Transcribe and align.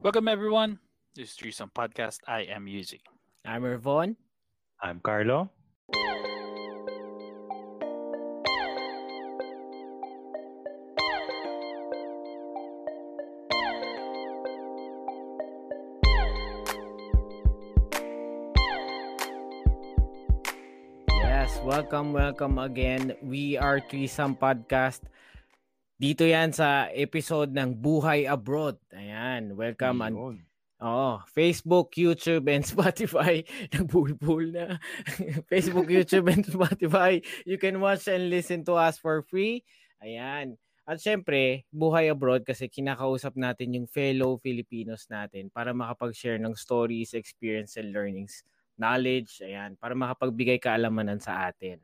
Welcome 0.00 0.32
everyone. 0.32 0.80
This 1.12 1.28
is 1.28 1.36
Threesome 1.36 1.68
Podcast. 1.76 2.24
I 2.24 2.48
am 2.48 2.64
Yuzi. 2.64 3.04
I'm 3.44 3.68
Ervon. 3.68 4.16
I'm 4.80 4.96
Carlo. 5.04 5.52
Yes, 21.12 21.60
welcome, 21.60 22.16
welcome 22.16 22.56
again. 22.56 23.20
We 23.20 23.60
are 23.60 23.84
Threesome 23.84 24.40
Podcast. 24.40 25.04
Dito 26.00 26.24
yan 26.24 26.56
sa 26.56 26.88
episode 26.96 27.52
ng 27.52 27.76
Buhay 27.76 28.24
Abroad. 28.24 28.80
Ayan, 29.20 29.52
welcome. 29.52 30.00
And, 30.00 30.16
Yun. 30.16 30.36
oh, 30.80 31.20
Facebook, 31.28 31.92
YouTube, 31.92 32.48
and 32.48 32.64
Spotify. 32.72 33.44
Nagbulbul 33.68 34.56
na. 34.56 34.80
Facebook, 35.52 35.92
YouTube, 35.92 36.32
and 36.32 36.40
Spotify. 36.40 37.20
You 37.44 37.60
can 37.60 37.84
watch 37.84 38.08
and 38.08 38.32
listen 38.32 38.64
to 38.64 38.80
us 38.80 38.96
for 38.96 39.20
free. 39.28 39.60
Ayan. 40.00 40.56
At 40.88 41.04
syempre, 41.04 41.68
Buhay 41.68 42.08
Abroad 42.08 42.48
kasi 42.48 42.64
kinakausap 42.72 43.36
natin 43.36 43.76
yung 43.76 43.84
fellow 43.92 44.40
Filipinos 44.40 45.04
natin 45.12 45.52
para 45.52 45.76
makapag-share 45.76 46.40
ng 46.40 46.56
stories, 46.56 47.12
experience, 47.12 47.76
and 47.76 47.92
learnings, 47.92 48.40
knowledge, 48.80 49.44
ayan, 49.44 49.76
para 49.76 49.92
makapagbigay 49.92 50.56
kaalamanan 50.56 51.20
sa 51.20 51.52
atin. 51.52 51.76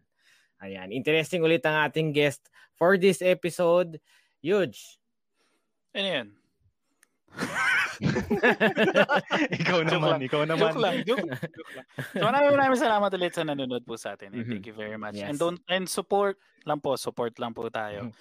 Ayan, 0.65 0.89
interesting 0.89 1.45
ulit 1.45 1.61
ang 1.69 1.85
ating 1.85 2.17
guest 2.17 2.49
for 2.81 2.97
this 2.97 3.21
episode. 3.21 4.01
Huge. 4.41 4.97
Ano 5.93 6.09
yan? 6.09 6.29
ikaw 9.61 9.79
Joke 9.83 9.93
naman, 9.97 10.11
lang. 10.17 10.21
ikaw 10.25 10.43
naman. 10.45 10.71
Joke 10.73 10.81
lang, 10.81 10.95
joke, 11.09 11.27
joke 11.27 11.73
lang. 11.77 11.87
So 12.13 12.25
maraming 12.25 12.53
maraming 12.53 12.81
salamat 12.81 13.11
ulit 13.17 13.33
sa 13.33 13.43
nanonood 13.45 13.85
po 13.85 13.97
sa 13.97 14.15
atin. 14.15 14.37
Mhm. 14.37 14.49
Thank 14.49 14.67
you 14.69 14.77
very 14.77 14.99
much. 15.01 15.17
Yes. 15.17 15.33
And 15.33 15.37
don't 15.41 15.61
and 15.69 15.89
support 15.89 16.37
lang 16.69 16.81
po, 16.81 16.97
support 17.01 17.37
lang 17.41 17.57
po 17.57 17.69
tayo. 17.73 18.13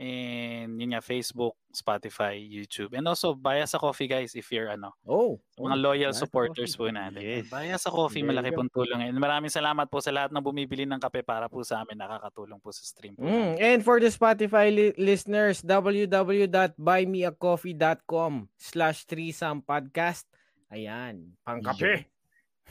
And 0.00 0.80
yun 0.80 0.96
nga, 0.96 1.04
Facebook, 1.04 1.60
Spotify, 1.68 2.40
YouTube. 2.40 2.96
And 2.96 3.04
also, 3.04 3.36
buy 3.36 3.60
us 3.60 3.76
a 3.76 3.78
coffee 3.78 4.08
guys 4.08 4.32
if 4.32 4.48
you're 4.48 4.72
ano, 4.72 4.96
Oh. 5.04 5.36
mga 5.60 5.76
loyal 5.76 6.08
us 6.08 6.16
a 6.16 6.24
supporters 6.24 6.72
coffee. 6.72 6.88
po 6.88 6.96
natin. 6.96 7.20
Yes. 7.20 7.52
Buy 7.52 7.68
us 7.68 7.84
a 7.84 7.92
coffee, 7.92 8.24
There 8.24 8.32
malaki 8.32 8.56
pong 8.56 8.72
tulong. 8.72 9.04
And 9.04 9.20
maraming 9.20 9.52
salamat 9.52 9.92
po 9.92 10.00
sa 10.00 10.08
lahat 10.08 10.32
ng 10.32 10.40
bumibili 10.40 10.88
ng 10.88 10.96
kape 10.96 11.20
para 11.20 11.52
po 11.52 11.60
sa 11.60 11.84
amin. 11.84 12.00
Nakakatulong 12.00 12.64
po 12.64 12.72
sa 12.72 12.80
stream 12.80 13.12
po. 13.12 13.28
Mm, 13.28 13.60
and 13.60 13.84
for 13.84 14.00
the 14.00 14.08
Spotify 14.08 14.72
li- 14.72 14.96
listeners, 14.96 15.60
www.buymeacoffee.com 15.60 18.32
slash 18.56 19.04
threesome 19.04 19.60
podcast. 19.60 20.24
Ayan, 20.72 21.36
pangkape. 21.44 22.08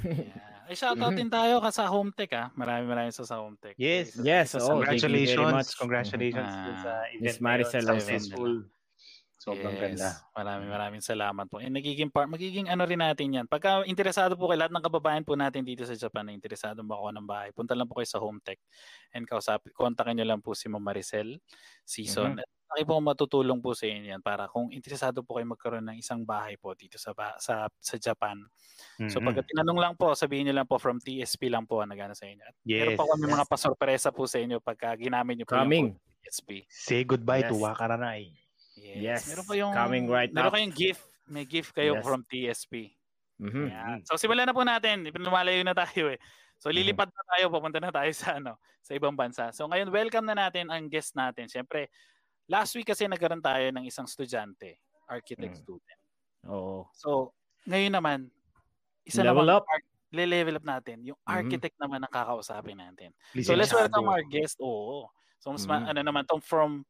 Yeah. 0.02 0.50
Ay, 0.70 0.78
shoutout 0.78 1.18
din 1.18 1.34
tayo 1.34 1.58
ka 1.58 1.74
sa 1.74 1.90
Hometech 1.90 2.30
ah. 2.38 2.54
Maraming 2.54 2.86
maraming 2.86 3.10
sa 3.10 3.26
sa 3.26 3.42
Hometech. 3.42 3.74
Yes. 3.74 4.14
Isa- 4.14 4.22
Yes, 4.22 4.54
sa 4.54 4.62
oh, 4.62 4.86
thank 4.86 5.02
you 5.02 5.10
very 5.10 5.26
Congratulations. 5.26 5.50
much. 5.58 5.70
Congratulations 5.82 6.46
Ah, 6.48 6.62
dun 6.62 6.78
sa 6.78 6.92
event. 7.10 7.24
Miss 7.26 7.38
Maricel. 7.42 7.86
Successful. 7.90 8.54
Sobrang 9.40 9.72
Yes. 9.74 9.82
ganda. 9.82 10.10
Maraming 10.36 10.70
maraming 10.70 11.02
salamat 11.02 11.48
po. 11.48 11.58
And 11.58 11.72
nagiging 11.72 12.12
part, 12.12 12.28
magiging 12.28 12.68
ano 12.68 12.84
rin 12.84 13.00
natin 13.00 13.34
yan. 13.34 13.46
Pagka 13.48 13.82
interesado 13.88 14.36
po 14.36 14.46
kayo, 14.46 14.62
lahat 14.62 14.76
ng 14.76 14.84
kababayan 14.84 15.24
po 15.24 15.34
natin 15.34 15.64
dito 15.64 15.88
sa 15.88 15.96
Japan 15.96 16.28
na 16.28 16.36
interesado 16.36 16.84
ba 16.84 17.00
ako 17.00 17.08
ng 17.18 17.26
bahay, 17.26 17.50
punta 17.56 17.72
lang 17.74 17.88
po 17.88 17.98
kayo 17.98 18.10
sa 18.12 18.20
Hometech 18.20 18.60
and 19.16 19.24
kausap, 19.26 19.64
kontakin 19.74 20.20
nyo 20.20 20.28
lang 20.28 20.44
po 20.44 20.52
si 20.54 20.68
Ma'am 20.68 20.84
Maricel 20.84 21.40
Season. 21.82 22.36
Mhm. 22.36 22.44
At 22.44 22.50
laki 22.70 22.84
po 22.86 23.02
matutulong 23.02 23.60
po 23.60 23.74
sa 23.74 23.90
inyo 23.90 24.14
yan 24.14 24.22
para 24.22 24.46
kung 24.46 24.70
interesado 24.70 25.26
po 25.26 25.36
kayo 25.36 25.50
magkaroon 25.50 25.86
ng 25.90 25.98
isang 25.98 26.22
bahay 26.22 26.54
po 26.56 26.74
dito 26.74 27.02
sa 27.02 27.12
ba- 27.14 27.38
sa 27.42 27.66
sa 27.82 27.96
Japan. 27.98 28.38
So 29.10 29.18
Mhm. 29.20 29.26
pagka 29.26 29.42
tinanong 29.44 29.80
lang 29.80 29.94
po, 29.98 30.14
sabihin 30.14 30.48
nyo 30.50 30.62
lang 30.62 30.68
po 30.70 30.78
from 30.78 31.02
TSP 31.02 31.50
lang 31.50 31.66
po 31.66 31.82
ang 31.82 31.90
nagana 31.90 32.14
sa 32.14 32.30
inyo. 32.30 32.44
At 32.44 32.56
meron 32.62 32.94
Yes. 32.94 33.00
pa 33.00 33.06
kami 33.10 33.24
mga 33.26 33.46
pasorpresa 33.48 34.10
po 34.14 34.30
sa 34.30 34.38
inyo 34.38 34.62
pagka 34.62 34.94
ginamit 34.96 35.36
nyo 35.36 35.46
po 35.46 35.58
Coming. 35.58 35.94
yung 35.94 36.00
TSP. 36.22 36.50
Say 36.70 37.02
goodbye 37.04 37.42
to 37.44 37.58
Yes. 37.58 37.64
Wakaranai. 37.64 38.24
Yes. 38.80 39.22
Meron 39.28 39.46
pa 39.46 39.56
yung 39.58 39.74
Coming 39.74 40.06
right 40.08 40.32
meron 40.32 40.48
up. 40.48 40.56
kayong 40.56 40.76
gift. 40.76 41.04
May 41.28 41.46
gift 41.46 41.74
kayo 41.74 41.98
Yes. 41.98 42.04
from 42.06 42.22
TSP. 42.24 42.96
Mhm. 43.38 43.66
Ayan. 43.68 44.00
So 44.06 44.16
simulan 44.16 44.46
na 44.46 44.54
po 44.54 44.64
natin. 44.64 45.04
Lumalayo 45.10 45.64
na 45.64 45.74
tayo 45.74 46.12
eh. 46.12 46.20
So 46.60 46.68
lilipad 46.70 47.08
na 47.08 47.24
tayo, 47.36 47.48
papunta 47.50 47.80
na 47.80 47.88
tayo 47.90 48.12
sa 48.12 48.36
ano, 48.36 48.60
sa 48.84 48.92
ibang 48.92 49.16
bansa. 49.16 49.48
So 49.52 49.64
ngayon 49.66 49.90
welcome 49.90 50.28
na 50.28 50.36
natin 50.36 50.68
ang 50.68 50.92
guest 50.92 51.16
natin. 51.16 51.48
Siyempre, 51.48 51.88
last 52.50 52.74
week 52.74 52.90
kasi 52.90 53.06
nagkaroon 53.06 53.40
tayo 53.40 53.70
ng 53.70 53.86
isang 53.86 54.10
estudyante, 54.10 54.82
architect 55.06 55.56
Mm. 55.56 55.62
student. 55.62 56.00
Oo. 56.50 56.90
So 56.98 57.32
ngayon 57.70 57.94
naman, 57.94 58.20
isa 59.06 59.22
Level 59.22 59.46
naman 59.46 59.62
up. 59.62 59.66
ar- 59.70 59.88
le-level 60.10 60.58
up 60.58 60.66
natin. 60.66 61.06
Yung 61.06 61.20
Mhm. 61.22 61.30
architect 61.30 61.78
naman 61.78 62.02
ang 62.02 62.10
kakausapin 62.10 62.82
natin. 62.82 63.14
Please 63.30 63.46
So 63.46 63.54
let's 63.54 63.70
welcome 63.70 64.10
our 64.10 64.26
guest. 64.26 64.58
Oo. 64.58 65.06
So 65.38 65.54
mas 65.54 65.70
ma- 65.70 65.86
Mhm. 65.86 65.90
ano 65.94 66.00
naman 66.02 66.24
tong 66.26 66.42
from 66.42 66.82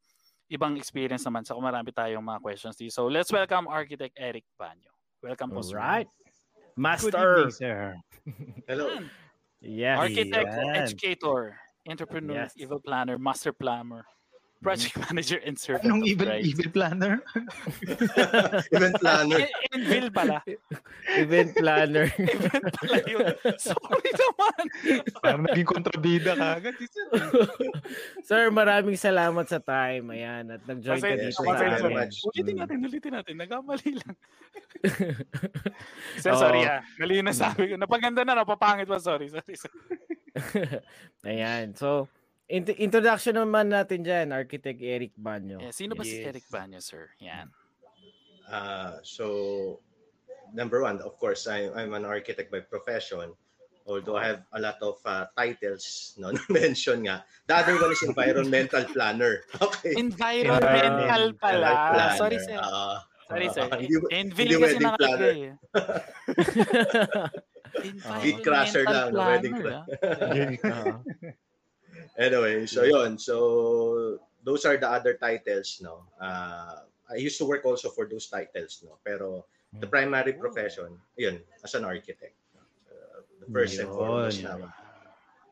ibang 0.48 0.80
experience 0.80 1.28
naman. 1.28 1.44
So 1.44 1.60
marami 1.60 1.92
tayong 1.92 2.24
mga 2.24 2.40
questions 2.42 2.80
dito. 2.80 2.96
So 2.96 3.06
let's 3.06 3.30
welcome 3.30 3.68
Architect 3.68 4.16
Eric 4.16 4.48
Banyo. 4.56 4.90
Welcome 5.20 5.52
po, 5.52 5.62
sir. 5.62 5.76
Good 5.78 6.08
Master. 6.80 7.12
evening, 7.44 7.52
sir. 7.52 7.80
Hello. 8.72 8.88
Yes. 9.60 10.00
Architect, 10.00 10.48
Yan. 10.48 10.76
educator, 10.80 11.60
entrepreneur, 11.84 12.48
Yes. 12.48 12.56
evil 12.56 12.80
planner, 12.80 13.20
master 13.20 13.52
planner, 13.52 14.08
project 14.60 14.96
manager, 15.08 15.40
and 15.48 15.56
servant 15.56 15.88
Anong 15.88 16.04
evil, 16.04 16.28
Christ. 16.28 16.46
evil 16.46 16.70
planner? 16.72 17.16
Event 18.76 18.96
planner. 19.00 19.40
Evil 19.80 20.08
pala. 20.12 20.38
Event 21.16 21.52
planner. 21.56 22.06
Evil 22.20 22.64
pala 22.76 22.98
yun. 23.08 23.34
Sorry 23.56 24.12
naman. 24.12 24.64
Parang 25.24 25.44
naging 25.48 25.70
kontrabida 25.70 26.32
ka 26.36 26.60
agad. 26.60 26.76
sir. 26.76 27.08
Sir, 28.28 28.44
maraming 28.52 29.00
salamat 29.00 29.46
sa 29.48 29.64
time. 29.64 30.12
Ayan, 30.12 30.52
at 30.52 30.62
nag-join 30.68 31.00
ka 31.00 31.16
dito 31.16 31.40
sa 31.40 31.80
amin. 31.80 32.12
Ulitin 32.12 32.56
natin, 32.60 32.78
ulitin 32.84 33.14
natin. 33.16 33.34
Nagkamali 33.40 33.92
lang. 33.96 34.16
Sir, 36.20 36.34
sorry 36.36 36.68
Oo. 36.68 36.70
ha. 36.70 36.84
Mali 37.00 37.24
na 37.24 37.32
sabi 37.32 37.72
ko. 37.72 37.74
Napaganda 37.80 38.28
na, 38.28 38.44
napapangit 38.44 38.92
pa. 38.92 39.00
Sorry, 39.00 39.32
sorry. 39.32 39.56
sorry. 39.56 39.80
Ayan. 41.24 41.72
So, 41.80 42.12
int- 42.50 42.78
introduction 42.78 43.38
naman 43.38 43.70
natin 43.70 44.02
dyan, 44.02 44.34
Architect 44.34 44.82
Eric 44.82 45.14
Banyo. 45.16 45.62
Yeah, 45.62 45.74
sino 45.74 45.94
ba 45.94 46.04
si 46.04 46.20
Yes. 46.20 46.28
Eric 46.34 46.46
Banyo, 46.50 46.80
sir? 46.82 47.14
Yan. 47.22 47.48
Uh, 48.50 48.98
so, 49.06 49.26
number 50.52 50.82
one, 50.82 50.98
of 51.06 51.14
course, 51.22 51.46
I, 51.46 51.70
I'm 51.78 51.94
an 51.94 52.04
architect 52.04 52.50
by 52.50 52.60
profession. 52.60 53.32
Although 53.90 54.18
I 54.22 54.26
have 54.28 54.42
a 54.54 54.62
lot 54.62 54.78
of 54.82 55.02
uh, 55.02 55.26
titles 55.34 56.14
no, 56.18 56.30
na 56.36 56.42
mention 56.50 57.10
nga. 57.10 57.26
The 57.50 57.56
other 57.58 57.74
one 57.78 57.90
is 57.90 58.02
environmental 58.06 58.86
planner. 58.86 59.42
Okay. 59.62 59.98
Environmental 59.98 61.34
pala. 61.38 61.70
Planner. 61.94 62.18
Sorry, 62.18 62.38
sir. 62.38 62.58
Uh, 62.62 63.02
Sorry, 63.26 63.50
sir. 63.50 63.66
uh, 63.66 63.78
hindi, 63.82 63.98
Envil 64.10 64.46
hindi 64.46 64.56
kasi 64.58 64.62
wedding 64.62 64.86
nakalagay. 64.86 65.38
eh. 65.42 65.54
Gate 68.26 68.42
crasher 68.42 68.84
lang, 68.86 69.14
no, 69.14 69.22
wedding 69.22 69.54
planner, 69.58 69.86
Oo. 70.66 70.94
Anyway, 72.20 72.68
so 72.68 72.84
yon. 72.84 73.16
So, 73.18 74.20
those 74.44 74.68
are 74.68 74.76
the 74.76 74.88
other 74.88 75.16
titles, 75.16 75.80
no. 75.80 76.04
Uh, 76.20 76.84
I 77.10 77.18
used 77.18 77.40
to 77.40 77.48
work 77.48 77.66
also 77.66 77.90
for 77.90 78.06
those 78.06 78.28
titles, 78.28 78.84
no. 78.86 79.00
Pero 79.02 79.48
the 79.74 79.88
primary 79.88 80.34
profession, 80.34 80.94
yun, 81.16 81.40
as 81.64 81.74
an 81.74 81.86
architect. 81.86 82.36
Uh, 82.90 83.24
the 83.42 83.48
first 83.50 83.80
and 83.80 83.90
Yun. 83.90 83.98
foremost 83.98 84.44
na. 84.44 84.52
ah. 84.68 84.74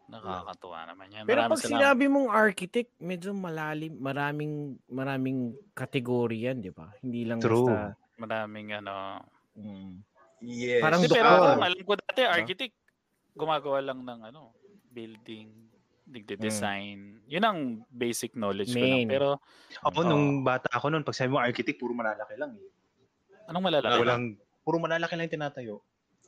Nakakatuwa 0.07 0.79
naman 0.88 1.07
yan. 1.11 1.23
Pero 1.27 1.44
Maraming 1.44 1.51
pag 1.51 1.61
salamat. 1.61 1.72
sinabi 1.83 2.03
mong 2.07 2.29
architect, 2.31 2.91
medyo 2.95 3.35
malalim, 3.35 3.91
maraming 4.00 4.53
maraming 4.88 5.51
kategory 5.75 6.47
yan, 6.47 6.63
di 6.63 6.72
ba? 6.72 6.88
Hindi 7.03 7.27
lang 7.27 7.44
True. 7.44 7.67
basta... 7.67 7.91
Maraming 8.17 8.67
ano. 8.73 9.22
Mm. 9.59 10.00
Yes. 10.47 10.80
Parang 10.80 11.01
Kasi 11.03 11.12
doktor. 11.12 11.27
pero 11.27 11.59
alam 11.59 11.81
ko 11.83 11.94
dati, 12.00 12.21
architect, 12.24 12.75
gumagawa 13.36 13.80
lang 13.83 14.00
ng 14.07 14.19
ano, 14.31 14.56
building, 14.89 15.51
nagde-design. 16.07 17.24
Yun 17.25 17.44
ang 17.44 17.59
basic 17.88 18.33
knowledge 18.33 18.71
ko 18.71 18.80
lang. 18.80 19.04
Main. 19.04 19.07
Pero 19.07 19.39
Ako, 19.83 20.04
nung 20.04 20.42
bata 20.42 20.68
ako 20.69 20.88
noon, 20.88 21.04
pag 21.04 21.13
sabi 21.13 21.30
mo 21.30 21.38
architect, 21.38 21.77
puro 21.77 21.92
malalaki 21.92 22.33
lang 22.36 22.56
eh. 22.56 22.69
anong 23.45 23.63
malalaki? 23.63 24.00
Walang, 24.00 24.24
puro 24.62 24.77
malalaki 24.77 25.13
lang 25.13 25.27
tinatayo. 25.30 25.80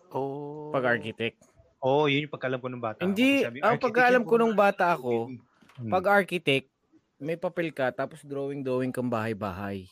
Oh. 0.10 0.70
Pag 0.70 0.94
architect. 0.94 1.40
Oo, 1.80 2.04
oh, 2.04 2.06
yun 2.06 2.28
yung 2.28 2.34
pagkalam 2.34 2.60
ko 2.60 2.68
nung 2.68 2.84
bata. 2.84 3.00
ako. 3.00 3.08
Hindi, 3.08 3.30
Sabi, 3.42 3.58
ang 3.60 3.80
pagkaalam 3.80 4.24
ko 4.24 4.34
nung 4.36 4.56
bata 4.56 4.86
ako, 4.94 5.32
Hmm. 5.80 5.88
Pag 5.88 6.12
architect, 6.12 6.68
may 7.16 7.40
papel 7.40 7.72
ka, 7.72 7.88
tapos 7.90 8.20
drawing-drawing 8.20 8.92
kang 8.92 9.08
bahay-bahay. 9.08 9.88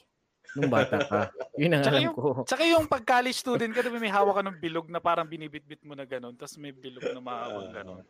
Nung 0.52 0.68
bata 0.68 1.00
ka. 1.00 1.22
Yun 1.56 1.72
ang 1.72 1.80
Tsaka 1.80 1.96
alam 1.96 2.04
yung- 2.04 2.18
ko. 2.18 2.28
Tsaka 2.44 2.64
yung 2.68 2.86
pag 2.92 3.04
college 3.08 3.40
student 3.40 3.72
ka, 3.72 3.80
diba 3.80 3.96
may 3.96 4.12
hawak 4.12 4.36
ka 4.36 4.44
ng 4.44 4.60
bilog 4.60 4.92
na 4.92 5.00
parang 5.00 5.24
binibitbit 5.24 5.80
mo 5.88 5.96
na 5.96 6.04
gano'n, 6.04 6.36
tapos 6.36 6.60
may 6.60 6.76
bilog 6.76 7.08
na 7.08 7.24
mahawak 7.24 7.72
gano'n. 7.72 8.04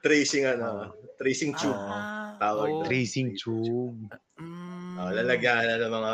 Tracing 0.00 0.46
ano, 0.46 0.94
tracing 1.16 1.52
tube. 1.54 1.74
Ah, 1.74 2.36
Tawag 2.38 2.68
oh. 2.70 2.84
Tracing 2.84 3.34
tube. 3.34 3.98
Mm. 4.38 4.94
Oh, 4.98 5.10
lalagyan 5.10 5.62
na 5.64 5.76
ng 5.78 5.92
mga 5.92 6.12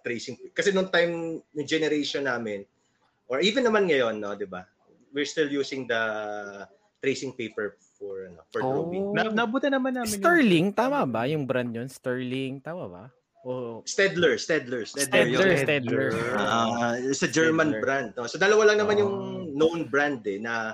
tracing. 0.00 0.36
Kasi 0.50 0.70
nung 0.70 0.88
time, 0.88 1.38
yung 1.50 1.68
generation 1.68 2.24
namin, 2.24 2.62
or 3.26 3.38
even 3.38 3.62
naman 3.62 3.86
ngayon, 3.86 4.18
no, 4.18 4.34
'di 4.34 4.46
ba? 4.46 4.66
We're 5.10 5.26
still 5.26 5.46
using 5.46 5.86
the 5.86 6.02
tracing 6.98 7.34
paper 7.34 7.78
for 7.94 8.26
ano, 8.26 8.42
for 8.50 8.60
drawing. 8.60 9.14
Na, 9.14 9.30
nabuta 9.30 9.70
naman 9.70 9.94
namin. 9.94 10.10
yung- 10.10 10.18
Sterling, 10.18 10.66
tama 10.72 11.02
ba? 11.04 11.26
Yung 11.26 11.44
brand 11.44 11.70
yun? 11.70 11.86
Sterling, 11.86 12.58
tama 12.58 12.86
ba? 12.86 13.04
O 13.44 13.84
Stedler, 13.84 14.40
Stedler, 14.40 14.88
Stedler, 14.88 15.28
yun. 15.28 15.60
Stedler. 15.60 16.08
Ah, 16.32 16.96
it's 16.96 17.20
a 17.20 17.28
German 17.28 17.76
Stedler. 17.76 17.82
brand. 17.84 18.08
No? 18.16 18.24
So 18.24 18.40
dalawa 18.40 18.72
lang 18.72 18.80
naman 18.80 18.96
Oh. 18.96 19.00
yung 19.04 19.14
known 19.52 19.80
brand 19.84 20.24
eh 20.24 20.40
na 20.40 20.72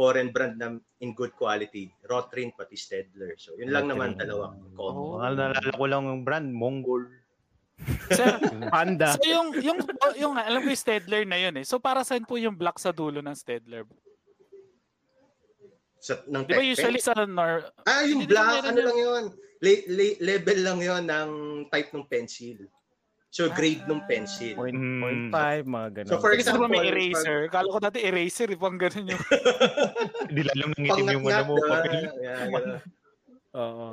foreign 0.00 0.32
brand 0.32 0.56
na 0.56 0.80
in 1.04 1.12
good 1.12 1.36
quality. 1.36 1.92
Rotrin 2.08 2.56
pati 2.56 2.72
Stedler. 2.72 3.36
So 3.36 3.52
yun 3.60 3.68
lang 3.68 3.92
naman 3.92 4.16
dalawang 4.16 4.56
combo. 4.72 5.20
Mga 5.20 5.36
naalala 5.36 5.70
ko 5.76 5.84
lang 5.84 6.02
yung 6.08 6.22
brand, 6.24 6.48
Mongol. 6.48 7.04
Sir, 8.08 8.40
Panda. 8.72 9.12
so 9.20 9.24
yung, 9.28 9.52
yung, 9.60 9.78
yung, 10.16 10.32
alam 10.40 10.60
ko 10.64 10.68
yung 10.72 10.80
Stedler 10.80 11.28
na 11.28 11.36
yun 11.36 11.60
eh. 11.60 11.64
So 11.68 11.76
para 11.76 12.00
saan 12.00 12.24
po 12.24 12.40
yung 12.40 12.56
black 12.56 12.80
sa 12.80 12.96
dulo 12.96 13.20
ng 13.20 13.36
Stedler? 13.36 13.84
Sa, 16.00 16.24
ng 16.24 16.48
Di 16.48 16.56
ba 16.56 16.64
tech 16.64 16.72
usually 16.72 17.00
sa 17.04 17.12
nor... 17.28 17.68
Ah, 17.84 18.00
yung 18.08 18.24
black, 18.24 18.72
ano 18.72 18.80
lang 18.80 18.96
yun. 18.96 19.24
Le- 19.60 19.84
le- 19.92 20.20
level 20.24 20.58
lang 20.64 20.80
yun 20.80 21.04
ng 21.04 21.30
type 21.68 21.92
ng 21.92 22.08
pencil. 22.08 22.56
So, 23.30 23.46
grade 23.46 23.86
ng 23.86 24.02
pencil. 24.10 24.58
Point, 24.58 24.74
Mm. 24.74 24.98
point 24.98 25.22
five, 25.30 25.62
mga 25.62 25.88
ganun. 26.02 26.10
So, 26.10 26.18
for 26.18 26.34
di 26.34 26.42
ba 26.42 26.66
may 26.66 26.82
example, 26.82 26.90
eraser? 26.90 27.38
Kala 27.46 27.66
ko 27.70 27.78
dati 27.78 27.98
eraser, 28.02 28.50
ibang 28.50 28.74
ganun 28.74 29.14
yung... 29.14 29.22
Nilalang 30.34 30.72
ng 30.74 30.84
itim 30.84 31.06
yung 31.14 31.24
ano 31.30 31.42
mo. 31.46 31.54
papel. 31.62 32.02
Oo. 33.54 33.88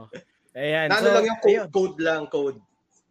Ayan. 0.57 0.89
Na 0.89 0.97
ano 0.97 1.05
so, 1.05 1.13
lang 1.13 1.25
yung 1.29 1.39
code, 1.39 1.53
ayun. 1.53 1.67
code 1.69 1.97
lang, 2.01 2.21
code. 2.27 2.59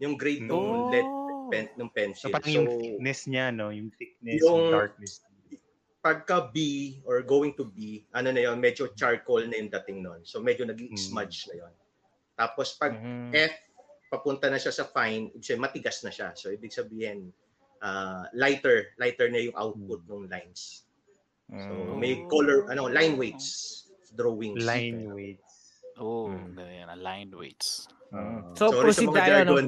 Yung 0.03 0.15
grade 0.19 0.43
ng 0.45 0.51
Oh. 0.51 0.91
lead 0.91 1.09
pen, 1.47 1.71
ng 1.79 1.87
So, 1.87 1.95
pencil. 1.95 2.29
parang 2.35 2.51
So, 2.51 2.57
yung 2.59 2.69
thickness 2.75 3.21
niya, 3.31 3.47
no? 3.55 3.71
Yung 3.71 3.95
thickness, 3.95 4.43
Yung- 4.43 4.67
yung 4.67 4.75
darkness. 4.75 5.23
pagka 6.03 6.51
B 6.51 6.59
or 7.03 7.23
going 7.23 7.55
to 7.55 7.67
B, 7.67 8.03
ano 8.11 8.31
na 8.31 8.39
yon 8.41 8.59
medyo 8.59 8.91
charcoal 8.95 9.43
na 9.43 9.59
yung 9.59 9.71
dating 9.71 10.03
nun. 10.03 10.23
So, 10.23 10.39
medyo 10.39 10.63
naging 10.63 10.91
Mm. 10.91 10.99
smudge 10.99 11.47
na 11.51 11.67
yon 11.67 11.73
Tapos, 12.35 12.75
pag 12.75 12.95
Mhm. 12.95 13.31
F, 13.33 13.55
papunta 14.07 14.47
na 14.47 14.59
siya 14.59 14.71
sa 14.71 14.87
fine, 14.87 15.35
ibig 15.35 15.43
sabihin, 15.43 15.63
matigas 15.63 15.99
na 16.03 16.11
siya. 16.11 16.31
So, 16.35 16.51
ibig 16.51 16.71
sabihin, 16.71 17.31
ah, 17.81 18.27
lighter, 18.33 18.95
lighter 18.97 19.29
na 19.29 19.43
yung 19.43 19.57
output 19.57 20.07
ng 20.07 20.31
lines. 20.31 20.87
So, 21.47 21.71
Mm. 21.71 21.99
may 21.99 22.13
color, 22.27 22.67
ano, 22.71 22.91
line 22.91 23.15
weights, 23.15 23.87
drawings. 24.15 24.63
Line 24.63 25.11
weights. 25.11 25.83
Oh, 25.97 26.29
Mm. 26.29 26.55
ganyan, 26.55 26.89
aligned 26.91 27.35
weights. 27.35 27.87
Mm. 28.11 28.17
Ah. 28.17 28.41
So, 28.55 28.71
Sorry 28.71 28.79
sa 28.79 28.83
proceed 28.83 29.09
mga 29.11 29.19
tayo, 29.19 29.27
no? 29.27 29.35
jargon. 29.35 29.67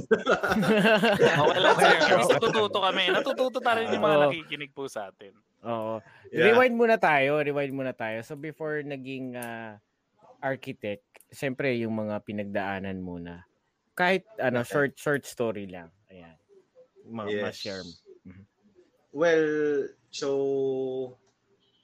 Okay 1.19 1.59
lang 1.59 1.75
sir, 1.75 1.93
Kasi 1.99 2.33
natututo 2.39 2.79
kami. 2.79 3.03
Natututo 3.11 3.59
tayo 3.59 3.81
yung 3.83 4.05
mga 4.05 4.19
nakikinig 4.31 4.71
po 4.71 4.87
sa 4.87 5.11
atin. 5.11 5.35
Oo. 5.67 5.99
Yeah. 6.31 6.55
Rewind 6.55 6.79
muna 6.79 6.97
tayo, 7.03 7.43
rewind 7.43 7.75
muna 7.75 7.91
tayo. 7.91 8.23
So 8.23 8.39
before 8.39 8.79
naging 8.87 9.35
ah, 9.35 9.83
architect, 10.39 11.03
siyempre 11.35 11.75
yung 11.83 11.99
mga 11.99 12.23
pinagdaanan 12.23 13.03
muna. 13.03 13.43
Kahit 13.99 14.23
ano, 14.39 14.63
Okay. 14.63 14.71
short 14.71 14.93
short 14.95 15.23
story 15.27 15.67
lang. 15.67 15.91
Ayan. 16.07 16.39
Ma- 17.11 17.27
Yes. 17.27 17.43
ma-share 17.43 17.83
mo. 17.83 17.95
Well, 19.11 19.47
so 20.13 20.29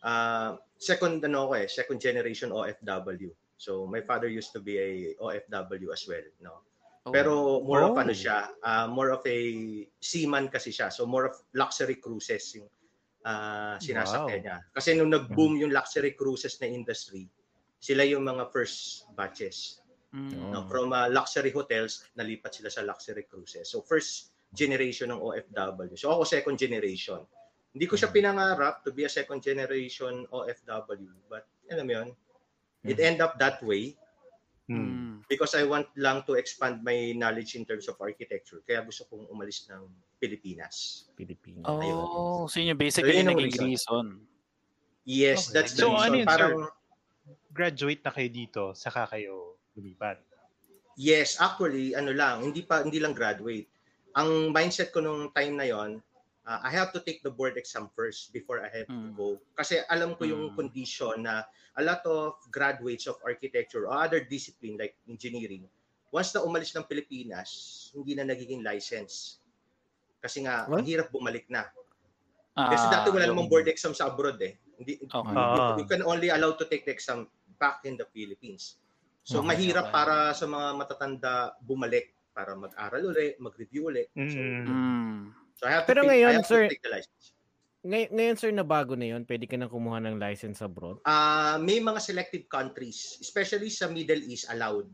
uh, 0.05 0.55
second 0.78 1.25
ano 1.25 1.50
ko 1.50 1.55
eh, 1.58 1.66
second 1.66 1.99
generation 1.99 2.55
OFW. 2.55 3.32
So 3.56 3.88
my 3.88 4.05
father 4.05 4.28
used 4.28 4.52
to 4.55 4.61
be 4.61 4.76
a 4.78 4.90
OFW 5.19 5.88
as 5.90 6.05
well, 6.06 6.22
no. 6.38 6.62
Oh. 7.05 7.12
Pero 7.12 7.61
more 7.64 7.82
of 7.84 7.96
Oh. 7.96 8.00
ano 8.00 8.12
siya, 8.12 8.52
uh, 8.62 8.87
more 8.88 9.10
of 9.10 9.25
a 9.26 9.38
seaman 9.99 10.49
kasi 10.49 10.70
siya. 10.70 10.93
So 10.93 11.05
more 11.05 11.32
of 11.32 11.37
luxury 11.52 11.96
cruises 11.96 12.44
yung 12.55 12.69
uh, 13.25 13.76
sinasakyan 13.81 14.40
Wow. 14.40 14.44
niya. 14.44 14.56
Kasi 14.70 14.88
nung 14.94 15.10
nag-boom 15.10 15.56
yung 15.58 15.72
luxury 15.72 16.12
cruises 16.12 16.60
na 16.60 16.69
industry, 16.69 17.25
sila 17.81 18.05
yung 18.05 18.25
mga 18.25 18.52
first 18.52 19.08
batches. 19.17 19.81
Mm. 20.14 20.55
No? 20.55 20.62
From 20.70 20.94
uh, 20.94 21.11
luxury 21.11 21.50
hotels, 21.50 22.06
nalipat 22.14 22.55
sila 22.55 22.70
sa 22.70 22.87
luxury 22.87 23.26
cruises. 23.26 23.66
So 23.66 23.82
first 23.82 24.31
generation 24.55 25.11
ng 25.11 25.19
OFW. 25.19 25.99
So 25.99 26.14
ako 26.14 26.22
second 26.22 26.55
generation. 26.55 27.26
Hindi 27.75 27.90
ko 27.90 27.99
siya 27.99 28.14
pinangarap 28.14 28.87
to 28.87 28.94
be 28.94 29.02
a 29.02 29.11
second 29.11 29.43
generation 29.43 30.22
OFW. 30.31 31.11
But 31.26 31.50
alam 31.66 31.90
mo 31.90 31.93
yun, 31.99 32.08
it 32.87 32.94
Mhm. 32.94 33.08
end 33.11 33.19
up 33.19 33.34
that 33.43 33.58
way 33.66 33.99
Hmm. 34.64 34.78
Mm. 34.81 35.14
because 35.28 35.52
I 35.52 35.66
want 35.66 35.90
lang 35.99 36.22
to 36.25 36.38
expand 36.40 36.81
my 36.81 37.12
knowledge 37.12 37.58
in 37.58 37.67
terms 37.67 37.84
of 37.84 37.99
architecture. 38.00 38.62
Kaya 38.64 38.81
gusto 38.81 39.05
kong 39.10 39.26
umalis 39.28 39.67
ng 39.69 39.82
Pilipinas. 40.17 41.05
Pilipinas. 41.12 41.67
Oh, 41.69 42.46
so 42.46 42.62
yun 42.62 42.72
yung 42.72 42.81
basically 42.81 43.12
So, 43.12 43.19
yun 43.20 43.28
naging 43.28 43.52
reason. 43.60 44.06
Yes, 45.05 45.50
Okay. 45.50 45.52
that's 45.52 45.75
the 45.76 45.84
So, 45.84 45.93
reason. 45.93 46.06
ano 46.06 46.14
yun, 46.17 46.28
Parang, 46.31 46.55
Graduate 47.55 48.02
na 48.02 48.10
kayo 48.10 48.28
dito, 48.28 48.62
saka 48.75 49.06
kayo 49.06 49.54
lumipat. 49.76 50.19
yes, 50.94 51.37
actually, 51.38 51.91
ano 51.93 52.15
lang, 52.15 52.41
hindi 52.43 52.62
pa 52.62 52.82
hindi 52.82 53.03
lang 53.03 53.12
graduate. 53.12 53.67
Ang 54.15 54.55
mindset 54.55 54.94
ko 54.94 55.03
nung 55.03 55.35
time 55.35 55.59
na 55.59 55.67
yon, 55.67 55.99
uh, 56.47 56.59
I 56.62 56.71
have 56.71 56.94
to 56.94 57.03
take 57.03 57.19
the 57.21 57.35
board 57.35 57.59
exam 57.59 57.91
first 57.91 58.31
before 58.31 58.62
I 58.62 58.71
have 58.71 58.87
to 58.87 58.94
Mm. 59.11 59.19
go. 59.19 59.29
Kasi 59.59 59.82
alam 59.91 60.15
ko 60.15 60.23
yung 60.23 60.55
Mm. 60.55 60.56
condition 60.56 61.26
na 61.26 61.43
a 61.75 61.82
lot 61.82 62.06
of 62.06 62.38
graduates 62.49 63.11
of 63.11 63.19
architecture 63.26 63.91
or 63.91 63.99
other 63.99 64.23
discipline 64.23 64.79
like 64.79 64.94
engineering, 65.11 65.67
once 66.15 66.31
na 66.31 66.47
umalis 66.47 66.70
ng 66.70 66.87
Pilipinas, 66.87 67.50
hindi 67.91 68.15
na 68.15 68.23
nagiging 68.23 68.62
license. 68.62 69.43
Kasi 70.23 70.47
nga, 70.47 70.70
What? 70.70 70.79
ang 70.79 70.87
hirap 70.87 71.11
bumalik 71.11 71.50
na. 71.50 71.67
Ah, 72.55 72.70
Kasi 72.70 72.87
dati 72.87 73.11
wala 73.11 73.27
namang 73.27 73.50
board 73.50 73.67
exam 73.67 73.91
sa 73.91 74.06
abroad 74.06 74.38
eh. 74.38 74.55
Hindi, 74.79 75.03
Okay. 75.03 75.35
you, 75.35 75.59
Ah. 75.61 75.75
you 75.75 75.87
can 75.91 76.06
only 76.06 76.31
allowed 76.31 76.55
to 76.55 76.70
take 76.70 76.87
the 76.87 76.94
exam 76.94 77.27
back 77.59 77.82
in 77.82 77.99
the 77.99 78.06
Philippines. 78.06 78.79
So 79.25 79.41
Okay, 79.41 79.49
mahirap 79.50 79.88
okay. 79.88 79.94
para 79.97 80.17
sa 80.31 80.44
mga 80.44 80.69
matatanda 80.76 81.32
bumalik 81.59 82.12
para 82.31 82.53
mag-aral 82.53 83.09
uli, 83.09 83.32
mag-review 83.41 83.88
uli. 83.88 84.05
So, 84.12 84.37
Mm. 84.37 84.69
Mm. 84.69 85.21
so 85.56 85.65
I 85.65 85.71
have 85.73 85.85
to, 85.85 85.88
Pero 85.88 86.05
take, 86.05 86.11
ngayon, 86.12 86.29
I 86.29 86.37
have 86.37 86.47
sir- 86.47 86.69
to 86.69 86.71
take 86.71 86.85
the 86.85 86.93
license. 86.93 87.25
Ngay- 87.81 88.11
ngayon 88.11 88.37
sir, 88.37 88.50
nabago 88.50 88.93
na 88.93 89.06
yun. 89.06 89.25
Pwede 89.25 89.44
ka 89.44 89.56
na 89.56 89.69
kumuha 89.69 90.00
ng 90.00 90.17
license 90.17 90.61
abroad. 90.61 91.00
Ah, 91.05 91.56
may 91.56 91.81
mga 91.81 92.00
selected 92.00 92.44
countries, 92.47 93.17
especially 93.19 93.69
sa 93.69 93.88
Middle 93.88 94.25
East, 94.25 94.49
allowed. 94.49 94.88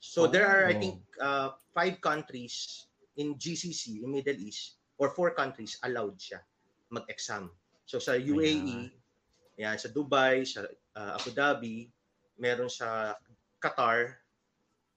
So 0.00 0.24
there 0.26 0.44
are, 0.44 0.66
I 0.66 0.76
Oh. 0.76 0.80
think, 0.80 0.96
uh, 1.16 1.48
five 1.70 2.00
countries 2.00 2.84
in 3.14 3.36
GCC, 3.36 4.00
in 4.00 4.08
Middle 4.10 4.36
East, 4.36 4.80
or 4.96 5.12
four 5.12 5.32
countries 5.32 5.76
allowed 5.82 6.16
siya 6.16 6.40
mag-exam. 6.88 7.52
So 7.84 7.96
sa 7.96 8.12
UAE, 8.12 8.88
yan, 9.54 9.76
sa 9.76 9.88
Dubai, 9.88 10.44
sa 10.44 10.64
uh, 10.92 11.12
Abu 11.14 11.30
Dhabi, 11.30 11.88
meron 12.34 12.68
sa 12.68 13.12
Qatar, 13.62 14.18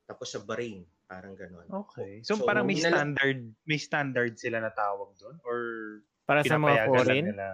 tapos 0.10 0.34
sa 0.34 0.42
Bahrain, 0.42 0.84
parang 1.06 1.38
ganon. 1.38 1.70
Okay. 1.70 2.26
So, 2.26 2.34
So, 2.36 2.50
parang 2.50 2.66
may 2.66 2.78
standard, 2.78 3.54
may 3.64 3.78
standard 3.78 4.34
sila 4.42 4.58
na 4.60 4.74
tawag 4.74 5.14
doon? 5.22 5.38
Or 5.46 5.58
Para 6.26 6.42
sa 6.42 6.58
mga 6.58 6.90
foreign, 6.90 7.26
nila? 7.30 7.54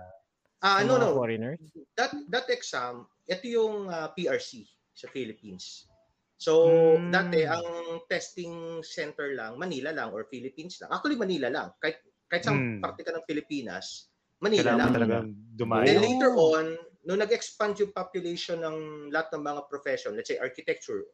Ah, 0.64 0.80
sa 0.80 0.88
no, 0.88 0.96
no. 0.96 1.12
foreigners. 1.18 1.60
that 1.98 2.14
that 2.30 2.48
exam, 2.48 3.04
ito 3.28 3.44
yung 3.44 3.90
ah, 3.92 4.14
PRC 4.16 4.64
sa 4.94 5.12
Philippines. 5.12 5.90
So, 6.38 6.70
Hmm. 6.98 7.12
dati 7.14 7.46
ang 7.46 7.66
testing 8.10 8.82
center 8.82 9.38
lang 9.38 9.58
Manila 9.62 9.94
lang 9.94 10.10
or 10.10 10.26
Philippines 10.26 10.82
lang. 10.82 10.90
Actually 10.90 11.18
Manila 11.20 11.50
lang. 11.52 11.70
Kahit 11.78 12.02
kahit 12.26 12.44
sa 12.46 12.54
Hmm. 12.56 12.80
parte 12.80 13.04
ka 13.04 13.12
ng 13.12 13.26
Pilipinas, 13.28 14.10
Manila 14.40 14.74
Kailangan 14.74 14.80
lang. 14.80 14.94
talaga 14.96 15.16
Then 15.22 15.30
dumayo. 15.54 16.00
later 16.00 16.32
on, 16.34 16.66
nung 17.04 17.20
nag-expand 17.20 17.78
yung 17.82 17.92
population 17.92 18.62
ng 18.62 18.78
lahat 19.10 19.34
ng 19.34 19.44
mga 19.44 19.62
profession, 19.66 20.14
let's 20.14 20.30
say 20.30 20.38
architecture, 20.38 21.06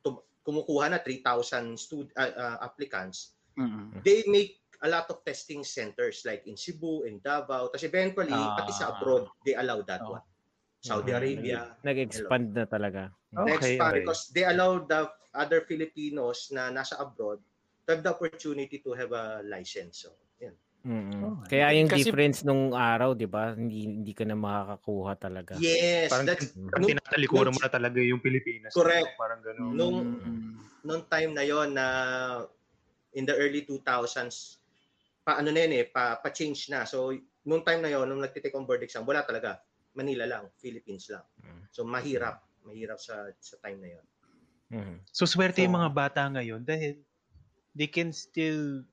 tum- 0.00 0.22
kumukuha 0.46 0.94
na 0.94 0.98
3,000 1.02 1.74
stud- 1.74 2.14
ah, 2.14 2.30
ah, 2.30 2.56
applicants, 2.62 3.34
Mm. 3.58 4.06
they 4.06 4.22
make 4.30 4.62
a 4.78 4.88
lot 4.88 5.10
of 5.10 5.26
testing 5.26 5.66
centers 5.66 6.22
like 6.22 6.46
in 6.46 6.54
Cebu, 6.54 7.02
in 7.02 7.18
Davao. 7.18 7.66
Tapos 7.74 7.82
eventually, 7.82 8.30
pati 8.30 8.70
sa 8.70 8.86
Ah. 8.86 8.90
abroad, 8.94 9.26
they 9.42 9.58
allow 9.58 9.82
that 9.82 9.98
Oh. 10.06 10.14
one. 10.14 10.24
Saudi 10.78 11.10
Mhm. 11.10 11.18
Arabia. 11.18 11.60
Nag-expand 11.82 12.54
na 12.54 12.62
talaga. 12.62 13.10
Okay, 13.34 13.74
pa, 13.74 13.90
okay. 13.90 14.06
because 14.06 14.30
they 14.30 14.46
allow 14.46 14.78
the 14.78 15.10
other 15.34 15.66
Filipinos 15.66 16.54
na 16.54 16.70
nasa 16.70 16.94
abroad 17.02 17.42
to 17.82 17.88
have 17.90 18.06
the 18.06 18.14
opportunity 18.14 18.78
to 18.78 18.94
have 18.94 19.10
a 19.10 19.42
license. 19.42 20.06
So, 20.06 20.14
Oh, 20.86 21.42
Kaya 21.44 21.74
yung 21.74 21.90
kasi- 21.90 22.06
difference 22.06 22.46
nung 22.46 22.70
araw, 22.70 23.12
'di 23.12 23.26
ba? 23.26 23.50
Hindi 23.50 23.84
hindi 23.84 24.12
ka 24.14 24.22
na 24.22 24.34
makakakuha 24.34 25.12
talaga. 25.16 25.52
Yes, 25.58 26.08
Parang, 26.08 26.24
that's 26.24 26.54
parang 26.54 26.80
nung, 26.80 26.90
tinatalikuran 26.94 27.50
mo 27.50 27.60
na 27.60 27.68
talaga 27.68 27.98
yung 27.98 28.22
Pilipinas. 28.22 28.70
Correct. 28.70 29.18
Parang 29.18 29.42
gano'n. 29.42 29.74
nung, 29.74 29.96
Mm. 30.16 30.54
nung 30.82 31.02
time 31.04 31.34
na 31.34 31.42
yon 31.42 31.74
na 31.74 31.86
in 33.12 33.26
the 33.26 33.34
early 33.34 33.62
2000s, 33.62 34.62
pa 35.22 35.36
ano 35.36 35.50
na 35.50 35.60
yun 35.60 35.74
eh, 35.74 35.84
pa, 35.84 36.16
pa-change 36.16 36.70
na. 36.70 36.86
So, 36.86 37.10
nung 37.42 37.60
time 37.60 37.82
na 37.82 37.90
yon 37.90 38.06
nung 38.06 38.22
nagtitake 38.22 38.54
on 38.54 38.64
board 38.64 38.80
exam, 38.80 39.02
wala 39.02 39.22
talaga. 39.22 39.58
Manila 39.92 40.24
lang, 40.24 40.46
Philippines 40.54 41.10
lang. 41.10 41.26
Mm. 41.38 41.62
So, 41.68 41.82
mahirap. 41.82 42.38
Mahirap 42.62 42.96
sa 42.96 43.28
sa 43.36 43.58
time 43.58 43.80
na 43.80 43.90
yon 43.90 44.04
Mhm. 44.68 44.96
So, 45.08 45.24
swerte 45.24 45.58
yung 45.58 45.72
So- 45.72 45.80
mga 45.80 45.90
bata 45.90 46.22
ngayon 46.28 46.60
dahil 46.62 47.00
they 47.72 47.88
can 47.88 48.12
still, 48.12 48.84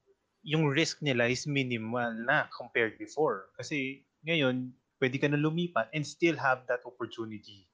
yung 0.46 0.70
risk 0.70 1.02
nila 1.02 1.26
is 1.26 1.50
minimal 1.50 2.14
na 2.22 2.46
compared 2.54 3.02
before. 3.02 3.50
Kasi 3.58 4.06
ngayon, 4.24 4.70
pwede 5.02 5.18
ka 5.18 5.26
na 5.26 5.42
lumipat 5.42 5.90
and 5.92 6.06
still 6.06 6.38
have 6.38 6.64
that 6.70 6.86
opportunity 6.86 7.66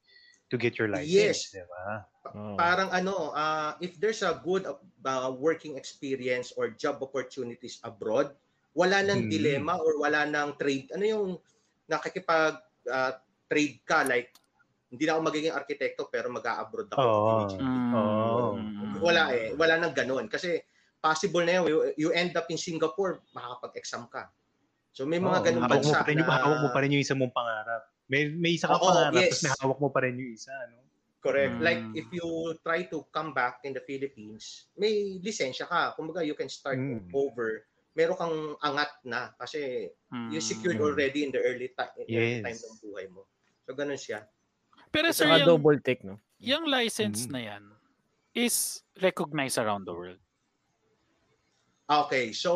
to 0.48 0.56
get 0.56 0.80
your 0.80 0.88
license, 0.88 1.52
Yes. 1.52 1.56
di 1.56 1.64
ba? 1.64 2.08
Oo. 2.32 2.56
Parang 2.56 2.92
ano, 2.92 3.32
uh, 3.32 3.76
if 3.80 3.96
there's 4.00 4.24
a 4.24 4.40
good 4.44 4.64
uh, 4.68 5.32
working 5.32 5.76
experience 5.76 6.52
or 6.56 6.72
job 6.72 7.00
opportunities 7.04 7.80
abroad, 7.84 8.32
wala 8.72 9.04
nang 9.04 9.28
Hmm. 9.28 9.32
dilemma 9.32 9.76
or 9.80 10.00
wala 10.00 10.24
nang 10.24 10.56
trade. 10.56 10.92
Ano 10.96 11.04
yung 11.04 11.28
nakikipag 11.88 12.56
uh, 12.88 13.12
trade 13.48 13.84
ka 13.84 14.08
like 14.08 14.32
hindi 14.92 15.08
na 15.08 15.16
ako 15.16 15.22
magiging 15.24 15.56
arkitekto 15.56 16.12
pero 16.12 16.28
mag-a-abroad 16.28 16.92
ako. 16.92 17.00
Oo. 17.00 17.36
Mm. 17.56 17.92
Oo. 17.96 18.48
Mm. 18.60 18.94
Wala 19.00 19.22
eh, 19.32 19.56
wala 19.56 19.80
nang 19.80 19.96
ganun 19.96 20.28
kasi 20.28 20.60
possible 21.02 21.42
na 21.44 21.60
yun, 21.60 21.66
you, 21.68 21.78
you 21.98 22.10
end 22.14 22.38
up 22.38 22.46
in 22.48 22.62
Singapore, 22.62 23.26
makakapag-exam 23.34 24.06
ka. 24.08 24.30
So 24.94 25.04
may 25.10 25.18
mga 25.18 25.38
Oo, 25.42 25.44
ganung 25.44 25.64
hawak 25.66 25.82
mo 25.82 25.92
bansa 25.92 25.98
pa 26.04 26.08
rin 26.08 26.18
na 26.22 26.28
hawak 26.30 26.60
mo 26.62 26.70
pa 26.70 26.80
rin 26.86 26.92
yung 26.94 27.04
isa 27.04 27.16
mong 27.18 27.34
pangarap. 27.34 27.84
May 28.12 28.28
may 28.28 28.60
isa 28.60 28.68
kang 28.70 28.78
Oo, 28.78 28.88
pangarap, 28.92 29.12
yes. 29.18 29.40
tapos 29.40 29.42
may 29.42 29.54
hawak 29.58 29.80
mo 29.82 29.90
pa 29.90 30.00
rin 30.06 30.14
yung 30.20 30.32
isa, 30.36 30.54
no? 30.70 30.78
Correct. 31.22 31.54
Mm. 31.58 31.62
Like 31.64 31.82
if 31.96 32.08
you 32.12 32.26
try 32.66 32.86
to 32.90 33.06
come 33.14 33.32
back 33.32 33.62
in 33.64 33.72
the 33.78 33.84
Philippines, 33.86 34.68
may 34.76 35.22
lisensya 35.22 35.70
ka. 35.70 35.94
Kumbaga 35.96 36.26
you 36.26 36.34
can 36.36 36.50
start 36.50 36.78
Mm. 36.82 37.08
over. 37.14 37.66
Meron 37.94 38.18
kang 38.18 38.38
angat 38.66 38.92
na 39.06 39.32
kasi 39.38 39.88
Mm. 40.12 40.34
you 40.34 40.42
secured 40.44 40.82
Mm. 40.82 40.86
already 40.92 41.24
in 41.24 41.32
the 41.32 41.40
early, 41.40 41.70
in 41.72 42.06
the 42.10 42.16
early 42.18 42.42
Yes. 42.42 42.46
time 42.46 42.60
ng 42.60 42.76
buhay 42.84 43.06
mo. 43.14 43.22
So 43.64 43.78
ganun 43.78 44.02
siya. 44.02 44.28
Pero 44.92 45.14
sir, 45.16 45.30
yung, 45.32 45.48
double 45.48 45.80
take, 45.80 46.04
no? 46.04 46.20
yung 46.42 46.68
license 46.68 47.30
Mm. 47.30 47.32
na 47.32 47.42
yan 47.48 47.64
is 48.34 48.82
recognized 49.00 49.56
around 49.62 49.86
the 49.88 49.96
world. 49.96 50.20
Okay, 51.92 52.32
so 52.32 52.52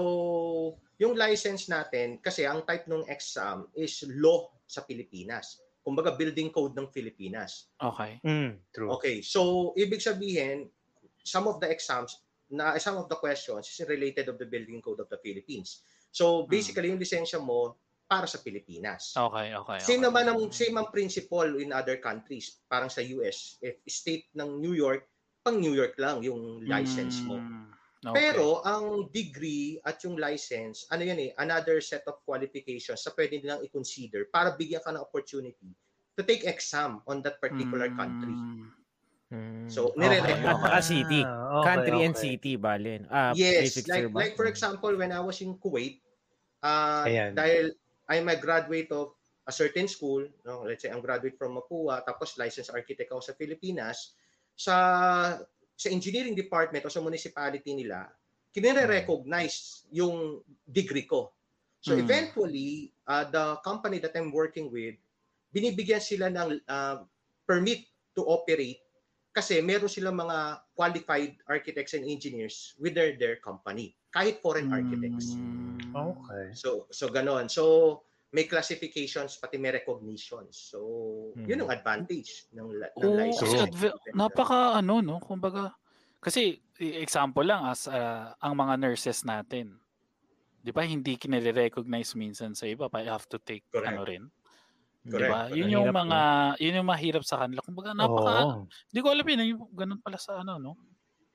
yung 0.95 1.19
license 1.19 1.67
natin, 1.67 2.23
kasi 2.23 2.47
ang 2.47 2.63
type 2.63 2.87
ng 2.87 3.03
exam 3.11 3.67
is 3.75 4.07
law 4.15 4.47
sa 4.63 4.87
Pilipinas. 4.87 5.59
Kumbaga 5.83 6.15
building 6.15 6.49
code 6.55 6.71
ng 6.73 6.87
Pilipinas. 6.87 7.67
Okay. 7.77 8.23
Mm, 8.23 8.57
true. 8.71 8.89
Okay, 8.95 9.19
so 9.19 9.75
ibig 9.75 9.99
sabihin, 9.99 10.71
some 11.19 11.51
of 11.51 11.59
the 11.59 11.67
exams, 11.67 12.23
na 12.47 12.79
some 12.79 12.95
of 12.95 13.11
the 13.11 13.17
questions 13.19 13.67
is 13.67 13.83
related 13.89 14.31
of 14.31 14.39
the 14.39 14.47
building 14.47 14.79
code 14.79 15.03
of 15.03 15.11
the 15.11 15.19
Philippines. 15.19 15.83
So 16.15 16.47
basically, 16.47 16.93
yung 16.93 17.01
lisensya 17.01 17.43
mo 17.43 17.75
para 18.05 18.29
sa 18.29 18.39
Pilipinas. 18.39 19.17
Okay, 19.17 19.51
okay. 19.51 19.77
okay. 19.77 19.79
Same 19.83 20.05
naman 20.05 20.29
ang 20.29 20.39
same 20.53 20.77
ang 20.79 20.93
principle 20.93 21.59
in 21.59 21.75
other 21.75 21.97
countries. 21.99 22.63
Parang 22.69 22.87
sa 22.87 23.01
US, 23.19 23.59
if 23.59 23.81
state 23.89 24.31
ng 24.37 24.61
New 24.61 24.77
York, 24.77 25.09
pang 25.43 25.59
New 25.59 25.73
York 25.73 25.97
lang 25.99 26.23
yung 26.23 26.63
license 26.63 27.19
mo. 27.25 27.41
Mm. 28.05 28.13
Okay. 28.13 28.21
Pero 28.21 28.61
ang 28.61 29.09
degree 29.09 29.81
at 29.81 29.97
yung 30.05 30.21
license, 30.21 30.85
ano 30.93 31.01
yan 31.01 31.17
eh, 31.17 31.31
another 31.41 31.81
set 31.81 32.05
of 32.05 32.21
qualifications 32.21 33.01
sa 33.01 33.09
pwede 33.17 33.41
nilang 33.41 33.65
i-consider 33.65 34.29
para 34.29 34.53
bigyan 34.53 34.85
ka 34.85 34.93
ng 34.93 35.01
opportunity 35.01 35.73
to 36.13 36.21
take 36.21 36.45
exam 36.45 37.01
on 37.09 37.25
that 37.25 37.41
particular 37.41 37.89
country. 37.97 38.29
Mm. 38.29 38.69
Mm. 39.33 39.65
So, 39.67 39.89
Okay, 39.97 40.21
nire-recommend. 40.21 40.45
At 40.45 40.61
saka 40.61 40.81
city. 40.85 41.21
Ah, 41.25 41.59
okay, 41.59 41.65
Country 41.65 41.99
and 42.05 42.15
okay. 42.15 42.23
city, 42.29 42.53
balen. 42.61 43.01
Ah, 43.09 43.33
Yes, 43.33 43.73
like 43.89 44.13
ba? 44.13 44.17
like 44.21 44.33
for 44.37 44.45
example, 44.45 44.93
when 44.93 45.09
I 45.09 45.19
was 45.19 45.41
in 45.41 45.57
Kuwait, 45.57 46.05
uh, 46.61 47.09
Ayan. 47.09 47.33
dahil 47.33 47.73
I'm 48.05 48.29
a 48.29 48.37
graduate 48.37 48.93
of 48.93 49.17
a 49.49 49.53
certain 49.53 49.89
school, 49.89 50.25
no, 50.45 50.61
let's 50.61 50.85
say 50.85 50.93
I'm 50.93 51.01
graduate 51.01 51.41
from 51.41 51.57
Mapua, 51.57 52.05
tapos 52.05 52.37
licensed 52.37 52.69
architect 52.69 53.09
ako 53.09 53.21
sa 53.21 53.33
Pilipinas, 53.33 54.13
sa 54.53 54.75
sa 55.75 55.91
engineering 55.91 56.35
department 56.35 56.83
o 56.87 56.91
sa 56.91 57.03
municipality 57.03 57.75
nila, 57.75 58.07
kinire-recognize 58.55 59.87
yung 59.91 60.39
degree 60.63 61.03
ko. 61.03 61.35
So 61.83 61.93
Hmm. 61.93 62.07
eventually, 62.07 62.95
uh, 63.05 63.27
the 63.27 63.59
company 63.61 63.99
that 63.99 64.15
I'm 64.15 64.31
working 64.31 64.71
with, 64.71 64.95
binibigyan 65.51 66.01
sila 66.01 66.31
ng 66.31 66.63
uh, 66.65 67.03
permit 67.45 67.85
to 68.15 68.23
operate 68.25 68.79
kasi 69.35 69.59
meron 69.59 69.91
silang 69.91 70.15
mga 70.15 70.63
qualified 70.71 71.35
architects 71.43 71.91
and 71.91 72.07
engineers 72.07 72.71
with 72.79 72.95
their, 72.95 73.19
their 73.19 73.35
company, 73.43 73.91
kahit 74.15 74.39
foreign 74.39 74.71
architects. 74.71 75.35
Mm. 75.35 75.91
Okay. 75.91 76.55
So 76.55 76.87
so 76.87 77.11
ganon. 77.11 77.51
So 77.51 78.07
may 78.35 78.45
classifications 78.51 79.39
pati 79.39 79.55
may 79.55 79.71
recognitions. 79.71 80.53
So 80.71 80.79
Hmm. 81.33 81.47
yun 81.47 81.63
ang 81.63 81.71
advantage 81.71 82.51
ng, 82.51 82.67
ng 82.99 83.11
Oo, 83.11 83.15
license. 83.15 83.39
kasi 83.39 83.55
adv- 83.59 83.99
napaka 84.15 84.79
ano 84.79 85.03
no, 85.03 85.19
kumbaga 85.19 85.75
kasi 86.23 86.63
i- 86.79 86.97
example 87.03 87.43
lang 87.43 87.67
as 87.67 87.87
ah, 87.91 88.31
ang 88.39 88.55
mga 88.55 88.75
nurses 88.79 89.23
natin. 89.27 89.79
'Di 90.63 90.71
ba 90.75 90.83
hindi 90.87 91.15
kinire-recognize 91.19 92.15
minsan 92.17 92.53
sa 92.57 92.65
iba 92.67 92.87
pa 92.91 93.03
have 93.03 93.27
to 93.29 93.37
take 93.39 93.63
Correct. 93.71 93.89
ano 93.91 94.01
rin. 94.07 94.23
'Di 95.05 95.11
Correct. 95.11 95.31
ba? 95.31 95.51
Yun 95.51 95.69
yung 95.75 95.89
mga 95.93 96.19
yun 96.63 96.77
yung 96.83 96.89
mahirap 96.89 97.23
sa 97.27 97.39
kanila. 97.45 97.61
Kumbaga 97.63 97.93
napaka. 97.95 98.65
Hindi 98.91 98.99
ko 99.03 99.09
alam 99.13 99.25
yun, 99.27 99.41
ganun 99.75 100.01
pala 100.03 100.17
sa 100.19 100.41
ano 100.43 100.57
no, 100.59 100.73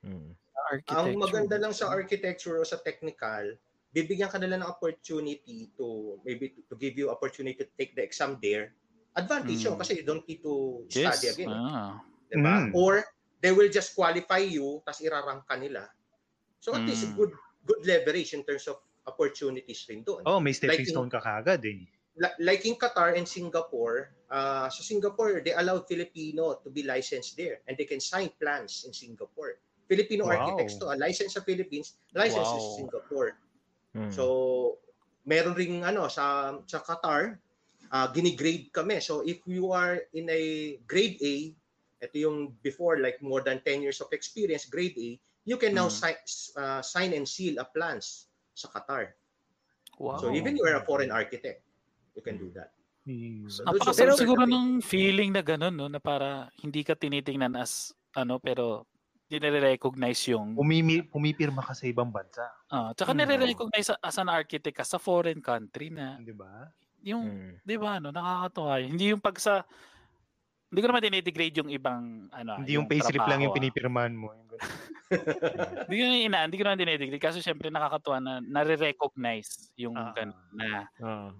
Mm. 0.03 0.33
sa 0.53 0.59
architecture. 0.73 1.13
Ang 1.13 1.21
maganda 1.21 1.55
lang 1.61 1.73
sa 1.77 1.89
architecture 1.93 2.57
o 2.57 2.65
sa 2.65 2.81
technical, 2.81 3.53
bibigyan 3.91 4.31
ka 4.31 4.39
nila 4.39 4.59
ng 4.59 4.67
opportunity 4.67 5.69
to 5.75 6.17
maybe 6.23 6.55
to, 6.55 6.63
to 6.65 6.75
give 6.79 6.95
you 6.95 7.11
opportunity 7.11 7.59
to 7.59 7.67
take 7.75 7.91
the 7.93 8.03
exam 8.03 8.39
there. 8.39 8.71
Advantage 9.11 9.59
yun 9.61 9.75
Hmm. 9.75 9.81
kasi 9.83 9.99
you 9.99 10.05
don't 10.07 10.23
need 10.23 10.39
to 10.39 10.87
Yes. 10.87 11.19
study 11.19 11.27
again. 11.35 11.51
Ah. 11.51 11.99
Diba? 12.31 12.55
Mm. 12.63 12.71
Or 12.71 13.03
they 13.43 13.51
will 13.51 13.67
just 13.67 13.91
qualify 13.91 14.39
you 14.39 14.79
tas 14.87 15.03
irarank 15.03 15.43
ka 15.43 15.59
nila. 15.59 15.91
So 16.63 16.71
at 16.71 16.87
least 16.87 17.11
Mm. 17.11 17.19
good 17.19 17.31
good 17.67 17.83
leverage 17.83 18.31
in 18.31 18.47
terms 18.47 18.63
of 18.71 18.79
opportunities 19.03 19.83
rin 19.91 20.07
doon. 20.07 20.23
Oh, 20.23 20.39
may 20.39 20.55
stepping 20.55 20.79
Like 20.81 20.87
in- 20.87 20.95
stone 20.95 21.11
ka 21.11 21.19
kagad 21.19 21.59
eh. 21.67 21.83
Li- 22.15 22.37
like 22.39 22.63
in 22.63 22.75
Qatar 22.75 23.15
and 23.15 23.27
Singapore, 23.27 24.15
uh, 24.27 24.67
sa 24.67 24.81
Singapore, 24.83 25.39
they 25.43 25.55
allow 25.55 25.79
Filipino 25.83 26.59
to 26.59 26.67
be 26.67 26.83
licensed 26.83 27.35
there 27.35 27.59
and 27.67 27.75
they 27.75 27.87
can 27.87 27.99
sign 27.99 28.31
plans 28.35 28.83
in 28.87 28.91
Singapore. 28.91 29.59
Filipino 29.87 30.27
Wow. 30.27 30.39
architects 30.39 30.79
to, 30.79 30.87
a 30.87 30.95
license 30.95 31.35
sa 31.35 31.43
Philippines, 31.43 31.99
license 32.15 32.47
sa 32.47 32.55
Wow. 32.55 32.75
Singapore. 32.79 33.35
Mm. 33.91 34.11
So, 34.11 34.23
meron 35.27 35.55
ring 35.55 35.83
ano 35.83 36.07
sa 36.07 36.55
sa 36.65 36.79
Qatar, 36.79 37.37
uh, 37.91 38.07
ginigrade 38.15 38.71
kami. 38.71 39.03
So, 39.03 39.21
if 39.21 39.43
you 39.45 39.71
are 39.75 39.99
in 40.15 40.31
a 40.31 40.75
grade 40.87 41.19
A, 41.19 41.51
ito 42.01 42.15
yung 42.17 42.55
before 42.65 42.97
like 42.97 43.21
more 43.21 43.43
than 43.43 43.61
10 43.61 43.83
years 43.85 43.99
of 44.01 44.09
experience, 44.15 44.65
grade 44.65 44.95
A, 44.97 45.19
you 45.45 45.57
can 45.59 45.75
now 45.75 45.91
Mm. 45.91 45.93
sign 45.93 46.17
uh, 46.57 46.81
sign 46.81 47.11
and 47.13 47.27
seal 47.27 47.59
a 47.59 47.65
plans 47.67 48.31
sa 48.55 48.71
Qatar. 48.71 49.13
Wow. 50.01 50.17
So, 50.17 50.33
even 50.33 50.57
you 50.57 50.65
are 50.65 50.81
a 50.81 50.85
foreign 50.87 51.11
architect, 51.13 51.61
you 52.17 52.23
can 52.25 52.41
do 52.41 52.49
that. 52.57 52.73
Hmm. 53.05 53.49
So, 53.49 53.65
Napakasarap 53.65 54.17
siguro 54.17 54.45
the- 54.45 54.53
ng 54.53 54.81
feeling 54.81 55.33
na 55.33 55.41
gano'n, 55.41 55.73
no? 55.73 55.89
Na 55.89 55.97
para 56.01 56.49
hindi 56.61 56.81
ka 56.85 56.93
tinitingnan 56.93 57.53
as, 57.57 57.93
ano, 58.13 58.37
pero 58.37 58.85
nire-recognize 59.37 60.19
yung, 60.27 60.57
Pumimi, 60.57 60.99
pumipirma 61.03 61.61
ka 61.61 61.71
sa 61.71 61.85
ibang 61.85 62.09
bansa. 62.09 62.43
ah, 62.67 62.91
tsaka 62.91 63.13
Hmm. 63.13 63.21
nire-recognize 63.21 63.93
as 63.93 64.17
an 64.17 64.27
architect 64.27 64.75
ka 64.75 64.83
sa 64.83 64.97
foreign 64.97 65.39
country 65.39 65.87
na, 65.87 66.17
Di 66.17 66.33
ba? 66.33 66.67
yung, 67.01 67.23
Mm. 67.23 67.53
di 67.61 67.75
ba, 67.77 67.89
ano, 67.97 68.09
nakakatuwa 68.09 68.73
yun. 68.77 68.89
Hindi 68.91 69.05
yung 69.09 69.21
pag 69.21 69.37
sa, 69.37 69.63
hindi 70.67 70.79
ko 70.79 70.87
naman 70.87 71.03
dinidegrade 71.03 71.55
yung 71.55 71.69
ibang, 71.69 72.01
ano, 72.29 72.51
Hindi 72.57 72.73
yung 72.73 72.87
payslip 72.87 73.21
lang 73.21 73.41
yung 73.41 73.51
ah. 73.51 73.57
pinipirmahan 73.57 74.13
mo. 74.13 74.31
Yung. 74.31 74.49
Hindi 75.91 75.95
ko 75.97 76.05
na 76.05 76.17
ina, 76.17 76.39
hindi 76.41 76.55
ko 76.55 76.63
naman 76.63 76.79
dinidegrade. 76.79 77.19
Kaso 77.19 77.43
syempre 77.43 77.67
nakakatuwa 77.67 78.17
na 78.17 78.33
nare-recognize 78.39 79.75
yung 79.75 79.93
Ah. 79.93 80.15
ganun, 80.15 80.39
na, 80.51 80.67
Ah. 80.97 81.31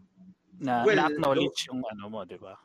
na, 0.60 0.84
Well, 0.84 1.00
na-acknowledge 1.00 1.72
yung 1.72 1.80
ano 1.82 2.08
mo, 2.08 2.22
di 2.24 2.36
ba? 2.36 2.60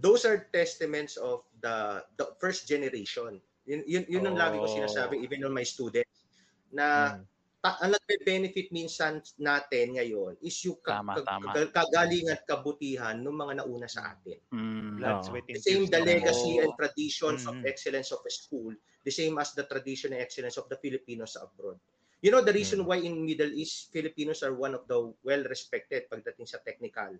those 0.00 0.24
are 0.24 0.48
testaments 0.48 1.20
of 1.20 1.44
the 1.60 2.00
the 2.16 2.24
first 2.40 2.64
generation. 2.64 3.36
Yun, 3.70 3.82
yun, 3.86 4.04
yun 4.10 4.24
ang 4.26 4.34
lagi 4.36 4.58
ko 4.58 4.66
Oh. 4.66 4.74
sinasabi 4.74 5.22
even 5.22 5.46
on 5.46 5.54
my 5.54 5.62
students 5.62 6.26
na 6.68 7.14
Mm. 7.14 7.22
ta- 7.60 7.78
ang 7.78 7.92
nagbe-benefit 7.92 8.66
minsan 8.70 9.12
natin 9.38 9.94
ngayon 9.94 10.34
is 10.40 10.58
yung 10.64 10.74
ka- 10.76 10.98
Tama, 10.98 11.14
ka- 11.14 11.26
tama. 11.28 11.50
ka- 11.54 11.70
kagaling 11.70 12.26
at 12.26 12.42
kabutihan 12.42 13.14
ng 13.14 13.30
mga 13.30 13.62
nauna 13.62 13.86
sa 13.86 14.10
atin. 14.10 14.42
Mm. 14.50 14.98
Sweat, 15.22 15.46
and 15.46 15.54
The 15.54 15.62
same 15.62 15.84
the 15.86 16.00
legacy 16.00 16.58
Oo. 16.58 16.62
and 16.64 16.72
traditions 16.74 17.46
of 17.46 17.54
Mhm. 17.54 17.64
excellence 17.64 18.10
of 18.10 18.20
a 18.20 18.32
school, 18.32 18.74
the 19.00 19.12
same 19.12 19.38
as 19.38 19.54
the 19.54 19.62
tradition 19.62 20.10
and 20.10 20.18
excellence 20.18 20.56
of 20.56 20.66
the 20.66 20.76
Filipinos 20.76 21.36
abroad. 21.36 21.78
You 22.20 22.28
know 22.28 22.42
the 22.42 22.52
reason 22.52 22.82
Mm. 22.82 22.86
why 22.86 22.98
in 22.98 23.22
Middle 23.22 23.48
East 23.50 23.88
Filipinos 23.88 24.42
are 24.42 24.52
one 24.52 24.74
of 24.74 24.84
the 24.84 24.98
well 25.22 25.40
respected 25.46 26.04
pagdating 26.06 26.44
sa 26.44 26.58
technical 26.58 27.14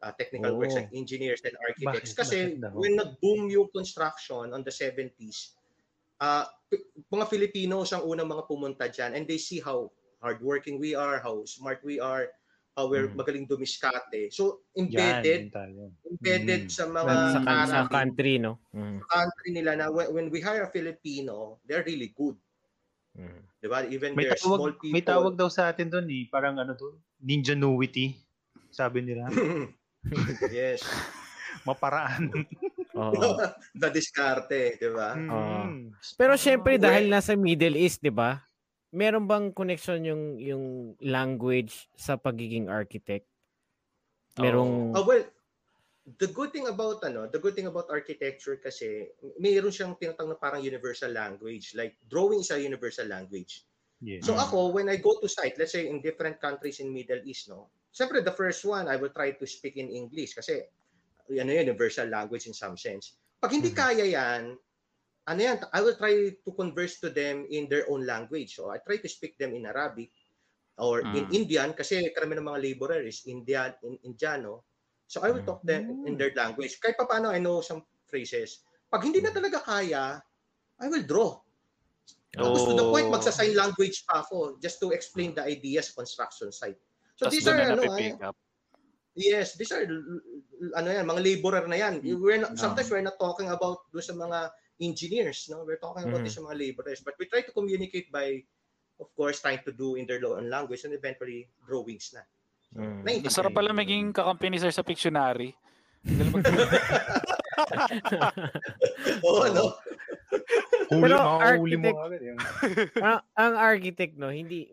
uh, 0.00 0.12
technical 0.12 0.52
Oo. 0.52 0.60
works 0.60 0.74
like 0.74 0.92
engineers 0.92 1.40
and 1.40 1.56
architects 1.58 2.12
Bakit? 2.12 2.18
kasi 2.18 2.36
Bakit 2.52 2.76
when 2.76 2.92
nag-boom 2.94 3.48
yung 3.48 3.70
construction 3.70 4.52
on 4.52 4.60
the 4.60 4.68
70s 4.68 5.56
uh, 6.24 6.44
mga 7.12 7.24
Filipinos 7.28 7.92
ang 7.92 8.02
unang 8.02 8.26
mga 8.26 8.44
pumunta 8.48 8.84
dyan 8.88 9.12
and 9.14 9.28
they 9.28 9.36
see 9.36 9.60
how 9.60 9.92
hardworking 10.18 10.80
we 10.80 10.96
are, 10.96 11.20
how 11.20 11.44
smart 11.44 11.84
we 11.84 12.00
are, 12.00 12.32
how 12.74 12.88
we're 12.88 13.06
Mm. 13.06 13.20
magaling 13.20 13.46
dumiskate. 13.46 14.32
So 14.32 14.64
Yan, 14.74 14.88
embedded 15.22 15.42
tayo. 15.52 15.92
embedded 16.02 16.62
Mm. 16.66 16.72
sa 16.72 16.84
mga 16.88 17.12
sa, 17.12 17.38
sa 17.38 17.50
aralin 17.62 17.86
country, 17.92 18.34
no? 18.40 18.58
Mm. 18.72 18.98
country 19.04 19.48
nila 19.52 19.72
na 19.78 19.86
when, 19.92 20.08
when 20.10 20.26
we 20.32 20.40
hire 20.40 20.66
a 20.66 20.72
Filipino, 20.72 21.60
they're 21.62 21.84
really 21.84 22.10
good. 22.10 22.34
Mm. 23.14 23.40
Di 23.62 23.68
ba? 23.70 23.86
Even 23.86 24.18
May 24.18 24.26
their 24.26 24.40
small 24.40 24.58
tawag, 24.58 24.82
people. 24.82 24.90
may 24.90 25.04
tawag 25.04 25.34
daw 25.38 25.46
sa 25.46 25.70
atin 25.70 25.86
doon 25.86 26.08
eh, 26.10 26.26
parang 26.26 26.58
ano 26.58 26.74
doon, 26.74 26.98
ninja 27.22 27.54
nuity, 27.54 28.18
sabi 28.72 29.04
nila. 29.04 29.30
Yes. 30.52 30.84
Maparaan. 31.64 32.28
Oo. 32.94 33.12
The 33.80 33.88
diskarte, 33.90 34.78
di 34.78 34.90
ba? 34.90 35.18
Mm. 35.18 35.94
Pero 36.14 36.32
syempre 36.38 36.78
Well- 36.78 36.84
dahil 36.86 37.04
nasa 37.10 37.34
Middle 37.34 37.78
East, 37.78 38.00
'di 38.00 38.14
ba? 38.14 38.42
Meron 38.94 39.26
bang 39.26 39.50
connection 39.50 40.06
yung 40.06 40.38
yung 40.38 40.64
language 41.02 41.90
sa 41.98 42.14
pagiging 42.14 42.70
architect? 42.70 43.26
Merong 44.38 44.94
Oh, 44.94 45.02
well, 45.02 45.26
the 46.18 46.30
good 46.30 46.54
thing 46.54 46.70
about 46.70 47.02
ano, 47.02 47.26
the 47.26 47.42
good 47.42 47.58
thing 47.58 47.66
about 47.66 47.90
architecture 47.90 48.54
kasi 48.62 49.10
mayroon 49.42 49.74
siyang 49.74 49.98
tinatawag 49.98 50.36
na 50.36 50.38
parang 50.38 50.62
universal 50.62 51.10
language. 51.10 51.74
Like 51.74 51.98
drawing 52.06 52.46
is 52.46 52.54
a 52.54 52.60
universal 52.62 53.10
language. 53.10 53.66
Yes. 54.04 54.28
So 54.28 54.36
ako, 54.36 54.70
when 54.70 54.92
I 54.92 55.00
go 55.00 55.16
to 55.18 55.26
site, 55.26 55.56
let's 55.56 55.72
say 55.72 55.88
in 55.88 56.04
different 56.04 56.36
countries 56.38 56.78
in 56.78 56.92
Middle 56.92 57.24
East, 57.24 57.48
no? 57.48 57.72
Siyempre, 57.94 58.20
the 58.20 58.34
first 58.34 58.66
one, 58.66 58.90
I 58.90 58.98
will 59.00 59.14
try 59.14 59.32
to 59.32 59.46
speak 59.46 59.78
in 59.78 59.88
English 59.88 60.34
kasi 60.34 60.66
ano 61.30 61.50
yun, 61.52 61.66
universal 61.72 62.08
language 62.08 62.46
in 62.46 62.54
some 62.56 62.76
sense. 62.76 63.16
Pag 63.40 63.52
hindi 63.56 63.70
Mhm. 63.70 63.76
kaya 63.76 64.04
yan, 64.04 64.56
ano 65.28 65.40
yan, 65.40 65.58
I 65.72 65.80
will 65.80 65.96
try 65.96 66.14
to 66.36 66.50
converse 66.56 67.00
to 67.04 67.10
them 67.10 67.46
in 67.48 67.68
their 67.68 67.88
own 67.88 68.04
language. 68.06 68.56
So 68.56 68.70
I 68.72 68.78
try 68.82 68.98
to 69.00 69.08
speak 69.10 69.38
them 69.40 69.54
in 69.56 69.66
Arabic 69.68 70.12
or 70.78 71.08
in 71.14 71.24
Mm. 71.24 71.32
Indian 71.32 71.72
kasi 71.72 72.02
karamihan 72.12 72.42
ng 72.44 72.50
mga 72.50 72.62
laborer 72.62 73.02
is 73.06 73.24
Indian, 73.28 73.72
in, 73.84 73.96
Indiano. 74.04 74.64
So 75.06 75.22
I 75.24 75.30
will 75.32 75.44
Mm. 75.44 75.48
talk 75.48 75.62
them 75.64 75.84
in 76.04 76.16
their 76.18 76.32
language. 76.34 76.80
Kahit 76.80 76.96
pa 76.98 77.06
paano, 77.08 77.30
I 77.32 77.38
know 77.40 77.60
some 77.64 77.84
phrases. 78.08 78.64
Pag 78.90 79.04
hindi 79.06 79.20
na 79.24 79.30
talaga 79.32 79.62
kaya, 79.64 80.18
I 80.80 80.86
will 80.90 81.04
draw. 81.06 81.40
Tapos 82.34 82.66
to 82.66 82.74
the 82.74 82.84
point, 82.90 83.08
Oh. 83.08 83.14
magsa-sign 83.14 83.54
language 83.54 84.04
pa 84.10 84.20
ako 84.26 84.58
just 84.58 84.82
to 84.82 84.90
explain 84.90 85.32
the 85.34 85.44
ideas 85.46 85.94
construction 85.94 86.50
site. 86.52 86.78
So 87.16 87.26
Tapos 87.26 87.32
these 87.32 87.46
are, 87.48 87.58
ano, 87.62 87.78
napipick 87.78 88.18
ah, 88.20 88.28
up. 88.28 88.36
Yes, 89.14 89.54
these 89.54 89.70
are, 89.72 89.86
ano 90.74 90.88
yan, 90.90 91.06
mga 91.06 91.22
laborer 91.22 91.64
na 91.70 91.78
yan. 91.78 92.02
We're 92.02 92.42
not, 92.42 92.58
sometimes 92.58 92.90
Ah. 92.90 92.94
we're 92.98 93.06
not 93.06 93.18
talking 93.18 93.48
about 93.50 93.86
do 93.94 94.02
sa 94.02 94.12
mga 94.14 94.50
engineers, 94.82 95.46
no? 95.50 95.62
We're 95.62 95.78
talking 95.78 96.10
about 96.10 96.26
this 96.26 96.34
sa 96.34 96.42
mga 96.42 96.58
laborers. 96.58 97.00
But 97.00 97.14
we 97.18 97.30
try 97.30 97.46
to 97.46 97.54
communicate 97.54 98.10
by, 98.10 98.42
of 98.98 99.08
course, 99.14 99.38
trying 99.38 99.62
to 99.64 99.72
do 99.72 99.94
in 99.94 100.06
their 100.06 100.18
own 100.26 100.50
language 100.50 100.82
and 100.82 100.92
eventually 100.94 101.46
drawings 101.62 102.10
na. 102.10 102.22
Mm. 102.74 103.06
Naiintindihan 103.06 103.30
Masarap 103.30 103.54
pala 103.54 103.70
maging 103.70 104.10
kakampi 104.10 104.50
ni 104.50 104.58
Sir 104.58 104.74
sa 104.74 104.82
Pictionary. 104.82 105.54
Oo, 109.24 109.46
no? 109.54 109.78
Huli, 110.90 111.02
Pero 111.06 111.16
architect-. 111.38 112.02
Yung, 112.26 112.38
ang, 113.06 113.18
ang 113.38 113.54
architect 113.54 114.18
no, 114.18 114.28
hindi 114.28 114.68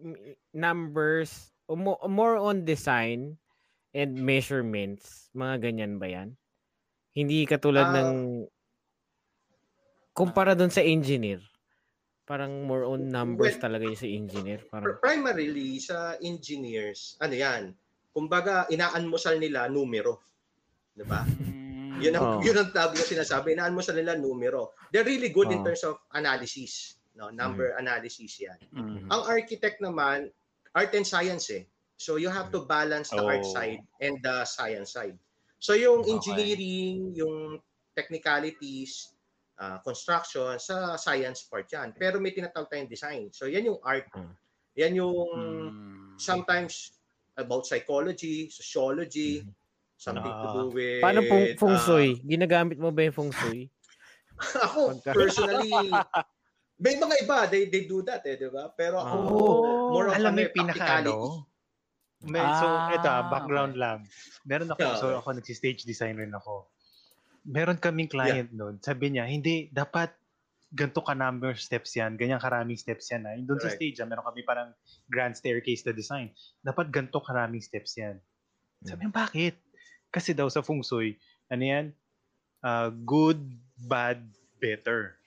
numbers 0.51 1.53
more 2.09 2.35
on 2.35 2.65
design 2.67 3.37
and 3.91 4.15
measurements, 4.15 5.27
mga 5.31 5.55
ganyan 5.61 5.99
ba 5.99 6.07
'yan? 6.07 6.29
Hindi 7.11 7.43
katulad 7.43 7.91
Ah. 7.91 7.95
ng 7.99 8.11
kumpara 10.11 10.55
doon 10.55 10.71
sa 10.71 10.83
engineer. 10.83 11.39
Parang 12.23 12.63
more 12.63 12.87
on 12.87 13.11
numbers 13.11 13.59
Well, 13.59 13.63
talaga 13.63 13.83
yung 13.83 13.99
sa 13.99 14.07
engineer. 14.07 14.63
Parang 14.71 14.95
Pr- 14.95 14.99
Primarily, 15.03 15.83
sa 15.83 16.15
engineers, 16.23 17.19
ano 17.19 17.35
yan, 17.35 17.61
kumbaga, 18.15 18.67
inaanmusal 18.71 19.35
nila 19.35 19.67
numero. 19.67 20.23
Di 20.95 21.03
ba? 21.03 21.27
Mm. 21.27 21.99
Yun 21.99 22.13
ang, 22.15 22.25
Oh. 22.27 22.39
yun 22.39 22.55
ang 22.55 22.71
tabi 22.71 22.95
ko 22.95 23.03
sinasabi. 23.03 23.55
Inaanmusal 23.55 23.95
nila 23.95 24.15
numero. 24.15 24.71
They're 24.89 25.07
really 25.07 25.29
good 25.29 25.51
in 25.51 25.59
Oh. 25.59 25.65
terms 25.67 25.83
of 25.83 25.99
analysis. 26.11 26.95
No, 27.11 27.27
number 27.27 27.75
analysis 27.75 28.39
yan. 28.39 28.59
Mm. 28.71 29.11
Ang 29.11 29.21
architect 29.27 29.83
naman, 29.83 30.31
art 30.71 30.95
and 30.95 31.03
science 31.03 31.51
eh. 31.51 31.67
So 32.01 32.17
you 32.17 32.33
have 32.33 32.49
to 32.49 32.65
balance 32.65 33.13
the 33.13 33.21
art 33.21 33.45
Oh. 33.45 33.53
side 33.53 33.77
and 34.01 34.17
the 34.25 34.41
science 34.43 34.97
side. 34.97 35.13
So 35.61 35.77
yung 35.77 36.01
Okay. 36.01 36.17
engineering, 36.17 37.13
yung 37.13 37.61
technicalities, 37.93 39.13
ah, 39.55 39.77
construction, 39.85 40.57
sa 40.57 40.97
science 40.97 41.45
part 41.45 41.69
yan. 41.69 41.93
Pero 41.93 42.17
may 42.17 42.33
tinatawag 42.33 42.65
tayong 42.67 42.89
design. 42.89 43.29
So 43.29 43.45
yan 43.45 43.69
yung 43.69 43.77
art. 43.85 44.09
Mm. 44.17 44.33
Yan 44.73 44.93
yung 44.97 45.17
Mm. 45.29 45.69
sometimes 46.17 46.97
about 47.37 47.69
psychology, 47.69 48.49
sociology, 48.49 49.45
something 49.95 50.25
to 50.25 50.47
Ah. 50.49 50.55
do 50.57 50.73
with... 50.73 51.01
paano 51.05 51.21
feng, 51.21 51.53
feng 51.53 51.77
ah, 51.77 51.83
shui? 51.85 52.17
Ginagamit 52.25 52.81
mo 52.81 52.89
ba 52.89 53.05
yung 53.05 53.13
feng 53.13 53.31
shui? 53.31 53.69
ako, 54.65 54.97
Pagka- 54.97 55.13
personally, 55.13 55.69
may 56.81 56.97
mga 56.97 57.15
iba, 57.21 57.39
they, 57.45 57.69
they 57.69 57.85
do 57.85 58.01
that 58.01 58.25
eh, 58.25 58.33
di 58.33 58.49
ba? 58.49 58.73
Pero 58.73 58.97
ako, 58.97 59.15
Oh. 59.29 59.93
more 59.93 60.09
of 60.09 60.17
alam 60.17 60.33
ano, 60.33 60.41
yung 60.41 60.55
pinaka 60.57 60.81
practicality. 61.05 61.50
May, 62.21 62.37
so, 62.37 62.67
Ah, 62.69 62.93
ito 62.93 63.07
ah, 63.09 63.25
background 63.33 63.73
lang. 63.73 64.05
Meron 64.45 64.69
ako, 64.69 64.81
Yeah, 64.81 64.97
so 64.97 65.05
ako 65.17 65.41
nagsi-stage 65.41 65.89
design 65.89 66.21
rin 66.21 66.29
ako. 66.29 66.69
Meron 67.49 67.81
kaming 67.81 68.05
client 68.05 68.53
noon, 68.53 68.77
sabi 68.77 69.09
niya, 69.09 69.25
hindi, 69.25 69.73
dapat 69.73 70.13
ganito 70.71 71.01
ka 71.01 71.17
number 71.17 71.57
steps 71.57 71.97
yan, 71.97 72.15
ganyan 72.15 72.37
karaming 72.37 72.77
steps 72.77 73.09
yan. 73.09 73.25
Ah. 73.25 73.33
Doon 73.35 73.57
sa 73.57 73.73
Correct. 73.73 73.81
stage, 73.81 73.97
ah, 73.99 74.07
meron 74.07 74.23
kami 74.23 74.45
parang 74.45 74.69
grand 75.09 75.33
staircase 75.33 75.81
na 75.83 75.97
design. 75.97 76.29
Dapat 76.61 76.93
ganito 76.93 77.17
karaming 77.19 77.59
steps 77.59 77.97
yan. 77.97 78.21
Sabi 78.85 79.09
niya, 79.09 79.13
bakit? 79.13 79.55
Kasi 80.13 80.37
daw 80.37 80.45
sa 80.47 80.61
feng 80.61 80.85
shui, 80.85 81.17
ano 81.49 81.63
yan? 81.65 81.85
Ah, 82.61 82.93
good, 82.93 83.41
bad, 83.89 84.21
better. 84.61 85.17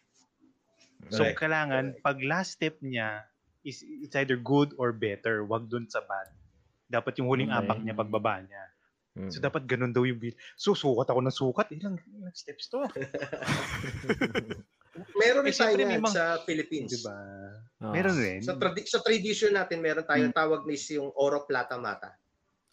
So, 1.11 1.27
Correct. 1.27 1.43
kailangan, 1.43 1.85
Correct. 1.99 2.05
pag 2.07 2.19
last 2.23 2.55
step 2.55 2.79
niya, 2.79 3.27
is 3.65 3.81
it's 3.83 4.15
either 4.15 4.37
good 4.37 4.77
or 4.77 4.93
better. 4.93 5.43
Wag 5.43 5.67
dun 5.73 5.89
sa 5.89 6.05
bad. 6.05 6.29
Dapat 6.95 7.13
yung 7.19 7.29
huling 7.29 7.51
Okay. 7.51 7.61
apak 7.61 7.79
niya, 7.81 7.95
pagbaba 7.95 8.35
niya. 8.41 8.63
Mm. 9.15 9.31
So, 9.31 9.39
dapat 9.39 9.63
ganun 9.65 9.91
daw 9.91 10.03
yung 10.03 10.19
build. 10.19 10.35
So, 10.55 10.75
sukat 10.75 11.07
ako 11.07 11.21
ng 11.23 11.35
sukat. 11.35 11.67
Ilang, 11.71 12.03
ilang 12.13 12.35
steps 12.35 12.67
to? 12.67 12.83
Meron 15.15 15.43
Eh, 15.43 15.51
rin 15.51 15.55
tayo 15.55 15.75
may 15.75 15.99
yan 15.99 16.03
mga- 16.03 16.15
sa 16.15 16.25
Philippines. 16.43 16.91
Diba? 16.91 17.15
Oh. 17.83 17.91
Meron 17.91 18.15
rin. 18.15 18.41
Sa, 18.43 18.55
tradi- 18.55 18.87
sa 18.87 19.03
tradition 19.03 19.51
natin, 19.51 19.83
meron 19.83 20.07
tayong 20.07 20.31
tawag 20.31 20.63
ni 20.67 20.79
yung 20.91 21.11
oro 21.15 21.43
plata 21.47 21.75
mata. 21.79 22.15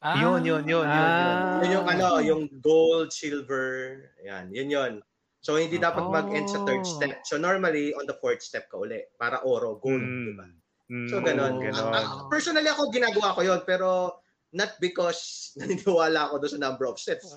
Ah. 0.01 0.17
Yun, 0.17 0.41
yun, 0.41 0.65
yun, 0.65 0.85
yun, 0.85 1.09
yun. 1.13 1.29
Ah. 1.37 1.61
Yun 1.61 1.71
yung 1.77 1.87
ano, 1.87 2.07
yung 2.21 2.43
gold, 2.57 3.13
silver, 3.13 4.01
yan, 4.21 4.49
yun 4.49 4.69
yun. 4.69 4.93
So 5.41 5.57
hindi 5.57 5.77
dapat 5.77 6.05
mag-end 6.05 6.49
sa 6.49 6.61
third 6.61 6.85
Oh. 6.85 6.89
step. 6.89 7.21
So 7.25 7.37
normally 7.37 7.93
on 7.93 8.05
the 8.05 8.17
fourth 8.17 8.41
step 8.41 8.69
ka 8.69 8.77
uli 8.77 9.01
para 9.17 9.41
oro, 9.41 9.77
gold, 9.77 10.01
Mm. 10.01 10.25
di 10.25 10.33
ba? 10.37 10.45
Mm, 10.91 11.07
So 11.07 11.23
ganun. 11.23 11.53
ganun. 11.57 11.87
Ah, 11.87 12.03
ah, 12.03 12.07
personally 12.27 12.67
ako 12.67 12.91
ginagawa 12.91 13.31
ko 13.31 13.41
yon 13.41 13.63
pero 13.63 14.19
not 14.51 14.75
because 14.77 15.21
naniniwala 15.57 16.27
ako 16.27 16.43
doon 16.43 16.51
sa 16.51 16.59
number 16.59 16.83
of 16.83 16.99
steps. 16.99 17.31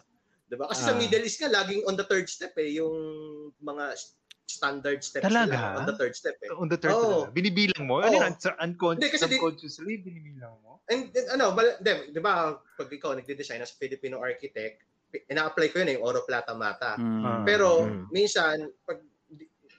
'Di 0.45 0.59
ba? 0.59 0.67
Kasi 0.67 0.83
sa 0.83 0.91
Ah. 0.91 0.99
Middle 0.99 1.23
East 1.23 1.39
nga 1.39 1.49
laging 1.49 1.87
on 1.87 1.95
the 1.95 2.03
third 2.03 2.27
step 2.27 2.51
eh 2.57 2.75
yung 2.75 2.93
mga 3.57 3.95
standard 4.45 5.01
steps 5.01 5.25
Talaga? 5.25 5.47
nila 5.49 5.79
on 5.79 5.87
the 5.87 5.97
third 5.97 6.13
step 6.13 6.37
eh. 6.37 6.51
On 6.53 6.67
the 6.67 6.77
third 6.77 6.93
Oo. 6.93 7.25
talaga. 7.25 7.33
Binibilang 7.33 7.85
mo? 7.85 8.03
Ano 8.03 8.11
Oo. 8.11 8.19
yun? 8.19 8.27
Uncon- 8.29 8.59
uncon- 8.61 8.97
Hindi, 8.99 9.09
kasi 9.09 9.25
di- 9.25 9.39
subconsciously, 9.39 9.95
binibilang 9.99 10.55
mo? 10.61 10.83
And, 10.85 11.09
and 11.09 11.29
ano, 11.33 11.55
bal- 11.55 11.81
di, 11.81 12.13
di 12.13 12.21
ba, 12.21 12.53
pag 12.53 12.89
ikaw 12.89 13.17
nagde-design 13.17 13.63
as 13.63 13.73
Filipino 13.73 14.21
architect, 14.21 14.85
ina-apply 15.25 15.71
ko 15.71 15.81
yun 15.81 15.89
eh, 15.89 15.97
yung 15.97 16.05
Oro 16.05 16.21
Plata 16.23 16.53
Mata. 16.53 16.93
Mm. 16.95 17.43
Pero 17.43 17.89
Mm. 17.89 18.05
minsan, 18.11 18.57
pag 18.85 19.01
di- 19.01 19.14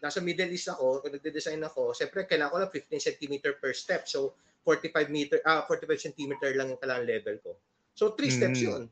nasa 0.05 0.21
Middle 0.21 0.53
East 0.53 0.69
ako, 0.69 1.01
pag 1.01 1.17
nagde-design 1.17 1.65
ako, 1.65 1.97
siyempre 1.97 2.29
kailangan 2.29 2.53
ko 2.53 2.57
lang 2.61 2.71
15 2.71 3.01
cm 3.01 3.33
per 3.57 3.73
step. 3.73 4.05
So, 4.05 4.37
45 4.61 5.09
meter, 5.09 5.41
ah, 5.41 5.65
45 5.65 6.13
cm 6.13 6.37
lang 6.53 6.69
yung 6.69 6.77
kailangan 6.77 7.05
level 7.05 7.35
ko. 7.41 7.51
So, 7.97 8.13
3 8.13 8.29
steps 8.29 8.61
Mm. 8.61 8.65
yun. 8.69 8.83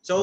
So, 0.00 0.16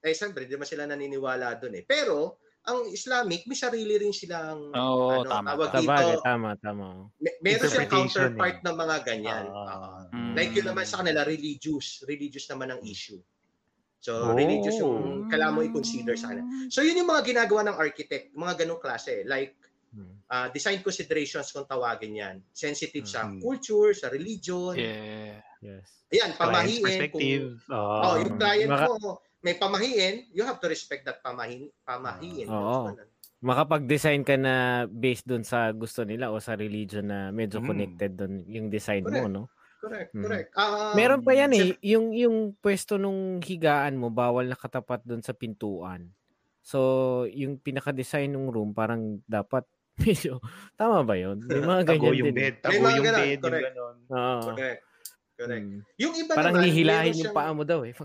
eh, 0.00 0.12
siyempre, 0.12 0.44
di 0.44 0.54
ba 0.54 0.68
sila 0.68 0.84
naniniwala 0.84 1.56
dun 1.56 1.74
eh. 1.74 1.84
Pero, 1.84 2.36
ang 2.62 2.86
Islamic, 2.86 3.42
may 3.50 3.58
sarili 3.58 3.98
rin 3.98 4.14
silang, 4.14 4.70
Oo, 4.70 5.24
ano, 5.24 5.26
tama. 5.26 5.46
tawag 5.50 5.68
tama. 5.68 5.80
dito, 5.82 5.88
Sabagay, 5.90 6.16
tama, 6.22 6.48
tama. 6.62 6.86
may, 7.18 7.34
meron 7.42 7.66
siyang 7.66 7.86
Interpretation 7.90 8.22
counterpart 8.30 8.56
eh. 8.56 8.64
ng 8.64 8.76
mga 8.78 8.96
ganyan. 9.02 9.44
Ah. 9.50 9.56
Oo. 9.58 9.90
Mm. 10.14 10.32
Like 10.38 10.52
yun 10.54 10.66
naman 10.70 10.84
sa 10.86 10.96
kanila, 11.02 11.20
religious. 11.26 12.06
Religious 12.06 12.46
naman 12.46 12.70
ang 12.70 12.80
issue. 12.86 13.18
So, 14.02 14.18
Oh. 14.18 14.34
religious 14.34 14.82
yung 14.82 15.30
kailangan 15.30 15.54
mo 15.54 15.62
i-consider 15.62 16.18
sa 16.18 16.34
kanila. 16.34 16.42
So, 16.66 16.82
yun 16.82 16.98
yung 16.98 17.06
mga 17.06 17.22
ginagawa 17.22 17.70
ng 17.70 17.76
architect, 17.78 18.34
mga 18.34 18.54
ganong 18.58 18.82
klase. 18.82 19.22
Like, 19.22 19.54
uh, 20.26 20.50
design 20.50 20.82
considerations 20.82 21.54
kung 21.54 21.62
tawagin 21.62 22.18
yan. 22.18 22.36
Sensitive 22.50 23.06
sa 23.06 23.30
Mhm. 23.30 23.38
culture, 23.38 23.94
sa 23.94 24.10
religion. 24.10 24.74
Yeah. 24.74 25.38
Yes. 25.62 25.86
Ayan, 26.10 26.34
Client's 26.34 26.36
pamahiin. 26.36 26.82
perspective. 26.82 27.44
Kung, 27.62 27.70
Ah. 27.70 28.02
oh, 28.04 28.16
yung 28.18 28.36
client 28.36 28.68
Maka- 28.68 28.90
mo, 28.90 29.08
may 29.38 29.54
pamahiin, 29.54 30.14
you 30.30 30.42
have 30.42 30.58
to 30.58 30.66
respect 30.66 31.06
that 31.06 31.22
pamahin, 31.22 31.70
pamahiin. 31.80 32.50
Oo. 32.50 32.90
Makapag-design 33.38 34.22
ka 34.22 34.34
na 34.34 34.54
based 34.84 35.26
doon 35.26 35.42
sa 35.42 35.70
gusto 35.70 36.02
nila 36.02 36.30
o 36.30 36.38
sa 36.38 36.54
religion 36.54 37.02
na 37.02 37.30
medyo 37.30 37.58
Mm. 37.58 37.66
connected 37.66 38.10
doon 38.14 38.34
yung 38.46 38.66
design 38.66 39.02
mo, 39.02 39.10
Correct. 39.10 39.30
no? 39.30 39.46
Correct, 39.82 40.10
Mhm. 40.12 40.22
correct. 40.22 40.48
Ah, 40.54 40.94
Meron 40.94 41.20
pa 41.20 41.34
yan 41.34 41.50
eh, 41.50 41.74
yung 41.82 42.14
yung 42.14 42.36
pwesto 42.56 42.94
nung 42.94 43.38
higaan 43.38 43.98
mo 43.98 44.08
bawal 44.08 44.46
nakatapat 44.46 45.02
doon 45.02 45.20
sa 45.20 45.34
pintuan. 45.34 46.06
So, 46.62 46.78
yung 47.26 47.58
pinaka-design 47.58 48.30
ng 48.30 48.46
room 48.46 48.70
parang 48.70 49.18
dapat 49.26 49.66
medyo 49.98 50.38
tama 50.72 51.02
ba 51.02 51.12
'yon? 51.12 51.42
May 51.42 51.58
mga 51.58 51.82
Tago 51.90 51.98
ganyan 52.00 52.14
yung 52.16 52.26
din. 52.28 52.32
eh. 52.32 52.38
bed. 52.40 52.54
Tago 52.62 52.74
yung 52.78 53.02
ganun, 53.02 53.18
bed. 53.18 53.26
Yung 53.28 53.42
correct. 53.42 53.66
ganon. 53.66 53.96
Oo. 54.08 54.40
Correct. 54.48 54.82
Correct. 55.32 55.64
Mm. 55.64 55.80
Yung 55.98 56.14
iba 56.14 56.32
Parang 56.32 56.54
naman, 56.54 56.64
hihilahin 56.64 57.10
yung 57.10 57.18
siyang- 57.18 57.34
paa 57.34 57.50
mo 57.50 57.62
daw 57.64 57.80
eh. 57.82 57.92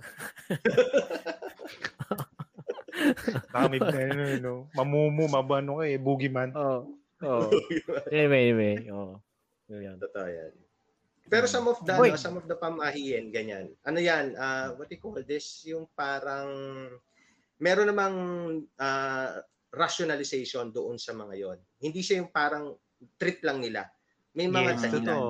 Baka 3.47 3.65
may, 3.69 3.77
ano, 3.79 4.23
no, 4.39 4.53
mamumu, 4.73 5.29
mabano 5.29 5.77
ka 5.77 5.85
eh, 5.85 5.97
boogeyman. 5.97 6.49
Oo. 6.51 6.97
Oh. 7.19 7.49
Anyway, 8.09 8.41
anyway. 8.47 8.75
Oo. 8.89 9.21
Yun. 9.67 9.97
Totoo 9.97 10.25
yan. 10.25 10.51
Pero 11.27 11.45
some 11.45 11.67
of 11.67 11.83
the, 11.83 11.91
ano, 11.91 12.15
some 12.15 12.39
of 12.39 12.47
the 12.47 12.55
pamahiin, 12.55 13.35
ganyan. 13.35 13.75
Ano 13.83 13.99
yan, 13.99 14.35
ah, 14.39 14.71
what 14.79 14.87
do 14.87 14.95
you 14.95 15.01
call 15.03 15.19
this? 15.27 15.67
Yung 15.67 15.87
parang, 15.91 16.49
meron 17.59 17.91
namang 17.91 18.15
ah, 18.79 19.43
rationalization 19.71 20.71
doon 20.71 20.95
sa 20.95 21.11
mga 21.11 21.33
yon. 21.35 21.57
Hindi 21.83 21.99
siya 21.99 22.23
yung 22.23 22.31
parang 22.31 22.73
trip 23.19 23.43
lang 23.43 23.59
nila. 23.59 23.85
May 24.37 24.47
mga 24.47 24.77
Yes, 24.77 24.81
dahilan. 24.85 25.21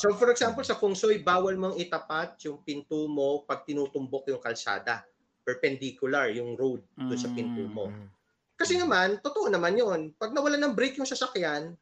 So 0.00 0.16
for 0.16 0.32
example, 0.32 0.64
sa 0.64 0.74
feng 0.74 0.96
shui, 0.96 1.20
bawal 1.20 1.54
mong 1.60 1.76
itapat 1.76 2.40
yung 2.48 2.64
pinto 2.64 3.04
mo 3.06 3.44
pag 3.44 3.62
tinutumbok 3.68 4.32
yung 4.32 4.40
kalsada. 4.40 5.04
Perpendicular 5.44 6.32
yung 6.32 6.56
road 6.56 6.80
doon 6.96 7.18
sa 7.18 7.28
pinto 7.28 7.66
mo. 7.68 7.92
Mm. 7.92 8.08
Kasi 8.56 8.78
naman, 8.78 9.18
totoo 9.20 9.50
naman 9.50 9.74
yon. 9.76 10.00
Pag 10.16 10.32
nawala 10.32 10.56
ng 10.56 10.72
brake 10.72 10.96
yung 10.96 11.08
sasakyan, 11.08 11.74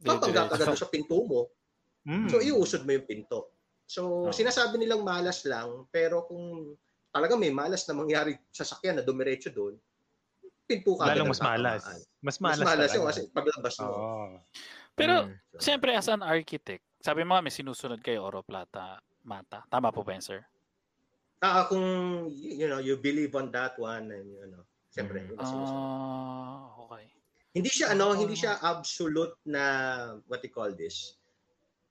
papagka 0.00 0.54
ka 0.54 0.56
doon 0.64 0.78
sa 0.78 0.88
pinto 0.88 1.18
mo. 1.26 1.50
Mm. 2.08 2.32
So 2.32 2.40
iusod 2.40 2.88
mo 2.88 2.96
yung 2.96 3.04
pinto. 3.04 3.52
So 3.84 4.28
Oh. 4.28 4.32
sinasabi 4.32 4.80
nilang 4.80 5.04
malas 5.04 5.44
lang, 5.44 5.84
pero 5.92 6.24
kung 6.24 6.72
talaga 7.12 7.36
may 7.36 7.52
malas 7.52 7.84
na 7.84 7.92
mangyari 7.92 8.40
sa 8.48 8.64
sakyan 8.64 8.96
na 9.00 9.04
dumiretso 9.04 9.52
doon, 9.52 9.76
pinto 10.64 10.96
ka. 10.96 11.12
Lalong 11.12 11.28
mas 11.28 11.40
malas. 11.44 11.84
Mas 12.24 12.36
Mas 12.40 12.56
malas, 12.56 12.64
malas 12.64 12.90
yun 12.96 13.04
kasi 13.04 13.22
paglabas 13.28 13.76
mo. 13.84 13.92
Oo. 13.92 14.26
Pero, 14.96 15.14
Mm. 15.28 15.36
siyempre, 15.60 15.94
as 15.94 16.08
an 16.10 16.24
architect, 16.24 16.82
sabi 17.04 17.22
mo 17.22 17.36
nga, 17.36 17.44
may 17.44 17.54
sinusunod 17.54 18.00
kayo, 18.02 18.26
oro, 18.26 18.42
plata, 18.42 18.98
mata. 19.22 19.62
Tama 19.70 19.92
po 19.92 20.02
ba 20.02 20.16
yun, 20.16 20.24
sir? 20.24 20.40
Ah, 21.38 21.68
kung 21.70 21.84
you 22.34 22.66
know, 22.66 22.82
you 22.82 22.98
believe 22.98 23.30
on 23.38 23.54
that 23.54 23.78
one 23.78 24.10
and 24.10 24.26
you 24.34 24.48
know, 24.50 24.64
siyempre, 24.90 25.22
Mm. 25.22 25.38
Ah, 25.38 26.74
okay. 26.82 27.06
Hindi 27.54 27.70
siya 27.70 27.94
ano, 27.94 28.12
Ah. 28.12 28.16
hindi 28.18 28.34
siya 28.34 28.58
absolute 28.58 29.38
na 29.46 29.62
what 30.26 30.42
you 30.42 30.50
call 30.50 30.74
this. 30.74 31.17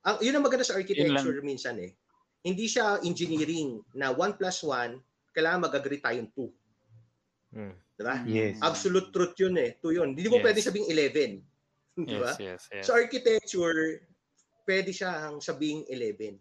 Ang 0.08 0.17
yun 0.24 0.36
ang 0.39 0.46
maganda 0.48 0.63
sa 0.63 0.80
architecture 0.80 1.43
minsan 1.43 1.76
eh. 1.84 1.91
Hindi 2.39 2.72
siya 2.72 3.04
engineering 3.04 3.84
na 3.91 4.15
1 4.15 4.39
plus 4.39 4.63
1, 4.63 4.96
kailangan 5.36 5.67
mag-agree 5.67 6.00
tayong 6.00 6.32
2. 6.32 7.60
Mm. 7.60 7.74
Diba? 7.98 8.15
Yes. 8.24 8.56
Absolute 8.63 9.10
truth 9.12 9.36
yun 9.36 9.60
eh. 9.60 9.76
2 9.84 9.98
yun. 10.00 10.10
Hindi 10.15 10.30
mo 10.32 10.39
Yes. 10.39 10.46
pwede 10.48 10.60
sabing 10.63 10.88
11. 10.88 11.43
Diba? 12.08 12.32
Yes, 12.38 12.39
yes, 12.39 12.62
yes. 12.72 12.84
Sa 12.88 12.96
architecture, 12.96 14.00
pwede 14.63 14.96
siyang 14.96 15.43
sabing 15.43 15.84
11 15.91 16.39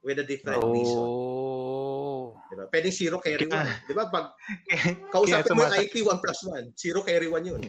with 0.00 0.16
a 0.16 0.24
different 0.24 0.64
reason. 0.64 0.96
Oh. 0.96 2.40
Diba? 2.48 2.64
Pwedeng 2.72 2.94
0 2.94 3.20
carry 3.20 3.44
1. 3.44 3.52
Kaya- 3.52 3.84
Diba? 3.84 4.04
Pag 4.08 4.32
kausapin 5.12 5.52
mo 5.52 5.68
yung 5.68 5.76
IP 5.76 5.94
1 6.06 6.24
plus 6.24 6.40
1, 6.46 6.72
0 6.72 7.04
carry 7.04 7.28
1 7.28 7.50
yun. 7.52 7.62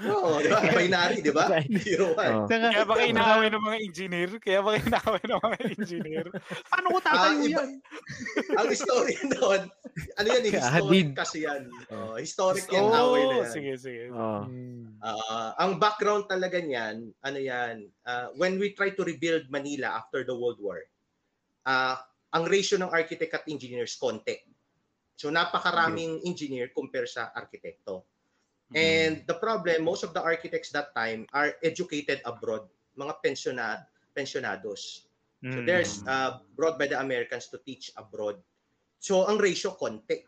Oo, 0.00 0.40
diba? 0.40 0.58
Binary, 0.80 1.20
diba? 1.20 1.44
0 1.68 2.16
1. 2.16 2.16
Oh. 2.16 2.44
Saka- 2.48 2.72
Kaya 2.72 2.84
ba 2.88 2.94
kayo 2.96 3.08
inaaway 3.12 3.48
ng 3.52 3.64
mga 3.64 3.78
engineer? 3.84 4.30
Kaya 4.40 4.58
ba 4.64 4.68
kayo 4.72 4.82
inaaway 4.88 5.24
ng 5.28 5.40
mga 5.44 5.58
engineer? 5.76 6.26
Paano 6.72 6.86
ko 6.88 6.98
tatayo 7.04 7.36
iba- 7.44 7.48
yan? 7.60 7.70
Ang 8.56 8.68
story 8.72 9.14
doon, 9.36 9.60
ano 10.16 10.26
yan, 10.26 10.42
eh, 10.48 10.52
historic 10.56 11.04
Hadid. 11.04 11.08
kasi 11.12 11.38
yan. 11.44 11.62
Oh, 11.92 12.16
historic 12.16 12.64
yan, 12.72 12.88
away 12.88 13.22
na 13.28 13.34
oh, 13.36 13.42
yan. 13.44 13.52
sige, 13.52 13.72
sige. 13.76 14.04
Oh. 14.10 14.48
Ah, 15.04 15.52
ang 15.60 15.76
background 15.76 16.24
talaga 16.28 16.56
niyan, 16.60 17.12
ano 17.20 17.38
yan, 17.38 17.84
ah, 18.08 18.32
when 18.40 18.56
we 18.56 18.72
try 18.72 18.92
to 18.92 19.04
rebuild 19.04 19.48
Manila 19.52 20.00
after 20.00 20.24
the 20.24 20.32
World 20.32 20.60
War, 20.64 20.80
ah, 21.68 22.00
ang 22.30 22.46
ratio 22.46 22.78
ng 22.78 22.88
architect 22.88 23.34
at 23.34 23.44
engineers 23.50 23.98
konti. 23.98 24.38
So 25.20 25.28
napakaraming 25.28 26.24
engineer 26.24 26.72
compare 26.72 27.04
sa 27.04 27.28
arkitekto. 27.36 28.08
And 28.70 29.26
the 29.26 29.34
problem, 29.34 29.82
most 29.82 30.06
of 30.06 30.14
the 30.14 30.22
architects 30.22 30.70
that 30.70 30.94
time 30.94 31.26
are 31.34 31.58
educated 31.62 32.22
abroad, 32.22 32.70
mga 32.94 33.18
pensiona, 33.18 33.82
pensionados. 34.14 35.10
So 35.50 35.58
Mm. 35.58 35.66
there's 35.66 36.04
uh, 36.04 36.44
brought 36.52 36.76
by 36.76 36.86
the 36.86 37.00
Americans 37.00 37.48
to 37.48 37.58
teach 37.64 37.90
abroad. 37.96 38.36
So 39.00 39.24
ang 39.24 39.40
ratio 39.40 39.72
konti. 39.74 40.20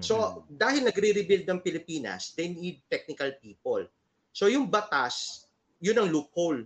So 0.00 0.42
dahil 0.48 0.88
nagre-rebuild 0.88 1.44
ng 1.44 1.60
Pilipinas, 1.60 2.32
they 2.32 2.48
need 2.48 2.80
technical 2.88 3.28
people. 3.38 3.84
So 4.32 4.48
yung 4.48 4.72
batas, 4.72 5.44
yun 5.78 6.00
ang 6.00 6.08
loophole. 6.08 6.64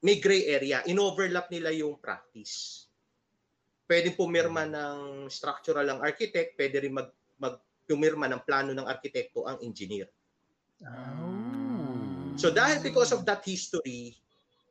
May 0.00 0.16
gray 0.16 0.48
area, 0.48 0.80
in-overlap 0.88 1.52
nila 1.52 1.76
yung 1.76 2.00
practice. 2.00 2.88
Pwede 3.84 4.16
pumirma 4.16 4.64
ng 4.64 5.28
structural 5.28 5.84
ang 5.84 6.00
architect, 6.00 6.56
pwede 6.56 6.88
rin 6.88 6.96
mag, 6.96 7.12
mag 7.36 7.60
pumirma 7.88 8.28
ng 8.28 8.44
plano 8.44 8.76
ng 8.76 8.84
arkitekto 8.84 9.48
ang 9.48 9.56
engineer. 9.64 10.12
Mm. 10.84 12.36
So 12.36 12.52
dahil 12.52 12.84
because 12.84 13.10
of 13.10 13.24
that 13.24 13.40
history, 13.42 14.14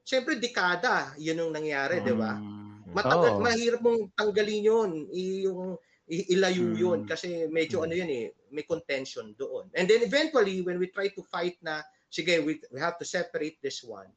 syempre 0.06 0.38
dekada 0.38 1.12
yun 1.18 1.42
ang 1.42 1.52
nangyari, 1.58 2.00
di 2.00 2.14
ba? 2.14 2.38
Mm. 2.38 2.94
Matagal, 2.96 3.32
Oo. 3.36 3.44
mahirap 3.44 3.82
mong 3.84 4.14
tanggalin 4.16 4.62
yun, 4.64 4.92
yung 5.12 5.76
ilayo 6.08 6.64
Mm. 6.72 6.78
yun 6.80 7.00
kasi 7.04 7.50
medyo 7.52 7.82
Mm. 7.82 7.84
ano 7.84 7.94
yun 7.98 8.12
eh, 8.14 8.26
may 8.54 8.64
contention 8.64 9.36
doon. 9.36 9.68
And 9.76 9.90
then 9.90 10.06
eventually 10.06 10.64
when 10.64 10.80
we 10.80 10.88
try 10.88 11.12
to 11.12 11.22
fight 11.28 11.60
na 11.60 11.84
sige, 12.08 12.40
we, 12.40 12.64
we 12.72 12.80
have 12.80 12.96
to 12.96 13.04
separate 13.04 13.60
this 13.60 13.84
one. 13.84 14.08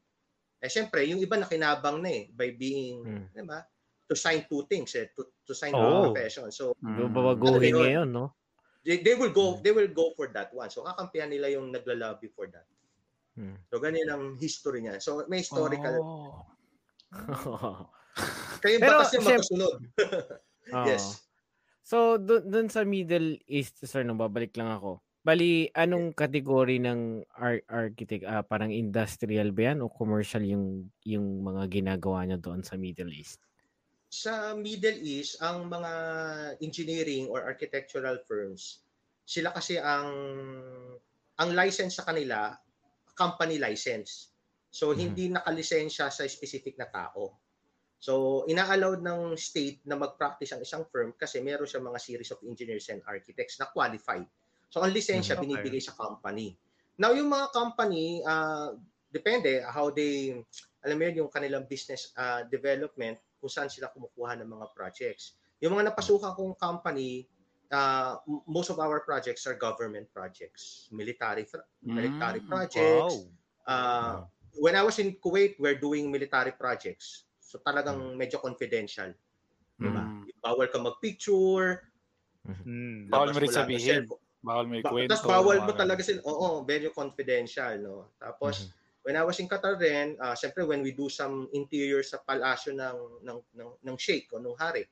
Eh 0.63 0.71
syempre, 0.71 1.03
yung 1.03 1.19
iba 1.19 1.35
nakinabang 1.35 1.99
na 1.99 2.07
eh 2.07 2.23
by 2.31 2.55
being, 2.55 3.03
Mm. 3.03 3.25
di 3.35 3.43
ba? 3.43 3.59
To 4.07 4.15
sign 4.15 4.47
two 4.47 4.63
things 4.71 4.95
eh, 4.95 5.11
to, 5.11 5.27
to 5.43 5.51
sign 5.51 5.75
Oo. 5.75 5.83
two 5.83 5.95
profession. 6.07 6.47
So 6.55 6.71
Yung 6.79 7.11
Mm. 7.11 7.15
babaguhin 7.19 7.59
Ano 7.59 7.67
yun? 7.67 7.83
ngayon, 7.83 8.07
no? 8.07 8.25
They, 8.85 9.01
they 9.01 9.15
will 9.15 9.33
go 9.33 9.57
Mm. 9.57 9.63
they 9.63 9.73
will 9.73 9.91
go 9.91 10.13
for 10.17 10.29
that 10.33 10.49
one. 10.53 10.69
So 10.69 10.85
kakampihan 10.85 11.29
nila 11.29 11.53
yung 11.53 11.69
naglalobby 11.69 12.29
for 12.33 12.49
that. 12.49 12.65
Mm. 13.37 13.57
So 13.69 13.79
ganyan 13.79 14.09
ang 14.09 14.37
history 14.37 14.85
niya. 14.85 15.01
So 15.01 15.25
may 15.29 15.45
historical. 15.45 15.95
Oh. 16.01 17.87
Kayo 18.61 18.77
ba 18.79 19.03
kasi 19.03 19.19
magkasunod? 19.19 19.75
Oo. 20.75 20.85
Yes. 20.87 21.25
So, 21.81 22.15
dun, 22.21 22.47
dun 22.47 22.67
sa 22.69 22.85
Middle 22.85 23.41
East, 23.49 23.83
sir, 23.83 24.05
no, 24.05 24.15
babalik 24.15 24.55
lang 24.55 24.71
ako. 24.71 25.01
Bali, 25.21 25.69
anong 25.75 26.15
kategory 26.15 26.79
ng 26.79 27.25
ar- 27.35 27.65
architect? 27.67 28.23
Ah, 28.25 28.45
parang 28.45 28.71
industrial 28.71 29.51
ba 29.51 29.73
yan 29.73 29.83
o 29.83 29.91
commercial 29.91 30.41
yung, 30.45 30.89
yung 31.03 31.43
mga 31.43 31.67
ginagawa 31.69 32.23
niya 32.25 32.39
doon 32.39 32.63
sa 32.63 32.79
Middle 32.79 33.11
East? 33.11 33.43
Sa 34.11 34.33
Middle 34.59 34.99
East, 35.01 35.39
ang 35.47 35.71
mga 35.71 35.93
engineering 36.67 37.25
or 37.31 37.39
architectural 37.47 38.17
firms, 38.27 38.83
sila 39.23 39.49
kasi 39.55 39.79
ang 39.79 40.09
ang 41.39 41.49
license 41.55 41.97
sa 41.99 42.05
kanila, 42.07 42.53
company 43.15 43.57
license. 43.59 44.31
So 44.71 44.93
Mhm. 44.93 45.21
hindi 45.21 45.27
nakalisensya 45.31 46.07
sa 46.11 46.23
specific 46.27 46.75
na 46.79 46.87
tao. 46.91 47.39
So 48.01 48.43
ina-allowed 48.51 49.01
ng 49.03 49.21
state 49.39 49.83
na 49.89 49.97
mag-practice 49.99 50.53
ang 50.55 50.61
isang 50.63 50.83
firm 50.91 51.13
kasi 51.17 51.39
meron 51.43 51.67
siya 51.69 51.83
mga 51.83 51.99
series 52.01 52.31
of 52.33 52.41
engineers 52.45 52.87
and 52.93 53.01
architects 53.07 53.57
na 53.61 53.69
qualified. 53.71 54.27
So 54.71 54.81
ang 54.83 54.93
lisensya 54.95 55.35
Mhm. 55.35 55.41
Okay. 55.43 55.75
binibigay 55.75 55.81
sa 55.83 55.95
company. 55.97 56.57
Now 56.99 57.13
yung 57.15 57.29
mga 57.31 57.51
company, 57.55 58.23
ah, 58.27 58.73
depende 59.11 59.63
how 59.65 59.91
they, 59.91 60.35
alam 60.85 60.97
mo 60.99 61.03
yun, 61.09 61.25
yung 61.27 61.31
kanilang 61.33 61.65
business 61.69 62.13
ah, 62.17 62.43
development, 62.47 63.19
kung 63.41 63.49
saan 63.49 63.67
sila 63.67 63.89
kumukuha 63.89 64.37
ng 64.37 64.45
mga 64.45 64.69
projects. 64.77 65.33
Yung 65.57 65.73
mga 65.73 65.89
napasukan 65.89 66.37
kong 66.37 66.53
company, 66.61 67.25
uh, 67.73 68.21
most 68.45 68.69
of 68.69 68.77
our 68.77 69.01
projects 69.01 69.49
are 69.49 69.57
government 69.57 70.05
projects, 70.13 70.85
military 70.93 71.49
fr- 71.49 71.65
military 71.81 72.45
Mm, 72.45 72.47
projects. 72.47 73.25
Wow. 73.25 73.65
Uh, 73.65 74.13
when 74.61 74.77
I 74.77 74.85
was 74.85 75.01
in 75.01 75.17
Kuwait, 75.17 75.57
we're 75.57 75.81
doing 75.81 76.13
military 76.13 76.53
projects. 76.53 77.25
So 77.41 77.57
talagang 77.65 78.13
medyo 78.13 78.37
confidential. 78.37 79.11
Diba? 79.81 80.05
Mm. 80.05 80.29
Bawal 80.37 80.69
ka 80.69 80.77
mag-picture. 80.77 81.89
Mm. 82.45 83.09
Bawal 83.09 83.33
mo 83.33 83.39
rin 83.41 83.49
sabihin. 83.49 84.05
Bawal 84.41 84.65
may 84.69 84.81
Ba- 84.81 84.89
kwento. 84.93 85.13
Tapos 85.17 85.25
bawal 85.29 85.57
mo 85.65 85.73
talaga 85.73 86.01
sila. 86.05 86.21
Oo, 86.25 86.61
very 86.65 86.89
confidential. 86.93 87.73
No? 87.81 88.13
Tapos, 88.17 88.69
when 89.03 89.15
I 89.17 89.23
was 89.25 89.39
in 89.41 89.49
Qatar 89.49 89.77
din, 89.77 90.17
uh, 90.21 90.33
syempre 90.33 90.65
when 90.67 90.81
we 90.81 90.93
do 90.93 91.09
some 91.09 91.49
interior 91.53 92.01
sa 92.05 92.21
palasyo 92.21 92.73
ng 92.77 92.97
ng 93.25 93.39
ng, 93.57 93.69
ng 93.81 93.95
sheikh 93.97 94.29
o 94.33 94.39
ng 94.41 94.57
hari, 94.57 94.85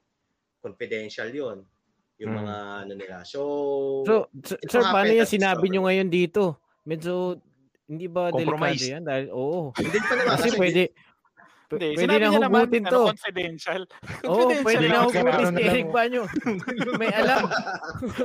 confidential 0.61 1.29
'yon. 1.29 1.65
Yung 2.19 2.35
Mm. 2.35 2.39
mga 2.43 2.55
ano 2.83 2.93
nila. 2.99 3.17
So, 3.23 3.39
So, 4.03 4.27
sir, 4.43 4.59
sir 4.67 4.83
paano 4.83 5.15
yung 5.15 5.29
sinabi 5.29 5.71
nyo 5.71 5.87
ngayon 5.87 6.11
dito? 6.11 6.59
Medyo, 6.83 7.39
hindi 7.87 8.11
ba 8.11 8.27
delikado 8.35 8.75
yan? 8.75 9.07
Dahil, 9.07 9.31
oo. 9.31 9.71
hindi 9.79 9.99
pa 10.03 10.13
naman 10.19 10.35
Kasi 10.35 10.47
kasi 10.51 10.57
pwede, 10.59 10.81
Hindi, 11.71 11.87
pwede 11.91 12.01
sinabi 12.01 12.17
na 12.17 12.27
niya 12.27 12.39
naman, 12.41 12.61
hugutin 12.63 12.83
ano, 12.83 12.89
to. 12.89 13.01
confidential. 13.07 13.81
Oo, 14.23 14.33
confidential 14.49 14.63
pwede 14.63 14.85
na 14.85 14.99
hugutin 15.03 15.45
si 15.47 15.61
Eric. 15.61 15.85
Banyo. 15.89 16.21
May 16.97 17.11
alam. 17.11 17.39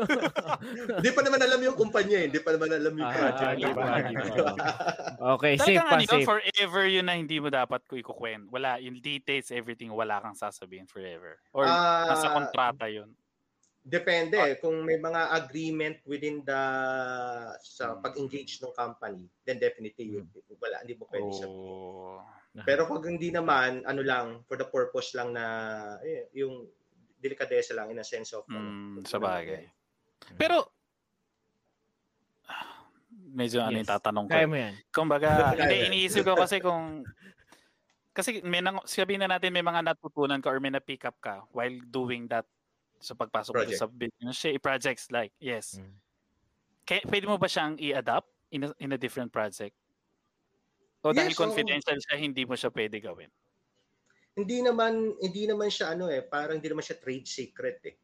Hindi 0.97 1.11
pa 1.11 1.21
naman 1.21 1.41
alam 1.41 1.61
yung 1.61 1.77
kumpanya, 1.77 2.17
eh. 2.17 2.27
hindi 2.27 2.41
pa 2.41 2.51
naman 2.51 2.71
alam 2.73 2.93
yung 2.95 3.05
Ah, 3.05 3.17
project. 3.35 3.77
ah? 3.77 5.35
Okay, 5.37 5.55
safe 5.57 5.77
pa, 5.79 5.99
ano 5.99 6.07
safe. 6.07 6.25
forever 6.25 6.85
yun 6.87 7.05
na 7.05 7.15
hindi 7.15 7.37
mo 7.37 7.49
dapat 7.49 7.85
ko 7.85 7.95
ikukwento. 7.95 8.49
Wala, 8.49 8.79
yung 8.79 8.97
details, 8.99 9.51
everything, 9.51 9.91
wala 9.91 10.21
kang 10.21 10.33
sasabihin 10.33 10.87
forever. 10.87 11.37
Or 11.53 11.65
Ah, 11.65 12.09
nasa 12.09 12.31
kontrata 12.31 12.87
yun. 12.87 13.13
Depende 13.79 14.41
eh. 14.41 14.57
kung 14.57 14.81
may 14.81 14.97
mga 14.97 15.29
agreement 15.37 16.01
within 16.05 16.41
the 16.41 16.61
sa 17.61 17.93
Hmm. 17.93 18.01
pag-engage 18.01 18.57
ng 18.59 18.73
company, 18.73 19.29
then 19.45 19.61
definitely 19.61 20.09
yun, 20.11 20.25
wala 20.57 20.81
hindi 20.81 20.97
mo 20.97 21.05
pwede 21.07 21.29
sabihin. 21.31 21.69
Pero 22.63 22.87
pag 22.87 23.03
hindi 23.03 23.35
naman, 23.35 23.83
ano 23.83 24.03
lang, 24.07 24.47
for 24.47 24.55
the 24.55 24.63
purpose 24.71 25.11
lang 25.19 25.35
na 25.35 25.43
eh, 26.07 26.31
yung 26.39 26.71
delikadesa 27.19 27.75
lang 27.75 27.91
in 27.91 27.99
a 27.99 28.07
sense 28.07 28.31
of 28.31 28.47
Mm, 28.47 29.03
ano, 29.03 29.09
sa 29.11 29.19
bagay. 29.19 29.67
Pero, 30.39 30.71
medyo 33.35 33.59
ano 33.59 33.75
yung 33.75 33.83
Yes. 33.83 33.91
tatanong 33.91 34.27
ko. 34.31 34.35
Kaya 34.39 34.47
mo 34.47 34.55
yan. 34.55 34.75
Kumbaga, 34.95 35.29
Kaya 35.59 35.67
hindi, 35.67 35.77
iniisip 35.91 36.23
ko 36.23 36.39
kasi 36.39 36.63
kung, 36.63 37.03
kasi 38.15 38.39
may 38.47 38.63
nang, 38.63 38.79
sabihin 38.87 39.27
na 39.27 39.35
natin 39.35 39.51
may 39.51 39.67
mga 39.67 39.83
natutunan 39.83 40.39
ka 40.39 40.55
or 40.55 40.63
may 40.63 40.71
na-pick 40.71 41.03
up 41.03 41.19
ka 41.19 41.43
while 41.51 41.75
doing 41.91 42.31
that 42.31 42.47
sa 43.03 43.19
pagpasok 43.19 43.53
mo 43.53 43.67
Project. 43.67 43.83
sa 43.83 43.91
business 43.91 44.39
eh, 44.47 44.57
projects 44.63 45.11
like, 45.11 45.35
yes. 45.43 45.83
Mm. 45.83 45.99
Kaya, 46.87 47.03
pwede 47.11 47.27
mo 47.27 47.35
ba 47.35 47.51
siyang 47.51 47.75
i-adapt 47.83 48.31
in 48.55 48.63
a, 48.63 48.71
in 48.79 48.95
a 48.95 49.01
different 49.01 49.35
project? 49.35 49.75
O 51.05 51.13
dahil 51.13 51.31
Yes, 51.31 51.39
oo. 51.39 51.45
confidential 51.45 51.99
siya, 52.01 52.17
hindi 52.17 52.43
mo 52.43 52.57
siya 52.57 52.73
pwede 52.73 52.97
gawin? 52.99 53.29
Hindi 54.35 54.65
naman 54.65 55.15
hindi 55.21 55.45
naman 55.47 55.69
siya 55.69 55.95
ano 55.95 56.09
eh, 56.09 56.25
parang 56.25 56.59
hindi 56.59 56.67
naman 56.67 56.83
siya 56.83 56.99
trade 56.99 57.29
secret 57.29 57.79
eh. 57.87 57.97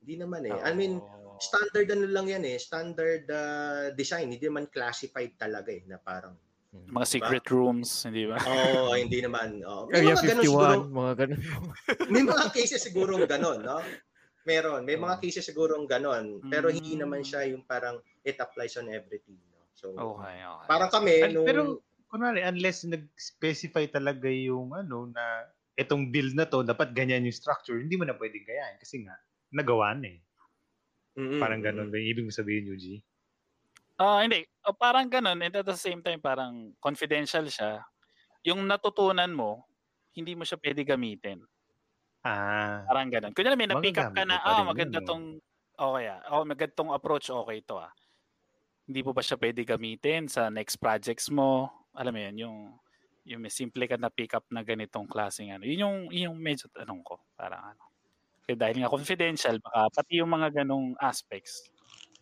Hindi 0.00 0.14
naman 0.22 0.46
eh. 0.46 0.54
I 0.56 0.72
mean, 0.72 1.02
Oh. 1.02 1.36
standard 1.36 1.90
ano 1.90 2.06
lang 2.08 2.30
yan 2.30 2.46
eh, 2.46 2.56
standard 2.56 3.26
uh, 3.28 3.92
design, 3.92 4.32
hindi 4.32 4.46
naman 4.46 4.70
classified 4.70 5.36
talaga 5.36 5.68
eh 5.68 5.84
na 5.84 5.98
parang 5.98 6.32
mga 6.76 7.06
secret 7.08 7.44
rooms, 7.50 8.04
hindi 8.04 8.24
ba? 8.24 8.36
oh, 8.40 8.92
hindi 9.02 9.20
naman. 9.20 9.60
Oh. 9.66 9.84
May 9.90 10.00
Area 10.00 10.14
mga 10.14 10.24
ganun 10.24 10.44
siguro, 10.44 10.72
51, 10.86 10.96
mga 10.96 11.12
ganun. 11.18 11.40
may 12.14 12.22
mga 12.24 12.46
cases 12.52 12.80
siguro 12.80 13.12
ganon, 13.26 13.58
no? 13.60 13.78
Meron, 14.46 14.80
may 14.86 14.96
Oh. 14.96 15.02
mga 15.02 15.16
cases 15.18 15.44
siguro 15.44 15.74
ganon, 15.84 16.38
pero 16.46 16.70
hindi 16.70 16.94
naman 16.94 17.20
siya 17.20 17.44
yung 17.48 17.66
parang 17.66 17.98
it 18.22 18.38
applies 18.38 18.78
on 18.78 18.86
everything, 18.88 19.36
no? 19.50 19.60
So, 19.72 19.92
Okay, 19.92 20.40
okay. 20.40 20.66
parang 20.68 20.88
kami 20.88 21.12
An- 21.20 21.32
nung 21.34 21.44
Pero, 21.44 21.60
kunwari, 22.10 22.40
unless 22.46 22.84
nag-specify 22.86 23.84
talaga 23.90 24.28
yung 24.30 24.72
ano 24.74 25.10
na 25.10 25.24
itong 25.76 26.10
build 26.14 26.32
na 26.38 26.46
to, 26.48 26.64
dapat 26.64 26.92
ganyan 26.96 27.26
yung 27.28 27.36
structure, 27.36 27.78
hindi 27.78 27.96
mo 27.98 28.04
na 28.08 28.16
pwedeng 28.16 28.46
gayahin 28.48 28.78
kasi 28.80 29.04
nga, 29.04 29.14
nagawa 29.52 29.92
na 29.98 30.08
eh. 30.16 30.20
Mm, 31.16 31.40
Parang 31.42 31.60
ganun 31.64 31.88
ba 31.90 31.96
yung 32.00 32.10
ibig 32.12 32.26
mo 32.28 32.32
sabihin, 32.32 32.68
Yuji? 32.70 32.94
Ah, 33.96 34.20
hindi. 34.24 34.44
O, 34.68 34.76
parang 34.76 35.08
ganun. 35.08 35.40
And 35.40 35.54
at 35.56 35.64
the 35.64 35.76
same 35.76 36.00
time, 36.04 36.20
parang 36.20 36.76
confidential 36.80 37.44
siya. 37.48 37.84
Yung 38.48 38.60
natutunan 38.66 39.32
mo, 39.40 39.66
hindi 40.16 40.32
mo 40.38 40.44
siya 40.48 40.58
pwede 40.62 40.82
gamitin. 40.86 41.38
Ah, 42.24 42.86
Parang 42.86 43.10
ganun. 43.10 43.34
Kunyari 43.34 43.56
may 43.58 43.66
na-pick 43.70 43.98
up 43.98 44.10
ka 44.14 44.22
na, 44.22 44.38
ah, 44.42 44.62
rin 44.62 44.66
maganda 44.66 45.02
yun, 45.02 45.02
tong, 45.02 45.42
okay 45.74 46.06
ah, 46.06 46.22
oh, 46.38 46.46
maganda 46.46 46.74
tong 46.78 46.94
approach, 46.94 47.26
okay 47.30 47.58
to 47.66 47.82
ah. 47.82 47.90
Hindi 48.86 49.00
mo 49.02 49.10
ba 49.14 49.22
siya 49.22 49.38
pwede 49.38 49.62
gamitin 49.66 50.30
sa 50.30 50.50
next 50.50 50.78
projects 50.78 51.26
mo? 51.30 51.70
Alam 51.96 52.12
mo 52.12 52.20
yun, 52.20 52.36
yung, 52.46 52.58
yung 53.26 53.40
may 53.42 53.50
simple 53.50 53.84
ka 53.88 53.96
na 53.98 54.12
pick 54.12 54.36
up 54.36 54.46
na 54.52 54.62
ganitong 54.62 55.08
klaseng 55.08 55.50
ano. 55.50 55.64
Yun 55.66 55.80
yung, 55.82 55.96
yun 56.12 56.24
yung 56.32 56.38
medyo 56.38 56.68
tanong 56.70 57.02
ko. 57.02 57.18
Parang 57.34 57.74
ano. 57.74 57.82
Kaya 58.46 58.54
dahil 58.54 58.76
nga 58.78 58.92
confidential, 58.92 59.58
baka 59.58 59.90
pati 59.90 60.22
yung 60.22 60.30
mga 60.30 60.62
ganong 60.62 60.94
aspects, 61.02 61.66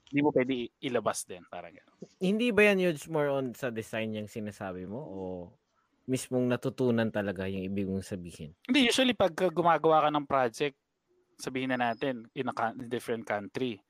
hindi 0.09 0.25
mo 0.25 0.33
pwede 0.33 0.73
ilabas 0.81 1.29
din. 1.29 1.45
Parang 1.51 1.75
ganun. 1.75 1.97
Hindi 2.23 2.49
ba 2.55 2.71
yan 2.71 2.81
huge 2.81 3.11
more 3.13 3.29
on 3.29 3.53
sa 3.53 3.69
design 3.69 4.17
yung 4.17 4.31
sinasabi 4.31 4.89
mo? 4.89 5.01
O 5.05 5.21
mismong 6.05 6.49
natutunan 6.49 7.09
talaga 7.09 7.49
yung 7.49 7.65
ibig 7.65 7.89
mong 7.89 8.05
sabihin? 8.05 8.53
Hindi, 8.69 8.89
usually 8.89 9.17
pag 9.17 9.33
gumagawa 9.33 10.09
ka 10.09 10.11
ng 10.13 10.29
project, 10.29 10.77
sabihin 11.41 11.73
na 11.73 11.81
natin, 11.81 12.29
in 12.37 12.49
a 12.49 12.55
different 12.87 13.25
country, 13.25 13.81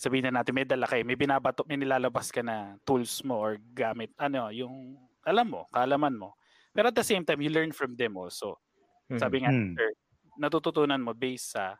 sabihin 0.00 0.32
na 0.32 0.40
natin, 0.40 0.56
may 0.56 0.64
dala 0.64 0.88
kayo, 0.88 1.04
may 1.04 1.20
binabato, 1.20 1.62
may 1.68 1.76
nilalabas 1.76 2.32
ka 2.32 2.40
na 2.40 2.80
tools 2.88 3.20
mo 3.22 3.36
or 3.36 3.60
gamit, 3.76 4.10
ano, 4.16 4.48
yung, 4.48 4.96
alam 5.30 5.48
mo, 5.50 5.66
kaalaman 5.72 6.14
mo. 6.18 6.34
Pero 6.74 6.90
at 6.90 6.96
the 6.98 7.06
same 7.06 7.24
time, 7.26 7.40
you 7.42 7.50
learn 7.52 7.72
from 7.74 7.94
them 7.98 8.18
also. 8.18 8.58
Sabi 9.18 9.44
nga, 9.46 9.50
Hmm. 9.50 9.76
sir, 9.76 9.90
natututunan 10.38 11.02
mo 11.02 11.12
based 11.16 11.54
sa 11.56 11.78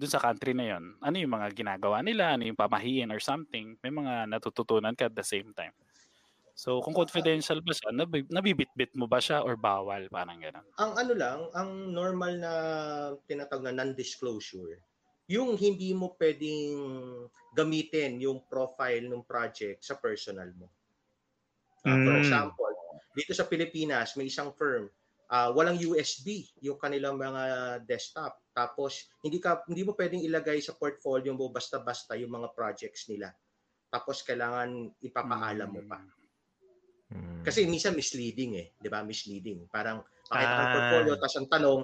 dun 0.00 0.10
sa 0.10 0.18
country 0.22 0.52
na 0.56 0.66
yon 0.76 0.98
ano 1.04 1.16
yung 1.20 1.32
mga 1.38 1.48
ginagawa 1.54 2.02
nila, 2.02 2.34
ano 2.36 2.44
yung 2.48 2.58
pamahiin 2.58 3.12
or 3.14 3.20
something, 3.22 3.78
may 3.84 3.92
mga 3.94 4.26
natututunan 4.32 4.96
ka 4.98 5.06
at 5.08 5.16
the 5.16 5.24
same 5.26 5.54
time. 5.54 5.72
So, 6.56 6.80
kung 6.84 6.94
confidential 6.96 7.60
ba 7.64 7.72
siya, 7.76 7.90
nabi- 7.94 8.28
nabibitbit 8.30 8.92
mo 8.98 9.06
ba 9.10 9.20
siya 9.22 9.42
or 9.46 9.56
bawal? 9.60 10.08
Parang 10.12 10.38
gano'n. 10.42 10.66
ang 10.82 10.92
ano 11.00 11.12
lang, 11.22 11.40
ang 11.60 11.70
normal 11.98 12.32
na 12.44 12.52
tinatawag 13.28 13.64
na 13.66 13.76
non-disclosure, 13.78 14.74
yung 15.34 15.50
hindi 15.64 15.90
mo 16.00 16.06
pwedeng 16.20 16.60
gamitin 17.58 18.12
yung 18.24 18.38
profile 18.52 19.04
ng 19.08 19.22
project 19.32 19.78
sa 19.88 19.94
personal 20.04 20.50
mo. 20.58 20.66
Ah, 21.84 21.98
for 22.02 22.14
Mm. 22.14 22.18
example, 22.18 22.71
dito 23.12 23.32
sa 23.32 23.44
Pilipinas, 23.44 24.14
may 24.14 24.26
isang 24.26 24.52
firm, 24.52 24.88
ah, 25.28 25.48
walang 25.48 25.76
USB 25.76 26.44
yung 26.60 26.76
kanilang 26.76 27.16
mga 27.16 27.42
desktop. 27.82 28.36
Tapos 28.50 29.08
hindi 29.20 29.36
ka 29.36 29.64
hindi 29.64 29.80
mo 29.80 29.92
pwedeng 29.92 30.20
ilagay 30.20 30.60
sa 30.60 30.72
portfolio 30.72 31.32
mo 31.32 31.48
basta-basta 31.48 32.12
yung 32.14 32.32
mga 32.32 32.52
projects 32.52 33.08
nila. 33.08 33.32
Tapos 33.88 34.20
kailangan 34.20 34.68
ipapaalam 34.98 35.68
mo 35.68 35.80
pa. 35.82 36.00
Hmm. 37.08 37.44
Kasi 37.44 37.64
minsan 37.64 37.92
misleading 37.92 38.56
eh, 38.56 38.66
'di 38.74 38.88
ba? 38.88 39.00
Misleading. 39.02 39.68
Parang 39.68 40.00
pakita 40.24 40.48
ng 40.50 40.60
Ah. 40.62 40.72
portfolio 40.72 41.12
tapos 41.16 41.36
ang 41.36 41.48
tanong, 41.50 41.80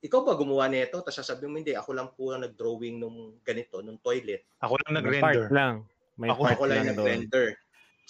ikaw 0.00 0.20
ba 0.22 0.32
gumawa 0.32 0.64
nito? 0.66 0.96
Tapos 0.98 1.12
sasabihin 1.14 1.50
mo 1.50 1.56
hindi, 1.56 1.76
ako 1.76 1.90
lang 1.92 2.08
po 2.10 2.32
ang 2.32 2.40
nag-drawing 2.42 2.96
nung 2.96 3.36
ganito, 3.40 3.80
nung 3.80 4.00
toilet. 4.00 4.48
Ako 4.58 4.76
lang 4.78 4.92
part 4.92 4.96
nag-render. 4.98 5.46
lang. 5.50 5.74
May 6.16 6.28
Ako- 6.28 6.42
part 6.42 6.56
Ako 6.56 6.64
lang 6.64 6.76
lang 6.78 6.84
doon. 6.84 6.96
nag-render. 6.96 7.46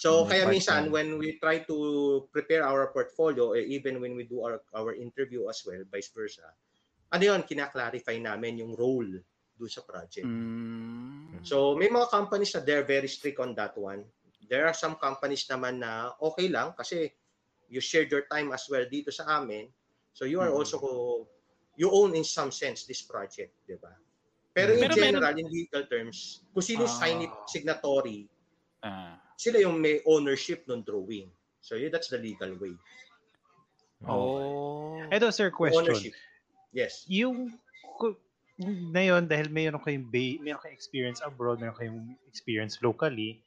So 0.01 0.25
kaya 0.25 0.49
minsan 0.49 0.89
when 0.89 1.21
we 1.21 1.37
try 1.37 1.61
to 1.69 1.77
prepare 2.33 2.65
our 2.65 2.89
portfolio, 2.89 3.53
eh, 3.53 3.69
even 3.69 4.01
when 4.01 4.17
we 4.17 4.25
do 4.25 4.41
our 4.41 4.57
our 4.73 4.97
interview 4.97 5.45
as 5.45 5.61
well, 5.61 5.77
vice 5.93 6.09
versa, 6.09 6.49
ano 7.13 7.21
yun, 7.21 7.45
kinaklarify 7.45 8.17
namin 8.17 8.65
yung 8.65 8.73
role 8.73 9.21
do 9.61 9.65
sa 9.69 9.85
project. 9.85 10.25
Mm. 10.25 11.45
So 11.45 11.77
may 11.77 11.85
mga 11.85 12.09
companies 12.09 12.49
na 12.57 12.65
they're 12.65 12.81
very 12.81 13.05
strict 13.05 13.37
on 13.37 13.53
that 13.61 13.77
one. 13.77 14.01
There 14.49 14.65
are 14.65 14.73
some 14.73 14.97
companies 14.97 15.45
naman 15.45 15.85
na 15.85 16.17
okay 16.17 16.49
lang 16.49 16.73
kasi 16.73 17.13
you 17.69 17.77
shared 17.77 18.09
your 18.09 18.25
time 18.25 18.49
as 18.57 18.65
well 18.65 18.81
dito 18.89 19.13
sa 19.13 19.37
amin. 19.37 19.69
So 20.17 20.25
you 20.25 20.41
are 20.41 20.49
Mm. 20.49 20.57
also 20.57 20.81
you 21.77 21.93
own 21.93 22.17
in 22.17 22.25
some 22.25 22.49
sense 22.49 22.89
this 22.89 23.05
project, 23.05 23.53
'di 23.69 23.77
ba? 23.77 23.93
Pero 24.49 24.73
in 24.73 24.81
Pero 24.81 24.97
meron- 24.97 25.05
general, 25.13 25.35
in 25.37 25.45
legal 25.45 25.85
terms, 25.85 26.41
kung 26.49 26.65
sino 26.65 26.89
Ah. 26.89 27.45
signatory, 27.45 28.25
Ah. 28.81 29.13
Sila 29.41 29.57
yung 29.65 29.81
may 29.81 30.05
ownership 30.05 30.69
ng 30.69 30.85
drawing. 30.85 31.25
So 31.65 31.73
yeah, 31.73 31.89
that's 31.89 32.13
the 32.13 32.21
legal 32.21 32.53
way. 32.61 32.77
Oh. 34.05 35.01
Ito, 35.09 35.33
sir, 35.33 35.49
question. 35.49 35.89
Ownership. 35.89 36.13
Yes. 36.69 37.05
Yung 37.09 37.57
ku- 37.97 38.21
ngayon, 38.93 39.25
dahil 39.25 39.49
mayroon 39.49 39.81
kayong, 39.81 40.05
ba- 40.13 40.41
mayroon 40.45 40.61
kayong 40.61 40.77
experience 40.77 41.19
abroad, 41.25 41.57
mayroon 41.57 41.77
kayong 41.77 42.01
experience 42.29 42.77
locally, 42.85 43.41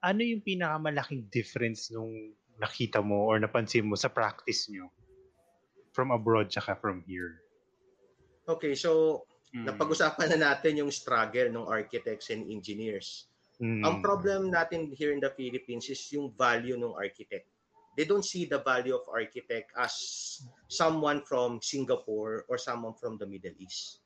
ano 0.00 0.24
yung 0.24 0.40
pinakamalaking 0.40 1.28
difference 1.28 1.92
nung 1.92 2.32
nakita 2.56 3.04
mo 3.04 3.28
or 3.28 3.36
napansin 3.36 3.84
mo 3.84 3.96
sa 3.96 4.08
practice 4.08 4.68
nyo 4.72 4.88
from 5.92 6.08
abroad 6.12 6.48
tsaka 6.48 6.72
from 6.76 7.04
here? 7.04 7.44
Okay, 8.48 8.72
so 8.72 9.22
Mm. 9.54 9.70
napag-usapan 9.70 10.34
na 10.34 10.50
natin 10.50 10.82
yung 10.82 10.90
struggle 10.90 11.46
ng 11.46 11.62
architects 11.70 12.34
and 12.34 12.42
engineers. 12.50 13.30
Mm. 13.64 13.80
Ang 13.80 13.96
problem 14.04 14.52
natin 14.52 14.92
here 14.92 15.16
in 15.16 15.24
the 15.24 15.32
Philippines 15.32 15.88
is 15.88 16.04
yung 16.12 16.28
value 16.36 16.76
ng 16.76 16.92
architect. 16.92 17.48
They 17.96 18.04
don't 18.04 18.26
see 18.26 18.44
the 18.44 18.60
value 18.60 18.92
of 18.92 19.08
architect 19.08 19.72
as 19.72 19.94
someone 20.68 21.24
from 21.24 21.64
Singapore 21.64 22.44
or 22.44 22.60
someone 22.60 22.92
from 22.92 23.16
the 23.16 23.24
Middle 23.24 23.56
East. 23.56 24.04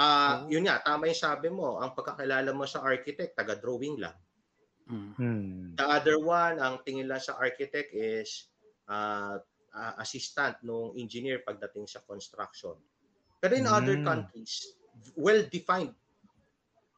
Ah, 0.00 0.42
Oh. 0.42 0.50
yun 0.50 0.64
nga, 0.64 0.80
tama 0.80 1.12
yung 1.12 1.20
sabi 1.20 1.52
mo, 1.52 1.76
ang 1.76 1.92
pagkakilala 1.92 2.56
mo 2.56 2.64
sa 2.64 2.80
architect, 2.80 3.36
taga-drawing 3.36 4.00
lang. 4.00 4.16
Mm. 4.88 5.10
Hmm. 5.14 5.64
The 5.76 5.84
other 5.84 6.16
one, 6.16 6.56
ang 6.56 6.80
tingin 6.88 7.04
lang 7.04 7.20
sa 7.20 7.36
architect 7.36 7.92
is 7.92 8.48
ah, 8.88 9.44
ah, 9.76 9.94
assistant 10.00 10.56
nung 10.64 10.96
engineer 10.96 11.44
pagdating 11.44 11.84
sa 11.84 12.00
construction. 12.00 12.80
Pero 13.44 13.52
in 13.60 13.68
other 13.68 14.00
Mm. 14.00 14.06
countries, 14.08 14.72
well-defined. 15.20 15.92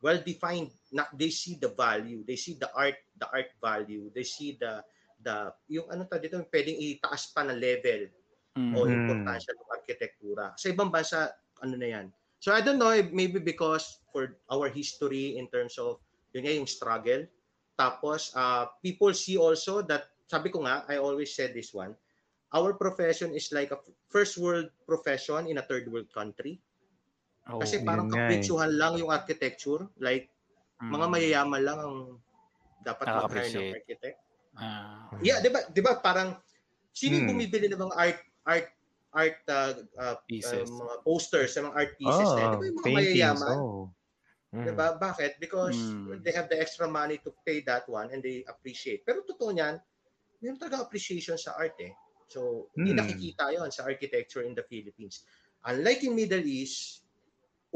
Well-defined. 0.01 0.71
Na, 0.93 1.09
they 1.13 1.33
see 1.33 1.57
the 1.57 1.73
value. 1.73 2.23
They 2.25 2.37
see 2.37 2.57
the 2.57 2.69
art, 2.73 2.97
the 3.17 3.27
art 3.33 3.51
value. 3.59 4.13
They 4.13 4.25
see 4.25 4.57
the 4.57 4.85
the 5.17 5.49
yung 5.73 5.89
ano 5.89 6.05
ta 6.05 6.21
dito 6.21 6.37
pwedeng 6.53 6.77
itaas 6.77 7.33
pa 7.33 7.41
na 7.43 7.57
level 7.57 8.13
Mm. 8.57 8.73
o 8.73 8.89
Mm. 8.89 9.05
importansya 9.05 9.53
ng 9.53 9.69
arkitektura. 9.69 10.57
Sa 10.57 10.73
ibang 10.73 10.89
bansa, 10.89 11.29
ano 11.61 11.77
na 11.77 11.89
yan. 11.93 12.07
So 12.41 12.57
I 12.57 12.65
don't 12.65 12.81
know, 12.81 12.89
if 12.89 13.13
maybe 13.13 13.37
because 13.37 14.01
for 14.09 14.41
our 14.49 14.73
history 14.73 15.37
in 15.37 15.45
terms 15.53 15.77
of 15.77 16.01
yun 16.33 16.49
nga 16.49 16.57
yung 16.57 16.69
struggle. 16.69 17.29
Tapos, 17.77 18.33
uh, 18.33 18.65
people 18.81 19.13
see 19.13 19.37
also 19.37 19.85
that, 19.85 20.09
sabi 20.25 20.49
ko 20.49 20.65
nga, 20.65 20.89
I 20.89 20.97
always 20.97 21.37
said 21.37 21.53
this 21.53 21.77
one, 21.77 21.93
our 22.57 22.73
profession 22.73 23.37
is 23.37 23.53
like 23.53 23.77
a 23.77 23.81
first 24.09 24.41
world 24.41 24.73
profession 24.89 25.45
in 25.45 25.61
a 25.61 25.65
third 25.69 25.93
world 25.93 26.09
country. 26.09 26.57
Oh. 27.49 27.59
Kasi 27.61 27.81
parang 27.87 28.11
eh. 28.15 28.51
kapitsuhan 28.51 28.75
lang 28.77 29.01
yung 29.01 29.09
architecture. 29.09 29.89
Like, 29.97 30.29
Mm. 30.83 30.87
mga 30.93 31.07
mayayaman 31.09 31.63
lang 31.65 31.79
ang 31.81 31.97
dapat 32.83 33.13
mag-hire 33.17 33.53
ng 33.55 33.67
Nakaka-appreciate. 33.67 33.79
architect. 33.79 34.19
Ah. 34.57 35.11
Yeah, 35.21 35.41
'di 35.41 35.51
ba? 35.53 35.61
'Di 35.73 35.81
ba 35.85 36.01
parang 36.05 36.37
sino 36.93 37.23
Hmm. 37.23 37.27
bumibili 37.27 37.69
ng 37.71 37.81
mga 37.81 37.97
art 37.97 38.21
art 38.47 38.69
art 39.15 39.39
uh, 39.49 39.75
uh, 39.97 40.17
Pieces. 40.29 40.67
uh, 40.67 40.67
mga 40.67 40.95
posters 41.07 41.57
mga 41.57 41.75
art 41.77 41.93
pieces 42.01 42.33
na, 42.37 42.47
yun? 42.47 42.51
'di 42.53 42.59
ba 42.61 42.67
yung 42.69 42.81
mga 42.85 42.93
paintings. 42.93 42.93
mayayaman? 42.95 43.59
Oh. 43.59 43.95
Mm. 44.55 44.61
'Di 44.65 44.73
ba? 44.77 44.97
Bakit? 44.99 45.39
Because 45.43 45.99
Hmm. 46.05 46.27
they 46.27 46.33
have 46.35 46.49
the 46.51 46.59
extra 46.59 46.89
money 46.91 47.21
to 47.23 47.33
pay 47.47 47.63
that 47.65 47.87
one 47.89 48.11
and 48.13 48.21
they 48.25 48.43
appreciate. 48.51 49.07
Pero 49.07 49.23
totoo 49.27 49.55
niyan, 49.55 49.79
meron 50.43 50.59
talaga 50.61 50.85
appreciation 50.87 51.39
sa 51.41 51.55
art 51.59 51.79
eh. 51.83 51.95
So, 52.29 52.71
hindi 52.75 52.93
Hmm. 52.95 52.97
nakikita 52.97 53.55
'yon 53.55 53.71
sa 53.73 53.87
architecture 53.89 54.43
in 54.47 54.55
the 54.59 54.67
Philippines. 54.67 55.25
Unlike 55.67 56.03
in 56.11 56.15
Middle 56.19 56.47
East, 56.47 57.06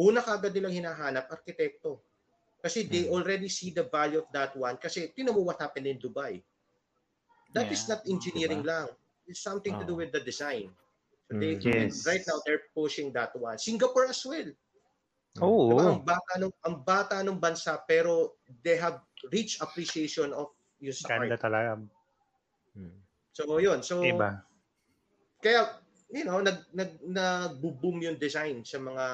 una 0.01 0.25
kagad 0.25 0.57
nilang 0.57 0.73
hinahanap 0.73 1.29
arkitekto. 1.29 2.01
Kasi 2.61 2.89
they 2.89 3.09
Hmm. 3.09 3.17
already 3.21 3.49
see 3.49 3.73
the 3.73 3.85
value 3.89 4.21
of 4.21 4.29
that 4.33 4.53
one. 4.57 4.77
Kasi 4.81 5.13
tinan 5.13 5.33
mo 5.37 5.45
what 5.45 5.61
happened 5.61 5.89
in 5.89 6.01
Dubai. 6.01 6.41
That 7.53 7.69
is 7.69 7.85
Yeah. 7.85 7.97
not 7.97 8.01
engineering 8.09 8.65
lang. 8.65 8.89
It's 9.29 9.41
something 9.45 9.77
to 9.77 9.85
do 9.85 9.97
Oh. 9.97 10.01
with 10.01 10.13
the 10.13 10.21
design. 10.21 10.73
So 11.29 11.37
they, 11.37 11.57
Mm. 11.61 11.65
and 11.73 11.91
Yes. 11.93 12.05
right 12.05 12.25
now 12.25 12.41
they're 12.45 12.69
pushing 12.73 13.13
that 13.17 13.33
one. 13.37 13.57
Singapore 13.61 14.09
as 14.09 14.21
well. 14.25 14.51
Oo. 15.41 15.71
Diba? 15.73 15.85
Ang 15.95 16.01
bata 16.03 16.33
ng 16.43 16.53
ang 16.67 16.77
bata 16.83 17.17
ng 17.23 17.39
bansa 17.39 17.79
pero 17.87 18.35
they 18.67 18.75
have 18.75 19.01
rich 19.31 19.63
appreciation 19.63 20.35
of 20.35 20.51
yung 20.83 20.97
sa 20.97 21.17
Ganda 21.17 21.39
art. 21.39 21.43
talaga. 21.43 21.71
Mm. 22.75 22.99
So 23.31 23.47
yun. 23.63 23.81
So 23.87 24.03
Diba? 24.03 24.43
kaya 25.39 25.81
you 26.11 26.27
know, 26.27 26.43
nag 26.43 26.67
nag 26.75 26.99
nagbo-boom 27.07 28.03
yung 28.03 28.19
design 28.19 28.67
sa 28.67 28.83
mga 28.83 29.05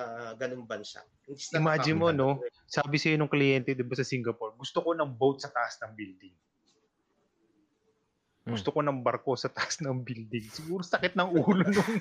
ganung 0.40 0.64
bansa. 0.64 1.04
Imagine 1.52 1.98
mo, 1.98 2.09
no? 2.14 2.40
Sabi 2.64 2.96
sa'yo 2.96 3.20
nung 3.20 3.30
kliyente, 3.30 3.76
di 3.76 3.85
ba 3.85 3.98
sa 3.98 4.06
Singapore, 4.06 4.56
gusto 4.56 4.80
ko 4.80 4.96
ng 4.96 5.12
boat 5.16 5.44
sa 5.44 5.52
taas 5.52 5.76
ng 5.85 5.92
building. 5.92 6.35
Hmm. 8.46 8.54
Gusto 8.54 8.70
ko 8.70 8.78
ng 8.78 9.02
barko 9.02 9.35
sa 9.35 9.50
taas 9.50 9.82
ng 9.82 10.06
building. 10.06 10.46
Siguro 10.54 10.78
sakit 10.87 11.18
ng 11.18 11.30
ulo 11.35 11.66
nung... 11.66 11.92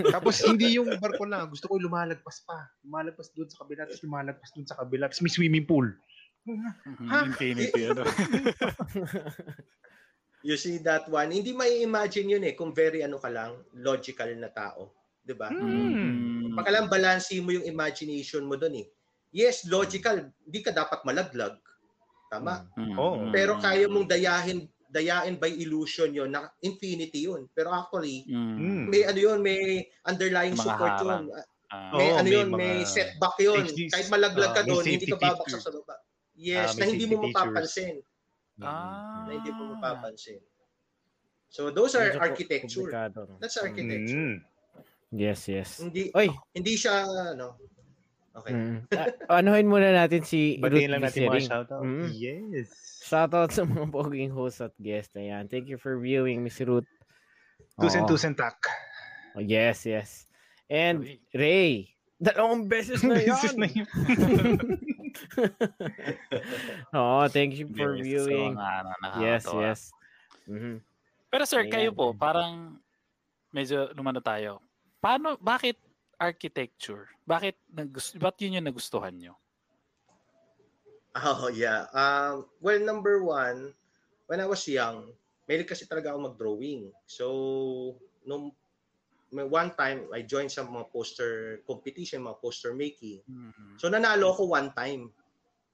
Tapos 0.16 0.40
hindi 0.48 0.80
yung 0.80 0.96
barko 0.96 1.28
lang. 1.28 1.52
Gusto 1.52 1.68
ko 1.68 1.76
lumalagpas 1.76 2.40
pa. 2.48 2.72
Lumalagpas 2.88 3.28
doon 3.36 3.52
sa 3.52 3.60
kabila, 3.62 3.84
tapos 3.84 4.00
lumalagpas 4.00 4.50
doon 4.56 4.64
sa 4.64 4.80
kabila. 4.80 5.12
Tapos 5.12 5.20
may 5.20 5.32
swimming 5.32 5.68
pool. 5.68 5.88
Ha? 7.08 7.24
Infinity. 7.24 7.88
ano? 7.88 8.04
You 10.44 10.60
see 10.60 10.76
that 10.84 11.08
one, 11.08 11.32
hindi 11.32 11.56
may 11.56 11.80
imagine 11.80 12.28
yun 12.28 12.44
eh 12.44 12.52
kung 12.52 12.76
very 12.76 13.00
ano 13.00 13.16
ka 13.16 13.32
lang, 13.32 13.56
logical 13.72 14.28
na 14.36 14.52
tao, 14.52 14.92
'di 15.24 15.32
ba? 15.32 15.48
Mm. 15.48 16.52
Pagkalang 16.52 16.92
balansi 16.92 17.40
mo 17.40 17.48
yung 17.50 17.64
imagination 17.64 18.44
mo 18.44 18.54
doon 18.54 18.84
eh. 18.84 18.86
Yes, 19.32 19.64
logical, 19.66 20.20
hindi 20.44 20.60
ka 20.60 20.70
dapat 20.70 21.00
malaglag. 21.02 21.56
Tama? 22.28 22.68
Mm. 22.76 22.92
Oo. 22.94 23.32
Pero 23.32 23.56
kaya 23.56 23.88
mong 23.88 24.04
dayahin 24.06 24.68
dayain 24.86 25.34
by 25.34 25.50
illusion 25.50 26.14
yon 26.14 26.30
na 26.30 26.46
infinity 26.60 27.26
yun. 27.26 27.48
Pero 27.50 27.72
actually, 27.74 28.22
Mm. 28.30 28.54
Hmm. 28.54 28.84
may 28.86 29.02
ano 29.02 29.18
yun, 29.18 29.38
may 29.42 29.82
underlying 30.06 30.54
Mga 30.54 30.62
support 30.62 30.94
harang. 31.02 31.26
yun. 31.26 31.40
Ah. 31.72 31.90
May 31.90 32.08
Oo, 32.12 32.16
ano 32.20 32.28
may 32.28 32.36
yun, 32.38 32.48
may 32.54 32.76
setback 32.86 33.34
yun. 33.42 33.64
safety- 33.64 33.90
Kahit 33.90 34.06
malaglag 34.06 34.52
ka 34.54 34.62
doon, 34.62 34.84
hindi 34.86 35.08
ka 35.08 35.18
features. 35.18 35.64
sa 35.64 35.72
baba. 35.74 35.96
Yes, 36.36 36.76
may 36.76 36.86
na 36.86 36.90
hindi 36.94 37.04
mo 37.10 37.26
mapapansin. 37.26 37.98
Ah. 38.62 39.26
Na 39.26 39.30
hindi 39.34 39.50
mo 39.50 39.74
mapapansin. 39.74 40.38
So 41.50 41.70
those 41.70 41.94
are 41.94 42.10
Medyo 42.14 42.22
architecture. 42.22 42.86
komplikado. 42.90 43.20
That's 43.38 43.58
architecture. 43.58 44.14
Mm. 44.14 44.36
Yes, 45.14 45.46
yes. 45.46 45.78
Hindi 45.78 46.10
Oy, 46.14 46.30
hindi 46.54 46.74
siya 46.74 47.06
ano. 47.06 47.54
Okay. 48.34 48.50
mm. 48.50 48.78
Ah, 49.30 49.38
anuhin 49.38 49.70
muna 49.70 49.94
natin 49.94 50.26
si 50.26 50.58
Batiin 50.58 50.90
Ruth 50.90 50.92
lang 50.98 51.02
natin 51.06 51.20
mga 51.30 51.46
shoutout. 51.46 51.82
Mm. 51.86 52.06
Yes. 52.10 52.70
Shoutout 53.06 53.50
sa 53.54 53.62
mga 53.62 53.86
poging 53.94 54.34
host 54.34 54.58
at 54.62 54.74
guest. 54.82 55.14
Ayan. 55.14 55.46
Thank 55.46 55.70
you 55.70 55.78
for 55.78 55.98
viewing, 56.02 56.42
Miss 56.42 56.58
Ruth. 56.58 56.88
Tusen 57.78 58.06
tusen 58.10 58.34
tak. 58.34 58.58
Oh, 59.38 59.42
yes, 59.42 59.86
yes. 59.86 60.26
And. 60.66 61.06
Ray, 61.34 61.94
dalawang 62.18 62.66
beses 62.66 63.02
na 63.02 63.18
yan. 63.18 63.34
Beses 63.34 63.54
na 63.54 63.68
yun. 63.70 63.86
Oo, 66.98 67.26
thank 67.30 67.54
you 67.58 67.66
for 67.70 67.94
viewing. 67.98 68.54
so, 68.54 68.60
ano, 68.60 68.90
Yes, 69.22 69.44
yes. 69.48 69.80
Mhm. 70.46 70.80
Pero 71.30 71.44
sir, 71.48 71.66
Ayan. 71.66 71.72
kayo 71.72 71.90
po, 71.90 72.14
parang 72.14 72.78
medyo 73.50 73.90
lumano 73.94 74.22
tayo. 74.22 74.62
Paano, 75.02 75.34
bakit 75.38 75.78
architecture? 76.18 77.10
Bakit, 77.26 77.58
nagus- 77.74 78.14
ba't 78.14 78.38
yun 78.38 78.58
yung 78.60 78.66
nagustuhan 78.70 79.14
nyo? 79.18 79.34
Oh, 81.14 81.50
yeah. 81.50 81.86
Um, 81.94 82.46
well, 82.58 82.78
number 82.82 83.22
one, 83.22 83.74
when 84.26 84.42
I 84.42 84.46
was 84.46 84.66
young, 84.66 85.14
mahilig 85.46 85.70
kasi 85.70 85.86
talaga 85.86 86.10
ako 86.10 86.32
mag-drawing. 86.32 86.90
So, 87.06 87.94
nung 88.26 88.50
may 89.34 89.44
one 89.44 89.74
time, 89.74 90.06
I 90.14 90.22
joined 90.22 90.54
sa 90.54 90.62
mga 90.64 90.88
poster 90.94 91.60
competition, 91.66 92.22
mga 92.22 92.38
poster 92.40 92.72
making. 92.72 93.20
Mhm. 93.26 93.76
So, 93.76 93.90
nanalo 93.90 94.30
ako 94.32 94.54
one 94.54 94.70
time. 94.72 95.10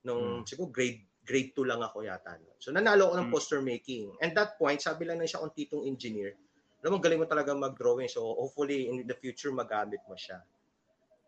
Nung, 0.09 0.43
Hmm. 0.43 0.49
siguro, 0.49 0.73
grade 0.73 1.05
grade 1.23 1.53
2 1.55 1.69
lang 1.69 1.85
ako 1.85 2.03
yata. 2.03 2.41
So, 2.59 2.73
nanalo 2.73 3.13
ako 3.13 3.15
ng 3.21 3.29
Hmm. 3.29 3.35
poster 3.37 3.61
making. 3.63 4.17
And 4.25 4.33
that 4.35 4.57
point, 4.59 4.81
sabi 4.83 5.05
lang 5.07 5.21
na 5.21 5.29
siya 5.29 5.45
kung 5.45 5.53
titong 5.55 5.85
engineer, 5.87 6.35
alam 6.81 6.97
mo, 6.97 6.99
galing 6.99 7.21
mo 7.21 7.29
talaga 7.29 7.53
mag-drawing. 7.53 8.09
So, 8.09 8.25
hopefully, 8.25 8.89
in 8.89 9.05
the 9.05 9.15
future, 9.15 9.53
magamit 9.53 10.01
mo 10.09 10.17
siya. 10.17 10.41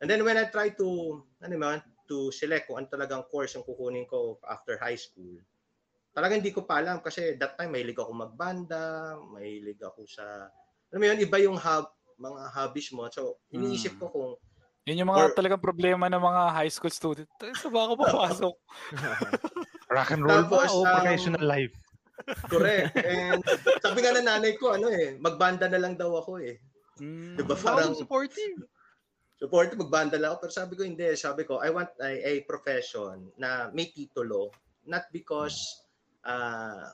And 0.00 0.08
then, 0.10 0.24
when 0.26 0.40
I 0.40 0.48
try 0.50 0.72
to, 0.80 0.88
ano 1.44 1.56
man, 1.60 1.78
to 2.10 2.32
select 2.34 2.66
kung 2.66 2.80
ano 2.82 2.88
talagang 2.90 3.28
course 3.30 3.54
yung 3.54 3.62
kukunin 3.68 4.08
ko 4.08 4.40
after 4.48 4.80
high 4.80 4.98
school, 4.98 5.38
talagang 6.16 6.42
hindi 6.44 6.52
ko 6.52 6.66
pa 6.66 6.82
alam 6.82 7.00
kasi 7.00 7.36
that 7.40 7.56
time 7.56 7.72
mahilig 7.72 7.96
ako 7.96 8.12
magbanda, 8.12 9.16
mahilig 9.32 9.78
ako 9.80 10.04
sa, 10.08 10.50
alam 10.92 10.98
mo 10.98 11.06
yun, 11.08 11.20
iba 11.22 11.38
yung 11.40 11.56
hub, 11.56 11.88
mga 12.22 12.42
hobbies 12.54 12.88
mo. 12.94 13.10
So, 13.10 13.42
iniisip 13.50 13.98
Mm. 13.98 14.00
ko 14.00 14.06
kung 14.08 14.32
Yun 14.82 15.06
yung 15.06 15.10
mga 15.14 15.30
Or- 15.30 15.36
talagang 15.38 15.62
problema 15.62 16.10
ng 16.10 16.18
mga 16.18 16.42
high 16.58 16.72
school 16.72 16.90
student. 16.90 17.30
Saan 17.58 17.70
ba 17.70 17.86
ako 17.86 17.94
papasok? 18.02 18.54
Rock 19.94 20.10
and 20.10 20.22
roll 20.26 20.42
ba 20.50 20.66
o 20.66 20.82
um, 20.82 20.90
professional 20.90 21.44
life? 21.46 21.70
Correct. 22.50 22.90
And 22.98 23.42
sabi 23.78 24.02
nga 24.02 24.14
ng 24.14 24.26
nanay 24.26 24.58
ko, 24.58 24.74
ano 24.74 24.90
eh, 24.90 25.14
magbanda 25.22 25.70
na 25.70 25.78
lang 25.78 25.94
daw 25.94 26.10
ako 26.18 26.42
eh. 26.42 26.58
Mm. 26.98 27.38
Diba 27.38 27.54
parang 27.54 27.94
supportive. 27.94 28.58
supportive, 29.38 29.78
magbanda 29.78 30.18
lang 30.18 30.34
ako. 30.34 30.46
Pero 30.46 30.52
sabi 30.54 30.72
ko, 30.74 30.82
hindi. 30.82 31.06
Sabi 31.14 31.42
ko, 31.46 31.62
I 31.62 31.70
want 31.70 31.90
a, 32.02 32.10
a 32.14 32.32
profession 32.46 33.30
na 33.38 33.70
may 33.70 33.90
titulo. 33.90 34.50
Not 34.86 35.06
because 35.14 35.54
uh, 36.26 36.90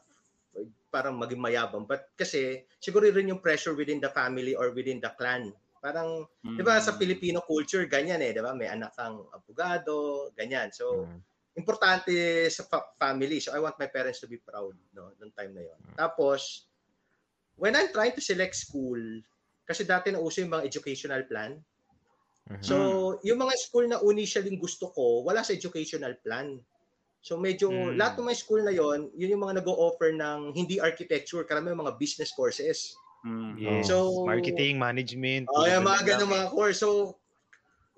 parang 0.88 1.16
maging 1.16 1.40
mayabang. 1.40 1.84
But 1.86 2.12
kasi, 2.16 2.64
siguro 2.80 3.08
rin 3.08 3.30
yung 3.30 3.44
pressure 3.44 3.76
within 3.76 4.00
the 4.00 4.10
family 4.10 4.56
or 4.56 4.72
within 4.72 5.00
the 5.00 5.12
clan. 5.16 5.52
Parang, 5.78 6.26
di 6.42 6.62
ba 6.66 6.82
sa 6.82 6.96
Mm. 6.96 6.98
Filipino 6.98 7.38
culture, 7.46 7.86
ganyan 7.86 8.18
eh. 8.18 8.34
Di 8.34 8.42
ba? 8.42 8.50
May 8.56 8.66
anak 8.66 8.98
kang 8.98 9.28
abogado, 9.30 10.28
ganyan. 10.34 10.74
So, 10.74 11.06
Mm. 11.06 11.20
importante 11.58 12.14
sa 12.54 12.62
fa- 12.70 12.94
family. 12.94 13.42
So 13.42 13.50
I 13.50 13.58
want 13.58 13.74
my 13.82 13.90
parents 13.90 14.22
to 14.22 14.30
be 14.30 14.38
proud 14.38 14.78
no 14.94 15.10
noong 15.18 15.34
time 15.34 15.50
na 15.58 15.66
'yon. 15.66 15.80
Tapos 15.98 16.70
when 17.58 17.74
I'm 17.74 17.90
trying 17.90 18.14
to 18.14 18.22
select 18.22 18.54
school 18.54 19.02
kasi 19.66 19.82
dati 19.82 20.14
na 20.14 20.22
uso 20.22 20.38
yung 20.38 20.54
mga 20.54 20.70
educational 20.70 21.26
plan. 21.26 21.58
Mhm. 22.46 22.62
So 22.62 22.74
yung 23.26 23.42
mga 23.42 23.58
school 23.58 23.90
na 23.90 23.98
initially 24.06 24.54
gusto 24.54 24.94
ko, 24.94 25.26
wala 25.26 25.42
sa 25.42 25.50
educational 25.50 26.14
plan. 26.22 26.62
So 27.28 27.36
medyo 27.36 27.68
Hmm. 27.68 28.00
lahat 28.00 28.16
ng 28.16 28.24
mga 28.24 28.40
school 28.40 28.64
na 28.64 28.72
'yon, 28.72 29.12
yun 29.12 29.36
yung 29.36 29.44
mga 29.44 29.60
nag-o-offer 29.60 30.16
ng 30.16 30.56
hindi 30.56 30.80
architecture, 30.80 31.44
karamihan 31.44 31.76
mga 31.76 32.00
business 32.00 32.32
courses. 32.32 32.96
Mm. 33.20 33.60
Yes. 33.60 33.92
So- 33.92 34.24
Marketing, 34.24 34.80
management. 34.80 35.44
Oh, 35.52 35.68
yung 35.68 35.84
mga 35.84 36.16
ganung 36.16 36.32
mga 36.32 36.48
course. 36.48 36.80
So 36.80 37.20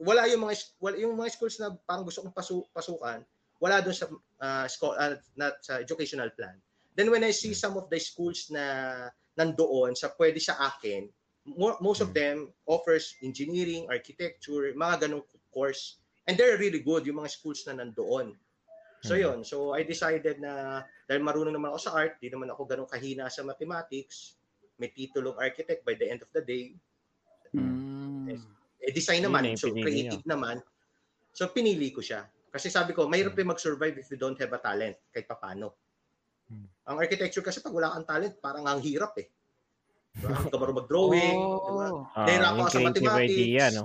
wala 0.02 0.26
yung 0.26 0.42
mga 0.42 0.54
wala, 0.82 0.94
yung 0.98 1.14
mga 1.14 1.30
schools 1.30 1.62
na 1.62 1.70
parang 1.86 2.02
gusto 2.02 2.26
kong 2.26 2.34
pasu, 2.34 2.66
pasukan, 2.74 3.22
wala 3.62 3.78
doon 3.78 3.94
sa 3.94 4.10
uh, 4.40 4.66
school, 4.66 4.96
uh, 4.98 5.14
not 5.38 5.60
sa 5.62 5.78
educational 5.78 6.32
plan. 6.34 6.58
Then 6.98 7.12
when 7.14 7.22
I 7.22 7.30
see 7.30 7.54
some 7.54 7.78
of 7.78 7.86
the 7.86 8.02
schools 8.02 8.50
na 8.50 9.06
nandoon 9.38 9.94
sa 9.94 10.10
pwede 10.18 10.42
sa 10.42 10.58
akin, 10.58 11.06
mo- 11.46 11.78
most 11.78 12.02
of 12.02 12.10
them 12.10 12.50
offers 12.66 13.14
engineering, 13.22 13.86
architecture, 13.86 14.74
mga 14.74 15.06
ganung 15.06 15.22
course. 15.54 16.00
And 16.26 16.34
they're 16.34 16.58
really 16.58 16.82
good 16.82 17.06
yung 17.06 17.20
mga 17.22 17.30
schools 17.30 17.62
na 17.68 17.78
nandoon. 17.78 18.34
So 19.00 19.16
Mhm. 19.16 19.22
yun, 19.24 19.38
so 19.42 19.72
I 19.72 19.82
decided 19.82 20.44
na 20.44 20.84
dahil 21.08 21.24
marunong 21.24 21.56
naman 21.56 21.72
ako 21.72 21.80
sa 21.80 21.92
art, 21.96 22.20
di 22.20 22.28
naman 22.28 22.52
ako 22.52 22.68
ganun 22.68 22.88
kahina 22.88 23.32
sa 23.32 23.40
mathematics, 23.40 24.36
may 24.76 24.92
titulong 24.92 25.36
architect 25.36 25.84
by 25.84 25.96
the 25.96 26.04
end 26.04 26.20
of 26.20 26.28
the 26.32 26.40
day. 26.40 26.76
Mm. 27.52 28.28
Eh, 28.80 28.92
design 28.92 29.24
naman, 29.24 29.56
so 29.56 29.72
creative 29.72 30.24
naman. 30.24 30.60
So, 31.32 31.48
pinili 31.48 31.92
ko 31.92 32.00
siya. 32.00 32.28
Kasi 32.50 32.68
sabi 32.68 32.90
ko, 32.90 33.06
mahirap 33.06 33.36
Hmm. 33.36 33.54
mag-survive 33.54 33.94
if 33.96 34.10
you 34.10 34.18
don't 34.18 34.36
have 34.36 34.50
a 34.50 34.58
talent, 34.58 34.98
kahit 35.14 35.24
papano. 35.24 35.76
Hmm. 36.50 36.66
Ang 36.88 36.96
architecture 36.98 37.44
kasi 37.44 37.62
pag 37.62 37.70
wala 37.70 37.94
kang 37.94 38.08
talent, 38.08 38.34
parang 38.42 38.66
ang 38.66 38.82
hirap 38.82 39.14
eh. 39.16 39.30
Diba? 40.10 40.34
Hindi 40.34 40.50
ka 40.50 40.58
marunong 40.58 40.80
mag-drawing. 40.82 41.38
diba? 41.38 41.86
Oh. 41.86 42.02
Ah, 42.10 42.26
Nahirapan 42.26 42.56
yung 42.58 42.66
ka 42.66 42.72
sa 42.74 42.82
mathematics. 42.82 43.30
idea, 43.30 43.64
no? 43.70 43.84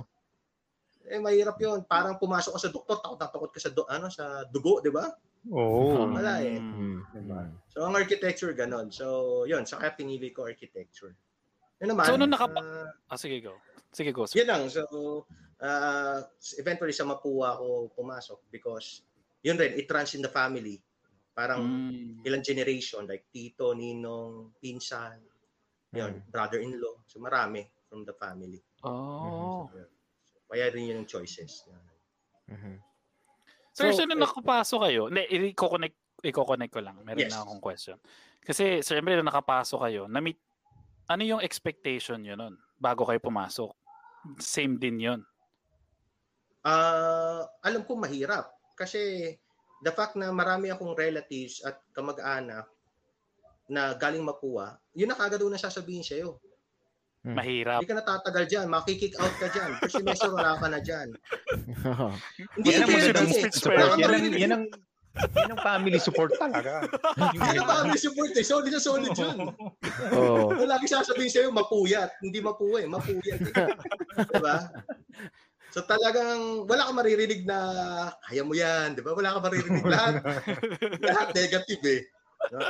Eh, 1.06 1.22
mahirap 1.22 1.56
yun. 1.62 1.86
Parang 1.86 2.18
pumasok 2.18 2.58
ka 2.58 2.60
sa 2.60 2.70
doktor, 2.70 2.96
takot 2.98 3.18
na 3.18 3.26
takot 3.30 3.50
ka 3.54 3.60
sa, 3.62 3.70
do, 3.70 3.86
ano, 3.86 4.10
sa 4.10 4.42
dugo, 4.50 4.82
di 4.82 4.90
ba? 4.90 5.06
Oo. 5.50 6.10
Wala 6.10 6.42
eh. 6.42 6.58
Mm. 6.58 6.98
Diba? 7.14 7.40
So, 7.70 7.86
ang 7.86 7.94
architecture, 7.94 8.50
ganon. 8.50 8.90
So, 8.90 9.46
yun. 9.46 9.62
So, 9.62 9.78
kaya 9.78 9.94
pinili 9.94 10.34
ko 10.34 10.42
architecture. 10.42 11.14
Yun 11.78 11.94
naman. 11.94 12.06
So, 12.10 12.18
nung 12.18 12.34
nakapa- 12.34 12.58
ah, 12.58 13.14
Ah, 13.14 13.18
sige, 13.18 13.38
go. 13.38 13.54
Sige, 13.94 14.10
go. 14.10 14.26
sir. 14.26 14.42
Yun 14.42 14.48
lang. 14.50 14.62
So, 14.66 14.82
uh, 15.62 16.26
eventually 16.58 16.92
sa 16.92 17.06
Mapua 17.06 17.54
ako 17.54 17.94
pumasok 17.94 18.38
because 18.50 19.06
yun 19.46 19.54
rin, 19.56 19.78
it 19.78 19.86
runs 19.86 20.18
in 20.18 20.26
the 20.26 20.32
family. 20.32 20.82
Parang 21.30 21.92
Mm. 21.92 22.26
ilang 22.26 22.42
generation, 22.42 23.06
like 23.06 23.28
tito, 23.30 23.76
ninong, 23.76 24.56
pinsan, 24.58 25.20
yun, 25.94 26.24
brother-in-law. 26.26 27.06
So, 27.06 27.20
marami 27.22 27.62
from 27.86 28.02
the 28.02 28.16
family. 28.18 28.58
Oh. 28.82 29.68
So, 29.70 29.78
yun. 29.78 29.90
Kaya 30.46 30.70
rin 30.70 30.86
yun 30.86 31.02
yung 31.02 31.10
choices. 31.10 31.66
Mhm. 32.46 32.78
Sir, 33.76 33.92
So, 33.92 34.02
so, 34.02 34.08
nung 34.08 34.22
eh, 34.22 34.24
nakapasok 34.24 34.78
kayo, 34.88 35.02
hindi, 35.12 35.52
i-connect, 35.52 35.96
i-connect 36.24 36.72
ko 36.72 36.80
lang. 36.80 36.96
Meron 37.04 37.26
Yes. 37.28 37.34
na 37.34 37.44
akong 37.44 37.60
question. 37.60 37.98
Kasi, 38.40 38.80
siyempre, 38.80 39.18
nung 39.18 39.28
nakapasok 39.28 39.78
kayo, 39.90 40.02
na-meet, 40.08 40.38
ano 41.06 41.22
yung 41.22 41.42
expectation 41.44 42.18
nyo 42.22 42.34
nun 42.34 42.54
bago 42.78 43.04
kayo 43.06 43.20
pumasok? 43.20 43.70
Same 44.42 44.74
din 44.80 44.98
yun. 44.98 45.20
Ah, 46.66 47.46
alam 47.62 47.86
ko 47.86 47.94
mahirap 47.94 48.50
kasi 48.74 49.30
the 49.86 49.92
fact 49.94 50.18
na 50.18 50.34
marami 50.34 50.66
akong 50.66 50.98
relatives 50.98 51.62
at 51.62 51.78
kamag-anak 51.94 52.66
na 53.70 53.94
galing 53.94 54.26
Mapua, 54.26 54.78
yun 54.90 55.10
na 55.10 55.18
kagad 55.18 55.42
una 55.46 55.58
sasabihin 55.58 56.02
sa'yo. 56.02 56.42
Hmm. 57.26 57.34
Mahirap. 57.34 57.82
Hindi 57.82 57.90
ka 57.90 57.98
natatagal 57.98 58.44
dyan, 58.46 58.66
makikick 58.70 59.18
out 59.18 59.34
ka 59.42 59.50
dyan. 59.50 59.70
First 59.82 59.98
semester, 59.98 60.30
wala 60.30 60.54
ka 60.62 60.70
na 60.70 60.78
dyan. 60.78 61.10
Hindi 62.54 62.68
Yan 62.70 62.80
ang 62.86 62.90
hindi, 62.94 63.02
magandang 63.02 63.30
support. 63.50 63.74
pa 63.74 63.98
Yan 63.98 64.12
ang, 64.14 64.24
yan 64.30 64.52
ang, 64.54 64.64
yan 65.34 65.50
ang 65.50 65.60
family 65.66 65.98
support 65.98 66.30
talaga. 66.38 66.86
Yan 67.50 67.56
ang 67.58 67.66
family 67.66 67.98
support 67.98 68.30
eh. 68.36 68.46
Solid 68.46 68.70
na 68.70 68.78
solid 68.78 69.10
yun. 69.16 69.50
Oo. 70.14 70.54
Yung 70.54 70.70
lagi 70.70 70.86
sasabihin 70.86 71.32
sa'yo, 71.32 71.50
mapuyat. 71.50 72.14
Hindi 72.22 72.38
mapuwa 72.38 72.78
eh, 72.78 72.86
mapuyat. 72.86 73.40
Eh. 73.42 73.54
diba? 74.30 74.56
So 75.74 75.82
talagang 75.82 76.68
wala 76.70 76.86
kang 76.86 77.00
maririnig 77.00 77.42
na 77.42 77.58
kaya 78.28 78.46
mo 78.46 78.54
yan, 78.54 78.94
di 78.94 79.02
ba? 79.02 79.16
Wala 79.16 79.34
kang 79.34 79.44
maririnig 79.50 79.82
lahat. 79.98 80.14
lahat 81.02 81.28
negative 81.34 81.82
eh. 81.90 82.00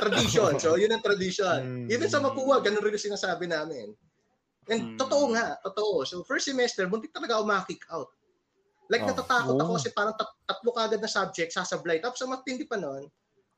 Tradition. 0.01 0.57
So 0.57 0.79
yun 0.79 0.95
ang 0.95 1.03
tradition. 1.05 1.85
Mm. 1.85 1.93
Even 1.93 2.09
sa 2.09 2.23
Mapua, 2.23 2.63
ganun 2.63 2.81
rin 2.81 2.95
yung 2.95 3.07
sinasabi 3.11 3.45
namin. 3.45 3.93
And 4.67 4.79
Mm. 4.83 4.97
totoo 4.97 5.23
nga, 5.31 5.55
totoo. 5.61 6.03
So 6.03 6.21
first 6.21 6.45
semester, 6.45 6.85
muntik 6.85 7.11
talaga 7.11 7.35
ako 7.35 7.43
ma-kick 7.45 7.81
out. 7.87 8.07
Like 8.87 9.01
Oh. 9.03 9.09
natatakot 9.09 9.55
ako 9.55 9.71
Oh. 9.71 9.75
kasi 9.75 9.89
parang 9.91 10.13
tat- 10.13 10.35
tatlo 10.43 10.69
kagad 10.71 10.99
na 10.99 11.07
subject 11.07 11.51
sasablay. 11.51 11.97
Tapos 11.97 12.19
ang 12.19 12.29
matindi 12.29 12.63
pa 12.63 12.75
noon, 12.75 13.07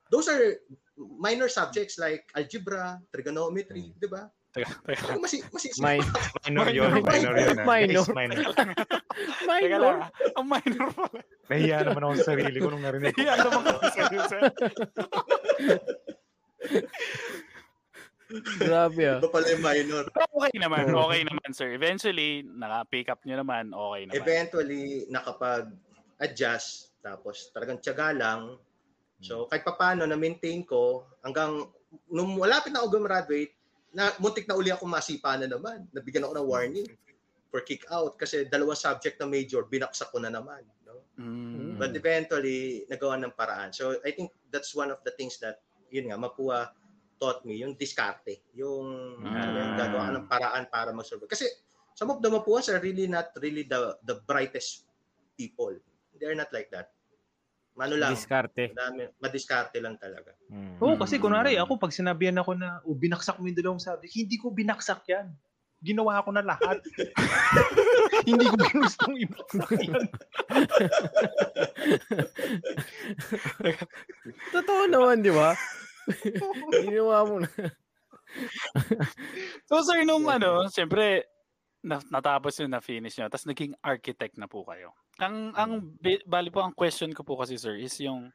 those 0.10 0.26
are 0.26 0.58
minor 0.98 1.46
subjects 1.46 1.96
like 1.96 2.26
algebra, 2.34 2.98
trigonometry, 3.10 3.94
di 3.94 4.06
ba? 4.06 4.26
Teka, 4.50 4.82
teka. 4.82 5.02
Parang 5.06 5.22
masi, 5.22 5.38
masi, 5.50 5.70
May, 5.78 5.98
Minor 6.50 6.68
yun, 6.74 6.90
minor 7.06 7.34
yun. 7.38 7.54
ah. 7.54 7.64
Minor. 7.64 8.02
Yes, 8.02 8.10
minor. 8.10 8.38
Teka 8.50 9.46
minor. 9.46 9.80
lang. 9.80 10.02
ah. 10.02 10.10
Ang 10.42 10.48
minor 10.48 10.88
pala. 10.90 11.20
Nahiya 11.46 11.78
naman 11.86 12.02
ako 12.02 12.14
sa 12.16 12.28
sarili 12.28 12.58
ko 12.58 12.68
nung 12.70 12.82
narinig 12.82 13.14
ko. 13.14 13.22
Yan 13.22 13.38
naman 13.40 13.62
kasi 13.78 14.00
sa'yo, 14.00 14.22
sir. 14.26 14.42
Grabe 18.62 19.04
ah. 19.10 19.18
Iba 19.18 19.30
pala 19.30 19.48
yung 19.50 19.64
minor. 19.66 20.06
Okay 20.14 20.54
naman. 20.62 20.94
Okay 20.94 21.22
naman, 21.26 21.50
sir. 21.50 21.74
Eventually, 21.74 22.46
naka-pick 22.46 23.10
up 23.10 23.22
nyo 23.26 23.42
naman. 23.42 23.74
Okay 23.74 24.02
naman. 24.06 24.18
Eventually, 24.22 24.84
nakapag-adjust. 25.10 26.94
Tapos 27.02 27.50
talagang 27.56 27.82
tiyaga 27.82 28.14
lang. 28.14 28.60
So 29.20 29.52
kahit 29.52 29.68
papano 29.68 30.08
na-maintain 30.08 30.64
ko 30.64 31.10
hanggang 31.26 31.68
nung 32.08 32.40
malapit 32.40 32.72
na 32.72 32.86
ako 32.86 33.02
gumraduate, 33.02 33.52
na 33.90 34.14
muntik 34.22 34.46
na 34.46 34.54
uli 34.54 34.70
ako 34.70 34.86
masipa 34.86 35.34
na 35.34 35.50
naman. 35.50 35.90
Nabigyan 35.90 36.30
ako 36.30 36.34
ng 36.38 36.48
warning 36.48 36.90
for 37.50 37.66
kick 37.66 37.82
out 37.90 38.14
kasi 38.22 38.46
dalawang 38.46 38.78
subject 38.78 39.18
na 39.18 39.26
major 39.26 39.66
binaksak 39.66 40.14
ko 40.14 40.22
na 40.22 40.30
naman. 40.30 40.62
No? 40.86 41.02
Mm. 41.18 41.82
But 41.82 41.98
eventually, 41.98 42.86
nagawa 42.86 43.18
ng 43.18 43.34
paraan. 43.34 43.74
So 43.74 43.98
I 44.06 44.14
think 44.14 44.30
that's 44.54 44.78
one 44.78 44.94
of 44.94 45.02
the 45.02 45.14
things 45.18 45.42
that, 45.42 45.66
yun 45.90 46.14
nga, 46.14 46.22
Mapua 46.22 46.70
taught 47.20 47.44
me, 47.44 47.60
yung 47.60 47.76
diskarte. 47.76 48.48
Yung, 48.56 49.20
Ah. 49.28 49.44
ano, 49.44 49.58
yung 49.60 49.76
gagawa 49.76 50.02
ka 50.08 50.12
ng 50.16 50.28
paraan 50.32 50.64
para 50.72 50.90
mag-survive. 50.96 51.28
Kasi 51.28 51.46
some 51.92 52.10
of 52.10 52.24
the 52.24 52.32
Mapuas 52.32 52.72
are 52.72 52.80
really 52.80 53.12
not 53.12 53.36
really 53.44 53.68
the 53.68 54.00
the 54.08 54.24
brightest 54.24 54.88
people. 55.36 55.76
They're 56.16 56.36
not 56.36 56.50
like 56.56 56.72
that. 56.72 56.96
Mano 57.76 57.96
lang. 57.96 58.12
Diskarte. 58.12 58.76
Madami, 58.76 59.08
madiskarte 59.24 59.80
lang 59.80 59.96
talaga. 59.96 60.36
Mm. 60.52 60.84
Oo, 60.84 61.00
kasi 61.00 61.16
kunwari 61.16 61.56
ako, 61.56 61.80
pag 61.80 61.96
sinabihan 61.96 62.36
ako 62.36 62.52
na, 62.60 62.84
oh, 62.84 62.92
binaksak 62.92 63.40
mo 63.40 63.48
yung 63.48 63.56
dalawang 63.56 63.80
subject, 63.80 64.12
hindi 64.12 64.36
ko 64.36 64.52
binaksak 64.52 65.00
yan. 65.08 65.32
Ginawa 65.80 66.20
ko 66.20 66.36
na 66.36 66.44
lahat. 66.44 66.84
hindi 68.28 68.52
ko 68.52 68.56
ginustong 68.60 69.16
ibaksak 69.16 69.80
yan. 69.80 70.04
Totoo 74.52 74.84
naman, 74.92 75.24
di 75.24 75.32
ba? 75.32 75.56
Ginawa 76.86 77.18
mo 77.26 77.36
na. 77.44 77.50
So, 79.66 79.82
sir, 79.82 80.06
nung 80.06 80.26
ano, 80.30 80.70
siyempre, 80.70 81.26
na, 81.82 81.98
natapos 82.12 82.60
yun, 82.60 82.72
na-finish 82.74 83.18
nyo, 83.18 83.32
tapos 83.32 83.48
naging 83.48 83.74
architect 83.82 84.36
na 84.38 84.46
po 84.46 84.68
kayo. 84.68 84.94
Ang, 85.20 85.56
ang, 85.56 85.72
bali 86.28 86.50
po, 86.52 86.62
ang 86.62 86.76
question 86.76 87.12
ko 87.16 87.24
po 87.24 87.40
kasi, 87.40 87.56
sir, 87.56 87.80
is 87.80 87.96
yung, 88.04 88.30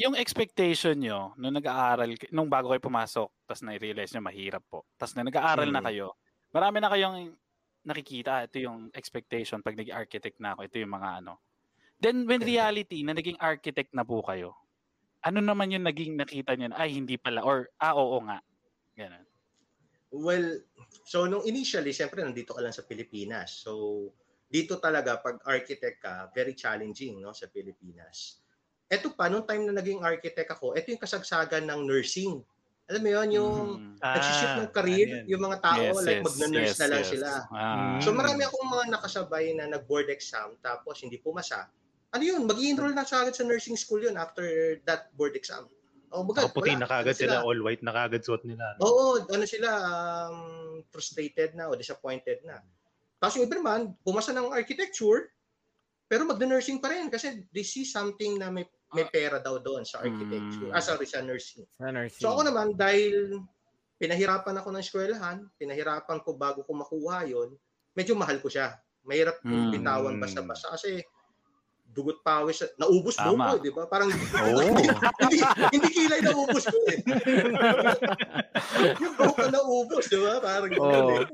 yung 0.00 0.16
expectation 0.16 0.96
nyo 0.96 1.36
nung 1.36 1.52
nag-aaral, 1.52 2.08
nung 2.32 2.48
bago 2.48 2.72
kayo 2.72 2.80
pumasok, 2.80 3.28
tapos 3.44 3.62
na-realize 3.62 4.16
nyo 4.16 4.22
mahirap 4.24 4.64
po, 4.64 4.88
tapos 4.96 5.12
na 5.14 5.28
nag-aaral 5.28 5.68
na 5.68 5.84
Hmm. 5.84 5.88
kayo, 5.92 6.06
marami 6.50 6.76
na 6.80 6.88
kayong 6.88 7.36
nakikita, 7.84 8.48
ito 8.48 8.56
yung 8.64 8.88
expectation 8.96 9.60
pag 9.60 9.76
naging 9.76 9.96
architect 9.96 10.36
na 10.40 10.56
ako, 10.56 10.60
ito 10.68 10.76
yung 10.80 10.94
mga 10.96 11.10
ano. 11.24 11.40
Then, 12.00 12.24
when 12.24 12.40
reality, 12.40 13.04
na 13.04 13.12
naging 13.12 13.36
architect 13.36 13.92
na 13.92 14.08
po 14.08 14.24
kayo, 14.24 14.56
ano 15.24 15.38
naman 15.44 15.72
yung 15.74 15.84
naging 15.86 16.16
nakita 16.20 16.56
na, 16.56 16.72
ay, 16.76 16.96
hindi 16.96 17.16
pala, 17.20 17.44
or, 17.44 17.68
ah, 17.80 17.94
oo 17.96 18.18
nga. 18.26 18.38
Ganun. 18.96 19.26
Well, 20.10 20.66
so 21.06 21.30
nung 21.30 21.46
initially, 21.46 21.94
siyempre 21.94 22.18
nandito 22.26 22.50
ka 22.50 22.58
lang 22.58 22.74
sa 22.74 22.82
Pilipinas. 22.82 23.62
So 23.62 24.10
dito 24.50 24.82
talaga 24.82 25.22
pag 25.22 25.38
architect 25.46 26.02
ka, 26.02 26.26
very 26.34 26.58
challenging 26.58 27.22
no 27.22 27.30
sa 27.30 27.46
Pilipinas. 27.46 28.42
Eto 28.90 29.14
pa, 29.14 29.30
nung 29.30 29.46
time 29.46 29.70
na 29.70 29.78
naging 29.78 30.02
architect 30.02 30.50
ako, 30.50 30.74
ito 30.74 30.90
yung 30.90 30.98
kasagsagan 30.98 31.62
ng 31.70 31.86
nursing. 31.86 32.42
Alam 32.90 33.02
mo 33.06 33.10
yun, 33.14 33.28
yung 33.38 33.54
Mhm. 33.78 34.02
nagsishift 34.10 34.58
ng 34.58 34.66
career, 34.74 35.06
ano 35.06 35.14
yan? 35.22 35.30
yung 35.30 35.42
mga 35.46 35.62
tao, 35.62 35.94
Yes, 35.94 36.02
like 36.02 36.18
yes, 36.18 36.26
magna-nurse 36.26 36.74
yes, 36.74 36.78
na 36.82 36.90
lang 36.90 37.02
yes. 37.02 37.06
sila. 37.06 37.46
Ah. 37.54 38.02
So 38.02 38.10
marami 38.10 38.42
akong 38.42 38.66
mga 38.66 38.84
nakasabay 38.98 39.54
na 39.54 39.70
nag-board 39.70 40.10
exam 40.10 40.58
tapos 40.58 40.98
hindi 41.06 41.22
pumasa. 41.22 41.70
Ano 42.10 42.22
yun, 42.26 42.42
mag 42.42 42.58
enroll 42.58 42.90
na 42.90 43.06
sa 43.06 43.22
agad 43.22 43.38
sa 43.38 43.46
nursing 43.46 43.78
school 43.78 44.02
yun 44.02 44.18
after 44.18 44.42
that 44.82 45.14
board 45.14 45.38
exam. 45.38 45.70
Oh, 46.10 46.26
Nakaputi 46.26 46.74
wala. 46.74 46.82
na 46.82 46.88
kagad 46.90 47.14
Ano 47.14 47.22
sila, 47.22 47.36
all 47.46 47.60
white 47.62 47.86
na 47.86 47.94
kagad 47.94 48.26
suot 48.26 48.42
nila. 48.42 48.74
no? 48.74 48.82
Oo, 48.82 49.06
ano 49.30 49.46
sila, 49.46 49.68
um, 49.78 50.38
frustrated 50.90 51.54
na 51.54 51.70
o 51.70 51.78
disappointed 51.78 52.42
na. 52.42 52.58
Tapos 53.22 53.38
yung 53.38 53.46
iba 53.46 53.62
naman, 53.62 53.94
pumasa 54.02 54.34
ng 54.34 54.50
architecture, 54.50 55.30
pero 56.10 56.26
magna-nursing 56.26 56.82
pa 56.82 56.90
rin 56.90 57.06
kasi 57.06 57.46
they 57.54 57.62
see 57.62 57.86
something 57.86 58.42
na 58.42 58.50
may, 58.50 58.66
may 58.90 59.06
pera 59.06 59.38
daw 59.38 59.62
doon 59.62 59.86
sa 59.86 60.02
architecture. 60.02 60.66
Mm. 60.66 60.74
Ah, 60.74 60.82
sorry, 60.82 61.06
sa 61.06 61.22
nursing. 61.22 61.62
Sa 61.78 61.94
nursing. 61.94 62.26
So 62.26 62.34
ako 62.34 62.50
naman, 62.50 62.74
dahil 62.74 63.38
pinahirapan 64.02 64.58
ako 64.58 64.74
ng 64.74 64.82
eskwelahan, 64.82 65.46
pinahirapan 65.54 66.18
ko 66.26 66.34
bago 66.34 66.66
ko 66.66 66.74
makuha 66.74 67.22
yon 67.30 67.54
medyo 67.94 68.18
mahal 68.18 68.42
ko 68.42 68.50
siya. 68.50 68.74
Mahirap 69.06 69.38
Mm. 69.46 69.78
bitawan 69.78 70.18
basta-basta 70.18 70.74
kasi 70.74 71.06
dugot 71.90 72.22
pawis, 72.22 72.62
naubos 72.78 73.18
mo 73.18 73.34
ko, 73.34 73.58
di 73.58 73.70
ba? 73.74 73.84
Parang 73.90 74.10
Oo. 74.46 74.62
hindi, 75.26 75.38
hindi 75.74 75.88
kilay 75.90 76.20
naubos 76.22 76.64
ko 76.70 76.78
eh. 76.86 76.98
yung 79.02 79.14
buhok 79.18 79.50
naubos, 79.50 80.06
di 80.06 80.18
ba? 80.22 80.38
Parang 80.38 80.70
Oo. 80.70 80.78
ganun 80.78 81.10
eh. 81.10 81.26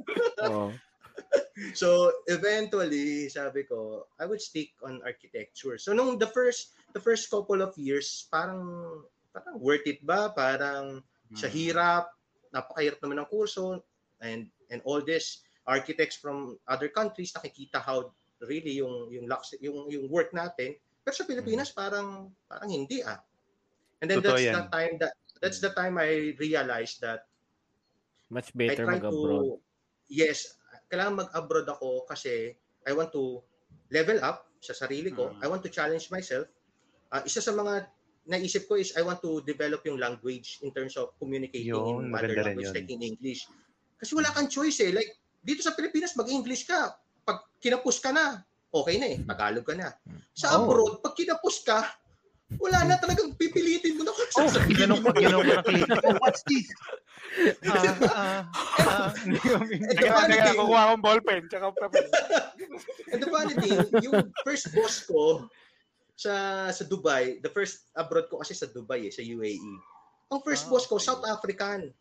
So 1.72 2.12
eventually, 2.28 3.28
sabi 3.32 3.64
ko, 3.64 4.04
I 4.20 4.28
would 4.28 4.40
stick 4.44 4.76
on 4.84 5.00
architecture. 5.04 5.80
So 5.80 5.96
nung 5.96 6.20
the 6.20 6.28
first 6.28 6.76
the 6.92 7.00
first 7.00 7.32
couple 7.32 7.64
of 7.64 7.72
years, 7.80 8.28
parang 8.28 8.60
parang 9.32 9.56
worth 9.60 9.84
it 9.88 10.04
ba? 10.04 10.32
Parang 10.36 11.00
sa 11.32 11.48
Mm. 11.48 11.56
hirap, 11.56 12.04
napakahirap 12.52 13.00
naman 13.00 13.24
ng 13.24 13.28
kurso 13.32 13.80
and 14.24 14.48
and 14.72 14.80
all 14.84 15.00
this 15.00 15.44
architects 15.66 16.14
from 16.16 16.54
other 16.70 16.88
countries 16.88 17.34
nakikita 17.34 17.82
how 17.82 18.14
really 18.42 18.76
yung 18.76 19.08
yung 19.08 19.24
lux- 19.24 19.56
yung 19.58 19.88
yung 19.88 20.06
work 20.06 20.30
natin 20.30 20.76
pero 21.00 21.14
sa 21.14 21.24
Pilipinas 21.24 21.70
parang 21.70 22.28
parang 22.44 22.68
hindi 22.68 23.00
ah 23.00 23.16
and 24.00 24.10
then 24.10 24.20
Totoo 24.20 24.36
that's 24.36 24.44
yan. 24.44 24.54
the 24.54 24.66
time 24.68 24.94
that 24.98 25.12
that's 25.38 25.60
the 25.60 25.72
time 25.72 25.96
I 25.96 26.36
realized 26.36 27.00
that 27.00 27.24
Much 28.28 28.50
better 28.52 28.84
mag-abroad. 28.84 29.56
to 29.56 29.62
yes 30.10 30.58
kailangan 30.86 31.24
mag-abroad 31.24 31.66
ako 31.68 32.04
kasi 32.04 32.52
I 32.82 32.92
want 32.92 33.10
to 33.12 33.40
level 33.88 34.18
up 34.20 34.50
sa 34.58 34.74
sarili 34.74 35.10
ko 35.10 35.30
Mm. 35.30 35.40
I 35.40 35.46
want 35.46 35.62
to 35.62 35.70
challenge 35.70 36.10
myself 36.10 36.46
Ah, 37.06 37.22
isa 37.22 37.38
sa 37.38 37.54
mga 37.54 37.86
naisip 38.26 38.66
ko 38.66 38.74
is 38.74 38.90
I 38.92 39.06
want 39.06 39.22
to 39.22 39.38
develop 39.40 39.86
yung 39.86 39.94
language 39.94 40.58
in 40.60 40.74
terms 40.74 40.98
of 40.98 41.14
communicating 41.14 41.70
Yun, 41.70 42.02
in 42.02 42.10
other 42.10 42.26
maganda 42.26 42.42
rin 42.42 42.58
language 42.58 42.66
yun. 42.66 42.74
like 42.74 42.90
in 42.90 43.02
English. 43.06 43.46
Kasi 43.94 44.10
wala 44.12 44.26
kang 44.34 44.50
choice 44.50 44.82
eh. 44.82 44.90
Like, 44.90 45.14
dito 45.38 45.62
sa 45.62 45.70
Pilipinas, 45.70 46.18
mag-English 46.18 46.66
ka. 46.66 46.98
Pag 47.26 47.38
kinapos 47.58 47.98
ka 47.98 48.14
na, 48.14 48.40
okay 48.70 48.96
na 48.96 49.06
eh. 49.10 49.18
Tagalog 49.20 49.66
ka 49.66 49.74
na. 49.74 49.90
Sa 50.32 50.54
Oh. 50.54 50.64
abroad, 50.64 51.02
pag 51.02 51.12
kinapos 51.12 51.60
ka, 51.60 51.82
wala 52.56 52.86
na 52.86 52.94
talagang 52.96 53.34
pipilitin 53.34 53.98
mo 53.98 54.06
na 54.06 54.14
kung 54.14 54.30
Oh, 54.38 54.46
mo. 54.46 54.54
ko, 54.54 54.58
ginanong 54.62 55.02
ko 55.02 55.10
kliyente 55.10 55.98
ko. 55.98 56.08
What's 56.22 56.46
this? 56.46 56.70
Ah, 57.66 57.92
ah, 58.06 58.40
ah, 58.78 59.10
And 59.12 59.34
the 59.34 59.98
Teka, 59.98 60.14
funny 60.14 60.30
teka, 60.32 60.44
thing, 60.46 60.56
kukuha 60.56 60.82
akong 60.86 61.04
ballpen, 61.04 61.42
tsaka 61.50 61.66
papel. 61.74 62.06
and 63.10 63.18
the 63.18 63.28
funny 63.28 63.54
thing, 63.58 63.76
yung 64.00 64.14
first 64.40 64.70
boss 64.70 65.02
ko 65.02 65.44
sa 66.14 66.32
sa 66.70 66.84
Dubai, 66.86 67.42
the 67.42 67.50
first 67.50 67.90
abroad 67.92 68.30
ko 68.30 68.40
kasi 68.40 68.54
sa 68.54 68.64
Dubai 68.64 69.04
eh, 69.04 69.12
sa 69.12 69.20
UAE. 69.20 69.58
Ang 70.30 70.40
first 70.40 70.64
Ah, 70.64 70.70
boss 70.70 70.86
ko. 70.86 70.96
South 70.96 71.26
African. 71.26 71.92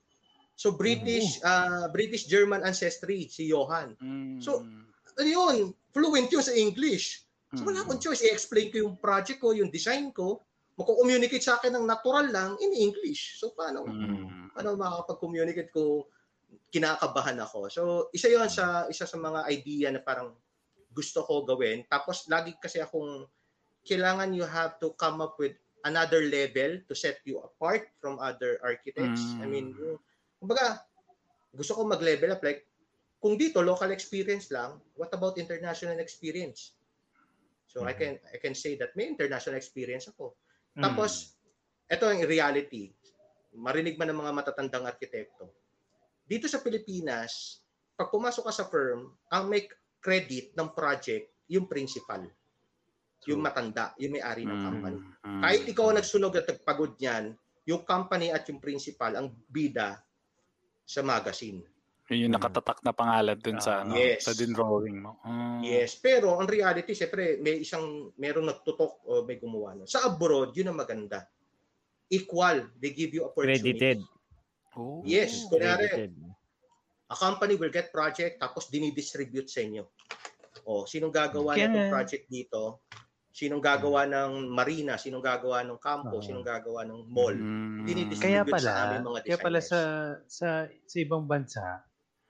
So 0.55 0.71
British, 0.71 1.41
ah 1.41 1.89
British 1.89 2.29
German 2.29 2.61
ancestry 2.61 3.27
si 3.27 3.49
Johan. 3.49 3.97
Mm. 3.97 4.39
So, 4.39 4.63
Ano 5.15 5.27
yun? 5.27 5.55
Fluent 5.91 6.27
yun 6.27 6.43
sa 6.43 6.51
English. 6.51 7.23
So 7.55 7.63
wala 7.63 7.81
Mm. 7.81 7.85
akong 7.87 8.01
choice. 8.03 8.23
I-explain 8.25 8.67
ko 8.67 8.77
yung 8.83 8.95
project 8.99 9.39
ko, 9.39 9.55
yung 9.55 9.71
design 9.71 10.11
ko. 10.11 10.43
Mako-communicate 10.75 11.39
sa 11.39 11.55
akin 11.55 11.71
ng 11.71 11.87
natural 11.87 12.27
lang 12.27 12.59
in 12.59 12.75
English. 12.75 13.39
So 13.39 13.55
paano? 13.55 13.87
Mm. 13.87 14.51
Paano 14.51 14.75
makakapag-communicate 14.75 15.71
ko 15.71 16.11
kinakabahan 16.67 17.39
ako. 17.39 17.71
So 17.71 17.81
isa 18.11 18.27
yon 18.27 18.51
sa 18.51 18.87
isa 18.91 19.07
sa 19.07 19.15
mga 19.15 19.47
idea 19.47 19.87
na 19.91 20.03
parang 20.03 20.35
gusto 20.91 21.23
ko 21.23 21.47
gawin. 21.47 21.87
Tapos 21.87 22.27
lagi 22.27 22.51
kasi 22.59 22.83
akong 22.83 23.23
kailangan 23.87 24.35
you 24.35 24.43
have 24.43 24.75
to 24.83 24.91
come 24.99 25.23
up 25.23 25.39
with 25.39 25.55
another 25.85 26.25
level 26.27 26.81
to 26.89 26.93
set 26.97 27.21
you 27.23 27.39
apart 27.39 27.87
from 28.01 28.17
other 28.19 28.57
architects. 28.65 29.37
I 29.39 29.45
mean, 29.45 29.71
Mm. 29.71 29.79
yung, 29.79 29.97
kumbaga, 30.41 30.81
gusto 31.53 31.77
ko 31.77 31.85
mag-level 31.85 32.33
up 32.33 32.41
like 32.41 32.65
kung 33.25 33.41
dito 33.41 33.65
local 33.65 33.89
experience 33.89 34.53
lang, 34.53 34.77
what 34.93 35.09
about 35.09 35.41
international 35.41 35.97
experience? 35.97 36.77
So 37.65 37.81
I 37.81 37.97
Mhm. 37.97 37.97
can 37.97 38.13
I 38.29 38.37
can 38.37 38.53
say 38.53 38.77
that 38.77 38.93
may 38.93 39.09
international 39.09 39.57
experience 39.57 40.05
ako. 40.13 40.37
Mm. 40.77 40.85
Tapos 40.85 41.33
ito 41.89 42.05
ang 42.05 42.21
reality. 42.21 42.93
Marinig 43.57 43.97
man 43.97 44.13
ng 44.13 44.21
mga 44.21 44.29
matatandang 44.29 44.85
arkitekto. 44.85 45.49
Dito 46.21 46.45
sa 46.45 46.61
Pilipinas, 46.61 47.65
pag 47.97 48.13
pumasok 48.13 48.45
ka 48.45 48.53
sa 48.53 48.69
firm, 48.69 49.17
ang 49.33 49.49
may 49.49 49.65
credit 49.97 50.53
ng 50.53 50.69
project 50.77 51.33
yung 51.49 51.65
principal. 51.65 52.29
Yung 53.25 53.41
matanda, 53.41 53.97
yung 53.97 54.21
may-ari 54.21 54.45
ng 54.45 54.53
Mm. 54.53 54.65
company. 54.69 54.99
Mm. 55.25 55.41
Kahit 55.41 55.61
ikaw 55.65 55.85
ang 55.89 55.97
nagsunog 55.97 56.33
at 56.37 56.45
nagpagod 56.45 56.93
niyan, 57.01 57.33
yung 57.65 57.81
company 57.89 58.29
at 58.29 58.45
yung 58.45 58.61
principal 58.61 59.17
ang 59.17 59.33
bida 59.49 59.97
sa 60.85 61.01
magazine. 61.01 61.65
Yun 62.05 62.29
yung 62.29 62.35
nakatatak 62.37 62.85
na 62.85 62.93
pangalan 62.93 63.33
dun 63.33 63.57
sa, 63.57 63.81
Ah, 63.81 63.81
ano, 63.81 63.97
yes. 63.97 64.29
sa 64.29 64.37
din 64.37 64.53
drawing 64.53 65.01
mo. 65.01 65.17
Mm. 65.25 65.65
Yes, 65.65 65.97
pero 65.97 66.37
ang 66.37 66.45
reality, 66.45 66.93
siyempre, 66.93 67.41
may 67.41 67.65
isang, 67.65 68.13
meron 68.15 68.45
nagtutok 68.45 69.01
o 69.03 69.25
may 69.25 69.41
gumawa. 69.41 69.73
nun. 69.73 69.89
Sa 69.89 70.05
abroad, 70.05 70.53
yun 70.53 70.69
ang 70.69 70.77
maganda. 70.77 71.25
Equal, 72.05 72.69
they 72.77 72.93
give 72.93 73.09
you 73.09 73.25
opportunity. 73.25 73.73
Credited. 73.73 73.99
Oh. 74.77 75.01
Yes, 75.01 75.49
kunwari, 75.49 75.89
Credited. 75.89 76.13
a 77.05 77.15
company 77.15 77.57
will 77.57 77.73
get 77.73 77.89
project 77.89 78.37
tapos 78.37 78.69
dinidistribute 78.69 79.49
sa 79.49 79.65
inyo. 79.65 79.89
O, 80.65 80.85
sinong 80.85 81.09
gagawa 81.09 81.57
Kaya 81.57 81.69
ng 81.69 81.89
project 81.89 82.25
dito? 82.25 82.85
Sinong 83.29 83.59
gagawa 83.59 84.05
ng 84.05 84.45
marina? 84.47 84.95
Sinong 84.95 85.21
gagawa 85.21 85.61
ng 85.61 85.77
kampo? 85.77 86.17
Oo. 86.17 86.23
Sinong 86.23 86.41
gagawa 86.41 86.85
ng 86.85 87.09
mall? 87.09 87.33
Mm. 87.33 87.81
Dinidistribute 87.83 88.21
Kaya 88.21 88.41
sa 88.45 88.53
pala, 88.53 88.71
aming 88.93 89.03
mga 89.03 89.19
kaya 89.25 89.37
pala 89.37 89.59
sa, 89.59 89.79
designers. 90.21 90.29
sa 90.29 90.47
sa 90.69 90.97
ibang 90.97 91.23
bansa, 91.25 91.63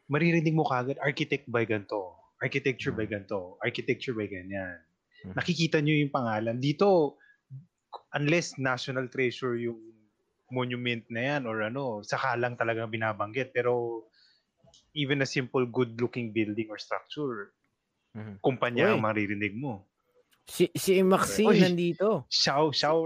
maririnig 0.08 0.53
mo 0.53 0.66
kagad 0.66 0.97
architect 1.01 1.49
by 1.49 1.66
ganito, 1.66 2.18
architecture 2.41 2.93
by 2.93 3.06
ganito, 3.10 3.58
architecture 3.64 4.14
by 4.14 4.30
ganyan. 4.30 4.78
Hmm. 5.26 5.34
Nakikita 5.34 5.82
nyo 5.82 5.95
yung 5.95 6.14
pangalan. 6.14 6.62
Dito, 6.62 7.18
unless 8.14 8.60
national 8.62 9.10
treasure 9.10 9.56
yung 9.58 9.80
monument 10.53 11.01
na 11.10 11.22
yan 11.36 11.41
or 11.49 11.66
ano, 11.66 12.06
saka 12.06 12.38
lang 12.38 12.53
talagang 12.53 12.93
binabanggit. 12.93 13.49
Pero 13.49 14.06
even 14.93 15.24
a 15.24 15.28
simple 15.28 15.66
good-looking 15.66 16.32
building 16.32 16.70
or 16.70 16.78
structure, 16.78 17.51
Mhm. 18.16 18.39
kumpanya 18.39 18.88
Uy. 18.88 18.91
ang 18.95 19.03
maririnig 19.03 19.58
mo. 19.58 19.84
Si, 20.45 20.70
si 20.78 21.01
Maxine 21.01 21.51
Uy. 21.51 21.60
nandito. 21.60 22.30
Shaw, 22.30 22.70
shaw, 22.70 23.01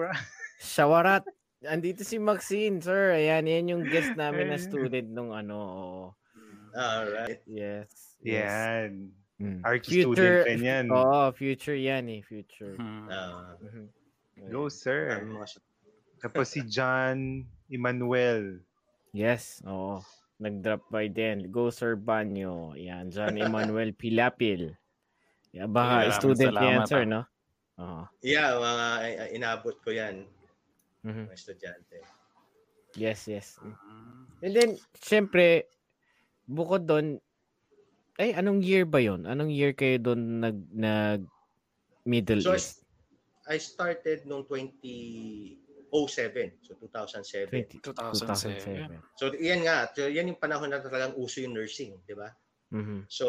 Shawarat. 0.59 1.23
Andito 1.63 2.03
si 2.03 2.19
Maxine, 2.19 2.83
sir. 2.83 3.15
Ayan, 3.15 3.47
yan 3.47 3.71
yung 3.71 3.83
guest 3.87 4.11
namin 4.19 4.51
na 4.51 4.59
student 4.59 5.07
nung 5.07 5.31
ano. 5.31 6.18
Alright. 6.79 7.41
Yes. 7.43 8.15
yes. 8.23 8.47
yan. 8.47 9.11
Mm. 9.39 9.59
Archie 9.63 10.03
student 10.03 10.15
Future, 10.19 10.39
rin 10.47 10.59
yan. 10.63 10.85
Oo, 10.91 11.31
future 11.31 11.75
yan 11.79 12.07
eh. 12.11 12.21
Future. 12.23 12.75
Mm. 12.79 13.07
Mhm. 13.63 13.85
Go, 14.51 14.67
sir. 14.71 15.23
mga 15.23 15.59
Tapos 16.19 16.51
si 16.51 16.63
John 16.67 17.43
Emmanuel. 17.71 18.59
Yes, 19.11 19.63
oo. 19.67 20.03
Nag-drop 20.39 20.87
by 20.91 21.07
din. 21.11 21.51
Go 21.51 21.67
Sir 21.71 21.99
Banyo. 21.99 22.75
Yan, 22.75 23.11
John 23.11 23.35
Emmanuel 23.43 23.91
Pilapil. 23.95 24.75
Yeah, 25.51 25.67
baka 25.67 26.07
Maraming 26.07 26.15
student 26.19 26.53
niya 26.55 26.61
yan, 26.61 26.79
salamat, 26.85 26.87
sir, 26.87 27.03
ah. 27.03 27.09
no? 27.09 27.21
Oo. 27.79 28.01
Yeah, 28.21 28.49
mga 28.59 28.85
uh, 29.01 29.27
inabot 29.35 29.75
ko 29.81 29.89
yan, 29.91 30.15
Mhm. 31.03 31.31
mga 31.31 31.35
estudyante. 31.35 31.97
Yes, 32.99 33.23
yes. 33.27 33.55
Mm. 33.63 33.75
And 34.43 34.51
then, 34.55 34.69
syempre, 34.99 35.67
bukod 36.49 36.89
doon, 36.89 37.21
ay, 38.17 38.33
anong 38.35 38.59
year 38.65 38.83
ba 38.83 38.99
yon? 38.99 39.29
Anong 39.29 39.53
year 39.53 39.71
kayo 39.77 40.01
doon 40.01 40.41
nag, 40.43 40.57
nag 40.73 41.21
Middle 42.03 42.41
So, 42.41 42.57
East? 42.57 42.83
I 43.49 43.61
started 43.61 44.25
noong 44.25 44.45
2007, 44.45 45.57
so 46.61 46.73
2007. 46.77 47.49
20, 47.49 47.81
2007. 47.81 48.93
2007. 48.93 49.17
So 49.17 49.33
yan 49.37 49.65
nga, 49.65 49.89
so, 49.93 50.05
yan 50.05 50.29
yung 50.29 50.41
panahon 50.41 50.69
na 50.69 50.81
talagang 50.81 51.17
uso 51.17 51.41
yung 51.41 51.57
nursing, 51.57 51.97
di 52.05 52.13
ba? 52.13 52.29
Mhm. 52.69 53.09
So 53.09 53.25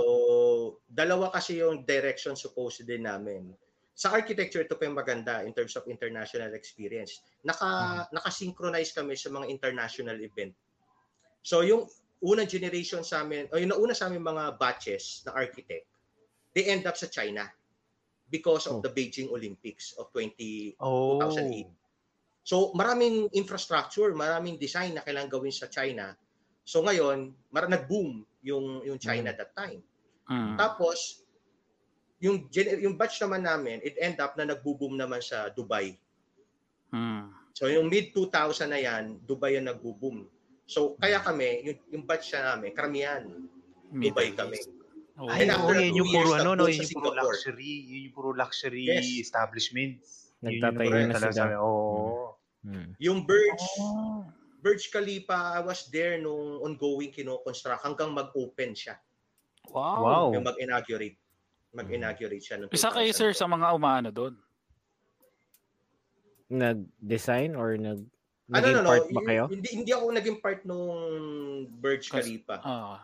dalawa 0.84 1.32
kasi 1.32 1.64
yung 1.64 1.88
direction 1.88 2.36
supposedly 2.36 3.00
namin. 3.00 3.56
Sa 3.96 4.12
architecture 4.12 4.64
ito 4.64 4.76
pa 4.76 4.84
yung 4.84 4.96
maganda 4.96 5.40
in 5.44 5.56
terms 5.56 5.76
of 5.76 5.88
international 5.88 6.52
experience. 6.52 7.20
Naka 7.44 8.04
naka-synchronize 8.12 8.92
kami 8.92 9.16
sa 9.16 9.32
mga 9.32 9.48
international 9.48 10.20
event. 10.20 10.52
So 11.40 11.64
yung 11.64 11.88
unang 12.20 12.48
generation 12.48 13.00
sa 13.00 13.24
amin, 13.24 13.48
o 13.48 13.56
yung 13.56 13.72
nauna 13.72 13.96
sa 13.96 14.08
amin 14.08 14.20
mga 14.20 14.60
batches 14.60 15.24
na 15.24 15.32
architect, 15.32 15.88
they 16.52 16.68
end 16.68 16.84
up 16.84 16.96
sa 16.96 17.08
China 17.08 17.48
because 18.30 18.68
of 18.70 18.78
Oh. 18.78 18.82
the 18.84 18.92
Beijing 18.92 19.32
Olympics 19.32 19.96
of 19.96 20.12
20 20.12 20.76
Oh. 20.78 21.18
2008. 21.18 21.66
So 22.44 22.72
maraming 22.76 23.32
infrastructure, 23.32 24.12
maraming 24.12 24.60
design 24.60 24.96
na 24.96 25.04
kailangan 25.04 25.32
gawin 25.32 25.52
sa 25.52 25.66
China. 25.66 26.14
So 26.64 26.84
ngayon, 26.84 27.34
mar 27.50 27.66
nag-boom 27.66 28.22
yung 28.44 28.84
yung 28.86 28.98
China 29.00 29.32
that 29.34 29.52
time. 29.56 29.82
Mm. 30.30 30.54
Tapos 30.56 31.24
yung 32.20 32.46
yung 32.54 32.94
batch 33.00 33.18
naman 33.24 33.42
namin, 33.48 33.80
it 33.80 33.96
end 33.96 34.20
up 34.20 34.36
na 34.36 34.44
nagbo-boom 34.44 34.94
naman 34.94 35.24
sa 35.24 35.48
Dubai. 35.50 35.96
Mm. 36.92 37.32
So 37.56 37.66
yung 37.66 37.88
mid 37.90 38.12
2000 38.14 38.70
na 38.70 38.80
yan, 38.80 39.18
Dubai 39.24 39.56
yung 39.56 39.68
nagbo-boom. 39.68 40.28
So 40.70 40.94
kaya 41.02 41.18
kami, 41.18 41.66
yung, 41.66 41.78
yung 41.90 42.04
batch 42.06 42.30
na 42.30 42.54
namin, 42.54 42.70
karamihan, 42.70 43.26
Dubai 43.90 44.30
kami. 44.30 44.54
Oh. 45.18 45.26
Ay, 45.26 45.50
after 45.50 45.74
yun 45.74 45.90
two 45.90 45.98
yung 45.98 46.08
puro 46.14 46.30
years, 46.30 46.40
ano, 46.40 46.50
no, 46.54 46.64
yun 46.70 46.78
sa 46.78 46.86
yung 46.86 46.94
puro 46.94 47.10
Singapore. 47.10 47.26
luxury, 47.34 47.72
yun 47.90 48.00
yung 48.06 48.14
puro 48.14 48.30
luxury 48.32 48.84
Yes. 48.86 49.04
establishments. 49.18 50.30
Nagtatayo 50.40 50.88
mga 50.94 51.08
na 51.10 51.14
talaga 51.18 51.34
sila. 51.34 51.58
Oo. 51.58 52.38
Mhm. 52.62 52.90
Yung 53.02 53.18
Burj, 53.26 53.60
Oh. 53.82 54.22
Burj 54.62 54.88
Khalifa, 54.88 55.58
I 55.58 55.60
was 55.60 55.90
there 55.90 56.22
nung 56.22 56.62
ongoing 56.62 57.10
kino-construct 57.10 57.82
hanggang 57.82 58.14
mag-open 58.14 58.72
siya. 58.72 58.96
Wow. 59.68 59.98
Wow. 60.00 60.24
Yung 60.38 60.46
mag-inaugurate. 60.46 61.18
Mag-inaugurate 61.74 62.40
siya 62.40 62.56
noong 62.62 62.70
Isa 62.72 62.88
kayo 62.88 63.10
sir 63.10 63.34
sa 63.34 63.44
mga 63.44 63.74
umaano 63.74 64.08
doon. 64.14 64.38
Nag-design 66.48 67.54
or 67.54 67.74
nag 67.76 68.02
Naging 68.50 68.76
ano, 68.76 68.82
no, 68.82 68.90
part 68.90 69.06
ba 69.06 69.20
y- 69.22 69.28
kayo? 69.30 69.44
Hindi, 69.46 69.68
hindi 69.70 69.90
ako 69.94 70.04
naging 70.10 70.38
part 70.42 70.60
nung 70.66 70.90
Burj 71.78 72.10
Khalifa. 72.10 72.58
Ah. 72.60 72.98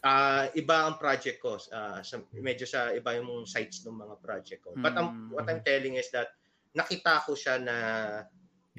Ah, 0.00 0.48
iba 0.56 0.88
ang 0.88 0.96
project 0.96 1.36
ko. 1.42 1.60
Ah, 1.68 2.00
sa, 2.00 2.22
medyo 2.32 2.64
sa 2.64 2.96
iba 2.96 3.12
yung 3.18 3.44
sites 3.44 3.84
ng 3.84 3.92
mga 3.92 4.14
project 4.24 4.60
ko. 4.64 4.72
But 4.72 4.96
Mm. 4.96 5.34
what 5.36 5.44
I'm 5.46 5.60
telling 5.60 6.00
is 6.00 6.08
that 6.16 6.32
nakita 6.72 7.24
ko 7.28 7.36
siya 7.36 7.60
na 7.60 7.76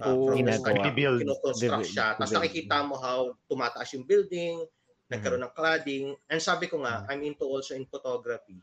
uh, 0.01 0.09
Oo, 0.09 0.29
from 0.29 0.45
the 0.45 0.53
start, 0.53 0.81
kinoconstruct 0.85 1.89
siya. 1.89 2.07
Tapos 2.17 2.33
nakikita 2.33 2.85
mo 2.85 2.97
how 2.97 3.33
tumataas 3.45 3.93
yung 3.93 4.05
building, 4.05 4.61
nagkaroon 5.09 5.41
ng 5.41 5.53
cladding. 5.53 6.13
And 6.29 6.41
sabi 6.41 6.65
ko 6.65 6.81
nga, 6.81 7.05
Mm. 7.05 7.09
I'm 7.09 7.21
into 7.25 7.45
also 7.45 7.77
in 7.77 7.85
photography. 7.85 8.57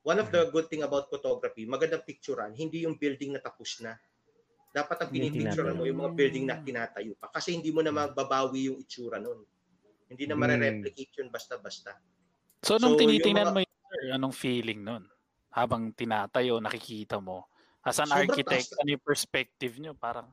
One 0.00 0.16
of 0.16 0.32
the 0.32 0.48
good 0.48 0.72
thing 0.72 0.80
about 0.80 1.12
photography, 1.12 1.68
magandang 1.68 2.08
picturean, 2.08 2.56
hindi 2.56 2.88
yung 2.88 2.96
building 2.96 3.36
na 3.36 3.40
tapos 3.40 3.84
na. 3.84 4.00
Dapat 4.70 4.96
ang 5.02 5.10
Yung 5.10 5.14
pinipicturean 5.18 5.74
mo 5.74 5.82
yung 5.82 5.98
mga 5.98 6.12
building 6.14 6.44
na 6.46 6.62
tinatayo 6.62 7.18
pa. 7.18 7.26
Kasi 7.26 7.58
hindi 7.58 7.74
mo 7.74 7.82
na 7.82 7.90
mababawi 7.90 8.70
yung 8.70 8.78
itsura 8.78 9.18
nun. 9.18 9.42
Hindi 10.06 10.30
na 10.30 10.34
Mm. 10.34 10.40
mare-replicate 10.40 11.12
yun 11.18 11.28
basta-basta. 11.28 11.98
So, 12.62 12.78
nung 12.78 12.94
So, 12.94 13.02
tinitingnan 13.02 13.50
mga- 13.50 13.54
mo 13.54 13.58
yun, 13.62 13.74
sir, 13.82 14.02
anong 14.14 14.34
feeling 14.34 14.80
nun? 14.80 15.04
Habang 15.50 15.90
tinatayo, 15.90 16.62
nakikita 16.62 17.18
mo. 17.18 17.50
As 17.82 17.98
an 17.98 18.06
Sobrang 18.06 18.30
architect, 18.30 18.70
taas. 18.70 18.78
ano 18.78 18.88
yung 18.94 19.02
perspective 19.02 19.74
nyo? 19.78 19.92
Parang, 19.92 20.30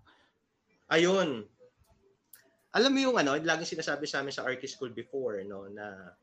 Ayun. 0.87 1.43
Alam 2.71 2.91
mo 2.93 2.99
yung 3.01 3.17
ano, 3.17 3.35
laging 3.35 3.75
sinasabi 3.75 4.05
sa 4.05 4.21
amin 4.21 4.31
sa 4.31 4.45
architect 4.45 4.77
school 4.77 4.93
before, 4.93 5.41
no, 5.43 5.65
na 5.67 6.13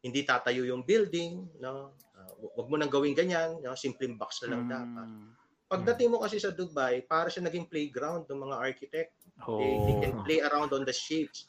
hindi 0.00 0.22
tatayo 0.22 0.62
yung 0.64 0.86
building, 0.86 1.58
no. 1.58 1.96
Uh, 2.14 2.30
wag 2.54 2.68
mo 2.70 2.76
nang 2.78 2.88
gawin 2.88 3.12
ganyan, 3.12 3.58
no, 3.58 3.74
simpleng 3.74 4.14
box 4.14 4.40
na 4.44 4.54
lang 4.54 4.62
mm, 4.64 4.70
dapat. 4.70 5.08
Pagdating 5.70 6.10
mo 6.10 6.18
kasi 6.18 6.42
sa 6.42 6.50
Dubai, 6.50 7.06
para 7.06 7.30
siya 7.30 7.46
naging 7.46 7.70
playground 7.70 8.26
ng 8.26 8.38
mga 8.42 8.56
architect. 8.58 9.14
oh, 9.46 9.62
They, 9.62 9.70
they 9.86 9.96
can 10.02 10.14
play 10.26 10.42
around 10.42 10.74
on 10.74 10.82
the 10.82 10.90
shapes. 10.90 11.46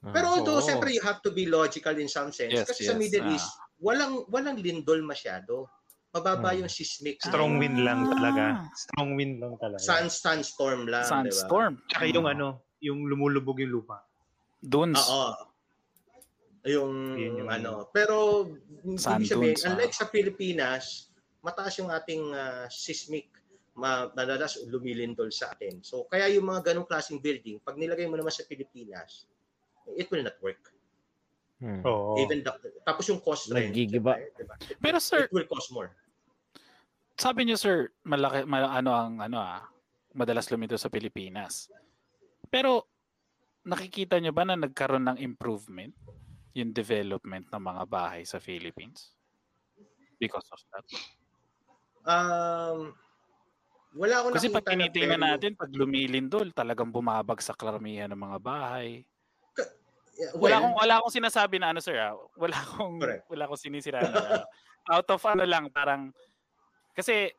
Ah. 0.00 0.14
Pero 0.14 0.30
although, 0.30 0.62
Oo. 0.62 0.64
siyempre, 0.64 0.94
you 0.94 1.02
have 1.02 1.18
to 1.26 1.34
be 1.34 1.50
logical 1.50 1.92
in 1.98 2.06
some 2.06 2.30
sense. 2.30 2.54
Yes, 2.54 2.70
kasi 2.70 2.86
sa 2.86 2.94
yes, 2.94 3.00
Middle 3.02 3.26
ah. 3.26 3.34
East, 3.34 3.50
walang 3.82 4.22
walang 4.30 4.62
lindol 4.62 5.02
masyado. 5.02 5.66
Mababa 6.14 6.54
Hmm. 6.54 6.62
yung 6.62 6.70
seismic. 6.70 7.18
Strong 7.18 7.58
wind 7.58 7.82
lang 7.82 8.06
talaga. 8.06 8.62
Ah. 8.62 8.70
Strong 8.78 9.10
wind 9.18 9.34
lang 9.42 9.58
talaga. 9.58 9.82
Sun, 9.82 10.06
sunstorm 10.06 10.86
lang. 10.86 11.02
Sandstorm. 11.02 11.82
Tsaka 11.90 12.06
yung 12.06 12.30
ano, 12.30 12.62
yung 12.78 13.10
lumulubog 13.10 13.58
yung 13.58 13.74
lupa. 13.74 14.06
Dunes. 14.62 14.94
Diba? 14.94 15.10
Oo. 15.10 15.32
Yung, 16.64 16.92
Yun 17.18 17.32
yung- 17.42 17.50
ano. 17.50 17.90
Pero, 17.90 18.46
hindi 18.86 18.96
Sand 18.96 19.26
sabihin, 19.26 19.52
dunes, 19.58 19.66
ah. 19.66 19.74
unlike 19.74 19.92
sa 19.92 20.06
Pilipinas, 20.08 21.12
mataas 21.42 21.76
yung 21.76 21.90
ating 21.90 22.30
ah, 22.32 22.64
seismic 22.70 23.28
madalas 23.74 24.54
lumilindol 24.70 25.34
sa 25.34 25.50
atin. 25.50 25.82
So, 25.82 26.06
kaya 26.06 26.30
yung 26.30 26.46
mga 26.46 26.72
ganong 26.72 26.86
klaseng 26.86 27.18
building, 27.18 27.58
pag 27.58 27.74
nilagay 27.74 28.06
mo 28.06 28.14
naman 28.14 28.30
sa 28.30 28.46
Pilipinas, 28.46 29.26
it 29.98 30.06
will 30.14 30.22
not 30.22 30.38
work. 30.38 30.70
Hmm. 31.58 31.82
Oo. 31.82 32.18
Even 32.22 32.42
the, 32.42 32.50
tapos 32.86 33.06
yung 33.10 33.18
cost 33.18 33.50
rin. 33.50 33.70
Nagigiba. 33.74 34.18
diba? 34.38 34.54
Pero 34.78 34.98
sir, 35.02 35.26
It 35.26 35.34
will 35.34 35.48
cost 35.50 35.70
more. 35.74 35.90
sabi 37.14 37.46
niyo 37.46 37.54
sir, 37.54 37.94
malaki 38.02 38.42
mal- 38.42 38.74
ano 38.74 38.90
ang 38.90 39.22
ano 39.22 39.38
ah, 39.38 39.62
madalas 40.14 40.50
lumito 40.50 40.74
sa 40.74 40.90
Pilipinas. 40.90 41.70
Pero 42.50 42.86
nakikita 43.64 44.18
niyo 44.18 44.34
ba 44.34 44.46
na 44.46 44.58
nagkaroon 44.58 45.14
ng 45.14 45.18
improvement 45.22 45.94
yung 46.54 46.70
development 46.70 47.50
ng 47.50 47.62
mga 47.62 47.82
bahay 47.90 48.22
sa 48.22 48.38
Philippines? 48.38 49.14
Because 50.18 50.46
of 50.54 50.60
that. 50.70 50.86
Um, 52.04 52.94
wala 53.94 54.14
akong 54.20 54.34
Kasi 54.34 54.46
pag 54.50 54.66
tinitingnan 54.66 55.20
na 55.22 55.38
natin, 55.38 55.54
pag 55.54 55.70
lumilindol, 55.70 56.50
talagang 56.50 56.90
bumabagsak 56.90 57.54
karamihan 57.54 58.10
ng 58.10 58.18
mga 58.18 58.38
bahay. 58.42 59.06
Yeah, 60.14 60.30
Wala 60.38 60.38
well, 60.38 60.54
akong 60.62 60.74
wala 60.78 60.92
akong 61.02 61.14
sinasabi 61.18 61.56
na 61.58 61.74
ano 61.74 61.82
sir, 61.82 61.98
ah. 61.98 62.14
wala 62.38 62.54
akong 62.54 63.02
Correct. 63.02 63.26
wala 63.26 63.42
akong 63.50 63.62
sinisira 63.66 63.98
na 64.06 64.14
ano. 64.14 64.42
Out 64.94 65.08
of 65.10 65.22
ano 65.26 65.42
lang 65.42 65.66
parang 65.74 66.14
kasi 66.94 67.34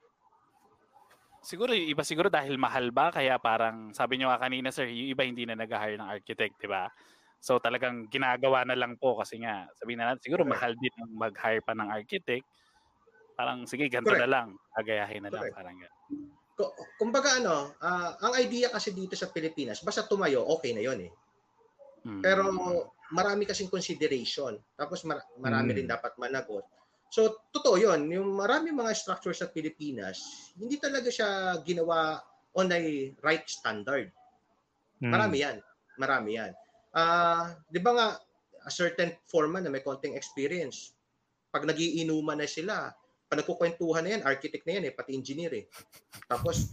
siguro 1.40 1.72
yung 1.72 1.88
iba 1.96 2.04
siguro 2.04 2.28
dahil 2.28 2.60
mahal 2.60 2.92
ba 2.92 3.16
kaya 3.16 3.40
parang 3.40 3.96
sabi 3.96 4.20
niyo 4.20 4.28
nga 4.28 4.44
kanina 4.44 4.76
sir, 4.76 4.92
yung 4.92 5.08
iba 5.16 5.24
hindi 5.24 5.48
na 5.48 5.56
nag-hire 5.56 5.96
ng 5.96 6.10
architect, 6.20 6.60
'di 6.60 6.68
ba? 6.68 6.92
So 7.40 7.64
talagang 7.64 8.12
ginagawa 8.12 8.68
na 8.68 8.76
lang 8.76 9.00
po 9.00 9.16
kasi 9.16 9.40
nga 9.40 9.72
sabihin 9.80 10.04
na 10.04 10.12
natin 10.12 10.24
siguro 10.28 10.44
Correct. 10.44 10.60
mahal 10.60 10.74
din 10.76 10.96
ang 11.00 11.12
mag-hire 11.16 11.64
pa 11.64 11.74
ng 11.78 11.90
architect. 11.96 12.44
Parang 13.40 13.64
sige, 13.68 13.88
ganito 13.88 14.12
Correct. 14.12 14.24
na 14.26 14.30
lang. 14.32 14.48
Gagayahin 14.76 15.24
na 15.24 15.32
lang 15.32 15.48
Correct. 15.48 15.56
parang 15.56 15.76
ganun. 15.80 16.35
Ku- 16.56 16.72
kumbaga 16.96 17.38
ano, 17.44 17.76
ah, 17.84 18.16
ang 18.24 18.34
idea 18.40 18.72
kasi 18.72 18.96
dito 18.96 19.14
sa 19.20 19.28
Pilipinas, 19.28 19.84
basta 19.84 20.08
tumayo, 20.08 20.42
okay 20.48 20.72
na 20.72 20.82
yon 20.82 21.00
eh. 21.04 21.12
Mm. 22.08 22.22
Pero 22.24 22.44
marami 23.12 23.44
kasing 23.44 23.68
consideration. 23.68 24.56
Tapos 24.80 25.04
mar- 25.04 25.28
marami 25.36 25.76
Mm. 25.76 25.78
rin 25.84 25.88
dapat 25.90 26.16
managot. 26.16 26.64
So, 27.12 27.48
totoo 27.54 27.78
yon 27.78 28.08
Yung 28.10 28.34
marami 28.34 28.72
mga 28.72 28.96
structure 28.96 29.36
sa 29.36 29.52
Pilipinas, 29.52 30.50
hindi 30.58 30.80
talaga 30.80 31.12
siya 31.12 31.60
ginawa 31.62 32.20
on 32.56 32.72
a 32.72 32.82
right 33.20 33.44
standard. 33.46 34.10
Hmm. 35.04 35.12
Marami 35.12 35.44
yan. 35.44 35.60
Marami 36.00 36.40
yan. 36.40 36.52
Ah, 36.96 37.52
di 37.68 37.84
ba 37.84 37.92
nga, 37.92 38.08
a 38.66 38.72
certain 38.72 39.12
foreman 39.28 39.68
na 39.68 39.72
may 39.72 39.84
konting 39.84 40.16
experience, 40.16 40.96
pag 41.52 41.68
nagiinuman 41.68 42.40
na 42.40 42.48
sila, 42.48 42.90
pag 43.36 43.44
nagkukwentuhan 43.44 44.04
na 44.08 44.12
yan, 44.16 44.22
architect 44.24 44.64
na 44.64 44.80
yan 44.80 44.84
eh, 44.88 44.94
pati 44.96 45.12
engineer 45.12 45.52
eh. 45.52 45.66
Tapos, 46.32 46.72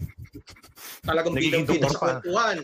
talagang 1.03 1.35
bidang-bida 1.35 1.91
sa 1.91 1.99
kwentuhan. 1.99 2.57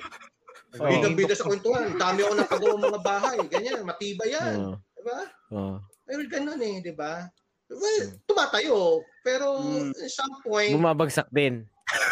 Oo. 0.79 0.87
Bidang-bida 0.87 1.35
sa 1.35 1.45
kwentuhan. 1.45 1.99
Dami 1.99 2.23
ako 2.23 2.33
napagawa 2.39 2.75
mga 2.79 3.01
bahay. 3.03 3.39
Ganyan, 3.51 3.83
matibay 3.83 4.31
yan. 4.31 4.55
Oo. 4.57 4.75
Di 4.79 5.03
ba? 5.03 5.19
Oo. 5.51 5.75
Pero 6.07 6.21
ganun 6.31 6.63
eh, 6.63 6.79
di 6.79 6.95
ba? 6.95 7.27
Well, 7.69 8.07
tumatayo. 8.25 9.03
Pero 9.27 9.59
Mm. 9.61 9.91
at 9.93 10.13
some 10.15 10.35
point, 10.41 10.73
Bumabagsak 10.73 11.27
din. 11.29 11.67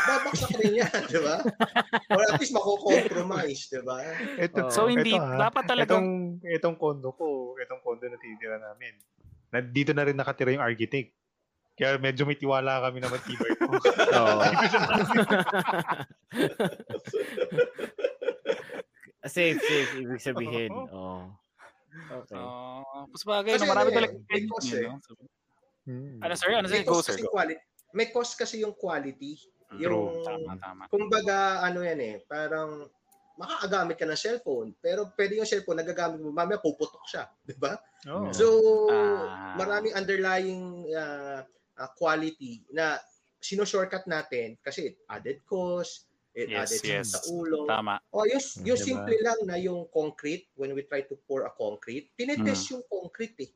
babaksak 0.06 0.56
rin 0.58 0.82
yan, 0.82 0.90
di 1.12 1.20
ba? 1.22 1.38
Or 2.10 2.22
at 2.26 2.40
least 2.40 2.50
mako-compromise, 2.50 3.70
di 3.70 3.80
ba? 3.86 4.02
Ito, 4.42 4.66
Oo. 4.66 4.72
So 4.74 4.90
hindi 4.90 5.14
ito, 5.14 5.22
ah, 5.22 5.48
dapat 5.48 5.64
talagang 5.70 6.04
Itong, 6.42 6.50
itong 6.50 6.76
kondo 6.76 7.14
ko, 7.14 7.54
itong 7.56 7.80
kondo 7.80 8.10
na 8.10 8.18
tinitira 8.18 8.58
namin. 8.58 8.96
Na, 9.46 9.62
dito 9.62 9.94
na 9.94 10.02
rin 10.02 10.18
nakatira 10.18 10.50
yung 10.50 10.64
architect. 10.64 11.14
Kaya 11.76 12.00
medyo 12.00 12.24
may 12.24 12.34
tiwala 12.34 12.80
kami 12.80 12.98
na 12.98 13.08
matibay 13.08 13.52
ko. 13.54 13.68
Oo. 14.16 14.40
safe, 19.26 19.58
safe. 19.60 19.90
Ibig 19.98 20.22
sabihin. 20.22 20.70
Oo. 20.72 21.30
Okay. 21.96 22.36
Oh, 22.36 23.08
mas 23.08 23.24
bagay 23.24 23.56
Kasi 23.56 23.64
na 23.64 23.72
marami 23.72 23.88
ano 23.88 23.92
eh, 23.92 23.98
talaga 23.98 24.14
may 24.28 24.42
cost 24.44 24.68
eh, 24.70 24.80
eh. 24.80 24.86
no? 24.86 25.00
So, 25.02 25.12
Hmm. 25.86 26.18
Ano 26.18 26.34
sir? 26.34 26.50
Ano 26.50 26.66
May 26.66 26.82
sir? 26.82 26.84
Go 26.84 26.98
cost 26.98 27.14
sir. 27.14 27.22
quality. 27.30 27.62
May 27.94 28.10
cost 28.10 28.34
kasi 28.34 28.58
yung 28.58 28.74
quality. 28.74 29.38
Mm, 29.70 29.78
Yung, 29.78 30.18
Tama, 30.26 30.52
tama. 30.58 30.82
kumbaga, 30.90 31.62
ano 31.62 31.78
yan 31.78 32.00
eh, 32.02 32.16
parang 32.26 32.90
makakagamit 33.38 33.94
ka 33.94 34.02
ng 34.02 34.18
cellphone, 34.18 34.74
pero 34.82 35.06
pwede 35.14 35.38
yung 35.38 35.46
cellphone 35.46 35.78
nagagamit 35.78 36.18
mo, 36.18 36.34
mamaya 36.34 36.58
puputok 36.58 37.06
siya, 37.06 37.30
di 37.38 37.54
ba? 37.54 37.78
Oo. 38.10 38.34
So, 38.34 38.46
Ah. 38.90 39.54
maraming 39.54 39.94
underlying 39.94 40.90
uh, 40.90 41.46
uh, 41.76 41.90
quality 41.92 42.64
na 42.70 42.96
sino-shortcut 43.38 44.04
natin 44.04 44.56
kasi 44.58 44.90
it 44.90 44.96
added 45.06 45.44
cost, 45.44 46.08
it 46.32 46.48
Yes, 46.48 46.72
added 46.72 46.82
yes. 46.82 47.06
sa 47.10 47.20
ulo. 47.26 47.64
Tama. 47.64 48.00
O 48.10 48.24
yung, 48.24 48.42
yung 48.64 48.74
Diba? 48.74 48.86
simple 48.86 49.16
lang 49.18 49.40
na 49.44 49.56
yung 49.56 49.86
concrete, 49.88 50.48
when 50.54 50.72
we 50.72 50.82
try 50.82 51.00
to 51.00 51.16
pour 51.22 51.44
a 51.44 51.52
concrete, 51.52 52.10
Mm. 52.10 52.16
tinetest 52.16 52.64
yung 52.70 52.84
concrete 52.84 53.36
eh. 53.40 53.50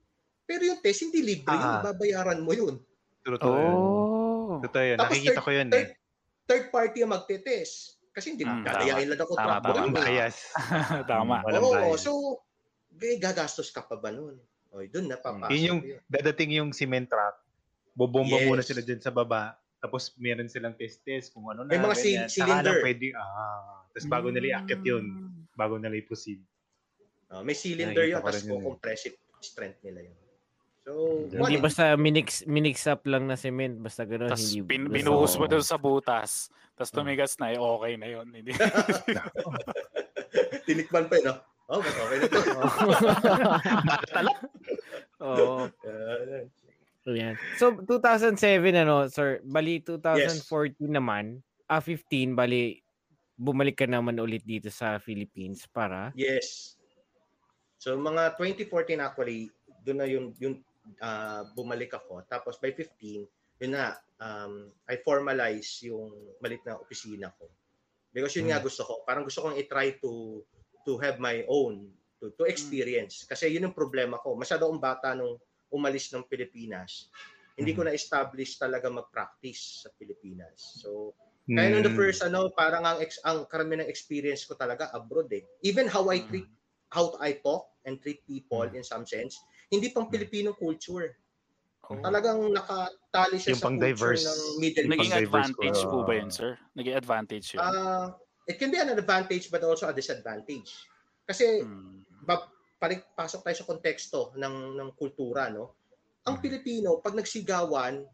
Pero 0.45 0.65
yung 0.65 0.79
test, 0.79 1.03
hindi 1.03 1.23
libre 1.23 1.49
yun, 1.49 1.73
Ah. 1.73 1.83
babayaran 1.83 2.41
mo 2.41 2.51
yun. 2.51 2.77
Totoo 3.23 3.55
yun. 3.55 3.75
Oh. 3.75 4.59
Totoo 4.61 4.85
yun. 4.85 4.97
Tapos 4.97 5.11
Nakikita 5.11 5.31
third- 5.33 5.45
ko 5.45 5.51
yun 5.53 5.69
third, 5.69 5.87
eh. 5.87 5.97
third 6.45 6.65
party 6.71 6.99
ang 7.01 7.13
magte-test. 7.13 7.75
Kasi 8.11 8.35
hindi, 8.35 8.43
Mm, 8.43 8.67
dadayain 8.67 9.07
lang 9.07 9.21
ako 9.21 9.33
Tama, 9.33 9.47
truck 9.47 9.63
tama. 9.63 9.71
Walang 9.71 9.89
mo. 9.89 9.97
bias. 9.97 10.37
tama. 11.07 11.35
Walang 11.41 11.63
Oo, 11.63 11.75
bias. 11.95 12.01
so, 12.01 12.11
eh, 12.99 13.17
gagastos 13.17 13.71
ka 13.71 13.81
pa 13.81 13.95
ba 13.95 14.11
nun? 14.11 14.35
O, 14.71 14.83
dun 14.85 15.07
na 15.07 15.15
papasok 15.15 15.51
Yun 15.51 15.63
yung 15.65 15.81
yun. 15.85 15.99
dadating 16.07 16.51
yung 16.53 16.71
cement 16.71 17.07
truck. 17.07 17.39
Bobomba 18.01 18.35
Yes. 18.35 18.47
muna 18.47 18.63
sila 18.63 18.81
dyan 18.81 18.99
sa 18.99 19.11
baba. 19.11 19.55
Tapos 19.77 20.11
meron 20.17 20.47
silang 20.47 20.73
test-test 20.73 21.31
kung 21.31 21.47
ano 21.47 21.61
na. 21.61 21.67
May 21.67 21.79
mga 21.79 21.95
ganyan. 21.95 22.27
cy- 22.27 22.35
Saka 22.35 22.65
cylinder. 22.65 22.81
pwede, 22.81 23.07
ah. 23.13 23.85
Tapos 23.91 24.07
bago 24.07 24.27
nila 24.29 24.45
i-akit 24.55 24.81
yun. 24.81 25.05
Bago 25.53 25.75
nila 25.77 25.95
i-proceed. 25.95 26.39
Ah, 27.29 27.41
may 27.41 27.53
cylinder 27.53 27.95
Nakikita 27.95 28.07
yun, 28.07 28.15
ko 28.15 28.23
tapos 28.23 28.35
rin 28.35 28.47
yun 28.47 28.57
eh. 28.57 28.67
compressive 28.67 29.17
strength 29.39 29.79
nila 29.83 29.99
yun. 30.03 30.15
So, 30.81 30.91
Hindi 31.23 31.37
quality. 31.37 31.63
basta 31.63 31.83
minix, 31.95 32.27
minix 32.47 32.85
up 32.85 33.01
lang 33.05 33.23
na 33.23 33.35
cement. 33.35 33.79
Basta 33.79 34.03
gano'n. 34.03 34.29
Tapos 34.29 34.47
Hindi 34.47 34.61
bin, 34.65 34.81
basta- 34.83 34.93
binuhos 34.97 35.33
mo 35.35 35.43
Oo. 35.43 35.51
doon 35.51 35.63
sa 35.63 35.77
butas. 35.77 36.31
Tapos 36.75 36.91
tumigas 36.91 37.37
na, 37.37 37.49
eh, 37.49 37.57
okay 37.57 37.95
na 37.95 38.07
yun. 38.09 38.27
Hindi. 38.27 38.51
Tinikman 40.67 41.07
pa 41.07 41.15
yun, 41.15 41.27
no? 41.27 41.33
Oh, 41.69 41.79
mas 41.79 41.95
okay 41.95 42.17
na 42.17 42.27
to. 42.27 42.39
Oo. 45.23 45.69
Ah, 45.69 46.17
Ayan. 46.19 46.45
So 47.57 47.73
2007 47.73 48.37
ano, 48.77 49.09
sir, 49.09 49.41
bali 49.45 49.81
2014 49.81 50.85
naman, 50.85 51.41
ah 51.71 51.81
15 51.81 52.37
bali 52.37 52.81
bumalik 53.41 53.81
ka 53.81 53.87
naman 53.89 54.21
ulit 54.21 54.45
dito 54.45 54.69
sa 54.69 55.01
Philippines 55.01 55.65
para 55.65 56.13
Yes. 56.13 56.77
So 57.81 57.97
mga 57.97 58.37
2014 58.37 59.01
actually, 59.01 59.49
doon 59.81 59.99
na 59.99 60.07
yung 60.07 60.27
yung 60.37 60.61
ah, 61.01 61.49
bumalik 61.57 61.97
ako. 61.97 62.21
Tapos 62.29 62.61
by 62.61 62.77
15, 62.77 63.25
yun 63.65 63.73
na 63.73 63.97
um, 64.21 64.69
I 64.85 65.01
formalize 65.01 65.81
yung 65.89 66.13
malit 66.45 66.61
na 66.69 66.77
opisina 66.77 67.33
ko. 67.41 67.49
Because 68.13 68.37
yun 68.37 68.53
nga 68.53 68.61
gusto 68.61 68.85
ko. 68.85 69.01
Parang 69.09 69.25
gusto 69.25 69.41
kong 69.41 69.57
i-try 69.57 69.97
to 70.03 70.45
to 70.85 71.01
have 71.01 71.17
my 71.17 71.47
own 71.49 71.89
to 72.21 72.29
to 72.37 72.45
experience. 72.45 73.25
Kasi 73.25 73.49
yun 73.49 73.71
yung 73.71 73.77
problema 73.77 74.21
ko. 74.21 74.37
Masyado 74.37 74.69
akong 74.69 74.83
bata 74.83 75.17
nung 75.17 75.41
umalis 75.73 76.11
ng 76.15 76.27
Pilipinas. 76.27 77.09
Hindi 77.59 77.73
ko 77.77 77.85
na-establish 77.85 78.57
talaga 78.59 78.89
mag-practice 78.89 79.85
sa 79.87 79.89
Pilipinas. 79.97 80.81
So, 80.81 81.15
kaya 81.55 81.71
nung 81.75 81.83
the 81.85 81.93
Mm. 81.93 81.99
first 81.99 82.23
ano, 82.23 82.51
parang 82.55 82.87
ang 82.87 82.99
ex, 83.03 83.19
ang 83.27 83.45
karamihan 83.51 83.85
ng 83.85 83.91
experience 83.91 84.47
ko 84.47 84.55
talaga 84.55 84.89
abroad 84.95 85.29
eh. 85.35 85.43
Even 85.67 85.91
how 85.91 86.07
I 86.09 86.23
treat 86.25 86.47
how 86.91 87.15
I 87.23 87.39
talk 87.39 87.71
and 87.87 88.03
treat 88.03 88.23
people 88.27 88.67
in 88.75 88.83
some 88.83 89.07
sense, 89.07 89.39
hindi 89.71 89.91
pang 89.95 90.11
Filipino 90.11 90.55
culture. 90.55 91.19
Oh. 91.91 91.99
Talagang 92.03 92.51
nakatali 92.55 93.39
siya 93.39 93.55
Yung 93.55 93.61
sa 93.61 93.67
pang 93.67 93.77
culture 93.77 94.15
diverse. 94.17 94.25
ng 94.27 94.39
Middle 94.63 94.89
Naging 94.91 95.11
East. 95.11 95.15
pang-diverse 95.15 95.51
advantage 95.51 95.81
ko. 95.83 95.91
po 95.91 95.97
ba 96.07 96.13
yun, 96.17 96.31
sir? 96.31 96.51
Naging 96.79 96.97
advantage 96.97 97.47
yun. 97.55 97.63
Ah, 97.63 98.15
it 98.47 98.59
can 98.59 98.71
be 98.71 98.79
an 98.79 98.91
advantage 98.91 99.51
but 99.51 99.63
also 99.65 99.89
a 99.91 99.95
disadvantage. 99.95 100.71
Kasi 101.27 101.63
Hmm. 101.63 102.03
Palik, 102.81 103.05
pasok 103.13 103.45
tayo 103.45 103.55
sa 103.55 103.69
konteksto 103.69 104.33
ng 104.35 104.81
ng 104.81 104.89
kultura, 104.97 105.53
no? 105.53 105.77
Ang 106.25 106.41
Pilipino, 106.41 106.97
pag 106.99 107.13
nagsigawan, 107.13 108.05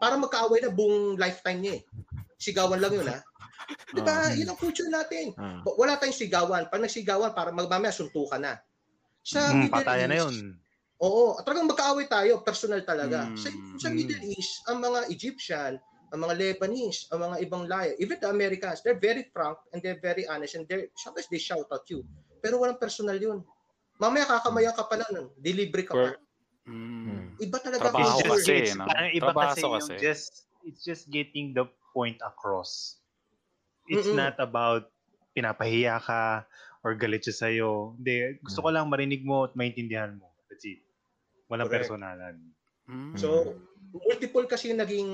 para 0.00 0.16
magkaaway 0.16 0.64
na 0.64 0.72
buong 0.72 1.20
lifetime 1.20 1.60
niya 1.60 1.74
eh. 1.76 1.82
Sigawan 2.40 2.80
lang 2.80 2.96
yun, 2.96 3.04
ha? 3.04 3.20
Di 3.92 4.00
ba? 4.00 4.32
Yun 4.32 4.48
ang 4.48 4.56
culture 4.56 4.88
natin. 4.88 5.36
Ah. 5.36 5.60
Ba- 5.60 5.76
Wala 5.76 6.00
tayong 6.00 6.16
sigawan. 6.16 6.64
Pag 6.66 6.80
nagsigawan, 6.80 7.36
para 7.36 7.52
magmamaya 7.52 7.92
suntukan 7.92 8.40
na. 8.40 8.56
Sa 9.20 9.52
Mm, 9.52 9.68
Middle 9.68 9.74
patayan 9.76 10.08
na 10.08 10.16
East, 10.16 10.24
yun. 10.24 10.36
Oo, 11.00 11.36
talagang 11.44 11.68
magkaaway 11.68 12.08
tayo, 12.08 12.40
personal 12.40 12.80
talaga. 12.82 13.28
Mm. 13.28 13.36
Sa, 13.36 13.48
sa 13.76 13.88
Mm. 13.88 13.96
Middle 14.00 14.24
East, 14.32 14.64
ang 14.64 14.80
mga 14.80 15.00
Egyptian, 15.12 15.72
ang 16.10 16.20
mga 16.24 16.34
Lebanese, 16.34 17.04
ang 17.12 17.20
mga 17.22 17.36
ibang 17.44 17.64
lahi, 17.68 17.92
even 18.00 18.16
the 18.16 18.26
Americans, 18.26 18.80
they're 18.80 18.98
very 18.98 19.28
frank 19.30 19.60
and 19.70 19.84
they're 19.84 20.00
very 20.00 20.24
honest 20.26 20.56
and 20.56 20.64
they're, 20.64 20.88
sometimes 20.96 21.28
they 21.28 21.38
shout 21.38 21.68
at 21.68 21.84
you. 21.86 22.00
Pero 22.40 22.56
walang 22.56 22.80
personal 22.80 23.16
yun. 23.16 23.44
Mamaya 24.00 24.24
kakamayan 24.24 24.72
ka 24.72 24.84
pa 24.88 24.96
lang, 24.96 25.28
delivery 25.36 25.84
ka 25.84 25.92
pa. 25.92 26.16
Hmm. 26.64 27.36
Iba 27.36 27.60
talaga 27.60 27.92
Trabaho 27.92 28.16
It's 28.16 28.24
just, 28.24 28.30
kasi, 28.32 28.52
it's, 28.56 28.74
no? 28.76 28.88
parang 28.88 29.12
iba 29.12 29.24
Trabaho 29.28 29.52
kasi, 29.52 29.60
yung 29.60 29.74
kasi. 29.76 29.94
just, 30.00 30.32
it's 30.64 30.82
just 30.82 31.04
getting 31.12 31.52
the 31.52 31.68
point 31.92 32.16
across. 32.24 32.96
It's 33.90 34.08
Mm-mm. 34.08 34.16
not 34.16 34.40
about 34.40 34.88
pinapahiya 35.36 36.00
ka 36.00 36.48
or 36.80 36.96
galit 36.96 37.28
siya 37.28 37.36
sa'yo. 37.46 38.00
Hindi, 38.00 38.40
gusto 38.40 38.64
ko 38.64 38.68
lang 38.72 38.88
marinig 38.88 39.20
mo 39.20 39.44
at 39.44 39.52
maintindihan 39.52 40.16
mo. 40.16 40.32
That's 40.48 40.64
it. 40.64 40.80
Walang 41.52 41.68
Correct. 41.68 41.90
personalan. 41.90 42.36
Hmm. 42.88 43.14
So, 43.18 43.58
multiple 43.90 44.46
kasi 44.46 44.70
yung 44.70 44.80
naging 44.80 45.10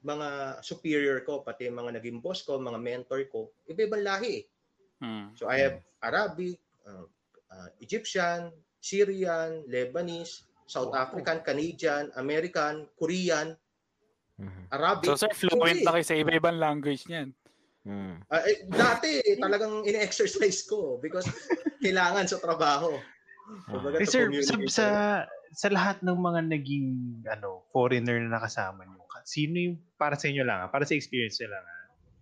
mga 0.00 0.60
superior 0.64 1.20
ko, 1.22 1.44
pati 1.44 1.68
yung 1.68 1.76
mga 1.76 2.00
naging 2.00 2.18
boss 2.24 2.42
ko, 2.42 2.56
mga 2.56 2.80
mentor 2.80 3.22
ko, 3.28 3.52
iba-ibang 3.68 4.02
lahi 4.02 4.42
eh. 4.42 4.44
Hmm. 5.04 5.36
So 5.36 5.52
I 5.52 5.60
have 5.60 5.84
Arabic, 6.00 6.56
uh, 6.88 7.04
uh, 7.50 7.68
Egyptian, 7.80 8.50
Syrian, 8.78 9.66
Lebanese, 9.66 10.46
South 10.66 10.94
African, 10.94 11.42
Canadian, 11.42 12.10
American, 12.16 12.86
Korean, 12.98 13.54
Mhm. 14.36 14.68
Arabic. 14.68 15.08
So, 15.08 15.16
sir, 15.16 15.32
fluent 15.32 15.80
na 15.80 15.96
kayo 15.96 16.04
sa 16.04 16.12
iba-ibang 16.12 16.60
language 16.60 17.08
niyan. 17.08 17.32
Mm. 17.88 18.20
Ah, 18.28 18.42
eh, 18.44 18.68
dati 18.68 19.22
talagang 19.40 19.86
ine-exercise 19.86 20.66
ko 20.66 21.00
because 21.00 21.24
kailangan 21.84 22.28
sa 22.28 22.36
trabaho. 22.36 22.98
Kumbaga, 23.64 23.96
Eh, 23.96 24.04
to 24.04 24.12
sir, 24.12 24.26
sa, 24.42 24.54
sa, 24.68 24.86
sa 25.54 25.68
lahat 25.72 26.02
ng 26.04 26.18
mga 26.18 26.52
naging 26.52 26.88
ano 27.30 27.64
foreigner 27.72 28.20
na 28.20 28.36
nakasama 28.36 28.84
niyo, 28.84 29.06
sino 29.24 29.56
yung 29.56 29.78
para 29.96 30.18
sa 30.18 30.28
inyo 30.28 30.44
lang, 30.44 30.66
ah, 30.66 30.70
para 30.70 30.84
sa 30.84 30.92
experience 30.92 31.40
niyo 31.40 31.56
lang, 31.56 31.64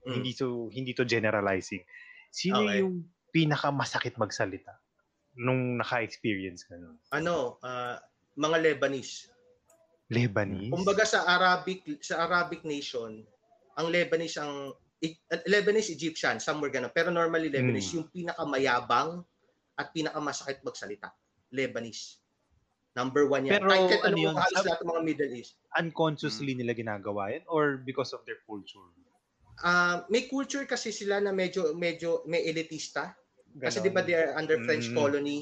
Mm. 0.04 0.12
hindi 0.20 0.30
to 0.36 0.68
hindi 0.70 0.92
to 0.92 1.02
generalizing. 1.02 1.80
Sino 2.28 2.62
Okay. 2.62 2.84
yung 2.84 3.08
pinakamasakit 3.32 4.14
magsalita 4.20 4.83
nung 5.34 5.76
naka-experience 5.76 6.64
ka 6.64 6.74
nun? 6.74 6.96
ano, 7.10 7.58
ah, 7.60 7.98
mga 8.34 8.56
Lebanese. 8.60 9.30
Lebanese? 10.08 10.70
Kumbaga 10.70 11.04
sa 11.04 11.24
Arabic 11.24 11.82
sa 12.00 12.24
Arabic 12.24 12.62
nation, 12.62 13.24
ang 13.74 13.86
Lebanese 13.88 14.38
ang 14.38 14.70
I- 15.00 15.20
Lebanese 15.44 15.92
Egyptian, 15.92 16.40
somewhere 16.40 16.70
ganun. 16.70 16.88
Pero 16.88 17.12
normally 17.12 17.48
Lebanese 17.48 17.92
Hmm. 17.92 17.96
yung 17.98 18.08
pinakamayabang 18.08 19.20
at 19.74 19.92
pinakamasakit 19.92 20.62
magsalita. 20.62 21.12
Lebanese. 21.50 22.22
Number 22.94 23.26
one 23.26 23.44
yan. 23.44 23.58
Pero 23.58 23.68
Kahit 23.68 23.90
kahit 23.90 24.02
ano 24.02 24.08
ano 24.08 24.22
yun, 24.22 24.34
halos 24.34 24.64
lahat 24.64 24.78
ng 24.80 24.88
mga 24.88 25.02
Middle 25.02 25.32
East. 25.34 25.52
unconsciously 25.74 26.54
nila 26.54 26.72
ginagawa 26.72 27.26
yan 27.28 27.42
or 27.46 27.76
because 27.76 28.14
of 28.14 28.22
their 28.22 28.38
culture? 28.46 28.86
Ah, 29.60 30.06
may 30.08 30.24
culture 30.24 30.62
kasi 30.64 30.90
sila 30.90 31.18
na 31.18 31.30
medyo 31.30 31.74
medyo 31.74 32.22
may 32.24 32.42
elitista. 32.44 33.18
Kasi 33.54 33.78
di 33.78 33.90
ba 33.90 34.02
they 34.02 34.18
are 34.18 34.34
under 34.34 34.58
French 34.66 34.90
Mm. 34.90 34.96
colony. 34.98 35.38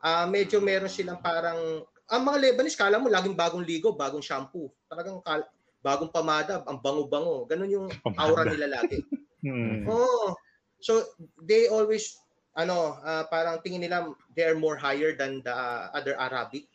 Ah, 0.00 0.24
medyo 0.30 0.62
meron 0.62 0.88
silang 0.90 1.18
parang 1.18 1.82
ang 2.10 2.22
mga 2.26 2.38
Lebanese 2.42 2.74
kala 2.78 2.98
mo 2.98 3.06
laging 3.06 3.38
bagong 3.38 3.62
ligo, 3.62 3.94
bagong 3.94 4.22
shampoo. 4.22 4.70
Talagang 4.90 5.22
kal- 5.22 5.50
bagong 5.80 6.10
pamada, 6.10 6.60
ang 6.66 6.78
bango-bango. 6.82 7.46
Ganun 7.46 7.70
yung 7.70 7.86
aura 8.18 8.42
Pamada. 8.44 8.52
nila 8.54 8.66
lagi. 8.82 9.00
Hmm. 9.40 9.88
Oo. 9.88 10.36
So 10.84 11.00
they 11.40 11.64
always 11.72 12.12
ano, 12.52 13.00
ah, 13.00 13.24
parang 13.24 13.56
tingin 13.64 13.80
nila 13.80 14.04
they 14.36 14.44
are 14.44 14.52
more 14.52 14.76
higher 14.76 15.16
than 15.16 15.40
the 15.40 15.48
uh, 15.48 15.88
other 15.96 16.12
Arabic. 16.12 16.68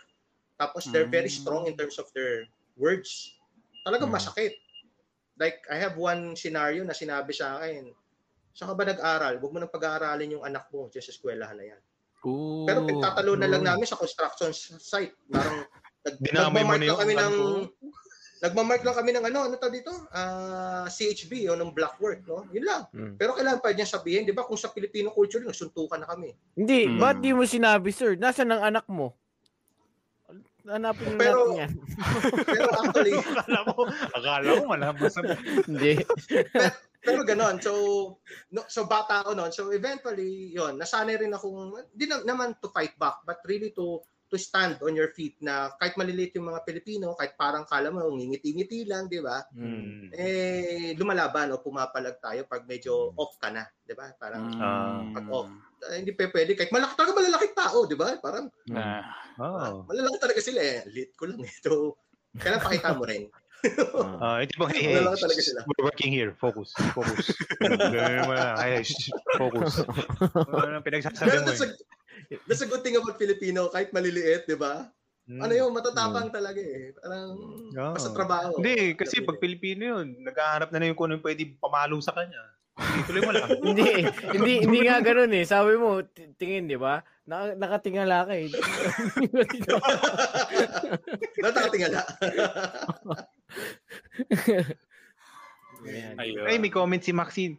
Tapos 0.57 0.89
they're 0.89 1.05
very 1.05 1.30
Mm. 1.30 1.38
strong 1.45 1.69
in 1.69 1.78
terms 1.78 2.01
of 2.01 2.09
their 2.17 2.49
words. 2.73 3.38
Talagang 3.86 4.09
Mm. 4.09 4.17
masakit. 4.17 4.57
Like 5.38 5.61
I 5.69 5.78
have 5.78 5.93
one 5.93 6.34
scenario 6.34 6.82
na 6.82 6.97
sinabi 6.97 7.38
sa 7.38 7.61
akin, 7.61 7.93
Saan 8.56 8.72
ka 8.72 8.76
ba 8.80 8.88
nag-aral? 8.88 9.36
Huwag 9.43 9.51
mo 9.51 9.60
nang 9.60 9.74
pag-aaralin 9.74 10.39
yung 10.39 10.47
anak 10.47 10.72
mo 10.72 10.88
sa 10.88 11.03
eskwelahan 11.03 11.60
na 11.60 11.76
yan. 11.76 11.82
Ooh. 12.24 12.64
Pero 12.64 12.88
pinagtatalo 12.88 13.36
na 13.36 13.51
lang 13.51 13.68
namin 13.68 13.84
sa 13.84 13.99
construction 13.99 14.56
site. 14.56 15.12
Parang 15.28 15.68
nag, 16.08 16.16
Dinamay 16.24 16.64
mo 16.64 16.72
nagmamark 16.74 16.88
na 16.88 16.95
kami 16.95 17.14
ano 17.14 17.20
ng 17.20 17.36
nagmamark 18.36 18.82
lang 18.86 18.95
kami 18.95 19.12
ng 19.12 19.26
ano, 19.28 19.39
ano 19.49 19.56
tawag 19.60 19.76
dito? 19.76 19.91
Ah, 20.10 20.88
CHB 20.88 21.51
o 21.51 21.58
ng 21.60 21.76
black 21.76 21.99
work, 21.99 22.24
no? 22.24 22.47
Yun 22.56 22.66
lang. 22.66 22.82
Mm. 22.95 23.14
Pero 23.20 23.36
kailangan 23.36 23.60
pa 23.60 23.76
niya 23.76 23.89
sabihin, 23.89 24.24
'di 24.24 24.32
ba? 24.32 24.47
Kung 24.47 24.60
sa 24.60 24.72
Filipino 24.72 25.12
culture, 25.12 25.43
nagsuntukan 25.43 25.99
na 25.99 26.08
kami. 26.08 26.32
Hindi, 26.56 26.88
Hmm. 26.88 26.99
ba't 27.01 27.20
di 27.20 27.36
mo 27.36 27.43
sinabi, 27.43 27.89
sir? 27.91 28.16
Nasaan 28.16 28.53
ang 28.56 28.64
anak 28.64 28.86
mo? 28.88 29.18
Hanapin 30.66 31.13
mo 31.13 31.20
Pero- 31.22 31.53
natin 31.53 31.61
yan. 31.61 31.72
Pero 32.57 32.68
actually, 32.74 33.13
akala 33.22 33.59
mo, 33.70 33.80
akala 34.18 34.49
mo 34.57 34.63
malaman 34.66 35.09
sa... 35.13 35.22
Hindi. 35.70 36.01
pero 37.05 37.22
ganon. 37.22 37.61
So, 37.61 37.72
no, 38.49 38.66
so 38.66 38.89
bata 38.89 39.22
ako 39.22 39.38
noon. 39.38 39.53
So 39.53 39.70
eventually, 39.70 40.57
yon 40.57 40.82
nasanay 40.82 41.22
rin 41.22 41.38
akong, 41.38 41.78
di 41.93 42.09
na, 42.09 42.26
naman 42.26 42.57
to 42.66 42.74
fight 42.74 42.97
back, 42.97 43.22
but 43.30 43.38
really 43.45 43.70
to 43.78 44.01
to 44.26 44.38
stand 44.38 44.82
on 44.82 44.93
your 44.93 45.13
feet 45.13 45.38
na 45.39 45.69
kahit 45.78 45.93
maliliit 45.95 46.34
yung 46.34 46.49
mga 46.49 46.65
Pilipino, 46.65 47.13
kahit 47.13 47.34
parang 47.36 47.63
kala 47.63 47.89
mo, 47.89 48.09
ngingiti-ngiti 48.09 48.84
lang, 48.84 49.05
di 49.05 49.21
ba? 49.21 49.45
Hmm. 49.53 50.09
Eh, 50.11 50.97
lumalaban 50.97 51.53
o 51.53 51.61
pumapalag 51.61 52.17
tayo 52.17 52.43
pag 52.43 52.65
medyo 52.65 53.13
off 53.15 53.38
ka 53.38 53.53
na, 53.53 53.63
di 53.82 53.93
ba? 53.93 54.09
Parang, 54.17 54.43
Ah. 54.57 55.01
pag 55.13 55.26
off. 55.30 55.49
eh, 55.86 56.01
hindi 56.01 56.17
pa 56.17 56.26
pwede. 56.34 56.57
Kahit 56.57 56.73
malaki, 56.73 56.97
talaga 56.97 57.13
malalaking 57.15 57.53
tao, 57.53 57.78
di 57.86 57.93
ba? 57.93 58.17
Parang, 58.17 58.49
Ah. 58.73 59.05
Oh. 59.38 59.86
malalaki 59.86 60.17
talaga 60.17 60.41
sila 60.41 60.59
eh. 60.59 60.82
Lit 60.89 61.13
ko 61.13 61.30
lang 61.30 61.38
ito. 61.45 61.93
Kailan 62.36 62.59
pakita 62.59 62.97
mo 62.97 63.05
rin. 63.05 63.30
Ah, 64.21 64.45
ito 64.45 64.53
bang, 64.61 64.78
hey, 64.78 64.93
hey, 64.93 65.01
ka 65.01 65.17
talaga 65.26 65.41
sila. 65.41 65.59
we're 65.65 65.86
working 65.89 66.13
here. 66.13 66.38
Focus. 66.38 66.69
Focus. 66.93 67.34
Lang. 67.65 68.30
Ay, 68.61 68.86
shh, 68.86 69.09
focus. 69.41 69.82
Ano 70.38 70.69
nang 70.69 70.86
pinagsasabi 70.86 71.41
mo 71.41 71.49
that's 71.49 71.65
a, 71.65 71.73
eh. 71.73 71.73
That's 72.47 72.63
a 72.63 72.70
good 72.70 72.82
thing 72.82 72.95
about 72.97 73.18
Filipino, 73.18 73.68
kahit 73.70 73.91
maliliit, 73.95 74.47
di 74.47 74.57
ba? 74.57 74.89
Hmm. 75.26 75.41
Ano 75.41 75.53
yun, 75.57 75.74
matatapang 75.74 76.30
talaga 76.30 76.61
eh. 76.61 76.93
Parang, 76.93 77.34
Oo. 77.74 77.93
basta 77.97 78.13
trabaho. 78.13 78.61
Hindi, 78.61 78.93
kasi 78.93 79.26
pag 79.26 79.41
Pilipino 79.41 79.97
yun, 79.97 80.22
naghahanap 80.22 80.70
na 80.70 80.78
na 80.78 80.88
yung 80.93 80.97
kung 80.97 81.09
ano 81.09 81.18
yung 81.18 81.26
pwede 81.26 81.57
pamalo 81.57 81.97
sa 81.97 82.13
kanya. 82.13 82.41
Tuloy 83.07 83.26
mo 83.26 83.32
lang. 83.34 83.49
hindi, 83.74 84.05
hindi, 84.36 84.53
hindi 84.68 84.80
nga 84.86 85.01
ganun 85.01 85.34
eh. 85.34 85.41
Sabi 85.47 85.82
mo, 85.82 86.03
tingin, 86.38 86.70
di 86.70 86.78
ba? 86.78 87.01
Naka, 87.26 87.57
nakatingala 87.57 88.30
ka 88.30 88.34
eh. 88.38 88.53
Ayun. 96.22 96.45
Ay, 96.45 96.57
may 96.61 96.70
comment 96.70 97.01
si 97.01 97.13
Maxine. 97.16 97.57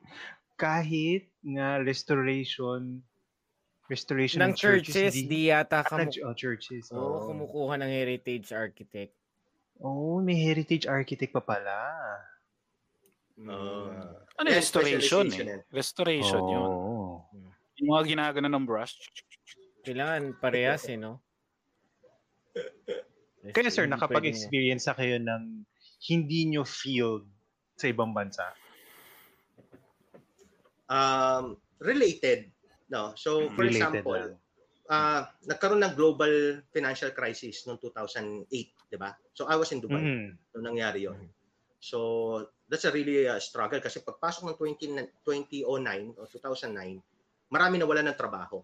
Kahit 0.55 1.27
nga 1.43 1.83
restoration, 1.83 3.03
restoration 3.87 4.43
ng 4.43 4.55
churches, 4.55 5.14
di 5.14 5.49
yata 5.49 5.80
Ah, 5.80 5.87
kamu- 5.87 6.22
oh, 6.22 6.34
churches. 6.34 6.91
Oo, 6.91 6.99
Oh. 6.99 7.20
kumukuha 7.26 7.78
ng 7.78 7.89
heritage 7.89 8.51
architect. 8.51 9.14
oh, 9.78 10.18
may 10.18 10.34
heritage 10.34 10.87
architect 10.87 11.30
pa 11.30 11.41
pala. 11.41 11.76
Uh, 13.37 14.16
Ano 14.37 14.49
Yeah, 14.49 14.57
yung 14.57 14.64
restoration 14.64 15.01
specialization 15.28 15.47
eh. 15.51 15.61
Restoration 15.70 16.43
yun. 16.43 16.64
Oo. 16.66 17.24
Yung 17.76 17.89
mga 17.91 18.05
ginagano 18.07 18.49
ng 18.49 18.64
brush. 18.64 18.97
Kailangan 19.82 20.37
parehas 20.37 20.89
eh, 20.89 20.97
no? 20.97 21.20
Kaya 23.55 23.68
sir, 23.68 23.84
nakapag-experience 23.87 24.89
na 24.89 24.95
kayo 24.95 25.16
ng 25.16 25.62
hindi 26.03 26.49
nyo 26.49 26.64
feel 26.64 27.28
sa 27.74 27.87
ibang 27.87 28.11
bansa? 28.11 28.49
um, 30.87 31.59
related. 31.78 32.49
No? 32.89 33.12
So, 33.18 33.51
for 33.51 33.66
Related 33.66 34.07
example, 34.07 34.14
lang. 34.14 34.39
uh, 34.91 35.22
nagkaroon 35.51 35.82
ng 35.82 35.95
global 35.99 36.62
financial 36.70 37.11
crisis 37.11 37.66
noong 37.66 37.82
2008, 37.82 38.47
di 38.93 38.99
ba? 38.99 39.11
So, 39.34 39.51
I 39.51 39.59
was 39.59 39.74
in 39.74 39.82
Dubai 39.82 40.03
Mhm. 40.03 40.39
nung 40.55 40.74
nangyari 40.74 41.05
yon. 41.07 41.18
So, 41.82 41.99
that's 42.66 42.87
a 42.87 42.95
really 42.95 43.26
uh, 43.26 43.39
struggle 43.39 43.78
kasi 43.82 44.03
pagpasok 44.03 44.51
ng 44.51 44.57
20, 44.59 45.22
2009 45.22 46.18
o 46.18 46.26
2009, 46.26 47.03
marami 47.51 47.74
nawala 47.78 48.03
ng 48.07 48.18
trabaho. 48.18 48.62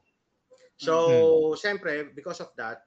So, 0.78 1.54
siyempre, 1.54 2.10
because 2.10 2.42
of 2.42 2.50
that, 2.58 2.82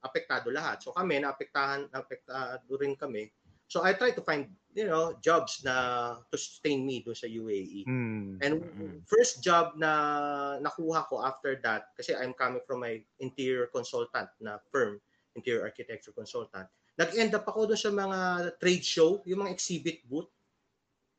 apektado 0.00 0.48
lahat. 0.52 0.80
So, 0.84 0.92
kami, 0.92 1.20
naapektahan, 1.20 1.88
apektado 1.92 2.68
rin 2.76 2.96
kami. 2.96 3.28
So, 3.68 3.84
I 3.84 3.96
try 3.96 4.12
to 4.12 4.24
find, 4.24 4.48
you 4.74 4.86
know, 4.86 5.14
jobs 5.22 5.62
na 5.64 6.18
to 6.30 6.36
sustain 6.36 6.84
me 6.84 7.00
doon 7.02 7.14
sa 7.16 7.26
UAE. 7.30 7.86
Mm. 7.86 8.42
And 8.42 8.52
Mm. 8.60 9.06
first 9.06 9.40
job 9.40 9.78
na 9.78 10.58
nakuha 10.60 11.06
ko 11.08 11.22
after 11.22 11.56
that, 11.62 11.94
kasi 11.96 12.12
I'm 12.12 12.34
coming 12.34 12.60
from 12.66 12.82
my 12.82 13.00
interior 13.22 13.70
consultant 13.70 14.28
na 14.42 14.58
firm, 14.74 14.98
interior 15.38 15.62
architecture 15.62 16.12
consultant, 16.12 16.66
nag-end 16.98 17.34
up 17.34 17.46
ako 17.46 17.70
doon 17.70 17.80
sa 17.80 17.94
mga 17.94 18.18
trade 18.58 18.84
show, 18.84 19.22
yung 19.24 19.46
mga 19.46 19.54
exhibit 19.54 20.02
booth 20.10 20.30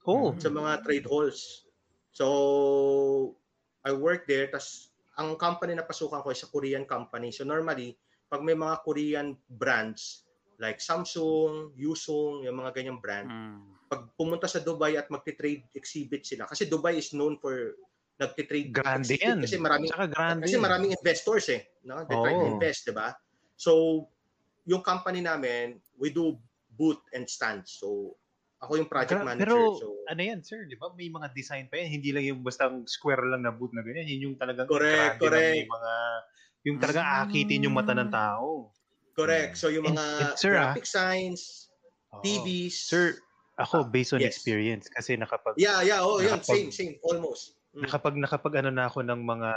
Oh. 0.06 0.36
sa 0.38 0.50
mga 0.52 0.84
trade 0.86 1.08
halls. 1.08 1.66
So, 2.12 3.36
I 3.86 3.92
worked 3.94 4.28
there, 4.28 4.48
tas 4.50 4.92
ang 5.16 5.40
company 5.40 5.76
na 5.76 5.86
pasukan 5.88 6.20
ko 6.24 6.30
is 6.34 6.44
a 6.44 6.50
Korean 6.52 6.84
company. 6.84 7.32
So 7.32 7.48
normally, 7.48 7.96
pag 8.28 8.44
may 8.44 8.58
mga 8.58 8.84
Korean 8.84 9.28
brands, 9.48 10.25
like 10.58 10.80
Samsung, 10.80 11.76
Yusung, 11.76 12.44
yung 12.44 12.56
mga 12.56 12.72
ganyang 12.74 13.00
brand, 13.00 13.28
Mm. 13.28 13.60
pag 13.86 14.10
pumunta 14.16 14.46
sa 14.46 14.60
Dubai 14.60 14.96
at 14.96 15.08
magti-trade 15.08 15.70
exhibit 15.72 16.26
sila 16.26 16.46
kasi 16.46 16.66
Dubai 16.66 16.98
is 16.98 17.14
known 17.14 17.38
for 17.38 17.78
nagti-trade 18.16 18.74
Grande 18.74 19.06
exhibit 19.06 19.22
yan. 19.22 19.40
kasi 19.44 19.56
maraming 19.60 19.92
kasi 20.42 20.58
maraming 20.58 20.92
investors 20.92 21.46
eh 21.52 21.62
no 21.84 22.02
they 22.02 22.16
try 22.16 22.34
to 22.34 22.48
invest 22.50 22.82
di 22.82 22.96
ba 22.96 23.14
so 23.54 24.02
yung 24.66 24.82
company 24.82 25.22
namin 25.22 25.78
we 26.00 26.10
do 26.10 26.34
booth 26.74 27.04
and 27.14 27.30
stands 27.30 27.78
so 27.78 28.18
ako 28.58 28.82
yung 28.82 28.90
project 28.90 29.22
Gra- 29.22 29.28
manager 29.28 29.52
Pero 29.54 29.78
so 29.78 29.88
ano 30.06 30.22
yan, 30.22 30.40
sir? 30.42 30.66
Di 30.66 30.78
ba? 30.78 30.90
May 30.94 31.10
mga 31.10 31.34
design 31.34 31.66
pa 31.66 31.76
yan. 31.76 31.98
Hindi 31.98 32.10
lang 32.14 32.24
yung 32.24 32.42
basta 32.42 32.70
square 32.86 33.26
lang 33.26 33.42
na 33.42 33.50
boot 33.50 33.74
na 33.74 33.82
ganyan. 33.82 34.06
Yun 34.06 34.22
yung 34.32 34.36
talagang 34.38 34.66
Correct, 34.66 35.18
correct. 35.18 35.54
May 35.54 35.66
mga, 35.66 35.92
yung 36.64 36.78
talagang 36.78 37.08
akitin 37.26 37.66
yung 37.66 37.74
mata 37.74 37.92
ng 37.92 38.10
tao. 38.10 38.70
Correct 39.16 39.56
so 39.56 39.68
yung 39.68 39.88
And- 39.88 39.96
mga 39.96 40.06
and 40.06 40.36
sir, 40.36 40.54
ah, 40.54 40.72
graphic 40.72 40.86
signs 40.86 41.72
Oo. 42.12 42.22
TVs 42.22 42.76
Sir, 42.86 43.16
ako 43.56 43.88
based 43.88 44.12
on 44.12 44.20
yes. 44.20 44.36
experience 44.36 44.86
kasi 44.88 45.16
nakapag 45.16 45.56
yeah 45.56 45.80
yeah 45.80 46.00
oh 46.00 46.20
yun 46.20 46.36
nakapag- 46.36 46.52
same 46.52 46.70
same 46.70 46.94
almost 47.02 47.56
Mm. 47.72 47.84
nakapag 47.84 48.16
nakapag 48.16 48.54
ano 48.56 48.72
na 48.72 48.88
ako 48.88 49.04
ng 49.04 49.20
mga 49.20 49.52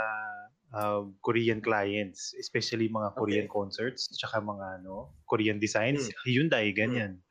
uh, 0.69 1.01
Korean 1.19 1.63
clients, 1.63 2.35
especially 2.35 2.85
mga 2.85 3.15
Korean 3.15 3.47
Okay. 3.47 3.55
concerts, 3.55 4.11
tsaka 4.11 4.37
mga 4.37 4.77
ano, 4.77 5.15
Korean 5.23 5.55
designs, 5.55 6.03
Mm. 6.03 6.13
Hyundai 6.27 6.67
ganyan. 6.69 7.23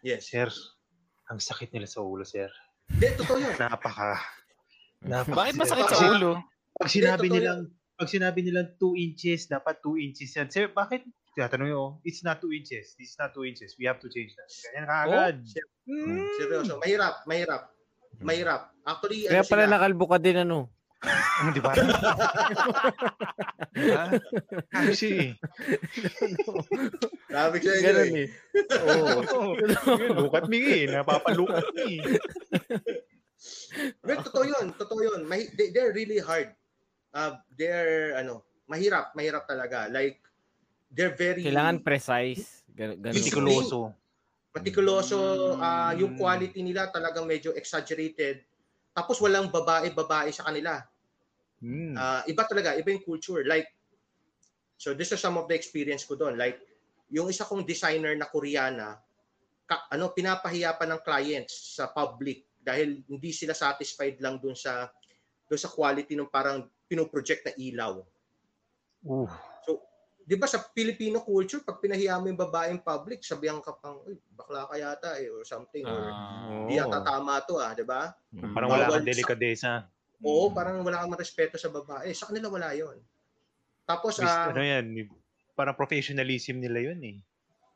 yes 0.00 0.30
Sir, 0.30 0.46
ang 1.26 1.42
sakit 1.42 1.74
nila 1.74 1.84
sa 1.84 2.00
ulo, 2.00 2.22
sir. 2.22 2.46
Hindi, 2.88 3.10
totoo 3.18 3.36
yun 3.36 3.58
Napaka 3.58 4.22
napaka 5.02 5.34
Bakit 5.34 5.54
masakit 5.56 5.86
sa 5.90 6.14
ulo? 6.14 6.38
Pag 6.72 6.88
sinabi 6.88 7.26
totoo 7.26 7.36
nilang 7.36 7.60
pag 7.98 8.08
sinabi 8.08 8.38
nilang 8.40 8.68
2 8.78 8.96
inches, 8.96 9.44
dapat 9.44 9.82
2 9.82 9.98
inches 10.00 10.30
yan. 10.32 10.48
Sir, 10.48 10.70
bakit? 10.70 11.04
Tatanong 11.38 11.68
nyo, 11.70 11.82
it's 12.02 12.26
not 12.26 12.42
2 12.42 12.50
inches. 12.52 12.98
This 12.98 13.14
is 13.14 13.18
not 13.18 13.30
2 13.32 13.46
inches. 13.46 13.78
We 13.78 13.86
have 13.86 14.02
to 14.02 14.10
change 14.10 14.34
that. 14.34 14.50
Ganyan 14.50 14.86
kaagad. 14.90 15.36
Mm. 15.90 16.22
seryoso 16.38 16.78
mahirap 16.78 17.26
mahirap 17.26 17.62
mahirap 18.22 18.70
actually 18.86 19.26
Kaya 19.26 19.42
ano 19.42 19.50
pala 19.50 19.64
sila, 19.66 19.74
nakalbo 19.74 20.04
ka 20.06 20.18
din 20.22 20.38
ano. 20.46 20.70
Ano, 21.00 21.48
di 21.56 21.62
ba? 21.64 21.72
Kasi, 24.68 25.32
sabi 27.32 27.56
ko 27.56 27.64
sa 27.64 27.76
inyo 27.80 27.86
Ganun 27.88 28.12
eh. 28.12 28.20
eh. 28.20 28.28
Oo. 28.84 29.24
oh, 29.32 29.52
yun, 29.56 29.72
look 30.20 30.36
at 30.36 30.44
me 30.52 30.60
eh. 30.60 30.84
Napapalook 30.92 31.56
at 31.56 31.68
me. 31.72 32.04
Well, 34.04 34.20
totoo 34.20 34.44
yun, 34.44 34.76
totoo 34.76 35.00
yun. 35.00 35.24
Mahi- 35.24 35.48
they, 35.56 35.72
they're 35.72 35.96
really 35.96 36.20
hard. 36.20 36.52
Uh, 37.16 37.40
they're, 37.56 38.20
ano, 38.20 38.44
mahirap, 38.68 39.16
mahirap 39.16 39.48
talaga. 39.48 39.88
Like, 39.88 40.20
they're 40.90 41.14
very 41.14 41.46
Kailangan 41.46 41.80
precise. 41.86 42.66
Gan- 42.74 42.98
ganun. 42.98 43.16
Mitikuloso. 43.16 43.94
meticuloso. 44.50 45.18
ah 45.62 45.94
yung 45.94 46.18
quality 46.18 46.58
nila 46.60 46.90
talagang 46.90 47.24
medyo 47.24 47.54
exaggerated. 47.54 48.42
Tapos 48.90 49.22
walang 49.22 49.48
babae-babae 49.48 50.34
sa 50.34 50.50
kanila. 50.50 50.82
Mm. 51.62 51.94
Ah, 51.94 52.26
iba 52.26 52.42
talaga, 52.42 52.74
iba 52.74 52.90
yung 52.90 53.06
culture. 53.06 53.46
Like, 53.46 53.70
so 54.74 54.96
this 54.96 55.14
is 55.14 55.22
some 55.22 55.38
of 55.38 55.46
the 55.46 55.54
experience 55.54 56.02
ko 56.02 56.18
doon. 56.18 56.34
Like, 56.34 56.58
yung 57.12 57.30
isa 57.30 57.46
kong 57.46 57.62
designer 57.62 58.18
na 58.18 58.26
Koreana, 58.26 58.98
ka, 59.70 59.86
ano, 59.94 60.10
pinapahiya 60.10 60.74
pa 60.74 60.88
ng 60.88 61.00
clients 61.06 61.78
sa 61.78 61.86
public 61.94 62.42
dahil 62.58 63.06
hindi 63.06 63.30
sila 63.30 63.54
satisfied 63.54 64.18
lang 64.18 64.42
doon 64.42 64.58
sa 64.58 64.90
doon 65.46 65.60
sa 65.60 65.70
quality 65.70 66.18
ng 66.18 66.30
parang 66.30 66.66
pinoproject 66.90 67.46
na 67.46 67.54
ilaw. 67.54 68.02
Uh, 69.06 69.30
So, 69.30 69.30
'di 70.22 70.34
ba 70.34 70.46
sa 70.46 70.60
Filipino 70.70 71.20
culture 71.20 71.60
pag 71.60 71.78
pinahiya 71.78 72.16
mo 72.16 72.26
yung 72.26 72.38
babae 72.38 72.70
in 72.70 72.80
public, 72.80 73.20
sabihan 73.20 73.58
ka 73.58 73.74
pang, 73.74 74.00
"Uy, 74.02 74.16
bakla 74.30 74.66
ka 74.66 74.74
yata 74.74 75.10
eh 75.16 75.26
or 75.26 75.42
something 75.42 75.82
or 75.82 76.08
Ah. 76.08 76.64
di 76.64 76.76
yata 76.76 77.00
tama 77.00 77.40
to 77.42 77.56
ah, 77.56 77.72
'di 77.72 77.82
ba? 77.82 78.14
Mm. 78.30 78.52
parang 78.52 78.68
wala 78.68 78.84
Bawal 78.84 78.94
kang 78.94 79.04
sa- 79.04 79.10
delikadesa. 79.10 79.72
Oo, 80.20 80.52
parang 80.52 80.80
wala 80.80 81.00
kang 81.00 81.16
respeto 81.16 81.56
sa 81.56 81.68
babae. 81.68 82.12
Sa 82.12 82.28
kanila 82.28 82.48
wala 82.48 82.72
'yon. 82.72 83.00
Tapos 83.84 84.16
Bis- 84.16 84.28
ah, 84.28 84.48
ano 84.48 84.60
yan, 84.60 84.86
parang 85.52 85.74
professionalism 85.74 86.58
nila 86.58 86.78
yun 86.82 87.00
eh. 87.02 87.18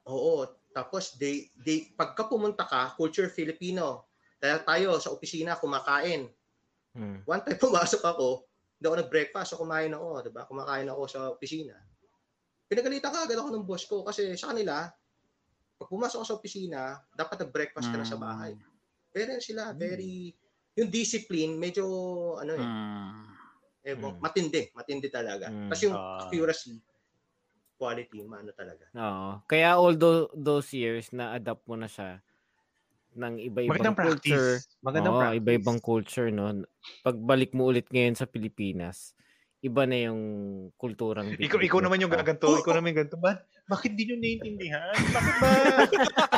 Oo. 0.07 0.45
Tapos 0.71 1.15
they 1.17 1.49
they 1.57 1.91
pagka 1.91 2.27
pumunta 2.27 2.65
ka, 2.65 2.93
culture 2.93 3.27
Filipino. 3.27 4.05
Dahil 4.37 4.61
tayo 4.61 4.89
sa 4.99 5.09
opisina 5.09 5.57
kumakain. 5.57 6.29
Mm. 6.93 7.25
One 7.25 7.41
time 7.41 7.59
pumasok 7.59 8.03
ako, 8.05 8.45
hindi 8.77 8.85
ako 8.85 8.97
nag-breakfast, 9.01 9.49
so 9.49 9.57
kumain 9.57 9.91
ako, 9.91 10.07
'di 10.21 10.31
ba? 10.31 10.45
Kumakain 10.45 10.87
ako 10.87 11.03
sa 11.07 11.21
opisina. 11.29 11.75
Pinagalitan 12.75 13.15
ka 13.15 13.23
agad 13.23 13.39
ako 13.39 13.55
ng 13.55 13.63
boss 13.71 13.87
ko 13.87 14.03
kasi 14.03 14.35
sa 14.35 14.51
kanila, 14.51 14.91
pag 15.79 15.87
pumasok 15.87 16.19
ako 16.19 16.27
sa 16.27 16.35
opisina, 16.35 16.81
dapat 17.15 17.47
nag-breakfast 17.47 17.87
ka 17.87 17.95
na 17.95 18.03
sa 18.03 18.19
bahay. 18.19 18.59
Pero 19.15 19.39
sila, 19.39 19.71
very, 19.79 20.35
yung 20.75 20.91
discipline, 20.91 21.55
medyo, 21.55 21.87
ano 22.35 22.51
eh, 22.59 22.67
Mm. 22.67 23.23
eh 23.87 23.95
Mm. 23.95 24.19
matindi, 24.19 24.75
matindi 24.75 25.07
talaga. 25.07 25.55
Mm. 25.55 25.71
Tapos 25.71 25.83
yung 25.87 25.95
Ah. 25.95 26.27
accuracy, 26.27 26.83
quality, 27.79 28.27
maano 28.27 28.51
talaga. 28.51 28.91
Oo. 28.91 29.39
Kaya 29.47 29.79
all 29.79 29.95
tho- 29.95 30.35
those 30.35 30.75
years 30.75 31.15
na 31.15 31.39
adapt 31.39 31.63
mo 31.71 31.79
na 31.79 31.87
siya 31.87 32.27
ng 33.15 33.39
iba-ibang 33.39 33.71
Magandang 33.71 33.99
culture. 34.03 34.59
practice. 34.59 34.83
Magandang 34.83 35.15
Oo, 35.15 35.21
practice. 35.23 35.39
iba-ibang 35.39 35.79
culture, 35.79 36.29
no? 36.35 36.67
Pagbalik 37.07 37.55
mo 37.55 37.71
ulit 37.71 37.87
ngayon 37.87 38.19
sa 38.19 38.27
Pilipinas, 38.27 39.15
iba 39.65 39.83
na 39.85 39.97
yung 39.97 40.23
kulturang 40.77 41.33
Ikaw, 41.35 41.57
ikaw 41.59 41.81
naman 41.81 41.97
yung 41.99 42.13
gaganto. 42.13 42.53
Ikaw 42.53 42.73
naman 42.75 42.93
yung 42.93 43.01
ganito. 43.01 43.17
Ba? 43.17 43.41
Bakit 43.65 43.97
di 43.97 44.05
nyo 44.05 44.17
naiintindihan? 44.19 44.93
Bakit 45.17 45.35
ba? 45.41 45.49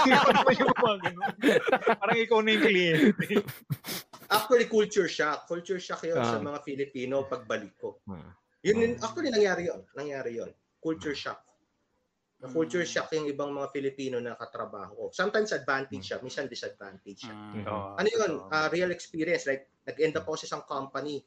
ikaw 0.07 0.31
naman 0.31 0.53
yung 0.55 0.71
mga 0.73 0.97
ganun. 1.03 1.31
Parang 1.99 2.19
ikaw 2.19 2.39
na 2.39 2.51
yung 2.55 2.63
kliyente. 2.63 3.27
Actually, 4.27 4.67
culture 4.67 5.11
shock. 5.11 5.45
Culture 5.45 5.79
shock 5.79 6.07
yun 6.07 6.15
sa 6.17 6.39
Ah. 6.39 6.43
mga 6.45 6.63
Filipino 6.63 7.27
pagbalik 7.27 7.75
ko. 7.75 7.99
Ah. 8.07 8.31
Yun, 8.63 8.79
yun- 8.79 8.99
actually, 8.99 9.31
nangyari 9.31 9.67
yun. 9.67 9.83
Nangyari 9.93 10.31
yun. 10.37 10.51
Culture 10.79 11.15
shock. 11.15 11.43
Na 12.37 12.47
culture 12.47 12.85
Mm. 12.85 12.91
shock 12.93 13.09
yung 13.11 13.27
ibang 13.27 13.51
mga 13.51 13.73
Filipino 13.73 14.21
na 14.21 14.37
katrabaho 14.37 14.93
ko. 14.93 15.05
Sometimes 15.11 15.51
advantage 15.51 16.05
siya, 16.05 16.21
minsan 16.21 16.47
disadvantage 16.47 17.25
siya. 17.25 17.35
Mm. 17.35 17.65
Ano 17.97 18.09
yun? 18.09 18.33
Ah, 18.51 18.69
real 18.69 18.91
experience. 18.91 19.47
Like, 19.47 19.67
nag-end 19.83 20.15
up 20.15 20.23
ako 20.23 20.37
sa 20.37 20.47
isang 20.47 20.65
company. 20.65 21.27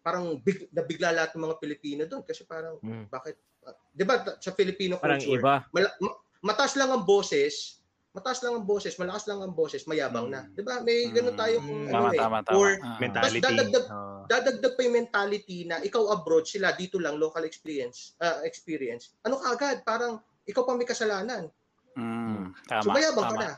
Parang 0.00 0.36
big, 0.38 0.68
nabigla 0.70 1.10
lahat 1.10 1.32
ng 1.32 1.44
mga 1.44 1.56
Pilipino 1.58 2.02
doon 2.04 2.22
kasi 2.22 2.44
parang, 2.44 2.78
Mm. 2.80 3.08
bakit? 3.08 3.36
ah, 3.62 3.76
di 3.90 4.04
ba 4.04 4.20
sa 4.36 4.52
Filipino 4.52 4.96
Parang 4.96 5.18
culture, 5.18 5.40
iba. 5.40 5.54
mala- 5.70 5.96
ma- 5.98 6.18
mataas 6.42 6.76
lang 6.76 6.88
ang 6.88 7.02
boses, 7.02 7.80
mataas 8.12 8.38
lang 8.40 8.54
ang 8.54 8.62
boses, 8.62 8.94
malakas 8.94 9.24
lang 9.26 9.40
ang 9.40 9.50
boses, 9.50 9.84
mayabang 9.84 10.28
na. 10.28 10.46
Di 10.48 10.60
ba? 10.60 10.78
May 10.80 11.10
ganun 11.10 11.34
tayong 11.34 11.64
Mm. 11.64 11.86
ano 11.86 11.90
Tama, 11.90 12.08
eh. 12.08 12.18
tama, 12.18 12.36
tama. 12.42 12.54
Or 12.54 12.68
Ah. 12.78 12.96
Mentality. 12.98 13.40
Tapos 13.40 13.48
dadagdag- 13.50 13.90
Oo. 13.90 14.22
dadagdag 14.24 14.72
pa 14.72 14.80
yung 14.82 14.96
mentality 14.96 15.58
na 15.64 15.76
ikaw 15.80 16.02
abroad, 16.08 16.44
sila 16.44 16.72
dito 16.72 16.96
lang, 16.96 17.16
local 17.16 17.42
experience, 17.42 18.14
ah, 18.18 18.40
experience. 18.42 19.16
Ano 19.22 19.36
ka 19.36 19.46
agad? 19.50 19.76
Parang 19.82 20.16
ikaw 20.44 20.62
pa 20.62 20.72
may 20.72 20.86
kasalanan. 20.86 21.48
Mm. 21.94 22.52
Tama, 22.64 22.82
so 22.82 22.90
mayabang 22.90 23.24
ka 23.24 23.32
tama. 23.32 23.42
na. 23.42 23.52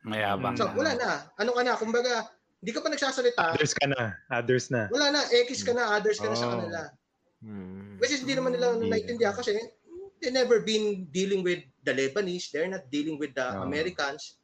Mayabang. 0.00 0.54
So, 0.54 0.64
na. 0.64 0.72
wala 0.72 0.92
na. 0.94 1.10
Ano 1.34 1.50
ka 1.52 1.62
na? 1.62 1.74
Kumbaga, 1.74 2.12
hindi 2.58 2.70
ka 2.70 2.80
pa 2.80 2.88
nagsasalita. 2.88 3.40
Others 3.54 3.72
ka 3.72 3.86
na. 3.86 4.02
Others 4.28 4.64
na. 4.68 4.82
Wala 4.88 5.06
na. 5.10 5.20
X 5.46 5.62
ka 5.62 5.72
na. 5.72 5.94
Others 5.94 6.18
ka 6.18 6.26
na 6.26 6.34
sa 6.34 6.46
Oh. 6.46 6.52
kanila. 6.54 6.80
Mm. 7.38 7.96
Which 7.96 8.10
is 8.10 8.20
hindi 8.20 8.34
naman 8.34 8.50
nila 8.52 8.74
Yeah. 8.74 8.90
naiintindihan 8.90 9.30
kasi 9.32 9.54
they 10.18 10.30
never 10.30 10.58
been 10.58 11.06
dealing 11.08 11.40
with 11.40 11.62
the 11.82 11.94
Lebanese. 11.94 12.50
They're 12.50 12.66
not 12.66 12.86
dealing 12.88 13.14
with 13.14 13.30
the 13.32 13.46
Oh. 13.46 13.62
Americans. 13.62 14.42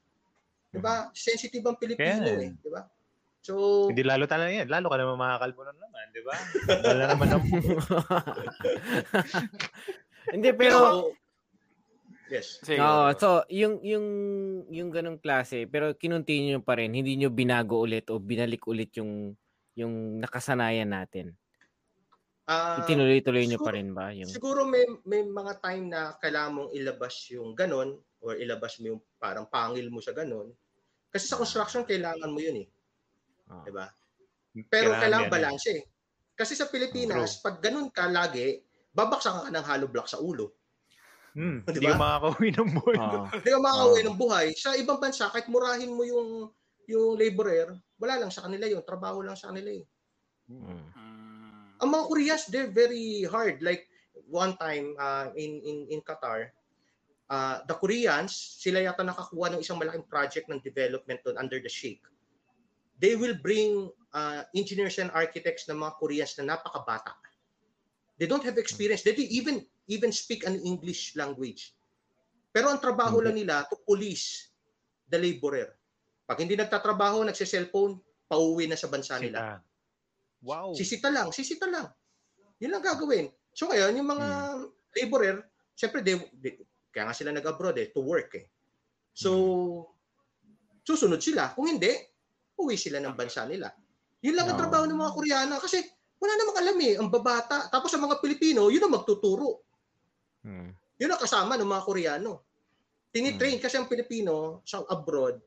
Diba? 0.70 1.10
Sensitive 1.10 1.62
ang 1.62 1.74
Pilipino 1.74 2.22
Kaya. 2.22 2.50
eh. 2.50 2.54
Diba? 2.54 2.82
So, 3.42 3.86
Hindi 3.90 4.02
lalo 4.02 4.24
talaga 4.24 4.50
yan. 4.50 4.66
Lalo 4.66 4.88
ka 4.88 4.96
naman 4.96 5.20
makakalbo 5.20 5.60
nun 5.62 5.76
naman, 5.76 6.04
di 6.10 6.22
ba? 6.24 6.34
Wala 6.80 7.02
naman 7.12 7.28
ang... 7.34 7.42
Hindi 10.32 10.50
pero 10.56 11.12
yes. 12.34 12.58
Sige. 12.60 12.82
Oo, 12.82 13.14
so 13.14 13.28
yung 13.48 13.78
yung 13.80 14.06
yung 14.68 14.90
ganung 14.90 15.16
klase 15.16 15.64
pero 15.64 15.94
kinontinue 15.94 16.58
pa 16.58 16.74
rin, 16.74 16.90
hindi 16.90 17.14
nyo 17.14 17.30
binago 17.30 17.78
ulit 17.80 18.10
o 18.10 18.18
binalik 18.18 18.66
ulit 18.66 18.90
yung 18.98 19.32
yung 19.74 20.18
nakasanayan 20.18 20.90
natin. 20.90 21.34
Ah, 22.44 22.76
Itinuloy-tuloy 22.84 23.48
nyo 23.48 23.56
siguro- 23.56 23.66
pa 23.72 23.72
rin 23.72 23.88
ba 23.90 24.12
yung 24.12 24.28
Siguro 24.28 24.68
may 24.68 24.84
may 25.08 25.24
mga 25.24 25.64
time 25.64 25.88
na 25.88 26.12
kailangan 26.20 26.52
mong 26.52 26.70
ilabas 26.76 27.14
yung 27.32 27.56
ganon 27.56 27.96
or 28.20 28.36
ilabas 28.36 28.76
mo 28.78 28.92
yung 28.92 29.02
parang 29.16 29.48
pangil 29.48 29.88
mo 29.88 30.04
sa 30.04 30.12
ganon. 30.12 30.52
Kasi 31.08 31.24
sa 31.24 31.40
construction 31.40 31.86
kailangan 31.86 32.28
mo 32.28 32.42
yun 32.42 32.64
eh, 32.64 32.68
Ah. 33.48 33.64
'di 33.64 33.72
ba? 33.72 33.86
Pero 34.68 34.92
kailangan, 34.92 35.26
eh. 35.26 35.32
balance 35.32 35.66
eh. 35.72 35.82
Kasi 36.34 36.54
sa 36.54 36.66
Pilipinas, 36.66 37.38
pag 37.38 37.58
ganon 37.58 37.88
ka 37.88 38.06
lagi, 38.06 38.58
babaksakan 38.90 39.46
ka 39.46 39.50
ng 39.50 39.66
hollow 39.66 39.90
block 39.90 40.06
sa 40.06 40.18
ulo. 40.18 40.50
Hmm, 41.34 41.66
Di 41.66 41.82
Hindi 41.82 41.90
ba? 41.90 41.98
ka 41.98 41.98
makakauwi 41.98 42.48
ng 42.54 42.70
buhay. 42.78 42.96
Oo. 43.02 43.22
Hindi 43.34 43.50
ka 43.50 43.60
makakauwi 43.60 44.00
ng 44.06 44.18
buhay. 44.18 44.46
Sa 44.54 44.70
ibang 44.78 44.98
bansa, 45.02 45.26
kahit 45.34 45.50
murahin 45.50 45.90
mo 45.90 46.06
yung 46.06 46.54
yung 46.86 47.18
laborer, 47.18 47.74
wala 47.98 48.14
lang 48.22 48.30
sa 48.30 48.46
kanila 48.46 48.70
yun. 48.70 48.84
Trabaho 48.86 49.18
lang 49.24 49.34
sa 49.34 49.50
kanila 49.50 49.74
eh. 49.74 49.84
Mm. 50.46 50.62
Mm. 50.94 51.62
Ang 51.82 51.88
mga 51.90 52.04
Koreans, 52.06 52.44
they're 52.52 52.70
very 52.70 53.26
hard. 53.26 53.58
Like, 53.64 53.88
one 54.28 54.54
time 54.56 54.94
uh, 55.00 55.32
in, 55.34 55.58
in, 55.64 55.76
in 55.90 56.00
Qatar, 56.06 56.54
uh, 57.30 57.56
the 57.66 57.74
Koreans, 57.74 58.32
sila 58.60 58.84
yata 58.84 59.02
nakakuha 59.02 59.52
ng 59.56 59.60
isang 59.60 59.80
malaking 59.80 60.06
project 60.06 60.46
ng 60.48 60.62
development 60.62 61.20
doon 61.24 61.36
under 61.40 61.58
the 61.58 61.72
Sheikh. 61.72 62.00
They 63.02 63.18
will 63.18 63.34
bring 63.34 63.90
uh, 64.14 64.46
engineers 64.54 65.02
and 65.02 65.10
architects 65.10 65.66
ng 65.66 65.82
mga 65.82 65.98
Koreans 65.98 66.38
na 66.38 66.54
napakabata. 66.54 67.16
They 68.22 68.30
don't 68.30 68.44
have 68.46 68.60
experience. 68.60 69.02
They 69.02 69.18
don't 69.18 69.34
even 69.34 69.66
even 69.90 70.10
speak 70.10 70.48
an 70.48 70.56
English 70.62 71.16
language. 71.16 71.76
Pero 72.54 72.70
ang 72.70 72.78
trabaho 72.78 73.18
lang 73.18 73.34
nila 73.34 73.66
to 73.66 73.76
police 73.82 74.54
the 75.10 75.18
laborer. 75.18 75.74
Pag 76.24 76.40
hindi 76.40 76.56
nagtatrabaho, 76.56 77.26
nagse-cellphone, 77.26 78.00
pauwi 78.24 78.64
na 78.64 78.78
sa 78.78 78.88
bansa 78.88 79.20
nila. 79.20 79.38
Sita. 79.38 79.56
Wow. 80.44 80.68
Sisita 80.72 81.08
lang, 81.12 81.28
sisita 81.32 81.66
lang. 81.68 81.88
Yun 82.60 82.72
lang 82.72 82.84
gagawin. 82.84 83.28
So 83.52 83.68
ngayon, 83.68 83.92
yung 83.96 84.08
mga 84.08 84.26
laborer, 85.02 85.36
syempre, 85.76 86.00
they, 86.00 86.16
they- 86.40 86.60
kaya 86.94 87.10
nga 87.10 87.16
sila 87.16 87.34
nag-abroad 87.34 87.76
eh, 87.82 87.90
to 87.90 88.00
work 88.00 88.30
eh. 88.38 88.46
So, 89.10 89.30
susunod 90.86 91.18
sila. 91.18 91.50
Kung 91.54 91.66
hindi, 91.66 91.90
uwi 92.54 92.78
sila 92.78 93.02
ng 93.02 93.18
bansa 93.18 93.42
nila. 93.50 93.74
Yun 94.22 94.38
lang 94.38 94.46
ang 94.46 94.56
Oo. 94.58 94.62
trabaho 94.62 94.84
ng 94.86 95.00
mga 95.02 95.14
Koreano 95.14 95.54
kasi 95.58 95.82
wala 96.22 96.32
namang 96.38 96.58
alam 96.62 96.76
eh, 96.80 96.94
ang 96.96 97.08
babata. 97.10 97.66
Tapos 97.68 97.90
sa 97.90 97.98
mga 97.98 98.22
Pilipino, 98.22 98.70
yun 98.70 98.86
ang 98.86 98.94
magtuturo. 98.94 99.63
Mm. 100.44 100.70
Yun 101.00 101.10
ang 101.10 101.20
kasama 101.20 101.56
ng 101.56 101.66
mga 101.66 101.82
Koreano. 101.82 102.32
Tinitrain 103.10 103.58
kasi 103.58 103.78
ang 103.80 103.88
Pilipino 103.88 104.60
sa 104.62 104.84
abroad, 104.86 105.40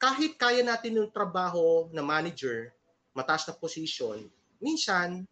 kahit 0.00 0.40
kaya 0.40 0.64
natin 0.64 0.96
yung 0.96 1.12
trabaho 1.12 1.90
na 1.92 2.00
manager, 2.00 2.72
mataas 3.12 3.44
na 3.44 3.56
position, 3.56 4.24
minsan, 4.60 5.28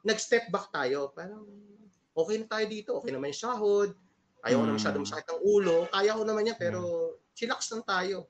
nag-step 0.00 0.48
back 0.48 0.72
tayo. 0.72 1.12
Parang, 1.12 1.44
okay 2.16 2.36
na 2.40 2.46
tayo 2.48 2.64
dito. 2.68 2.90
Okay 3.00 3.12
naman 3.12 3.32
yung 3.32 3.42
sahod. 3.44 3.90
Ayaw 4.40 4.64
ko 4.64 4.64
na 4.64 4.76
masyadong 4.76 5.04
sakit 5.04 5.26
ng 5.28 5.40
ulo. 5.44 5.84
Kaya 5.92 6.16
ko 6.16 6.22
naman 6.24 6.48
yan, 6.48 6.56
pero 6.56 6.80
chillax 7.36 7.68
lang 7.76 7.84
tayo. 7.84 8.24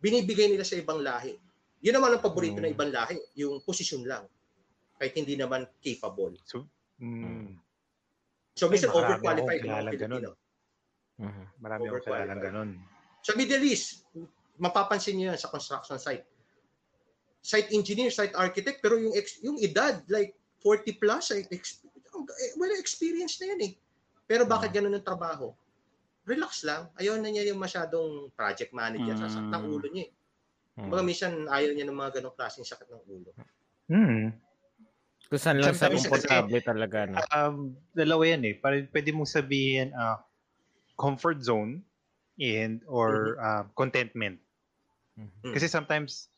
Binibigay 0.00 0.48
nila 0.48 0.64
sa 0.64 0.80
ibang 0.80 1.04
lahi. 1.04 1.36
Yun 1.84 2.00
naman 2.00 2.16
ang 2.16 2.24
paborito 2.24 2.56
Mm. 2.56 2.64
ng 2.64 2.72
ibang 2.72 2.90
lahi, 2.92 3.20
yung 3.36 3.60
posisyon 3.60 4.08
lang. 4.08 4.24
Kahit 4.96 5.12
hindi 5.12 5.36
naman 5.36 5.68
capable. 5.82 6.38
Hmm. 6.96 7.58
So, 8.52 8.68
minsan 8.68 8.92
overqualified 8.92 9.64
yung 9.64 9.72
mga 9.72 9.92
Pilipino. 9.96 10.30
Mhm. 11.20 11.44
Marami 11.60 11.82
akong 11.88 12.04
kilala 12.04 12.34
ganun. 12.36 12.70
Sa 13.22 13.32
Middle 13.38 13.64
East, 13.64 14.04
mapapansin 14.58 15.16
niyo 15.16 15.32
yan 15.32 15.40
sa 15.40 15.48
construction 15.48 15.96
site. 15.96 16.26
Site 17.42 17.74
engineer, 17.74 18.10
site 18.10 18.34
architect, 18.38 18.78
pero 18.82 18.98
yung 18.98 19.14
ex, 19.14 19.42
yung 19.42 19.58
edad, 19.58 20.02
like 20.06 20.34
40 20.62 20.98
plus, 20.98 21.34
ay 21.34 21.42
ex, 21.50 21.82
eh, 21.82 22.52
wala 22.58 22.78
experience 22.78 23.38
na 23.42 23.54
yan 23.54 23.60
eh. 23.66 23.72
Pero 24.26 24.46
bakit 24.46 24.70
ganun 24.70 24.94
ang 24.94 25.04
trabaho? 25.04 25.50
Relax 26.22 26.62
lang. 26.62 26.86
Ayaw 26.94 27.18
na 27.18 27.34
niya 27.34 27.50
yung 27.50 27.58
masyadong 27.58 28.30
project 28.38 28.70
manager. 28.70 29.18
Mm. 29.18 29.22
Sasakit 29.26 29.50
ng 29.50 29.64
ulo 29.66 29.86
niya 29.90 30.04
eh. 30.06 30.12
Mm. 30.78 30.82
Kumbaga 30.86 31.02
minsan 31.02 31.32
ayaw 31.50 31.70
niya 31.74 31.86
ng 31.90 31.98
mga 31.98 32.22
ganong 32.22 32.36
klaseng 32.38 32.64
sakit 32.64 32.88
ng 32.88 33.02
ulo. 33.10 33.30
Hmm. 33.90 34.30
Kung 35.32 35.40
saan 35.40 35.64
lang 35.64 35.72
sa 35.72 35.88
Sometimes 35.88 36.04
komportable 36.04 36.60
talaga 36.60 36.98
no. 37.08 37.16
Um, 37.32 37.72
dalawa 37.96 38.36
yan 38.36 38.44
eh. 38.44 38.54
Parang 38.60 38.84
pwede 38.92 39.16
mong 39.16 39.32
sabihin 39.32 39.96
ah, 39.96 40.20
comfort 41.00 41.40
zone 41.40 41.80
and 42.36 42.84
or 42.84 43.40
ah, 43.40 43.64
contentment. 43.72 44.36
Mm. 45.16 45.56
Kasi 45.56 45.72
sometimes, 45.72 46.28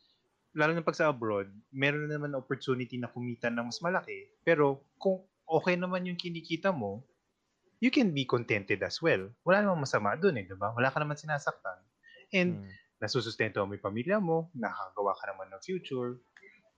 lalo 0.54 0.78
na 0.78 0.86
pag 0.86 0.94
sa 0.94 1.10
abroad, 1.10 1.50
meron 1.74 2.06
na 2.06 2.14
naman 2.14 2.38
opportunity 2.38 2.94
na 2.94 3.10
kumita 3.10 3.50
ng 3.50 3.66
mas 3.66 3.82
malaki. 3.82 4.30
Pero 4.46 4.86
kung 5.02 5.26
okay 5.50 5.74
naman 5.74 6.06
yung 6.06 6.14
kinikita 6.14 6.70
mo, 6.70 7.02
you 7.82 7.90
can 7.90 8.14
be 8.14 8.22
contented 8.22 8.78
as 8.86 9.02
well. 9.02 9.26
Wala 9.42 9.66
namang 9.66 9.90
masama 9.90 10.14
doon 10.14 10.38
eh, 10.38 10.46
di 10.46 10.54
ba? 10.54 10.70
Wala 10.70 10.94
ka 10.94 11.02
naman 11.02 11.18
sinasaktan. 11.18 11.82
And 12.30 12.62
Mm. 12.62 12.70
nasusustento 13.02 13.58
mo 13.66 13.74
yung 13.74 13.82
pamilya 13.82 14.22
mo, 14.22 14.54
nakakagawa 14.54 15.18
ka 15.18 15.24
naman 15.34 15.50
ng 15.50 15.62
future, 15.66 16.22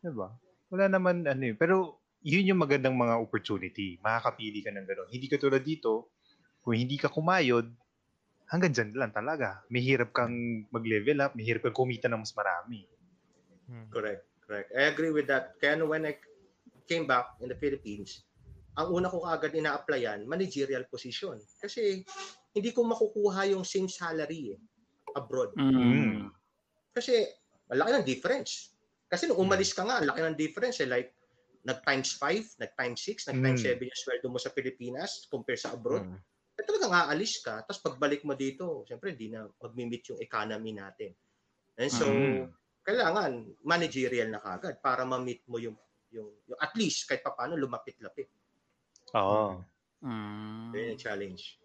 'di 0.00 0.16
ba? 0.16 0.32
Wala 0.72 0.88
naman 0.88 1.28
ano 1.28 1.44
eh. 1.44 1.54
Pero 1.54 2.05
yun 2.26 2.50
yung 2.50 2.58
magandang 2.58 2.98
mga 2.98 3.22
opportunity. 3.22 4.02
Makakapili 4.02 4.58
ka 4.58 4.74
ng 4.74 4.82
gano'n. 4.82 5.08
Hindi 5.14 5.30
ka 5.30 5.38
tulad 5.38 5.62
dito, 5.62 6.10
kung 6.66 6.74
hindi 6.74 6.98
ka 6.98 7.06
kumayod, 7.06 7.70
hanggang 8.50 8.74
dyan 8.74 8.90
lang 8.98 9.14
talaga. 9.14 9.62
Mahirap 9.70 10.10
kang 10.10 10.66
mag-level 10.74 11.22
up, 11.22 11.38
mahirap 11.38 11.70
kang 11.70 11.86
kumita 11.86 12.10
ng 12.10 12.18
mas 12.18 12.34
marami. 12.34 12.82
Mm. 13.70 13.86
Correct, 13.94 14.26
correct. 14.42 14.68
I 14.74 14.90
agree 14.90 15.14
with 15.14 15.30
that. 15.30 15.54
Kaya 15.62 15.78
no, 15.78 15.86
when 15.86 16.02
I 16.02 16.18
came 16.90 17.06
back 17.06 17.38
in 17.38 17.46
the 17.46 17.58
Philippines, 17.58 18.26
ang 18.74 18.90
una 18.90 19.06
ko 19.06 19.22
kaagad 19.22 19.54
ina-applyan, 19.54 20.26
managerial 20.26 20.82
position. 20.90 21.38
Kasi 21.62 22.02
hindi 22.50 22.70
ko 22.74 22.82
makukuha 22.82 23.54
yung 23.54 23.62
same 23.62 23.86
salary 23.86 24.54
eh, 24.54 24.58
abroad. 25.14 25.54
Mm. 25.54 26.26
Kasi 26.90 27.22
malaki 27.70 27.90
ng 28.02 28.06
difference. 28.06 28.74
Kasi 29.06 29.30
nung 29.30 29.38
umalis 29.38 29.70
ka 29.70 29.86
nga, 29.86 30.02
laki 30.02 30.18
ng 30.26 30.34
difference 30.34 30.82
eh. 30.82 30.90
Like, 30.90 31.15
nag 31.66 31.82
times 31.82 32.14
5, 32.14 32.62
nag 32.62 32.72
times 32.78 33.00
6, 33.02 33.26
nag 33.34 33.38
times 33.42 33.60
Mm. 33.66 33.68
7 33.74 33.90
yung 33.90 34.00
sweldo 34.06 34.26
mo 34.30 34.38
sa 34.38 34.54
Pilipinas 34.54 35.26
compare 35.26 35.58
sa 35.58 35.74
abroad. 35.74 36.06
Mm. 36.06 36.18
Eh, 36.56 36.64
talagang 36.64 36.94
aalis 36.94 37.42
ka. 37.42 37.66
Tapos 37.66 37.82
pagbalik 37.82 38.22
mo 38.22 38.38
dito, 38.38 38.86
siyempre 38.86 39.12
hindi 39.12 39.34
na 39.34 39.44
mag-meet 39.60 40.14
yung 40.14 40.20
economy 40.22 40.72
natin. 40.72 41.12
And 41.76 41.90
so, 41.90 42.06
Mm. 42.06 42.48
kailangan 42.86 43.50
managerial 43.66 44.30
na 44.30 44.38
kagad 44.38 44.78
para 44.78 45.02
ma-meet 45.02 45.42
mo 45.50 45.58
yung, 45.58 45.74
yung, 46.14 46.30
yung 46.46 46.60
at 46.62 46.72
least 46.78 47.04
kahit 47.10 47.26
paano 47.26 47.58
lumapit-lapit. 47.58 48.30
Oo. 49.18 49.60
Mm. 50.00 50.70
Yun 50.70 50.86
yung 50.94 51.02
challenge. 51.02 51.58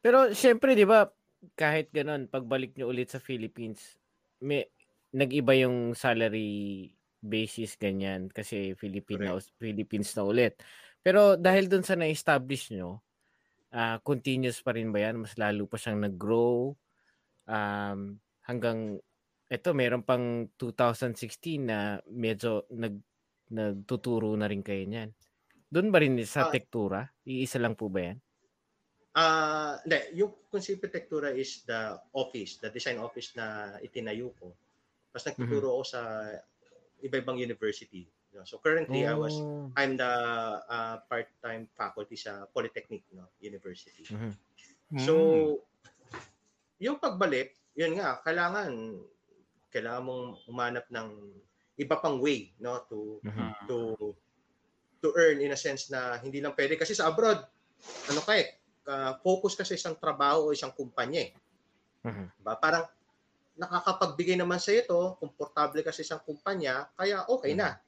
Pero 0.00 0.32
syempre 0.32 0.72
'di 0.72 0.88
ba 0.88 1.12
kahit 1.56 1.92
ganun 1.92 2.28
pagbalik 2.28 2.72
nyo 2.76 2.88
ulit 2.88 3.12
sa 3.12 3.20
Philippines 3.20 4.00
may 4.40 4.64
nag-iba 5.12 5.52
yung 5.56 5.92
salary 5.92 6.88
basis 7.24 7.80
ganyan 7.80 8.28
kasi 8.28 8.76
Philippine 8.76 9.32
na, 9.32 9.40
Philippines 9.56 10.12
na 10.12 10.22
ulit. 10.28 10.60
Pero 11.00 11.40
dahil 11.40 11.72
dun 11.72 11.84
sa 11.84 11.96
na-establish 11.96 12.76
nyo, 12.76 13.00
ah 13.72 13.98
continuous 14.04 14.60
pa 14.60 14.76
rin 14.76 14.92
ba 14.92 15.00
yan? 15.00 15.24
Mas 15.24 15.34
lalo 15.40 15.64
pa 15.64 15.80
siyang 15.80 16.04
nag-grow 16.04 16.76
um, 17.48 18.00
hanggang 18.44 19.00
eto 19.48 19.76
meron 19.76 20.04
pang 20.04 20.48
2016 20.56 21.64
na 21.64 22.00
medyo 22.08 22.68
nag 22.72 22.96
nagtuturo 23.52 24.32
na 24.36 24.48
rin 24.48 24.64
kayo 24.64 24.84
niyan. 24.88 25.12
Doon 25.68 25.92
ba 25.92 26.00
rin 26.00 26.16
sa 26.24 26.48
Ah. 26.48 26.52
tektura? 26.52 27.04
Iisa 27.28 27.60
lang 27.60 27.76
po 27.76 27.92
ba 27.92 28.08
yan? 28.08 28.18
Ah, 29.14 29.78
hindi, 29.86 30.18
yung 30.18 30.34
Consipi 30.50 30.90
Tektura 30.90 31.30
is 31.30 31.62
the 31.62 31.94
office, 32.18 32.58
the 32.58 32.66
design 32.66 32.98
office 32.98 33.30
na 33.38 33.78
itinayo 33.78 34.34
ko. 34.34 34.50
Tapos 35.14 35.30
nagtuturo 35.30 35.70
ako 35.78 35.84
sa 35.86 36.00
iba-ibang 37.02 37.40
university. 37.40 38.06
So 38.42 38.58
currently 38.58 39.06
I 39.06 39.14
was 39.14 39.34
Oh. 39.38 39.70
I'm 39.78 39.94
the 39.94 40.14
uh, 40.66 40.96
part-time 41.06 41.70
faculty 41.78 42.18
sa 42.18 42.50
Polytechnic 42.50 43.06
no, 43.14 43.30
University. 43.38 44.02
Mhm. 44.10 44.34
So, 44.98 45.14
yung 46.82 46.98
pagbalik, 46.98 47.54
yun 47.78 47.98
nga, 47.98 48.18
kailangan 48.22 48.98
kailangan 49.70 50.02
mong 50.06 50.26
umanap 50.46 50.86
ng 50.90 51.08
iba 51.78 51.98
pang 51.98 52.22
way 52.22 52.54
no 52.62 52.78
to 52.86 53.18
Mhm. 53.26 53.50
to 53.66 53.76
to 55.02 55.08
earn 55.18 55.42
in 55.42 55.50
a 55.50 55.58
sense 55.58 55.90
na 55.90 56.14
hindi 56.22 56.38
lang 56.38 56.54
pwede 56.54 56.78
kasi 56.78 56.94
sa 56.94 57.10
abroad 57.10 57.42
ano 58.06 58.20
ka 58.22 58.38
eh 58.38 58.54
uh, 58.86 59.18
focus 59.18 59.58
ka 59.58 59.66
sa 59.66 59.74
isang 59.74 59.98
trabaho 59.98 60.48
o 60.48 60.54
isang 60.54 60.70
kumpanya 60.70 61.26
eh. 61.26 61.30
Mhm. 62.06 62.26
Diba? 62.38 62.54
Parang 62.62 62.86
nakakapagbigay 63.54 64.34
naman 64.34 64.58
sa 64.58 64.74
ito, 64.74 65.18
komportable 65.18 65.80
ka 65.82 65.94
sa 65.94 66.02
isang 66.02 66.22
kumpanya, 66.22 66.90
kaya 66.98 67.22
okay 67.30 67.54
na. 67.54 67.78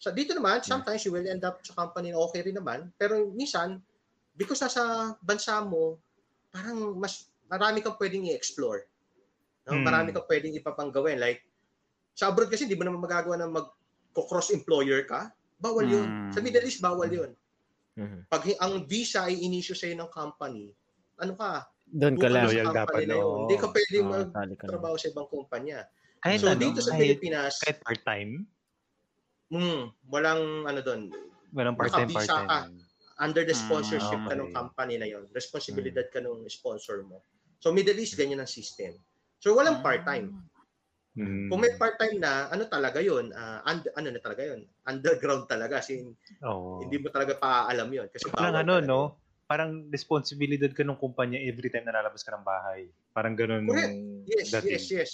So 0.00 0.12
dito 0.12 0.32
naman, 0.32 0.64
sometimes 0.64 1.04
you 1.04 1.12
will 1.12 1.28
end 1.28 1.44
up 1.44 1.60
sa 1.64 1.76
company 1.76 2.12
na 2.12 2.20
okay 2.20 2.40
rin 2.44 2.56
naman, 2.56 2.88
pero 2.96 3.28
minsan, 3.32 3.80
because 4.36 4.60
nasa 4.60 5.12
bansa 5.20 5.60
mo, 5.64 6.00
parang 6.52 6.96
mas 6.96 7.28
marami 7.50 7.84
kang 7.84 7.98
pwedeng 7.98 8.28
i-explore. 8.30 8.86
No? 9.68 9.76
Hmm. 9.76 9.84
Marami 9.84 10.14
kang 10.14 10.24
pwedeng 10.28 10.54
ipa 10.56 10.72
pang 10.72 10.88
gawin. 10.88 11.18
Like, 11.18 11.44
sa 12.14 12.30
abroad 12.30 12.48
kasi, 12.48 12.64
di 12.64 12.78
mo 12.78 12.86
naman 12.86 13.02
magagawa 13.02 13.36
na 13.36 13.50
mag-cross 13.50 14.54
employer 14.54 15.04
ka. 15.04 15.34
Bawal 15.60 15.84
yun. 15.84 16.08
Hmm. 16.08 16.32
Sa 16.32 16.40
Middle 16.40 16.64
East, 16.64 16.80
bawal 16.80 17.10
yun. 17.10 17.32
Mhm. 17.98 18.30
Pag 18.30 18.48
ang 18.62 18.86
visa 18.86 19.26
ay 19.26 19.42
inisyo 19.44 19.74
sa'yo 19.74 19.98
ng 19.98 20.08
company, 20.08 20.72
ano 21.20 21.36
ka? 21.36 21.68
Doon 21.90 22.16
ka 22.22 22.28
lang. 22.30 22.46
Loyal 22.46 22.70
dapat, 22.70 23.04
yun. 23.10 23.26
oo. 23.26 23.38
Hindi 23.44 23.54
ka 23.58 23.66
pwedeng 23.74 24.06
Oo, 24.06 24.22
magtrabaho 24.54 24.94
sa 24.98 25.10
ibang 25.10 25.28
kumpanya. 25.30 25.86
Kahit 26.24 26.42
So, 26.42 26.46
ano, 26.48 26.60
dito 26.62 26.80
sa 26.80 26.92
kahit, 26.92 26.96
Pilipinas, 26.96 27.54
kahit 27.60 27.76
part-time, 27.84 28.46
mm, 29.50 29.82
walang 30.10 30.66
ano 30.66 30.80
doon, 30.82 31.02
walang 31.52 31.76
part-time, 31.76 32.10
Nakabisa 32.10 32.42
ka. 32.46 32.60
part-time. 32.66 32.86
under 33.20 33.44
the 33.46 33.54
sponsorship 33.54 34.18
Ah, 34.18 34.26
ka 34.26 34.34
ng 34.34 34.48
okay. 34.48 34.52
company 34.52 34.98
na 34.98 35.06
yon 35.06 35.28
responsibilidad 35.36 36.08
ka 36.10 36.18
ng 36.18 36.48
sponsor 36.50 37.06
mo 37.06 37.22
so 37.62 37.70
Middle 37.70 38.00
East 38.00 38.18
ganyan 38.18 38.42
ang 38.42 38.50
system 38.50 38.98
so 39.38 39.54
walang 39.54 39.78
part-time 39.84 40.34
Mm. 41.16 41.50
kung 41.50 41.60
may 41.62 41.72
part-time 41.76 42.16
na 42.22 42.46
ano 42.52 42.64
talaga 42.70 42.98
yon 43.02 43.34
ah, 43.34 43.60
und- 43.66 43.90
ano 43.98 44.08
na 44.14 44.20
talaga 44.22 44.42
yon 44.54 44.60
underground 44.86 45.44
talaga 45.50 45.82
kasi 45.82 46.06
Oo. 46.44 46.80
hindi 46.82 46.96
mo 47.02 47.08
talaga 47.14 47.36
paaalam 47.38 47.88
yon 47.92 48.08
kasi 48.12 48.32
Parang 48.32 48.54
bawal 48.54 48.64
ano, 48.64 48.74
talaga 48.74 48.88
no? 48.88 49.19
Parang 49.50 49.90
responsibilidad 49.90 50.70
ka 50.70 50.86
ng 50.86 50.94
kumpanya 50.94 51.42
every 51.42 51.66
time 51.66 51.82
na 51.82 51.98
lalabas 51.98 52.22
ka 52.22 52.30
ng 52.30 52.46
bahay. 52.46 52.86
Parang 53.10 53.34
ganun. 53.34 53.66
Correct. 53.66 53.94
yes 54.30 54.46
dating. 54.54 54.70
yes 54.70 54.84
yes 54.88 55.10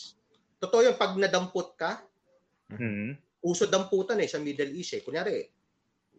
totoo 0.57 0.85
yung 0.85 0.99
pag 1.01 1.17
nadampot 1.17 1.73
ka 1.73 2.05
Mm. 2.67 3.15
uso 3.41 3.65
damputan 3.65 4.19
eh 4.19 4.27
sa 4.27 4.43
Middle 4.43 4.75
East 4.75 4.91
eh 4.93 5.01
kunyari 5.01 5.47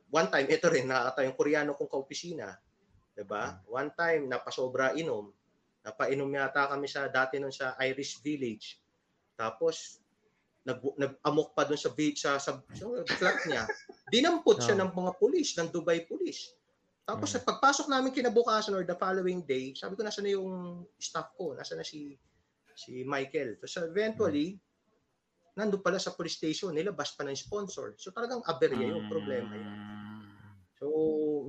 one 0.08 0.32
time 0.32 0.48
ito 0.48 0.66
rin 0.66 0.88
nakata 0.88 1.28
yung 1.28 1.36
Koreano 1.36 1.76
kong 1.76 1.92
kaopisina 1.92 2.56
'di 3.12 3.28
ba 3.28 3.60
one 3.68 3.92
time 3.92 4.26
napasobra 4.26 4.96
inom 4.96 5.28
napainom 5.84 6.32
yata 6.32 6.72
kami 6.72 6.88
sa 6.88 7.12
dati 7.12 7.36
nun 7.36 7.52
sa 7.52 7.76
Irish 7.84 8.24
Village 8.24 8.80
tapos 9.36 10.00
nag 10.64 10.80
nag-amok 10.96 11.52
pa 11.52 11.68
doon 11.68 11.78
sa 11.78 11.92
beach 11.92 12.24
sa, 12.24 12.40
sa, 12.40 12.56
sa 12.64 12.86
flat 13.20 13.38
niya 13.44 13.68
dinampot 14.16 14.58
siya 14.58 14.80
Oh. 14.80 14.88
ng 14.88 14.92
mga 14.96 15.12
pulis 15.20 15.52
ng 15.54 15.68
Dubai 15.68 16.08
Police 16.08 16.56
tapos 17.08 17.32
sa 17.32 17.40
pagpasok 17.40 17.88
namin 17.88 18.12
kinabukasan 18.12 18.76
or 18.76 18.84
the 18.84 18.98
following 19.00 19.40
day 19.48 19.72
sabi 19.72 19.96
ko 19.96 20.04
nasa 20.04 20.20
na 20.20 20.36
yung 20.36 20.84
staff 21.00 21.32
ko 21.40 21.56
nasa 21.56 21.80
na 21.80 21.88
si 21.88 22.20
si 22.76 23.08
Michael 23.08 23.56
so 23.64 23.88
eventually 23.88 24.60
nandun 25.58 25.82
pala 25.82 25.98
sa 25.98 26.14
police 26.14 26.38
station, 26.38 26.70
nilabas 26.70 27.18
pa 27.18 27.26
ng 27.26 27.34
sponsor. 27.34 27.98
So 27.98 28.14
talagang 28.14 28.46
aberya 28.46 28.94
yung 28.94 29.10
problema 29.10 29.50
yun. 29.58 29.74
So, 30.78 30.86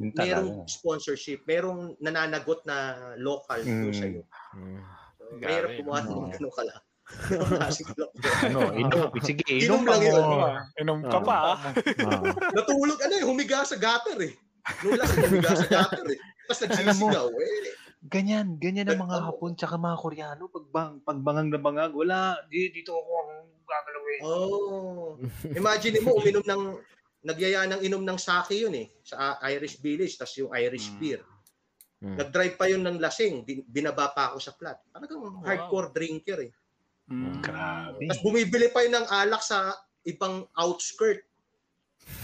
merong 0.01 0.65
sponsorship, 0.65 1.45
merong 1.45 2.01
nananagot 2.01 2.65
na 2.65 3.13
local 3.21 3.61
doon 3.61 3.93
Mm. 3.93 4.01
sa'yo. 4.01 4.23
Mhm. 4.57 4.81
So, 5.21 5.23
mahirap 5.37 5.71
kumuha 5.77 5.99
ng 6.09 6.33
ganun. 6.33 6.53
Klaseng 7.53 7.93
lockdown. 8.01 8.41
ano, 8.49 8.61
inom. 8.73 9.13
Sige, 9.21 9.45
Inom 9.45 9.85
inom, 9.85 9.93
lang 9.93 10.01
lang 10.09 10.29
yun. 10.33 10.53
Inom 10.81 10.99
ka 11.05 11.21
pa. 11.21 11.37
ah. 11.37 11.57
Natulog, 12.57 12.97
ano 13.05 13.15
eh, 13.21 13.25
humiga 13.29 13.61
sa 13.69 13.77
gutter 13.77 14.17
eh. 14.25 14.33
Nung 14.85 14.95
lang, 14.97 15.09
humiga 15.09 15.51
sa 15.55 15.67
gutter 15.67 16.07
eh. 16.13 16.19
Tapos 16.47 16.61
nagsisigaw 16.65 17.29
eh. 17.33 17.51
Ganyan, 17.99 18.57
ganyan 18.63 18.89
ang 18.89 19.03
mga? 19.05 19.17
Hapon 19.27 19.53
tsaka 19.59 19.75
mga 19.75 19.97
Koreano. 19.99 20.47
Pag 20.49 20.67
bang, 20.71 20.93
pagbangang 21.03 21.51
na 21.51 21.59
bangag, 21.59 21.93
wala. 21.93 22.39
Di, 22.47 22.71
dito 22.71 22.95
ako 22.95 23.11
ang 23.11 23.33
gagalawin. 23.67 24.21
Oh. 24.23 25.19
Imagine 25.51 25.99
mo, 26.07 26.17
uminom 26.17 26.47
ng, 26.47 26.63
nagyaya 27.27 27.67
ng 27.67 27.83
inom 27.83 28.07
ng 28.07 28.17
sake 28.17 28.55
yun 28.55 28.73
eh. 28.79 28.87
Sa 29.03 29.37
Irish 29.51 29.83
Village, 29.83 30.15
tapos 30.15 30.39
yung 30.39 30.55
Irish 30.55 30.95
Mm. 30.95 30.99
beer. 31.03 31.21
Mm. 31.99 32.15
Nag-drive 32.15 32.55
pa 32.55 32.71
yun 32.71 32.83
ng 32.87 33.03
lasing. 33.03 33.43
Bin- 33.43 33.67
Binaba 33.67 34.15
pa 34.15 34.31
ako 34.31 34.39
sa 34.39 34.55
flat. 34.55 34.79
Talagang 34.95 35.43
hardcore 35.43 35.91
drinker 35.91 36.39
eh. 36.47 36.53
Mm. 37.11 37.43
Grabe. 37.43 38.07
Tapos 38.07 38.23
bumibili 38.23 38.71
pa 38.71 38.87
yun 38.87 38.95
ng 38.95 39.07
alak 39.11 39.43
sa 39.43 39.75
ibang 40.07 40.47
outskirt. 40.55 41.27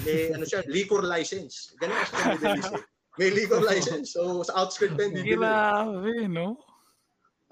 May 0.05 0.35
ano 0.35 0.45
siya, 0.45 0.61
liquor 0.69 1.03
license. 1.07 1.73
Ganun 1.81 1.97
East 1.97 2.75
eh. 2.75 2.85
May 3.15 3.31
liquor 3.31 3.63
license. 3.63 4.13
So 4.15 4.43
sa 4.43 4.65
outskirt 4.65 4.99
pa 4.99 5.07
bibili. 5.07 5.39
Grabe, 5.39 6.27
no? 6.27 6.59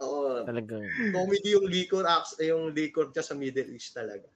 Oo. 0.03 0.43
Talagang. 0.43 0.83
comedy 1.15 1.55
yung 1.55 1.67
liquor 1.71 2.03
acts, 2.03 2.35
yung 2.43 2.75
liquor 2.75 3.15
dyan 3.15 3.27
sa 3.27 3.39
Middle 3.39 3.71
East 3.71 3.95
talaga. 3.95 4.27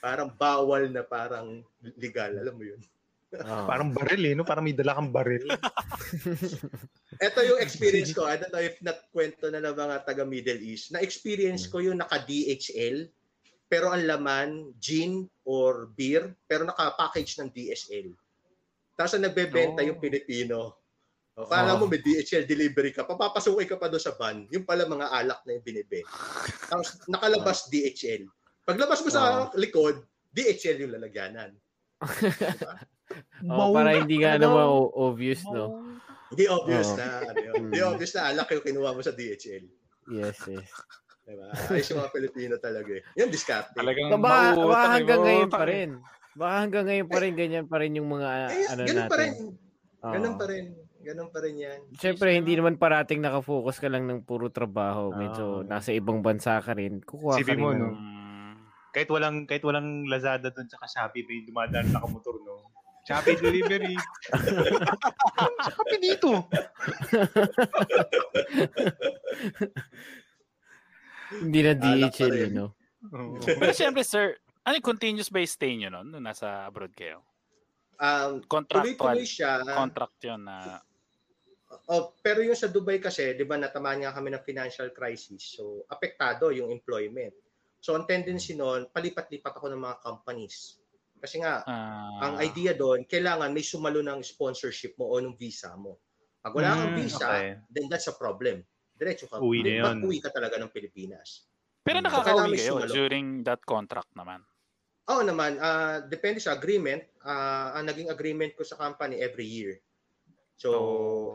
Parang 0.00 0.32
bawal 0.32 0.88
na 0.88 1.04
parang 1.04 1.60
legal. 2.00 2.32
Alam 2.40 2.54
mo 2.56 2.64
yun. 2.64 2.80
oo. 3.34 3.64
Parang 3.68 3.92
baril 3.92 4.22
eh, 4.32 4.34
no? 4.36 4.46
Parang 4.48 4.64
may 4.64 4.76
dala 4.76 4.96
kang 4.96 5.12
baril. 5.12 5.44
Ito 7.26 7.40
yung 7.44 7.60
experience 7.60 8.16
ko. 8.16 8.24
I 8.24 8.40
don't 8.40 8.52
know 8.52 8.62
if 8.62 8.80
nakwento 8.80 9.52
na 9.52 9.60
ng 9.60 9.76
mga 9.76 9.96
taga 10.08 10.24
Middle 10.24 10.62
East. 10.64 10.92
Na-experience 10.96 11.68
ko 11.68 11.84
yung 11.84 12.00
naka-DHL, 12.00 13.10
pero 13.64 13.90
ang 13.90 14.04
laman, 14.04 14.50
gin 14.76 15.24
or 15.42 15.88
beer, 15.90 16.36
pero 16.44 16.64
naka-package 16.64 17.40
ng 17.40 17.48
DSL. 17.50 18.08
Tapos 18.94 19.12
ang 19.12 19.24
nagbebenta 19.24 19.82
Oh. 19.82 19.88
yung 19.88 19.98
Pilipino. 19.98 20.78
O, 21.34 21.50
kala 21.50 21.74
mo 21.74 21.90
may 21.90 21.98
DHL 21.98 22.46
delivery 22.46 22.94
ka, 22.94 23.02
papapasukin 23.02 23.66
ka 23.66 23.74
pa 23.74 23.90
doon 23.90 23.98
sa 23.98 24.14
van, 24.14 24.46
yung 24.48 24.62
pala 24.62 24.86
mga 24.86 25.10
alak 25.10 25.42
na 25.42 25.58
yung 25.58 25.66
binibenta. 25.66 26.14
Tapos 26.70 27.02
nakalabas 27.06 27.66
DHL. 27.72 28.30
Paglabas 28.62 29.02
mo 29.02 29.10
sa 29.10 29.22
likod, 29.52 29.98
DHL 30.30 30.78
yung 30.80 30.94
lalagyanan. 30.94 31.50
Oo, 33.44 33.74
para 33.74 33.98
hindi 33.98 34.22
nga 34.22 34.38
Ano? 34.38 34.46
naman 34.46 34.66
obvious, 34.94 35.42
no? 35.44 35.82
Hindi 36.30 36.44
obvious 36.46 36.88
Oo. 36.88 36.96
na, 36.96 37.06
ano. 37.24 37.40
Hindi 37.66 37.80
obvious 37.80 38.12
na 38.14 38.22
alak 38.30 38.48
yung 38.50 38.64
kinuha 38.64 38.90
mo 38.90 39.02
sa 39.02 39.10
DHL. 39.10 39.64
Yes, 40.10 40.38
yes. 40.46 40.70
Diba? 41.24 41.48
Ayos 41.72 41.88
yung 41.88 41.98
mga 41.98 42.12
Pilipino 42.12 42.54
talaga 42.60 42.90
eh. 42.92 43.02
Yan, 43.16 43.32
diskarte. 43.32 43.72
Talagang 43.72 44.12
Baka, 44.12 44.20
baka 44.20 44.54
mauutang, 44.54 44.92
hanggang 44.92 45.20
ngayon 45.22 45.48
pa 45.48 45.64
rin. 45.64 45.90
Baka 46.34 46.54
hanggang 46.60 46.84
ngayon 46.84 47.08
pa 47.08 47.18
rin, 47.18 47.32
ganyan 47.32 47.64
pa 47.64 47.76
rin 47.80 47.92
yung 47.96 48.06
mga 48.06 48.28
Eh, 48.50 48.66
ano 48.68 48.80
ganun 48.82 48.96
natin. 48.98 49.08
pa 49.08 49.16
rin. 49.16 49.32
Oo. 50.04 50.12
Ganun 50.12 50.34
pa 50.36 50.44
rin. 50.44 50.64
Ganun 51.00 51.28
pa 51.28 51.38
rin 51.40 51.58
yan. 51.58 51.80
Siyempre, 51.94 52.32
hindi 52.32 52.52
naman 52.52 52.76
parating 52.76 53.20
nakafocus 53.20 53.76
ka 53.76 53.88
lang 53.88 54.04
ng 54.04 54.20
puro 54.20 54.48
trabaho. 54.48 55.10
Medyo 55.10 55.60
Oo. 55.60 55.62
nasa 55.62 55.92
ibang 55.92 56.20
bansa 56.20 56.60
ka 56.60 56.72
rin. 56.72 57.00
Kukuha 57.00 57.34
ka 57.34 57.38
Isipin 57.40 57.50
rin 57.50 57.58
mo, 57.58 57.70
ng- 57.70 57.78
no? 57.78 57.88
Kahit 58.90 59.10
walang 59.10 59.42
kahit 59.42 59.60
walang 59.60 60.06
Lazada 60.06 60.48
doon 60.48 60.66
sa 60.66 60.78
Shopee, 60.82 61.24
may 61.24 61.42
dumadaan 61.42 61.88
na 61.88 61.98
nakamotor, 61.98 62.38
no? 62.40 62.70
Shopee 63.02 63.36
delivery. 63.36 63.96
Shopee 65.66 65.98
dito. 65.98 66.30
Hindi 71.30 71.60
na 71.64 71.72
pa 71.76 71.82
DHL, 71.82 72.34
you 72.48 72.52
know? 72.52 72.70
Pero 73.60 73.72
syempre, 73.76 74.02
sir, 74.04 74.36
ano 74.64 74.80
yung 74.80 74.88
continuous 74.96 75.28
ba 75.28 75.44
yung 75.44 75.52
stay 75.52 75.72
nyo 75.76 75.88
nun 75.92 76.08
nung 76.08 76.24
nasa 76.24 76.64
abroad 76.64 76.92
kayo? 76.96 77.20
Um, 78.00 78.42
Contractual. 78.48 78.96
tuloy-tuloy 78.96 79.26
siya. 79.28 79.60
Contract 79.62 80.18
yun 80.24 80.42
na 80.44 80.80
Oh, 81.90 82.14
pero 82.22 82.38
yung 82.38 82.54
sa 82.54 82.70
Dubai 82.70 83.02
kasi, 83.02 83.34
'di 83.34 83.44
ba, 83.44 83.58
natamaan 83.58 84.06
nga 84.06 84.14
kami 84.14 84.30
ng 84.30 84.46
financial 84.46 84.94
crisis. 84.94 85.58
So, 85.58 85.82
apektado 85.90 86.54
yung 86.54 86.70
employment. 86.70 87.34
So, 87.82 87.98
ang 87.98 88.06
tendency 88.06 88.54
noon, 88.54 88.88
palipat-lipat 88.94 89.58
ako 89.58 89.74
ng 89.74 89.82
mga 89.82 89.96
companies. 90.00 90.78
Kasi 91.18 91.42
nga, 91.42 91.66
ah, 91.66 92.20
ang 92.22 92.34
idea 92.40 92.72
doon, 92.78 93.04
kailangan 93.08 93.50
may 93.52 93.64
sumalo 93.64 94.00
ng 94.00 94.22
sponsorship 94.22 94.94
mo 94.96 95.12
o 95.12 95.20
ng 95.20 95.34
visa 95.34 95.72
mo. 95.74 95.98
Pag 96.40 96.54
wala 96.54 96.76
kang 96.76 96.92
Mm, 96.94 97.00
visa, 97.00 97.26
okay. 97.26 97.56
then 97.72 97.88
that's 97.88 98.08
a 98.08 98.14
problem. 98.16 98.60
Diretso 98.94 99.26
ka. 99.26 99.42
Uwi 99.42 99.60
na 99.60 99.70
yun. 99.74 99.86
Mag-uwi 99.98 100.18
ka 100.18 100.30
talaga 100.30 100.56
ng 100.56 100.70
Pilipinas. 100.70 101.50
pero 101.84 102.00
kailangan 102.00 102.24
nakaka-uwi 102.24 102.56
kayo 102.56 102.72
sumalo. 102.80 102.92
during 102.96 103.26
that 103.44 103.60
contract 103.62 104.08
naman. 104.16 104.40
Oo 105.04 105.20
naman, 105.20 105.60
ah, 105.60 106.00
depende 106.00 106.40
sa 106.40 106.56
agreement. 106.56 107.04
Ah, 107.20 107.76
ang 107.76 107.84
naging 107.84 108.08
agreement 108.08 108.56
ko 108.56 108.64
sa 108.64 108.72
company 108.74 109.20
every 109.20 109.44
year. 109.44 109.84
So, 110.56 110.70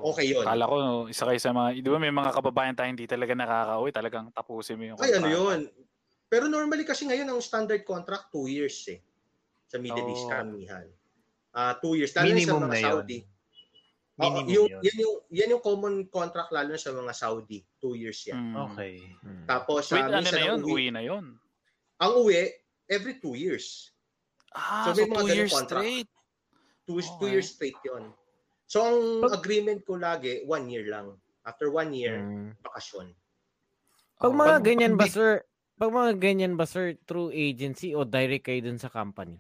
Oh, 0.02 0.10
okay 0.10 0.32
yun. 0.32 0.42
Kala 0.42 0.66
ko, 0.66 0.76
isa 1.06 1.28
kayo 1.28 1.38
sa 1.38 1.54
mga, 1.54 1.78
di 1.78 1.86
ba 1.86 2.00
may 2.00 2.10
mga 2.10 2.34
kababayan 2.34 2.74
tayo 2.74 2.90
hindi 2.90 3.06
talaga 3.06 3.36
nakaka-uwi, 3.36 3.92
talagang 3.94 4.26
tapusin 4.32 4.80
mo 4.80 4.84
yung 4.90 4.98
Ay, 4.98 5.14
ano 5.14 5.28
yun. 5.28 5.60
Pero 6.26 6.48
normally 6.48 6.82
kasi 6.82 7.06
ngayon 7.06 7.28
ang 7.28 7.42
standard 7.44 7.84
contract, 7.84 8.32
two 8.32 8.48
years 8.48 8.74
eh. 8.88 9.04
Sa 9.68 9.78
Middle 9.78 10.08
East, 10.08 10.26
Oh. 10.26 10.34
karamihan. 10.34 10.88
Ah, 11.52 11.78
two 11.78 11.94
years. 11.94 12.10
Lalo 12.16 12.26
na 12.26 12.32
sa 12.32 12.34
Minimum 12.34 12.58
mga 12.58 12.66
na 12.66 12.74
yun. 12.74 12.86
Saudi. 12.90 13.18
Oo, 13.22 13.39
Minimum 14.20 14.46
yung, 14.50 14.68
yun. 14.68 14.82
yan 14.84 14.98
yung 14.98 15.16
yan 15.30 15.50
yung 15.50 15.64
common 15.64 15.96
contract 16.06 16.52
lalo 16.52 16.70
na 16.70 16.78
sa 16.78 16.92
mga 16.92 17.14
Saudi, 17.14 17.64
two 17.80 17.96
years 17.96 18.20
yan. 18.22 18.52
Mm. 18.52 18.56
Okay. 18.68 18.94
Mm. 19.22 19.44
Tapos 19.46 19.88
Wait, 19.88 20.04
sa 20.04 20.12
ano 20.12 20.20
na 20.20 20.30
ang 20.30 20.44
yun? 20.46 20.60
uwi, 20.60 20.70
Uwi 20.70 20.86
na 20.92 21.02
yun. 21.02 21.26
ang 21.98 22.14
uwi 22.18 22.52
every 22.86 23.16
two 23.16 23.34
years. 23.34 23.96
Ah, 24.52 24.84
So, 24.84 24.92
so, 24.92 24.98
may 24.98 25.08
mga 25.08 25.20
two 25.22 25.30
years 25.32 25.54
contract. 25.54 25.80
straight. 25.80 26.10
Two, 26.84 27.00
two 27.00 27.08
Okay. 27.18 27.32
years 27.32 27.48
straight 27.50 27.80
yon. 27.82 28.12
So 28.66 28.82
ang 28.82 29.00
agreement 29.26 29.82
ko 29.82 29.96
lagi 29.96 30.44
one 30.44 30.68
year 30.68 30.86
lang. 30.86 31.16
After 31.42 31.72
one 31.72 31.94
year, 31.94 32.20
Mm. 32.20 32.60
bakasyon. 32.60 33.16
Pag 34.20 34.30
Oh. 34.30 34.36
mga 34.36 34.54
Pag- 34.54 34.66
ganyan 34.68 34.94
ba, 34.94 35.06
sir? 35.08 35.42
Pag 35.74 35.90
mga 35.90 36.12
ganyan 36.20 36.54
ba, 36.54 36.68
sir, 36.68 37.00
through 37.08 37.32
agency 37.32 37.96
o 37.96 38.04
direct 38.04 38.44
kayo 38.44 38.60
dun 38.60 38.76
sa 38.76 38.92
company? 38.92 39.40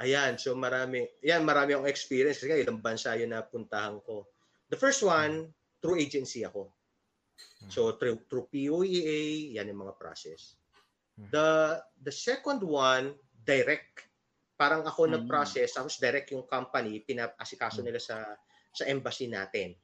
Ayan, 0.00 0.40
so 0.40 0.56
marami. 0.56 1.04
Yan, 1.20 1.44
marami 1.44 1.76
akong 1.76 1.92
experience 1.92 2.40
kasi 2.40 2.64
ilang 2.64 2.80
bansa 2.80 3.12
yun 3.20 3.36
na 3.36 3.44
puntahan 3.44 4.00
ko. 4.00 4.24
The 4.72 4.78
first 4.80 5.04
one, 5.04 5.52
through 5.84 6.00
agency 6.00 6.40
ako. 6.40 6.72
So 7.68 8.00
through, 8.00 8.24
through 8.28 8.48
POEA, 8.48 9.52
yan 9.60 9.68
yung 9.68 9.84
mga 9.84 10.00
process. 10.00 10.56
The 11.20 11.76
the 12.00 12.12
second 12.12 12.64
one, 12.64 13.12
direct. 13.44 14.08
Parang 14.56 14.84
ako 14.84 15.04
Hmm. 15.04 15.20
nag-process, 15.20 15.76
tapos 15.76 16.00
direct 16.00 16.32
yung 16.32 16.48
company, 16.48 17.04
pinapasikaso 17.04 17.84
nila 17.84 18.00
sa 18.00 18.24
sa 18.72 18.88
embassy 18.88 19.28
natin. 19.28 19.76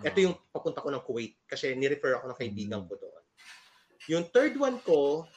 Ito 0.00 0.16
Ah. 0.16 0.24
yung 0.24 0.36
papunta 0.48 0.80
ko 0.80 0.88
ng 0.88 1.04
Kuwait 1.04 1.36
kasi 1.44 1.76
ni-refer 1.76 2.16
ako 2.16 2.32
ng 2.32 2.38
kaibigan 2.40 2.84
ko 2.88 2.96
doon. 2.96 3.22
Yung 4.08 4.24
third 4.32 4.56
one 4.56 4.80
ko 4.80 5.28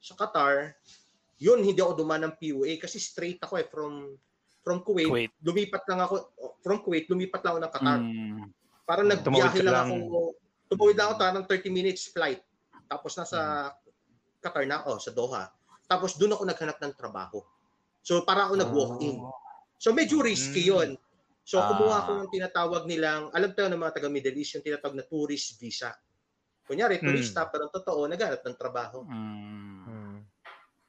sa 0.00 0.12
Qatar, 0.12 0.76
yun 1.38 1.60
hindi 1.60 1.80
ako 1.80 1.92
dumaan 1.98 2.30
ng 2.30 2.34
PUA 2.36 2.78
kasi 2.78 2.96
straight 2.98 3.42
ako 3.42 3.54
eh 3.58 3.66
from 3.66 4.14
from 4.64 4.80
Kuwait, 4.80 5.08
Kuwait. 5.08 5.32
lumipat 5.44 5.84
lang 5.84 6.00
ako 6.00 6.14
from 6.60 6.78
Kuwait 6.80 7.04
lumipat 7.06 7.42
lang 7.44 7.52
ako 7.52 7.60
ng 7.60 7.72
Qatar. 7.72 7.98
Mm. 8.00 8.44
Parang 8.84 9.06
nagbiyahe 9.08 9.60
lang, 9.60 9.74
lang. 9.74 9.88
ako. 9.88 10.18
Tumawid 10.68 10.96
lang 10.96 11.06
ako 11.08 11.14
parang 11.16 11.44
30 11.46 11.68
minutes 11.70 12.08
flight. 12.08 12.40
Tapos 12.86 13.12
nasa 13.16 13.72
Qatar 14.40 14.64
na 14.64 14.80
ako 14.80 14.92
sa 14.98 15.10
Doha. 15.10 15.44
Tapos 15.84 16.16
doon 16.16 16.32
ako 16.32 16.42
naghanap 16.44 16.78
ng 16.80 16.94
trabaho. 16.96 17.40
So 18.00 18.24
para 18.24 18.48
ako 18.48 18.54
nag-walk-in. 18.56 19.20
So 19.76 19.92
medyo 19.92 20.20
risky 20.20 20.64
Mm. 20.64 20.68
'yon. 20.68 20.90
So 21.44 21.60
kumuha 21.60 21.92
Ah. 21.92 22.00
ako 22.00 22.10
ng 22.24 22.30
tinatawag 22.32 22.82
nilang, 22.88 23.28
alam 23.32 23.52
tayo 23.52 23.68
ng 23.68 23.76
mga 23.76 24.00
taga 24.00 24.08
Middle 24.08 24.36
East, 24.36 24.56
yung 24.56 24.64
tinatawag 24.64 24.96
na 24.96 25.04
tourist 25.04 25.60
visa. 25.60 25.92
Kunyari, 26.64 26.96
Mm. 26.96 27.04
turista, 27.04 27.44
pero 27.52 27.68
totoo, 27.68 28.08
naghanap 28.08 28.40
ng 28.40 28.56
trabaho. 28.56 29.04
Mm. 29.04 29.73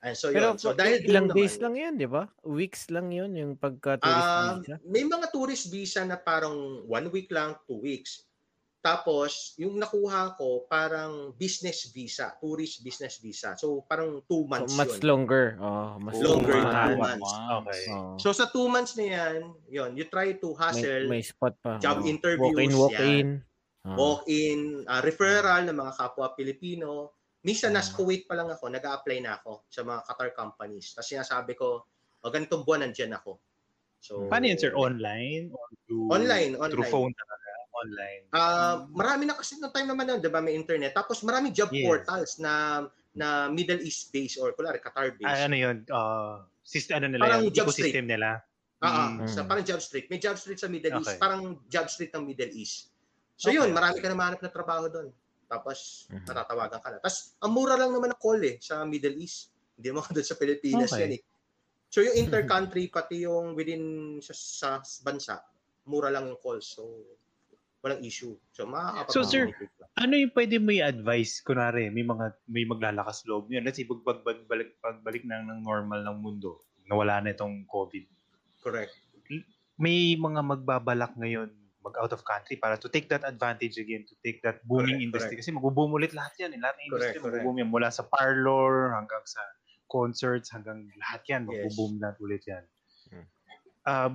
And 0.06 0.14
so 0.14 0.30
Pero 0.30 0.54
yun. 0.54 0.62
So 0.62 0.78
dahil 0.78 1.02
ilang 1.02 1.34
days 1.34 1.58
naman, 1.58 1.64
lang 1.66 1.74
yun, 1.82 1.94
di 1.98 2.06
ba? 2.06 2.24
Weeks 2.46 2.94
lang 2.94 3.10
yun, 3.10 3.34
yung 3.34 3.58
pagka-tourist 3.58 4.30
ah, 4.30 4.62
visa. 4.62 4.78
may 4.86 5.02
mga 5.02 5.34
tourist 5.34 5.66
visa 5.74 6.06
na 6.06 6.14
parang 6.22 6.86
one 6.86 7.10
week 7.10 7.34
lang, 7.34 7.58
two 7.66 7.82
weeks. 7.82 8.22
Tapos, 8.86 9.58
yung 9.58 9.82
nakuha 9.82 10.38
ko, 10.38 10.70
parang 10.70 11.34
business 11.42 11.90
visa, 11.90 12.38
tourist 12.38 12.86
business 12.86 13.18
visa. 13.18 13.58
So, 13.58 13.82
parang 13.90 14.22
two 14.30 14.46
So, 14.46 14.50
months 14.54 14.78
much 14.78 15.02
yun. 15.02 15.10
longer. 15.10 15.58
Oh, 15.58 15.98
mas 15.98 16.22
Longer 16.22 16.54
two 16.62 16.94
months. 17.02 17.32
Okay. 17.34 17.82
Oh. 17.90 18.14
So, 18.22 18.30
sa 18.30 18.46
two 18.54 18.70
months 18.70 18.94
na 18.94 19.06
yan, 19.10 19.58
yun, 19.66 19.98
you 19.98 20.06
try 20.06 20.38
to 20.38 20.54
hustle, 20.54 21.10
may, 21.10 21.18
may 21.18 21.24
spot 21.26 21.58
pa. 21.66 21.82
job 21.82 22.06
oh. 22.06 22.14
interviews, 22.14 22.54
Walk-in, 22.54 22.70
yan. 22.70 22.78
walk-in. 22.78 23.28
Oh. 23.90 23.98
walk-in, 23.98 24.60
ah, 24.86 25.02
referral 25.02 25.66
ng 25.66 25.78
mga 25.82 25.94
kapwa 25.98 26.38
Pilipino. 26.38 27.15
Minsan, 27.46 27.70
Mm. 27.72 27.78
nasa 27.78 27.94
Kuwait 27.94 28.26
pa 28.26 28.34
lang 28.34 28.50
ako, 28.50 28.74
nag 28.74 28.82
apply 28.82 29.22
na 29.22 29.38
ako 29.38 29.70
sa 29.70 29.86
mga 29.86 30.02
Qatar 30.10 30.30
companies. 30.34 30.98
Tapos 30.98 31.14
sinasabi 31.14 31.54
ko, 31.54 31.86
o 32.26 32.30
ganitong 32.34 32.66
buwan, 32.66 32.90
nandyan 32.90 33.14
ako. 33.14 33.38
So, 34.02 34.26
Paano 34.34 34.50
yun, 34.50 34.58
sir? 34.58 34.74
Online? 34.74 35.54
Or 35.54 35.70
through, 35.86 36.10
Online, 36.10 36.52
Through 36.58 36.90
online. 36.90 36.94
phone 36.94 37.14
talaga? 37.14 37.50
Online? 37.86 38.24
Ah, 38.34 38.76
marami 38.90 39.30
na 39.30 39.38
kasi 39.38 39.62
ng 39.62 39.70
time 39.70 39.88
naman 39.94 40.10
nun, 40.10 40.20
'di 40.20 40.28
ba, 40.34 40.42
may 40.42 40.58
internet. 40.58 40.92
Tapos 40.98 41.22
marami 41.22 41.54
job 41.54 41.70
Yes. 41.70 41.86
portals 41.86 42.32
na 42.42 42.84
na 43.16 43.48
Middle 43.48 43.80
East 43.86 44.10
based 44.12 44.42
or 44.42 44.52
kulare 44.58 44.82
Qatar 44.82 45.14
based. 45.16 45.30
Ah, 45.30 45.46
ano 45.46 45.56
yun? 45.56 45.78
Uh, 45.88 46.44
system, 46.66 47.00
ano 47.00 47.14
nila 47.14 47.24
Parang 47.30 47.42
yun? 47.46 47.54
job 47.54 47.68
Ecosystem 47.70 48.06
nila? 48.10 48.42
Ah, 48.82 48.90
ah, 48.90 49.10
Mm. 49.22 49.30
sa 49.30 49.48
parang 49.48 49.64
job 49.64 49.80
street. 49.80 50.10
May 50.12 50.20
job 50.20 50.36
street 50.36 50.60
sa 50.60 50.68
Middle 50.68 51.00
East, 51.00 51.16
Okay. 51.16 51.22
parang 51.22 51.62
job 51.72 51.88
street 51.88 52.12
ng 52.12 52.26
Middle 52.28 52.52
East. 52.52 52.92
So 53.40 53.48
Okay. 53.54 53.56
yun, 53.62 53.72
marami 53.72 54.02
ka 54.04 54.08
na 54.12 54.18
mahanap 54.20 54.42
na 54.44 54.52
trabaho 54.52 54.90
doon. 54.92 55.08
Tapos 55.46 56.10
Mhm. 56.10 56.26
natatawagan 56.26 56.80
ka 56.82 56.90
na. 56.92 56.98
Tapos 57.02 57.38
ang 57.42 57.52
mura 57.54 57.76
lang 57.78 57.92
naman 57.94 58.14
ng 58.14 58.22
call 58.22 58.42
eh 58.44 58.56
sa 58.62 58.84
Middle 58.86 59.18
East. 59.18 59.54
Hindi 59.78 59.90
mo 59.94 60.02
doon 60.06 60.26
sa 60.26 60.38
Pilipinas 60.40 60.92
Okay. 60.92 61.02
yan 61.06 61.12
eh. 61.18 61.22
So 61.90 62.02
yung 62.02 62.18
intercountry 62.24 62.90
pati 62.90 63.24
yung 63.24 63.54
within 63.54 64.18
sa, 64.20 64.34
sa 64.82 64.82
bansa, 65.06 65.40
mura 65.88 66.10
lang 66.10 66.28
yung 66.28 66.42
call. 66.42 66.60
So 66.62 67.06
walang 67.86 68.02
issue. 68.02 68.34
So 68.50 68.66
makakapag 68.66 69.14
So, 69.14 69.22
sir, 69.22 69.46
Ano 69.96 70.20
yung 70.20 70.34
pwede 70.36 70.60
mo 70.60 70.76
i-advise? 70.76 71.40
Kunwari, 71.40 71.88
may 71.88 72.04
mga 72.04 72.36
may 72.52 72.68
maglalakas 72.68 73.24
loob 73.24 73.48
yun. 73.48 73.64
Let's 73.64 73.80
say, 73.80 73.88
pag, 73.88 74.04
pag, 74.04 74.28
pagbalik, 74.28 74.76
pagbalik 74.84 75.24
na 75.24 75.40
ng 75.40 75.64
normal 75.64 76.04
ng 76.04 76.18
mundo, 76.20 76.68
nawala 76.84 77.24
na 77.24 77.32
itong 77.32 77.64
COVID. 77.64 78.04
correct. 78.60 78.92
May 79.80 80.16
mga 80.20 80.40
magbabalak 80.44 81.16
ngayon 81.16 81.52
mag 81.86 81.96
out 82.02 82.10
of 82.10 82.26
country 82.26 82.58
para 82.58 82.82
to 82.82 82.90
take 82.90 83.06
that 83.06 83.22
advantage 83.22 83.78
again, 83.78 84.02
to 84.10 84.18
take 84.26 84.42
that 84.42 84.66
booming 84.66 84.98
Correct, 84.98 85.06
industry. 85.06 85.36
Kasi 85.38 85.54
magbo-boom 85.54 85.94
ulit 85.94 86.18
lahat 86.18 86.34
yan. 86.42 86.58
Eh. 86.58 86.60
Lahat 86.60 86.74
ng 86.82 86.86
industry 86.90 87.14
Correct, 87.14 87.22
correct. 87.22 87.46
magbo-boom 87.46 87.58
yan. 87.62 87.70
Mula 87.70 87.90
sa 87.94 88.04
parlor 88.10 88.98
hanggang 88.98 89.22
sa 89.30 89.42
concerts 89.86 90.50
hanggang 90.50 90.90
lahat 90.98 91.22
yan. 91.30 91.46
Yes. 91.46 91.54
Magbo-boom 91.54 91.94
lahat 92.02 92.18
ulit 92.18 92.44
yan. 92.50 92.66
Hmm. 93.14 93.28
Um, 93.86 94.14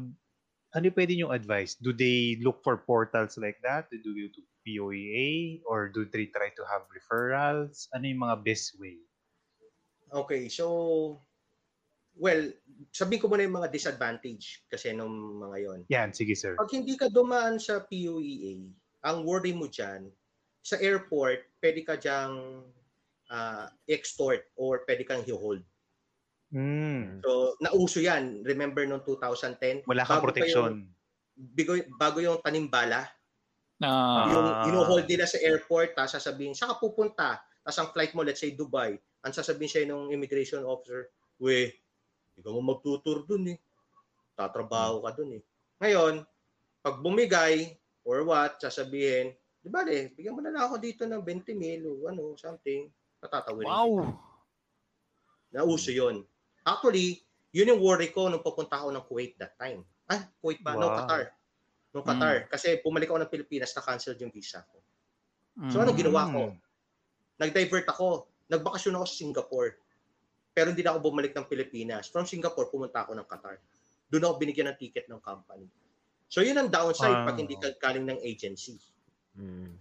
ano 0.75 0.83
yung 0.91 0.99
pwede 0.99 1.13
nyo 1.15 1.31
advice? 1.31 1.79
Do 1.79 1.95
they 1.95 2.43
look 2.43 2.63
for 2.67 2.83
portals 2.83 3.39
like 3.39 3.63
that? 3.63 3.87
Do 3.91 4.11
you 4.11 4.35
to 4.35 4.43
POEA? 4.67 5.63
Or 5.67 5.87
do 5.91 6.07
they 6.11 6.27
try 6.31 6.51
to 6.55 6.65
have 6.67 6.87
referrals? 6.91 7.87
Ano 7.95 8.11
yung 8.11 8.27
mga 8.27 8.43
best 8.43 8.75
way? 8.83 8.99
Okay, 10.11 10.51
so 10.51 11.23
well, 12.17 12.43
sabihin 12.91 13.21
ko 13.23 13.27
muna 13.29 13.47
yung 13.47 13.59
mga 13.61 13.71
disadvantage 13.71 14.67
kasi 14.67 14.91
nung 14.97 15.39
mga 15.39 15.57
yon. 15.63 15.81
Yan, 15.93 16.11
sige 16.11 16.35
sir. 16.35 16.57
Pag 16.59 16.73
hindi 16.73 16.97
ka 16.99 17.13
dumaan 17.13 17.61
sa 17.61 17.85
PUEA, 17.87 18.67
ang 19.07 19.25
worry 19.25 19.55
mo 19.55 19.71
dyan, 19.71 20.11
sa 20.61 20.77
airport, 20.77 21.45
pwede 21.63 21.81
ka 21.87 21.97
dyang 21.97 22.65
ah, 23.33 23.71
extort 23.89 24.45
or 24.59 24.85
pwede 24.85 25.07
kang 25.09 25.25
hold. 25.25 25.65
Mm. 26.51 27.23
So, 27.23 27.55
nauso 27.63 28.03
yan. 28.03 28.43
Remember 28.43 28.83
noong 28.83 29.07
2010? 29.07 29.87
Wala 29.87 30.03
kang 30.03 30.21
protection. 30.21 30.73
Yung, 30.83 31.55
bago, 31.55 31.73
bago 31.97 32.19
yung 32.19 32.43
tanimbala, 32.43 33.07
Ah, 33.81 34.29
yung 34.29 34.49
ino-hold 34.69 35.09
nila 35.09 35.25
sa 35.25 35.41
airport, 35.41 35.97
tapos 35.97 36.21
sasabihin, 36.21 36.53
saan 36.53 36.77
ka 36.77 36.85
pupunta? 36.85 37.41
Tapos 37.65 37.79
ang 37.81 37.89
flight 37.97 38.13
mo, 38.13 38.21
let's 38.21 38.45
say 38.45 38.53
Dubai, 38.53 38.93
ang 39.25 39.33
sasabihin 39.33 39.73
siya 39.73 39.89
nung 39.89 40.13
immigration 40.13 40.61
officer, 40.69 41.09
we, 41.41 41.73
ikaw 42.41 42.57
mo 42.57 42.75
magtutur 42.75 43.23
dun 43.23 43.53
eh. 43.53 43.59
Tatrabaho 44.35 45.05
ka 45.05 45.13
dun 45.13 45.37
eh. 45.37 45.43
Ngayon, 45.79 46.25
pag 46.81 46.97
bumigay, 46.99 47.77
or 48.03 48.25
what, 48.25 48.57
sasabihin, 48.57 49.37
di 49.61 49.69
ba 49.69 49.85
de, 49.85 50.09
bigyan 50.17 50.33
mo 50.33 50.41
na 50.41 50.49
lang 50.49 50.65
ako 50.65 50.81
dito 50.81 51.05
ng 51.05 51.21
20 51.21 51.53
mil 51.53 51.81
o 51.85 52.09
ano, 52.09 52.33
something, 52.35 52.89
patatawin. 53.21 53.69
wow. 53.69 54.09
Nauso 55.53 55.91
yun. 55.91 56.23
Actually, 56.63 57.21
yun 57.51 57.69
yung 57.69 57.83
worry 57.83 58.09
ko 58.09 58.31
nung 58.31 58.41
pupunta 58.41 58.79
ako 58.79 58.89
ng 58.95 59.05
Kuwait 59.05 59.35
that 59.37 59.59
time. 59.59 59.83
Ah, 60.07 60.25
Kuwait 60.39 60.63
ba? 60.63 60.79
No, 60.79 60.89
Wow. 60.89 60.97
Qatar. 61.03 61.23
No, 61.91 62.07
Qatar. 62.07 62.37
Kasi 62.47 62.79
bumalik 62.81 63.11
ako 63.11 63.19
ng 63.21 63.33
Pilipinas, 63.33 63.75
na-cancel 63.75 64.15
yung 64.17 64.31
visa 64.31 64.63
ko. 64.71 64.79
So, 65.69 65.77
Mm. 65.77 65.83
ano 65.83 65.91
ginawa 65.93 66.23
ko? 66.31 66.43
Mm. 66.49 66.59
Nag-divert 67.37 67.87
ako. 67.91 68.31
Nagbakasyon 68.47 68.95
ako 68.97 69.05
sa 69.05 69.17
Singapore. 69.19 69.71
Pero 70.51 70.75
hindi 70.75 70.83
na 70.83 70.95
ako 70.95 71.11
bumalik 71.11 71.33
ng 71.33 71.47
Pilipinas. 71.47 72.11
From 72.11 72.27
Singapore, 72.27 72.69
pumunta 72.69 73.07
ako 73.07 73.15
ng 73.15 73.27
Qatar. 73.27 73.57
Doon 74.11 74.27
ako 74.27 74.35
binigyan 74.43 74.75
ng 74.75 74.79
ticket 74.79 75.07
ng 75.07 75.23
company. 75.23 75.71
So, 76.27 76.43
yun 76.43 76.59
ang 76.59 76.71
downside 76.71 77.23
Ah. 77.23 77.27
pag 77.27 77.39
hindi 77.39 77.55
ka 77.59 77.75
galing 77.79 78.07
ng 78.07 78.21
agency. 78.23 78.79
Mm. 79.39 79.79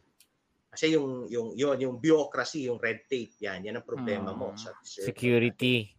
Kasi 0.69 0.93
yung, 0.93 1.25
yung, 1.29 1.57
yun, 1.57 1.77
yung 1.81 1.95
bureaucracy, 1.97 2.69
yung 2.69 2.77
red 2.77 3.05
tape, 3.09 3.33
yan, 3.41 3.65
yan 3.65 3.81
ang 3.81 3.85
problema 3.85 4.33
mo. 4.33 4.53
Ah. 4.53 4.57
Sa 4.57 4.69
Security. 4.85 5.89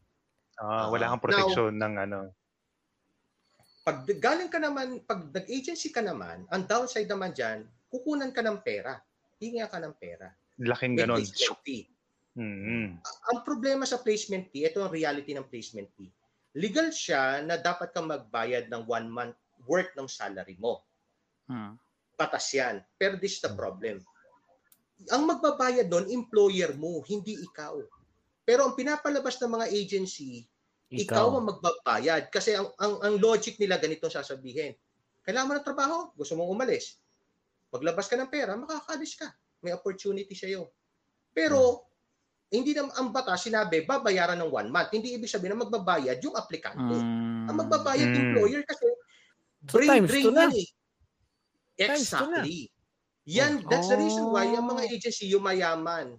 Ah, 0.58 0.86
Ah. 0.86 0.88
wala 0.90 1.10
kang 1.10 1.22
protection 1.22 1.74
ng 1.74 1.94
ano. 1.98 2.20
Pag 3.82 4.06
galing 4.22 4.50
ka 4.52 4.62
naman, 4.62 5.02
pag 5.02 5.26
nag-agency 5.34 5.90
ka 5.90 6.04
naman, 6.04 6.46
ang 6.52 6.62
downside 6.68 7.10
naman 7.10 7.34
dyan, 7.34 7.66
kukunan 7.90 8.30
ka 8.30 8.44
ng 8.44 8.62
pera. 8.62 9.02
Hinga 9.42 9.66
ka 9.66 9.82
ng 9.82 9.94
pera. 9.98 10.30
Laking 10.60 10.94
ganon. 11.00 11.24
fee. 11.64 11.88
Mm. 12.38 13.02
ang 13.02 13.38
problema 13.42 13.82
sa 13.82 13.98
placement 13.98 14.46
fee, 14.54 14.70
ito 14.70 14.78
ang 14.78 14.92
reality 14.94 15.34
ng 15.34 15.50
placement 15.50 15.90
fee. 15.98 16.14
Legal 16.54 16.94
siya 16.94 17.42
na 17.42 17.58
dapat 17.58 17.90
kang 17.90 18.06
magbayad 18.06 18.70
ng 18.70 18.86
one 18.86 19.10
month 19.10 19.36
worth 19.66 19.90
ng 19.98 20.06
salary 20.06 20.54
mo. 20.58 20.82
Mm. 21.50 21.74
Patas 22.14 22.46
yan. 22.54 22.82
Pero 22.98 23.18
this 23.18 23.38
is 23.38 23.42
the 23.42 23.52
problem. 23.54 24.02
Ang 25.10 25.22
magbabayad 25.26 25.90
doon, 25.90 26.06
employer 26.12 26.76
mo, 26.76 27.02
hindi 27.08 27.34
ikaw. 27.40 27.80
Pero 28.44 28.66
ang 28.66 28.74
pinapalabas 28.76 29.38
ng 29.40 29.50
mga 29.50 29.66
agency, 29.72 30.44
ikaw, 30.90 31.38
ang 31.38 31.46
magbabayad. 31.54 32.28
Kasi 32.34 32.58
ang, 32.58 32.68
ang, 32.82 32.98
ang 32.98 33.14
logic 33.22 33.56
nila 33.62 33.78
ganito 33.78 34.10
sasabihin. 34.10 34.74
Kailangan 35.22 35.46
mo 35.46 35.52
ng 35.54 35.66
trabaho, 35.66 35.96
gusto 36.18 36.34
mong 36.34 36.50
umalis. 36.50 36.98
Maglabas 37.70 38.10
ka 38.10 38.18
ng 38.18 38.26
pera, 38.26 38.58
makakaalis 38.58 39.14
ka. 39.14 39.30
May 39.62 39.70
opportunity 39.70 40.34
sa'yo. 40.34 40.66
Pero, 41.30 41.89
hindi 42.50 42.74
na 42.74 42.90
ang 42.92 43.14
batas 43.14 43.46
sinabi, 43.46 43.86
babayaran 43.86 44.34
ng 44.36 44.50
one 44.50 44.68
month. 44.68 44.90
Hindi 44.90 45.14
ibig 45.14 45.30
sabihin 45.30 45.54
na 45.54 45.62
magbabayad 45.62 46.18
yung 46.20 46.34
aplikante. 46.34 46.98
Mm. 46.98 47.46
Ang 47.46 47.56
magbabayad 47.56 48.10
Mm. 48.10 48.18
employer 48.20 48.62
kasi 48.66 48.86
So, 49.64 49.76
brain 49.76 49.90
times 50.02 50.10
drain 50.10 50.26
na. 50.34 50.42
yan 50.48 50.52
eh. 50.56 50.68
Exactly. 51.78 52.60
Yan, 53.24 53.62
that's 53.68 53.86
the 53.86 53.96
reason 53.96 54.26
why 54.28 54.44
yung 54.44 54.66
mga 54.66 54.82
Oh. 54.82 54.90
agency 54.90 55.26
yumayaman. 55.28 56.18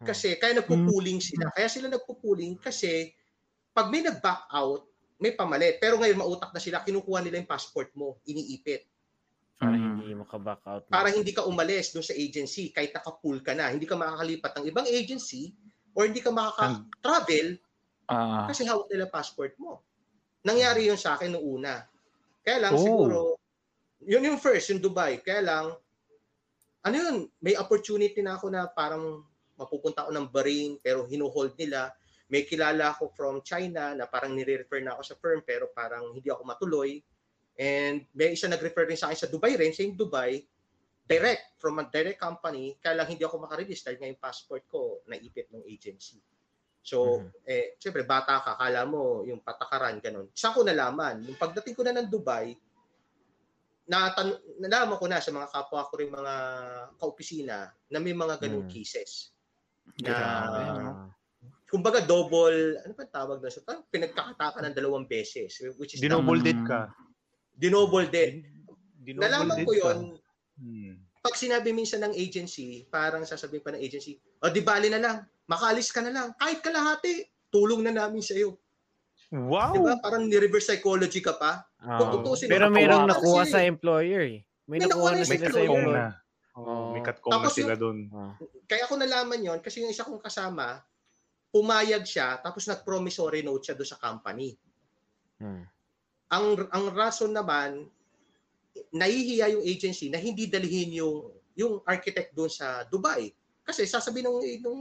Kasi 0.00 0.40
kaya 0.40 0.56
nagpupuling 0.56 1.20
sila. 1.20 1.52
Kaya 1.52 1.68
sila 1.68 1.92
nagpupuling 1.92 2.56
kasi 2.56 3.12
pag 3.70 3.92
may 3.92 4.00
nag-back 4.00 4.48
out, 4.48 4.88
may 5.20 5.36
pamalit. 5.36 5.76
Pero 5.76 6.00
ngayon 6.00 6.16
mautak 6.16 6.48
na 6.50 6.58
sila, 6.58 6.80
kinukuha 6.80 7.20
nila 7.20 7.36
yung 7.36 7.50
passport 7.50 7.92
mo, 7.92 8.16
iniipit. 8.24 8.88
Para 9.60 9.76
Mm. 9.76 10.00
hindi 10.00 10.16
maka-back 10.16 10.60
out. 10.64 10.82
Para 10.88 11.12
hindi 11.12 11.36
ka 11.36 11.44
umalis 11.44 11.92
doon 11.92 12.00
sa 12.00 12.16
agency 12.16 12.72
kahit 12.72 12.96
naka-pool 12.96 13.44
ka 13.44 13.52
na. 13.52 13.68
Hindi 13.68 13.84
ka 13.84 13.92
makakalipat 13.92 14.56
ng 14.56 14.64
ibang 14.72 14.88
agency 14.88 15.52
or 15.92 16.08
hindi 16.08 16.24
ka 16.24 16.32
makaka-travel 16.32 17.60
Ah. 18.08 18.48
kasi 18.48 18.64
hawak 18.64 18.88
nila 18.88 19.04
passport 19.06 19.52
mo. 19.60 19.84
Nangyari 20.40 20.88
yun 20.88 20.96
sa 20.96 21.14
akin 21.14 21.36
noong 21.36 21.46
una. 21.60 21.84
Kaya 22.40 22.56
lang 22.56 22.72
Oh. 22.72 22.80
siguro, 22.80 23.18
yun 24.00 24.24
yung 24.24 24.40
first, 24.40 24.72
yung 24.72 24.80
Dubai. 24.80 25.20
Kaya 25.20 25.44
lang, 25.44 25.76
ano 26.80 26.94
yun, 26.96 27.16
may 27.44 27.52
opportunity 27.60 28.24
na 28.24 28.40
ako 28.40 28.48
na 28.48 28.64
parang 28.64 29.28
mapupunta 29.60 30.08
ako 30.08 30.10
ng 30.16 30.26
Bahrain 30.32 30.80
pero 30.80 31.04
hinuhold 31.04 31.52
nila. 31.60 31.92
May 32.32 32.48
kilala 32.48 32.96
ako 32.96 33.12
from 33.12 33.44
China 33.44 33.92
na 33.92 34.08
parang 34.08 34.32
nire-refer 34.32 34.80
na 34.80 34.96
ako 34.96 35.02
sa 35.04 35.18
firm 35.20 35.44
pero 35.44 35.68
parang 35.68 36.16
hindi 36.16 36.32
ako 36.32 36.48
matuloy. 36.48 36.96
And 37.60 38.08
may 38.16 38.32
isa 38.32 38.48
nag-refer 38.48 38.88
rin 38.88 38.96
sa 38.96 39.12
akin 39.12 39.28
sa 39.28 39.28
Dubai 39.28 39.52
rin, 39.52 39.76
same 39.76 39.92
Dubai, 39.92 40.40
direct, 41.04 41.60
from 41.60 41.76
a 41.76 41.84
direct 41.84 42.16
company, 42.16 42.80
kaya 42.80 42.96
lang 42.96 43.12
hindi 43.12 43.20
ako 43.20 43.44
dahil 43.44 44.00
nga 44.00 44.08
yung 44.08 44.16
passport 44.22 44.64
ko 44.64 45.04
naipit 45.04 45.52
ng 45.52 45.68
agency. 45.68 46.16
So, 46.80 47.20
Mhm. 47.20 47.28
eh, 47.44 47.66
syempre, 47.76 48.08
bata 48.08 48.40
ka, 48.40 48.56
kala 48.56 48.88
mo 48.88 49.20
yung 49.28 49.44
patakaran, 49.44 50.00
ganun. 50.00 50.32
Saan 50.32 50.56
ko 50.56 50.64
nalaman? 50.64 51.20
Yung 51.28 51.36
pagdating 51.36 51.76
ko 51.76 51.84
na 51.84 51.92
ng 52.00 52.08
Dubai, 52.08 52.56
natan 53.90 54.38
nalaman 54.62 54.96
ko 54.96 55.04
na 55.10 55.20
sa 55.20 55.34
mga 55.34 55.50
kapwa 55.52 55.84
ko 55.90 55.98
rin 55.98 56.08
mga 56.14 56.34
kaopisina 56.96 57.74
na 57.90 57.98
may 57.98 58.14
mga 58.14 58.38
ganung 58.40 58.64
Mm. 58.64 58.72
cases. 58.72 59.34
Na, 60.00 60.14
no? 60.72 61.10
kumbaga 61.66 62.00
double, 62.00 62.80
ano 62.80 62.92
pa 62.94 63.04
tawag 63.04 63.42
na 63.42 63.50
siya? 63.50 63.66
Parang 63.66 63.84
pinagkakataka 63.90 64.62
ng 64.62 64.74
dalawang 64.78 65.04
beses, 65.04 65.60
which 65.76 65.98
is 65.98 66.00
Dinoble 66.00 66.40
dead 66.40 66.58
ka. 66.64 66.88
Dinoble 67.60 68.08
dead. 68.08 68.40
Dinoble 68.96 69.20
Nalaman 69.20 69.56
ko 69.62 69.72
ka. 69.72 69.80
yon 69.84 69.98
Hmm. 70.60 70.92
pag 71.20 71.36
sinabi 71.36 71.72
minsan 71.72 72.00
ng 72.00 72.12
agency, 72.12 72.84
parang 72.88 73.24
sasabihin 73.24 73.64
pa 73.64 73.72
ng 73.72 73.80
agency, 73.80 74.16
o 74.40 74.48
di 74.48 74.60
bali 74.60 74.88
na 74.88 75.00
lang, 75.00 75.16
makaalis 75.44 75.88
ka 75.88 76.00
na 76.00 76.12
lang, 76.12 76.28
kahit 76.36 76.60
kalahati, 76.60 77.24
tulong 77.48 77.80
na 77.80 77.92
namin 77.92 78.20
sa 78.20 78.36
iyo. 78.36 78.56
Wow! 79.32 79.72
Di 79.72 79.80
ba? 79.80 79.96
Parang 80.00 80.28
ni-reverse 80.28 80.68
psychology 80.68 81.20
ka 81.20 81.36
pa. 81.36 81.64
Ah. 81.78 81.96
Kung 81.96 82.20
tutusin, 82.20 82.48
Pero 82.48 82.68
merong 82.68 83.08
nakuha 83.08 83.48
sa 83.48 83.64
employer 83.64 84.20
eh. 84.26 84.38
May, 84.68 84.80
May 84.80 84.88
nakuha 84.88 85.12
nakuha 85.12 85.20
na 85.20 85.24
sila 85.24 85.46
sa 85.48 85.60
employer. 85.60 85.88
na. 85.92 86.06
Oo. 86.60 86.92
May 86.92 87.02
katkong 87.04 87.32
na 87.32 87.48
sila 87.48 87.74
doon. 87.78 87.98
Ah. 88.10 88.34
Kaya 88.68 88.82
ako 88.84 88.94
nalaman 89.00 89.40
yon 89.40 89.58
kasi 89.64 89.80
yung 89.80 89.92
isa 89.92 90.04
kong 90.04 90.20
kasama, 90.20 90.82
pumayag 91.48 92.04
siya, 92.04 92.36
tapos 92.38 92.68
nag-promissory 92.68 93.40
note 93.40 93.64
siya 93.64 93.76
doon 93.76 93.90
sa 93.90 93.98
company. 93.98 94.54
Hmm. 95.40 95.64
Ang 96.30 96.70
ang 96.70 96.84
rason 96.94 97.34
naman, 97.34 97.90
nahihiya 98.94 99.50
yung 99.58 99.64
agency 99.66 100.06
na 100.08 100.18
hindi 100.18 100.46
dalhin 100.46 100.94
yung 100.94 101.34
yung 101.58 101.82
architect 101.84 102.32
doon 102.32 102.48
sa 102.48 102.86
Dubai. 102.86 103.34
Kasi 103.60 103.84
sasabihin 103.84 104.26
ng, 104.26 104.38
ng, 104.64 104.78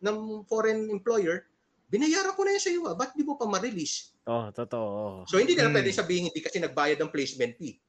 ng 0.00 0.18
foreign 0.46 0.86
employer, 0.88 1.48
binayaran 1.90 2.32
ko 2.36 2.46
na 2.46 2.54
yan 2.54 2.62
sa 2.62 2.70
iyo, 2.70 2.82
ah. 2.86 2.94
ba't 2.94 3.12
di 3.18 3.26
mo 3.26 3.34
pa 3.34 3.44
ma-release? 3.44 4.14
Oh, 4.24 4.48
totoo. 4.54 5.26
So 5.26 5.40
hindi 5.42 5.58
nila 5.58 5.68
Hmm. 5.72 5.76
pwede 5.80 5.90
sabihin 5.90 6.30
hindi 6.30 6.40
kasi 6.40 6.62
nagbayad 6.62 7.00
ng 7.02 7.10
placement 7.10 7.58
fee. 7.58 7.80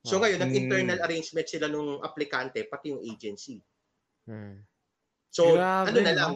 So 0.00 0.16
Oh. 0.16 0.20
ngayon, 0.24 0.40
Hmm. 0.40 0.48
nag-internal 0.48 0.98
arrangement 1.04 1.46
sila 1.46 1.68
nung 1.68 2.00
aplikante, 2.00 2.64
pati 2.64 2.94
yung 2.94 3.04
agency. 3.04 3.60
Hmm. 4.24 4.64
So 5.28 5.54
Grabe, 5.54 5.92
ano 5.92 5.98
na 6.00 6.14
lang, 6.16 6.32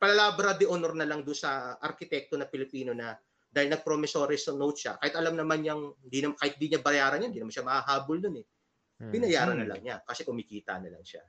palabra 0.00 0.56
de 0.56 0.64
honor 0.66 0.96
na 0.96 1.04
lang 1.04 1.20
doon 1.22 1.36
sa 1.36 1.76
arkitekto 1.78 2.34
na 2.34 2.48
Pilipino 2.48 2.96
na 2.96 3.14
dahil 3.54 3.70
nag-promissory 3.70 4.34
sa 4.34 4.50
note 4.50 4.74
siya, 4.76 4.98
kahit 4.98 5.14
alam 5.14 5.38
naman 5.38 5.62
niyang, 5.62 5.94
di 6.02 6.18
naman, 6.18 6.34
kahit 6.34 6.58
di 6.58 6.66
niya 6.66 6.82
bayaran 6.82 7.22
yan, 7.22 7.30
di 7.30 7.38
naman 7.38 7.54
siya 7.54 7.62
mahahabol 7.62 8.18
nun 8.18 8.42
eh. 8.42 8.46
Hmm. 8.98 9.10
Binayaran 9.14 9.54
Hmm. 9.54 9.62
na 9.62 9.70
lang 9.70 9.80
niya 9.80 9.96
kasi 10.02 10.26
kumikita 10.26 10.82
na 10.82 10.90
lang 10.90 11.06
siya. 11.06 11.22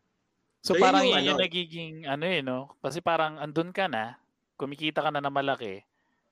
So, 0.60 0.74
So, 0.74 0.82
yun 0.82 0.82
parang 0.82 1.06
yun 1.06 1.22
yung 1.22 1.38
ano. 1.38 1.46
nagiging 1.46 1.94
ano 2.04 2.26
eh, 2.26 2.42
no? 2.42 2.74
Kasi 2.82 2.98
parang 2.98 3.38
andun 3.38 3.70
ka 3.70 3.86
na, 3.86 4.18
kumikita 4.58 5.06
ka 5.06 5.14
na 5.14 5.22
na 5.22 5.30
malaki. 5.30 5.86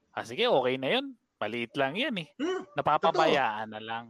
Ah, 0.09 0.25
sige, 0.25 0.45
okay 0.45 0.75
na 0.75 0.89
yun. 0.89 1.13
Maliit 1.37 1.73
lang 1.75 1.93
yan 1.93 2.17
eh. 2.17 2.27
Hmm, 2.35 2.65
Napapabayaan 2.73 3.69
na 3.69 3.77
lang. 3.77 4.05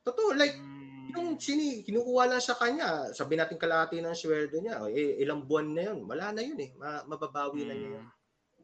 totoo, 0.00 0.32
like, 0.32 0.56
Mm. 0.56 1.12
yung 1.12 1.28
sini, 1.36 1.84
kinukuha 1.84 2.24
lang 2.26 2.40
sa 2.40 2.56
kanya, 2.56 3.12
sabi 3.12 3.36
natin 3.36 3.54
kalahati 3.54 4.00
ng 4.00 4.10
sweldo 4.10 4.58
niya, 4.58 4.80
eh, 4.88 5.20
ilang 5.20 5.44
buwan 5.44 5.70
na 5.70 5.82
yun, 5.86 6.02
wala 6.02 6.32
na 6.32 6.40
yun 6.40 6.56
eh, 6.56 6.72
Ma- 6.74 7.04
mababawi 7.04 7.62
na 7.62 7.74
niya 7.76 7.90
yun. 7.94 8.06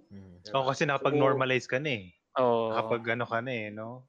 Hmm. 0.08 0.34
Diba? 0.40 0.54
Oo, 0.56 0.66
kasi 0.66 0.82
nakapag-normalize 0.82 1.68
ka 1.68 1.76
na 1.76 1.92
eh. 1.92 2.15
Oo. 2.36 2.72
Kapag 2.72 3.02
ano 3.12 3.24
ka 3.24 3.38
na 3.40 3.52
eh, 3.52 3.68
no? 3.70 4.04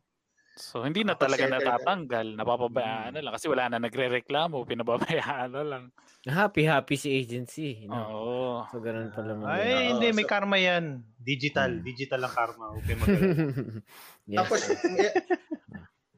So, 0.58 0.82
hindi 0.82 1.06
na 1.06 1.14
talaga 1.14 1.46
na. 1.46 1.62
natatanggal. 1.62 2.34
Napapabayaan 2.34 3.14
na 3.14 3.22
lang. 3.22 3.30
Kasi 3.30 3.46
wala 3.46 3.70
na 3.70 3.78
nagre-reklamo. 3.78 4.66
Pinababayaan 4.66 5.54
na 5.54 5.62
lang. 5.62 5.84
Happy-happy 6.26 6.98
si 6.98 7.14
agency. 7.14 7.86
No? 7.86 7.94
Oo. 7.94 8.38
So, 8.66 8.82
ganun 8.82 9.14
pala. 9.14 9.38
Ay, 9.46 9.70
Oo, 9.70 9.88
hindi, 9.94 10.10
may 10.12 10.26
karma 10.26 10.58
yan. 10.58 11.06
Digital. 11.16 11.78
Hmm. 11.78 11.86
Digital 11.86 12.26
ang 12.26 12.34
karma. 12.34 12.66
Okay, 12.74 12.96
mag- 12.98 13.06
yes. 14.34 14.38
Tapos, 14.42 14.60
eh, 14.98 15.14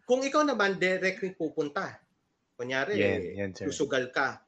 kung 0.08 0.24
ikaw 0.24 0.48
naman 0.48 0.80
directly 0.80 1.36
pupunta, 1.36 2.00
kunyari, 2.56 2.96
Yan, 2.96 3.22
yan, 3.36 3.50
sir. 3.52 3.68
susugal 3.68 4.08
ka, 4.08 4.40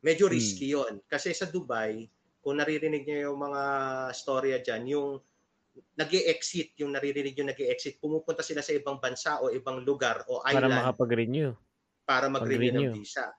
medyo 0.00 0.30
Hmm. 0.30 0.38
risky 0.38 0.70
yon 0.70 1.02
Kasi 1.04 1.34
sa 1.34 1.50
Dubai, 1.50 2.06
kung 2.38 2.62
naririnig 2.62 3.02
niyo 3.02 3.30
yung 3.30 3.42
mga 3.42 3.62
storya 4.14 4.62
dyan, 4.62 4.86
yung 4.86 5.10
nag 5.72 6.12
exit 6.28 6.76
yung 6.76 6.92
naririnig 6.92 7.32
yung 7.36 7.48
nag 7.48 7.56
exit 7.64 7.96
pumupunta 7.96 8.44
sila 8.44 8.60
sa 8.60 8.72
ibang 8.72 9.00
bansa 9.00 9.40
o 9.40 9.48
ibang 9.48 9.80
lugar 9.80 10.20
o 10.28 10.44
para 10.44 10.68
island 10.68 10.76
makapag-renew. 10.84 11.50
para 12.04 12.26
mag-renew 12.28 12.92
ng 12.92 12.92
visa. 12.92 13.32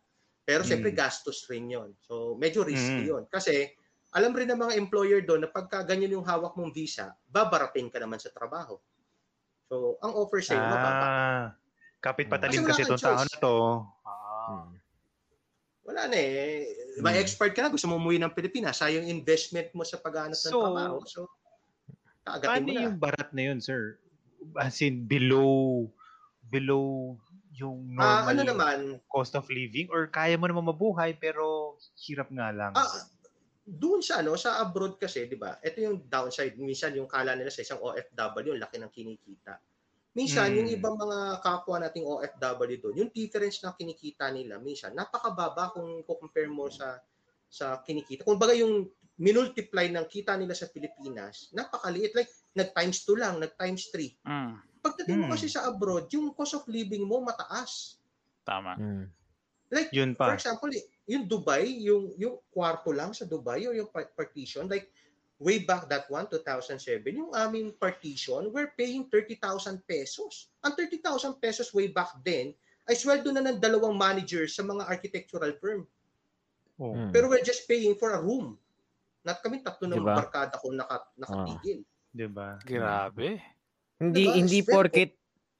Pero 0.44 0.66
siyempre 0.66 0.92
Mm. 0.92 0.98
gastos 0.98 1.46
rin 1.48 1.70
yon 1.70 1.90
So 2.02 2.34
medyo 2.36 2.66
risky 2.66 3.06
Mm. 3.06 3.10
yon 3.10 3.24
Kasi 3.30 3.70
alam 4.14 4.34
rin 4.34 4.50
ng 4.50 4.60
mga 4.60 4.74
employer 4.78 5.22
doon 5.22 5.46
na 5.46 5.50
pagka 5.50 5.82
ganyan 5.86 6.14
yung 6.14 6.26
hawak 6.26 6.54
mong 6.54 6.74
visa, 6.74 7.14
babarating 7.26 7.90
ka 7.90 7.98
naman 8.02 8.18
sa 8.18 8.30
trabaho. 8.30 8.78
So 9.70 9.98
ang 10.02 10.14
offer 10.14 10.42
sa'yo, 10.42 10.66
mababa. 10.66 11.06
Ah, 11.06 11.46
kapit 12.00 12.28
patalim 12.30 12.62
wala 12.62 12.70
kasi 12.74 12.82
itong 12.84 13.02
tao 13.02 13.18
choice. 13.18 13.30
na 13.30 13.38
to. 13.40 13.56
Ah. 14.06 14.48
Hmm. 14.50 14.74
Wala 15.84 16.02
na 16.08 16.16
eh. 16.16 16.64
May 17.04 17.20
Hmm. 17.20 17.24
expert 17.24 17.52
ka 17.52 17.60
na, 17.60 17.74
gusto 17.74 17.92
mo 17.92 18.00
umuwi 18.00 18.16
ng 18.16 18.32
Pilipinas, 18.32 18.80
sayang 18.80 19.04
investment 19.04 19.68
mo 19.76 19.84
sa 19.84 20.00
paghanap 20.00 20.32
ng 20.32 20.54
So, 20.54 20.60
trabaho. 20.62 20.98
So, 21.04 21.28
Paano 22.26 22.72
mo 22.72 22.72
na. 22.74 22.82
yung 22.88 22.98
barat 23.00 23.30
na 23.36 23.44
yun, 23.52 23.60
sir? 23.60 24.00
As 24.56 24.80
in, 24.80 25.08
below, 25.08 25.88
below 26.52 27.16
yung 27.54 27.92
Ah, 27.96 28.26
normal 28.26 28.34
ano 28.34 28.42
naman, 28.44 28.80
cost 29.12 29.36
of 29.36 29.46
living? 29.52 29.88
Or 29.92 30.08
kaya 30.10 30.40
mo 30.40 30.48
naman 30.48 30.66
mabuhay, 30.66 31.14
pero 31.16 31.76
hirap 32.00 32.32
nga 32.34 32.50
lang? 32.50 32.74
ah, 32.74 32.90
doon 33.64 34.02
sa 34.04 34.20
ano, 34.24 34.36
sa 34.36 34.60
abroad 34.60 35.00
kasi, 35.00 35.28
di 35.30 35.38
ba? 35.40 35.60
Ito 35.64 35.78
yung 35.80 35.98
downside. 36.10 36.56
Minsan 36.60 36.96
yung 37.00 37.08
kala 37.08 37.36
nila 37.38 37.52
sa 37.52 37.64
isang 37.64 37.80
OFW, 37.80 38.56
yung 38.56 38.62
laki 38.62 38.78
ng 38.82 38.92
kinikita. 38.92 39.60
Minsan, 40.16 40.52
Hmm. 40.52 40.58
yung 40.64 40.70
ibang 40.72 40.96
mga 40.98 41.42
kapwa 41.42 41.78
nating 41.82 42.06
OFW 42.06 42.78
doon, 42.82 42.96
yung 43.06 43.12
difference 43.14 43.62
na 43.64 43.74
kinikita 43.78 44.30
nila, 44.34 44.58
minsan, 44.62 44.94
napakababa 44.96 45.74
kung 45.74 46.04
compare 46.06 46.50
mo 46.50 46.68
sa 46.72 47.02
sa 47.50 47.80
kinikita. 47.86 48.26
Kung 48.26 48.38
baga 48.42 48.54
yung 48.58 48.90
minultiply 49.16 49.88
ng 49.88 50.06
kita 50.06 50.34
nila 50.34 50.54
sa 50.54 50.66
Pilipinas, 50.68 51.50
napakaliit. 51.52 52.14
Like, 52.14 52.30
nag-times 52.54 53.06
2 53.06 53.14
lang, 53.16 53.36
nag-times 53.38 53.90
3. 53.90 54.18
Mm, 54.24 54.54
Pagdating 54.80 55.18
mo 55.18 55.26
Hmm. 55.26 55.34
kasi 55.34 55.48
sa 55.48 55.64
abroad, 55.64 56.12
yung 56.12 56.34
cost 56.34 56.54
of 56.54 56.68
living 56.68 57.04
mo 57.04 57.22
mataas. 57.22 57.98
tama. 58.44 58.76
Hmm. 58.76 59.08
Like, 59.72 59.88
Yun 59.90 60.14
for 60.14 60.28
pa. 60.28 60.36
example, 60.36 60.68
yung 61.08 61.24
Dubai, 61.26 61.64
yung 61.82 62.12
yung 62.14 62.36
kwarto 62.52 62.92
lang 62.92 63.10
sa 63.10 63.24
Dubai 63.24 63.64
or 63.64 63.72
yung 63.72 63.88
par- 63.88 64.12
partition, 64.12 64.68
like 64.68 64.92
way 65.40 65.60
back 65.60 65.88
that 65.88 66.06
one, 66.08 66.28
2007, 66.28 66.78
yung 67.10 67.32
aming 67.34 67.72
partition, 67.74 68.52
we're 68.52 68.76
paying 68.76 69.08
30,000 69.08 69.80
pesos. 69.84 70.52
Ang 70.60 70.76
30,000 70.76 71.36
pesos 71.38 71.72
way 71.72 71.88
back 71.88 72.12
then, 72.20 72.52
ay 72.84 72.94
sweldo 72.94 73.32
na 73.32 73.40
ng 73.42 73.58
dalawang 73.58 73.96
managers 73.96 74.54
sa 74.54 74.62
mga 74.62 74.84
architectural 74.86 75.56
firm. 75.58 75.88
Oh. 76.76 76.96
Pero 77.10 77.32
we're 77.32 77.44
just 77.44 77.64
paying 77.64 77.96
for 77.96 78.12
a 78.12 78.20
room. 78.20 78.60
Not 79.24 79.40
kami 79.40 79.64
tatlo 79.64 79.86
ng 79.88 80.00
Diba? 80.04 80.16
barkada 80.20 80.56
ko 80.60 80.72
naka, 80.76 81.08
nakatigil. 81.16 81.88
Diba? 82.12 82.60
Grabe. 82.64 83.40
Hindi 83.98 84.24
Diba? 84.28 84.36
hindi 84.38 84.60
porket 84.62 85.12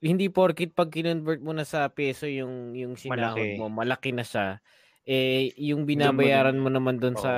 hindi 0.04 0.26
porkit 0.28 0.76
pag 0.76 0.92
kinonvert 0.92 1.40
mo 1.40 1.56
na 1.56 1.64
sa 1.64 1.88
peso 1.88 2.28
yung 2.28 2.76
yung 2.76 2.92
sinahod 2.94 3.40
Malaki. 3.40 3.56
mo, 3.56 3.66
malaki 3.72 4.10
na 4.12 4.24
siya. 4.24 4.60
Eh 5.08 5.56
yung 5.56 5.88
binabayaran 5.88 6.60
mo 6.60 6.68
naman 6.68 7.00
doon 7.00 7.16
sa 7.16 7.32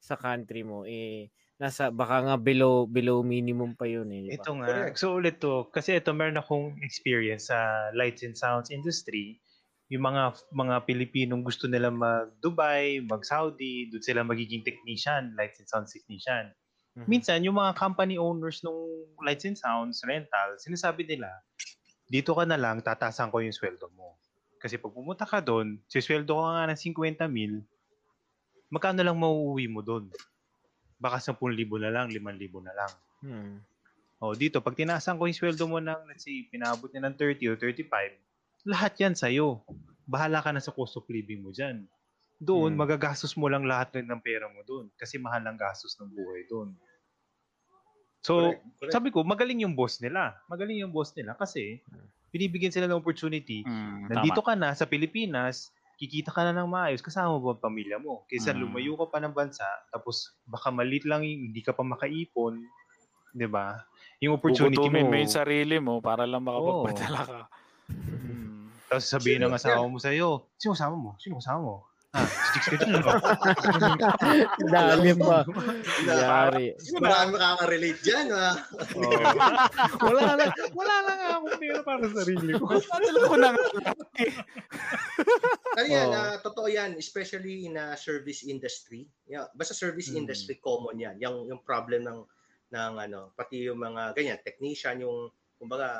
sa 0.00 0.16
country 0.16 0.64
mo 0.64 0.88
eh 0.88 1.28
nasa 1.60 1.92
baka 1.92 2.24
nga 2.24 2.36
below 2.40 2.88
below 2.88 3.20
minimum 3.20 3.76
pa 3.76 3.84
yun 3.84 4.08
eh. 4.16 4.20
di 4.24 4.28
ba? 4.32 4.40
Ito 4.40 4.50
nga. 4.56 4.66
Correct. 4.72 4.96
So 4.96 5.20
ulit 5.20 5.44
to, 5.44 5.68
kasi 5.68 6.00
ito 6.00 6.08
meron 6.16 6.40
akong 6.40 6.80
experience 6.80 7.52
sa 7.52 7.92
lights 7.92 8.24
and 8.24 8.32
sounds 8.32 8.72
industry. 8.72 9.44
Yung 9.90 10.06
mga 10.06 10.38
mga 10.54 10.74
Pilipinong 10.86 11.42
gusto 11.42 11.66
nila 11.66 11.90
mag-Dubai, 11.90 13.02
mag-Saudi, 13.02 13.90
doon 13.90 14.02
sila 14.02 14.22
magiging 14.22 14.62
technician, 14.62 15.34
lights 15.34 15.58
and 15.58 15.66
sounds 15.66 15.90
technician. 15.90 16.54
Mhm. 16.94 17.06
Minsan, 17.10 17.42
yung 17.42 17.58
mga 17.58 17.74
company 17.74 18.14
owners 18.14 18.62
ng 18.62 18.74
lights 19.26 19.46
and 19.46 19.58
sounds, 19.58 20.02
rental, 20.06 20.54
sinasabi 20.62 21.06
nila, 21.06 21.30
dito 22.06 22.34
ka 22.34 22.46
na 22.46 22.58
lang, 22.58 22.82
tatasan 22.82 23.30
ko 23.30 23.42
yung 23.42 23.54
sweldo 23.54 23.90
mo. 23.94 24.18
Kasi 24.62 24.78
pag 24.78 24.94
pumunta 24.94 25.26
ka 25.26 25.38
doon, 25.42 25.78
sisweldo 25.86 26.34
ko 26.34 26.42
nga 26.46 26.70
ng 26.70 26.78
50 26.78 27.26
mil, 27.30 27.62
magkano 28.70 29.02
lang 29.02 29.18
mauuwi 29.18 29.66
mo 29.66 29.82
doon? 29.82 30.06
Baka 31.00 31.18
10,000 31.18 31.66
na 31.82 31.90
lang, 31.90 32.06
5,000 32.12 32.62
na 32.62 32.74
lang. 32.76 32.92
Hmm. 33.24 33.56
O 34.20 34.36
dito, 34.36 34.60
pag 34.60 34.76
tinasan 34.76 35.16
ko 35.16 35.24
yung 35.24 35.38
sweldo 35.38 35.64
mo 35.64 35.80
ng, 35.80 36.06
let's 36.06 36.28
say, 36.28 36.44
pinabot 36.52 36.92
niya 36.92 37.08
ng 37.08 37.16
30 37.16 37.50
o 37.50 37.56
35, 37.56 38.20
lahat 38.64 38.92
yan 38.98 39.14
sa'yo. 39.14 39.64
Bahala 40.04 40.40
ka 40.40 40.50
na 40.50 40.58
sa 40.58 40.70
cost 40.70 40.96
of 40.96 41.06
living 41.06 41.40
mo 41.40 41.50
dyan. 41.50 41.86
Doon, 42.36 42.72
Hmm. 42.72 42.80
magagastos 42.80 43.36
mo 43.36 43.46
lang 43.46 43.62
lahat 43.62 43.94
rin 43.94 44.06
ng 44.06 44.18
pera 44.18 44.48
mo 44.48 44.60
doon. 44.62 44.88
Kasi 44.94 45.16
mahal 45.16 45.44
ang 45.44 45.56
gastos 45.56 45.94
ng 45.96 46.08
buhay 46.08 46.44
doon. 46.46 46.72
So, 48.20 48.52
Correct, 48.52 48.60
correct. 48.76 48.92
sabi 48.92 49.08
ko, 49.08 49.20
magaling 49.22 49.60
yung 49.60 49.72
boss 49.72 49.96
nila. 49.98 50.36
Magaling 50.46 50.76
yung 50.78 50.92
boss 50.92 51.12
nila 51.12 51.32
kasi 51.34 51.80
binibigyan 52.28 52.70
sila 52.70 52.84
ng 52.86 52.96
opportunity. 52.96 53.60
Mm, 53.62 54.08
Nandito 54.08 54.40
tama. 54.40 54.48
ka 54.48 54.54
na 54.54 54.68
sa 54.72 54.84
Pilipinas, 54.84 55.68
kikita 55.96 56.28
ka 56.28 56.44
na 56.44 56.52
ng 56.54 56.68
maayos, 56.68 57.00
kasama 57.00 57.34
mo 57.34 57.50
ang 57.50 57.60
pamilya 57.60 57.96
mo? 57.96 58.24
Kaysa 58.26 58.52
Mm. 58.52 58.60
lumayo 58.62 58.92
ka 58.96 59.06
pa 59.06 59.18
ng 59.18 59.32
bansa, 59.32 59.64
tapos 59.90 60.32
baka 60.44 60.68
malit 60.70 61.04
lang, 61.04 61.20
yung- 61.22 61.48
hindi 61.48 61.60
ka 61.60 61.72
pa 61.72 61.82
makaipon, 61.82 62.60
'di 63.30 63.46
ba? 63.46 63.84
Yung 64.18 64.32
opportunity 64.34 64.76
Gugutumin 64.76 65.04
mo. 65.04 65.10
mo 65.10 65.16
yung 65.16 65.32
sarili 65.32 65.76
mo 65.76 66.00
para 66.00 66.24
lang 66.24 66.40
makapagpadala 66.40 67.20
ka. 67.22 67.40
Tapos 68.90 69.06
sabihin 69.06 69.46
ng 69.46 69.54
asawa 69.54 69.86
mo 69.86 69.96
sa'yo, 69.96 70.50
sino 70.58 70.74
kasama 70.74 70.94
mo? 70.98 71.10
Sino 71.16 71.38
kasama 71.38 71.60
mo? 71.62 71.76
Ah, 72.10 72.26
Chicks 72.26 72.74
ka 72.74 72.76
dyan, 72.82 72.98
no? 72.98 73.14
Dali 74.66 75.14
pa. 75.14 75.46
Na- 76.02 76.18
Yari. 76.50 76.74
Marami 76.98 77.28
makaka-relate 77.38 78.00
dyan. 78.02 78.26
Ah. 78.34 78.58
Oo. 78.98 79.14
wala 80.10 80.34
lang, 80.34 80.50
wala 80.74 80.94
lang 81.06 81.16
nga 81.22 81.28
akong 81.38 81.54
pera 81.62 81.80
para 81.86 82.02
sa 82.10 82.26
sarili 82.26 82.50
ko. 82.58 82.66
Alam 82.98 83.22
ko 83.30 83.36
na 83.38 83.48
nga. 83.54 83.62
Ano 85.78 85.86
yan, 85.86 86.08
Oo. 86.10 86.18
ah, 86.18 86.34
totoo 86.42 86.66
yan, 86.66 86.98
especially 86.98 87.70
in 87.70 87.78
a 87.78 87.94
service 87.94 88.42
industry. 88.42 89.06
Yeah, 89.30 89.46
basta 89.54 89.70
service 89.70 90.10
Mm. 90.10 90.26
industry 90.26 90.58
common 90.58 90.98
yan. 90.98 91.14
Yung 91.22 91.46
yung 91.46 91.62
problem 91.62 92.02
ng 92.02 92.20
ng 92.74 92.92
ano, 92.98 93.30
pati 93.38 93.70
yung 93.70 93.78
mga 93.78 94.18
ganyan 94.18 94.42
technician 94.42 94.98
yung 94.98 95.30
kumbaga 95.62 95.94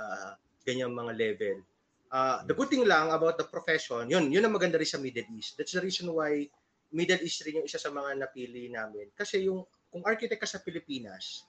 ganyan 0.66 0.90
mga 0.90 1.14
level. 1.14 1.62
Ah, 2.10 2.42
the 2.42 2.58
good 2.58 2.66
thing 2.66 2.82
lang 2.82 3.14
about 3.14 3.38
the 3.38 3.46
profession, 3.46 4.10
yun, 4.10 4.26
yun 4.34 4.42
ang 4.42 4.50
maganda 4.50 4.74
rin 4.74 4.88
sa 4.88 4.98
Middle 4.98 5.30
East. 5.38 5.54
That's 5.54 5.70
the 5.70 5.78
reason 5.78 6.10
why 6.10 6.42
Middle 6.90 7.22
East 7.22 7.46
rin 7.46 7.62
yung 7.62 7.66
isa 7.70 7.78
sa 7.78 7.94
mga 7.94 8.18
napili 8.18 8.66
namin. 8.66 9.14
Kasi 9.14 9.46
yung 9.46 9.62
kung 9.86 10.02
architect 10.02 10.42
ka 10.42 10.48
sa 10.50 10.58
Pilipinas, 10.58 11.46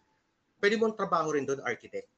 pwede 0.61 0.77
mong 0.77 0.93
trabaho 0.93 1.33
rin 1.33 1.49
doon 1.49 1.65
architect. 1.65 2.13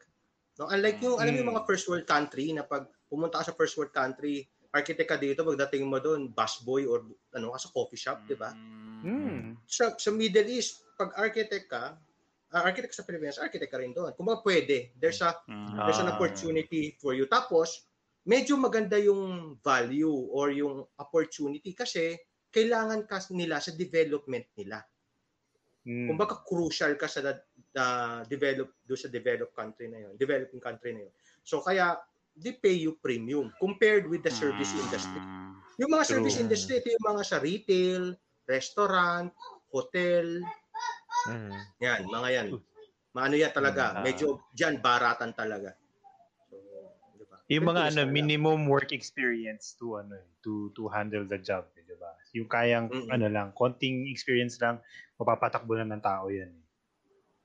No, 0.60 0.68
unlike 0.68 1.00
yung 1.00 1.18
alam 1.18 1.32
mo 1.32 1.38
yung 1.40 1.50
Mm. 1.50 1.56
mga 1.56 1.66
first 1.66 1.88
world 1.88 2.04
country 2.04 2.52
na 2.52 2.68
pag 2.68 2.86
pumunta 3.08 3.40
ka 3.40 3.50
sa 3.50 3.56
first 3.56 3.80
world 3.80 3.96
country, 3.96 4.44
architect 4.76 5.08
ka 5.08 5.16
dito, 5.16 5.48
pagdating 5.48 5.88
mo 5.88 6.04
doon, 6.04 6.28
busboy 6.28 6.84
or 6.84 7.08
ano 7.32 7.56
ka 7.56 7.64
sa 7.64 7.70
coffee 7.72 7.98
shop, 7.98 8.28
di 8.28 8.36
ba? 8.36 8.52
Hmm. 9.04 9.56
Sa, 9.64 9.96
sa 9.96 10.10
Middle 10.12 10.52
East, 10.52 10.84
pag 11.00 11.16
architect 11.16 11.72
ka, 11.72 11.96
ah, 12.52 12.64
architect 12.68 12.92
sa 12.92 13.08
Pilipinas, 13.08 13.40
architect 13.40 13.72
ka 13.72 13.80
rin 13.80 13.96
doon. 13.96 14.12
Kung 14.14 14.28
pwede, 14.44 14.92
there's 15.00 15.24
a 15.24 15.32
Mm. 15.48 15.88
there's 15.88 16.02
an 16.04 16.12
Ah. 16.12 16.16
opportunity 16.20 16.94
for 17.00 17.16
you. 17.18 17.26
Tapos, 17.26 17.88
medyo 18.24 18.56
maganda 18.56 18.96
yung 19.00 19.56
value 19.60 20.32
or 20.32 20.52
yung 20.56 20.88
opportunity 21.00 21.76
kasi 21.76 22.16
kailangan 22.54 23.04
ka 23.10 23.20
nila 23.34 23.60
sa 23.60 23.74
development 23.76 24.48
nila. 24.56 24.80
Hmm. 25.84 26.08
Kumbaga 26.08 26.40
crucial 26.48 26.96
ka 26.96 27.12
sa 27.12 27.20
uh, 27.28 28.20
develop 28.32 28.72
do 28.88 28.96
sa 28.96 29.12
developed 29.12 29.52
country 29.52 29.92
na 29.92 30.08
yun, 30.08 30.14
developing 30.16 30.64
country 30.64 30.96
na 30.96 31.02
yun. 31.10 31.14
So 31.44 31.60
kaya 31.60 32.00
they 32.40 32.56
pay 32.56 32.80
you 32.80 32.96
premium 33.04 33.52
compared 33.60 34.08
with 34.08 34.24
the 34.24 34.32
service 34.32 34.72
industry. 34.74 35.22
Mm. 35.22 35.54
Yung 35.86 35.92
mga 35.94 36.06
True. 36.08 36.14
service 36.18 36.38
industry, 36.42 36.82
ito 36.82 36.90
yung 36.90 37.06
mga 37.14 37.24
sa 37.28 37.38
retail, 37.38 38.18
restaurant, 38.50 39.30
hotel, 39.70 40.42
Hmm. 41.24 41.56
yan, 41.80 42.04
mga 42.10 42.30
yan. 42.36 42.48
Maano 43.14 43.36
yan 43.38 43.54
talaga, 43.54 43.96
Ah. 43.96 44.04
medyo 44.04 44.50
dyan 44.52 44.82
baratan 44.82 45.32
talaga. 45.38 45.78
Yung 47.52 47.68
mga 47.68 47.92
ano, 47.92 48.02
minimum 48.08 48.72
work 48.72 48.96
experience 48.96 49.76
to 49.76 50.00
ano 50.00 50.16
eh, 50.16 50.28
to 50.40 50.72
to 50.72 50.88
handle 50.88 51.28
the 51.28 51.36
job, 51.36 51.68
eh, 51.76 51.84
'di 51.84 52.00
ba? 52.00 52.16
Yung 52.32 52.48
kayang 52.48 52.88
Mm-mm. 52.88 53.12
ano 53.12 53.28
lang, 53.28 53.48
konting 53.52 54.08
experience 54.08 54.56
lang, 54.64 54.80
mapapatakbo 55.20 55.76
na 55.76 55.84
ng 55.84 56.00
tao 56.00 56.32
'yan. 56.32 56.48
eh. 56.50 56.64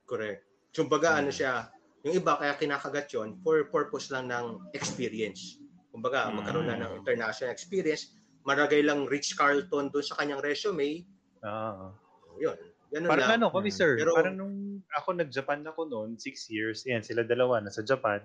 Correct. 0.07 0.47
So, 0.71 0.87
baga, 0.87 1.19
ano 1.19 1.29
Mm. 1.29 1.35
siya, 1.35 1.67
yung 2.01 2.15
iba 2.15 2.39
kaya 2.39 2.55
kinakagat 2.55 3.11
yon 3.11 3.43
for 3.43 3.59
purpose 3.67 4.07
lang 4.07 4.31
ng 4.31 4.71
experience. 4.71 5.59
Kumbaga, 5.91 6.31
Mm. 6.31 6.35
magkaroon 6.39 6.67
na 6.71 6.77
ng 6.79 6.93
international 7.03 7.51
experience, 7.51 8.15
maragay 8.47 8.79
lang 8.79 9.03
Rich 9.05 9.35
Carlton 9.35 9.91
doon 9.91 10.05
sa 10.05 10.15
kanyang 10.15 10.39
resume, 10.39 11.03
Oo. 11.43 11.91
yun. 12.39 12.55
Ganun 12.89 13.05
Parang 13.05 13.29
lang. 13.29 13.37
ano 13.37 13.47
kami, 13.51 13.69
Mm. 13.69 13.75
sir. 13.75 13.91
Pero- 13.99 14.15
parang 14.15 14.33
nung 14.33 14.57
ako 14.95 15.13
nag-Japan 15.13 15.61
ako 15.67 15.85
noon, 15.85 16.09
six 16.17 16.47
years, 16.49 16.81
yan, 16.87 17.03
sila 17.03 17.21
dalawa 17.21 17.59
nasa 17.59 17.83
Japan. 17.83 18.23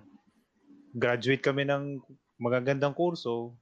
Graduate 0.95 1.43
kami 1.43 1.67
ng 1.67 1.99
magagandang 2.39 2.95
kurso. 2.95 3.59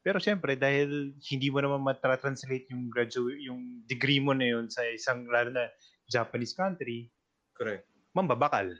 Pero 0.00 0.16
syempre, 0.16 0.56
dahil 0.56 1.12
hindi 1.28 1.52
mo 1.52 1.60
naman 1.60 1.84
matra-translate 1.84 2.72
yung 2.72 2.88
graduate, 2.88 3.36
yung 3.44 3.84
degree 3.84 4.16
mo 4.16 4.32
na 4.32 4.48
yun 4.48 4.64
sa 4.72 4.80
isang, 4.88 5.28
lalo 5.28 5.52
na 5.52 5.68
Japanese 6.08 6.56
country, 6.56 7.12
Correct. 7.52 7.84
mambabakal. 8.16 8.72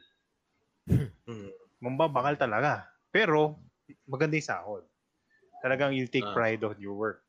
Mm. 1.31 1.53
Mambabakal 1.79 2.35
talaga. 2.35 2.89
Pero, 3.13 3.61
maganda 4.09 4.35
yung 4.35 4.49
sahod. 4.49 4.83
Talagang 5.63 5.95
you'll 5.95 6.11
take 6.11 6.27
Ah. 6.27 6.35
pride 6.35 6.65
on 6.67 6.75
your 6.81 6.97
work. 6.97 7.23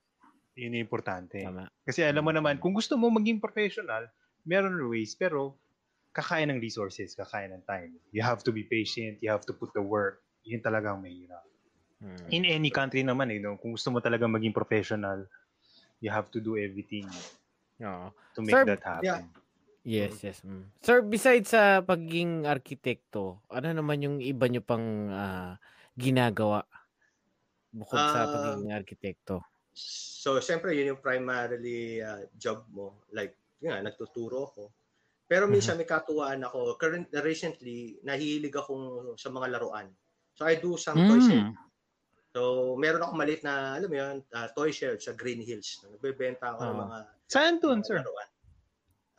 Yun 0.58 0.74
yung 0.74 0.88
importante. 0.88 1.38
Tama. 1.44 1.70
Kasi 1.86 2.02
alam 2.02 2.24
mo 2.26 2.32
naman, 2.34 2.58
kung 2.58 2.74
gusto 2.74 2.96
mo 2.98 3.12
maging 3.14 3.38
professional, 3.38 4.08
meron 4.48 4.74
ways, 4.90 5.14
pero 5.14 5.60
kakain 6.18 6.50
ng 6.50 6.58
resources, 6.64 7.14
kakain 7.14 7.54
ng 7.54 7.64
time. 7.70 7.94
You 8.16 8.24
have 8.26 8.42
to 8.48 8.52
be 8.56 8.66
patient, 8.66 9.20
you 9.22 9.30
have 9.30 9.46
to 9.46 9.54
put 9.54 9.70
the 9.78 9.84
work. 9.84 10.24
Yun 10.46 10.62
talagang 10.62 11.02
mahirap. 11.02 11.46
Hmm. 12.02 12.26
In 12.34 12.44
any 12.50 12.74
country 12.74 13.06
naman, 13.06 13.30
eh, 13.30 13.38
no? 13.38 13.62
kung 13.62 13.78
gusto 13.78 13.94
mo 13.94 14.02
talaga 14.02 14.26
maging 14.26 14.56
professional, 14.56 15.30
you 16.02 16.10
have 16.10 16.34
to 16.34 16.42
do 16.42 16.58
everything 16.58 17.06
Oo. 17.82 18.10
to 18.34 18.40
make 18.42 18.58
Sir, 18.58 18.66
that 18.66 18.82
happen. 18.82 19.30
yeah. 19.30 19.40
Yes, 19.82 20.22
yes. 20.22 20.46
Mm. 20.46 20.70
Sir, 20.78 21.02
besides 21.02 21.58
sa 21.58 21.82
pagiging 21.82 22.46
arkitekto, 22.46 23.42
ano 23.50 23.68
naman 23.74 24.06
yung 24.06 24.18
iba 24.22 24.46
nyo 24.46 24.62
pang 24.62 25.10
ah, 25.10 25.58
ginagawa 25.98 26.66
bukod 27.74 27.98
sa 27.98 28.30
Ah, 28.30 28.30
pagiging 28.30 28.70
arkitekto? 28.70 29.42
So, 30.22 30.38
siyempre, 30.38 30.78
yun 30.78 30.94
yung 30.94 31.02
primarily 31.02 32.04
uh, 32.04 32.30
job 32.38 32.68
mo. 32.70 33.02
Like, 33.10 33.34
yun 33.58 33.74
nga, 33.74 33.82
nagtuturo 33.82 34.54
ako. 34.54 34.64
Pero 35.26 35.48
minsan 35.48 35.80
may 35.80 35.88
katuwaan 35.88 36.44
ako. 36.44 36.76
Current, 36.76 37.08
recently, 37.24 37.98
nahihilig 38.04 38.52
akong 38.52 39.16
sa 39.16 39.32
mga 39.32 39.48
laruan. 39.58 39.88
So, 40.42 40.50
I 40.50 40.58
do 40.58 40.74
some 40.74 40.98
toy 40.98 41.22
sale. 41.22 41.54
Mm. 41.54 41.56
So, 42.34 42.42
meron 42.74 43.06
ako 43.06 43.14
maliit 43.14 43.46
na, 43.46 43.78
alam 43.78 43.86
mo 43.86 43.94
yun, 43.94 44.16
uh, 44.26 44.50
toy 44.58 44.74
shelf 44.74 44.98
sa 44.98 45.14
Green 45.14 45.38
Hills. 45.38 45.86
Nagbebenta 45.86 46.50
ako 46.50 46.60
ng 46.64 46.74
Ah. 46.74 46.82
mga, 46.82 46.98
Saan 47.30 47.62
dun, 47.62 47.78
mga 47.78 47.86
sir? 47.86 47.98
laruan. 48.02 48.30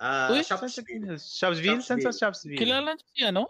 Ah, 0.03 0.27
Uy, 0.35 0.43
Saan 0.43 0.59
sa 0.59 0.67
Shops- 0.67 0.83
Green 0.83 1.07
Hills? 1.07 1.23
Shopsville? 1.23 1.79
Saan 1.79 2.03
sa 2.03 2.11
Shopsville? 2.11 2.59
Kilala 2.59 2.99
niyo 2.99 3.07
si 3.07 3.23
ano? 3.23 3.47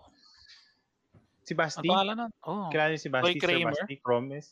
Si 1.40 1.54
Ang 1.54 1.60
Basti? 1.64 1.88
pangalan 1.88 2.16
nun? 2.20 2.32
Oh. 2.44 2.68
Kilala 2.68 2.92
niyo 2.92 3.00
si 3.00 3.08
Basti? 3.08 3.24
Toy 3.24 3.34
Sir 3.34 3.40
Kramer? 3.40 3.72
Basti? 3.72 3.94
Promise? 3.98 4.48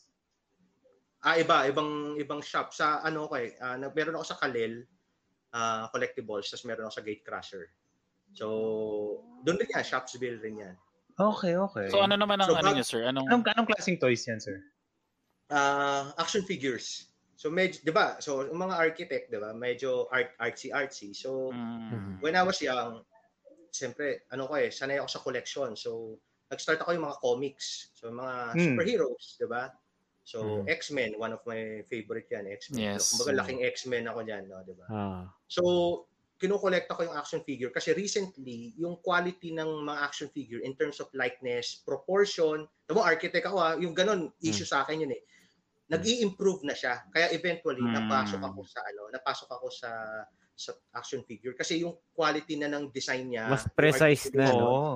Ah, 1.21 1.37
iba, 1.37 1.69
ibang 1.69 2.17
ibang 2.17 2.41
shop 2.41 2.73
sa 2.73 3.05
ano 3.05 3.29
ko 3.29 3.37
eh. 3.37 3.53
nag- 3.77 3.93
meron 3.93 4.17
ako 4.17 4.25
sa 4.25 4.41
Kalel 4.41 4.81
ah, 5.53 5.85
collectibles, 5.93 6.49
tapos 6.49 6.65
meron 6.65 6.89
ako 6.89 6.97
sa 6.97 7.05
Gatecrasher. 7.05 7.69
So, 8.33 8.47
doon 9.43 9.59
rin 9.59 9.69
yan, 9.69 9.85
Shopsville 9.85 10.41
rin 10.41 10.57
yan. 10.57 10.75
Okay, 11.19 11.53
okay. 11.57 11.87
So 11.91 12.01
ano 12.01 12.15
naman 12.15 12.39
ang 12.39 12.49
So, 12.49 12.55
ano 12.55 12.71
bag- 12.71 12.75
niyo, 12.79 12.85
sir? 12.87 13.01
Anong 13.05 13.27
anong, 13.27 13.43
anong 13.51 13.67
klaseng 13.67 13.99
toys 13.99 14.23
yan, 14.25 14.39
sir? 14.39 14.57
Ah, 15.51 16.15
action 16.15 16.41
figures. 16.47 17.11
So 17.35 17.49
medyo, 17.51 17.81
'di 17.83 17.91
ba? 17.91 18.21
So 18.21 18.45
yung 18.47 18.61
mga 18.61 18.75
architect, 18.77 19.25
'di 19.33 19.39
ba? 19.41 19.51
Medyo 19.51 20.07
art 20.13 20.31
artsy 20.39 20.69
artsy. 20.71 21.11
So 21.11 21.51
Mm. 21.91 22.21
when 22.23 22.37
I 22.37 22.43
was 22.45 22.61
young, 22.63 23.03
siyempre, 23.73 24.23
ano 24.31 24.47
ko 24.47 24.55
eh, 24.55 24.71
sanay 24.71 25.01
ako 25.01 25.09
sa 25.09 25.19
collection. 25.25 25.75
So 25.75 26.21
nag-start 26.51 26.83
ako 26.83 26.91
yung 26.95 27.05
mga 27.07 27.19
comics. 27.23 27.95
So, 27.95 28.11
mga 28.11 28.35
Hmm. 28.51 28.59
superheroes, 28.75 29.39
di 29.39 29.47
ba? 29.47 29.71
So, 30.27 30.67
Hmm. 30.67 30.67
X-Men, 30.67 31.15
one 31.15 31.31
of 31.31 31.39
my 31.47 31.79
favorite 31.87 32.27
yan, 32.27 32.43
X-Men. 32.43 32.91
Yes. 32.91 33.07
So, 33.07 33.15
kumbaga, 33.15 33.39
laking 33.39 33.63
X-Men 33.63 34.11
ako 34.11 34.19
dyan, 34.27 34.51
no, 34.51 34.59
di 34.67 34.75
ba? 34.75 34.83
Ah. 34.91 35.23
So, 35.47 35.63
kinukolekta 36.41 36.97
ko 36.97 37.05
yung 37.05 37.13
action 37.15 37.45
figure 37.45 37.69
kasi 37.69 37.93
recently, 37.93 38.73
yung 38.75 38.97
quality 39.05 39.53
ng 39.53 39.85
mga 39.85 39.99
action 40.01 40.27
figure 40.33 40.59
in 40.65 40.73
terms 40.73 40.97
of 40.97 41.07
likeness, 41.13 41.85
proportion, 41.85 42.65
tamo 42.89 43.05
architect 43.05 43.45
ako 43.45 43.57
ha, 43.61 43.77
yung 43.77 43.93
ganun, 43.93 44.33
issue 44.41 44.65
sa 44.65 44.81
akin 44.83 45.05
yun 45.05 45.13
eh. 45.13 45.23
nag 45.91 46.07
improve 46.07 46.63
na 46.63 46.71
siya. 46.71 47.03
Kaya 47.11 47.35
eventually, 47.35 47.83
Mm. 47.83 47.91
napasok 47.99 48.41
ako 48.41 48.63
sa 48.63 48.79
ano, 48.81 49.11
napasok 49.11 49.49
ako 49.51 49.67
sa 49.69 49.91
sa 50.55 50.71
action 50.95 51.19
figure 51.27 51.51
kasi 51.57 51.83
yung 51.83 51.99
quality 52.15 52.55
na 52.55 52.71
ng 52.71 52.93
design 52.95 53.27
niya, 53.27 53.49
Mas 53.49 53.67
precise 53.75 54.31
na, 54.31 54.55
no? 54.55 54.65
Oo. 54.71 54.93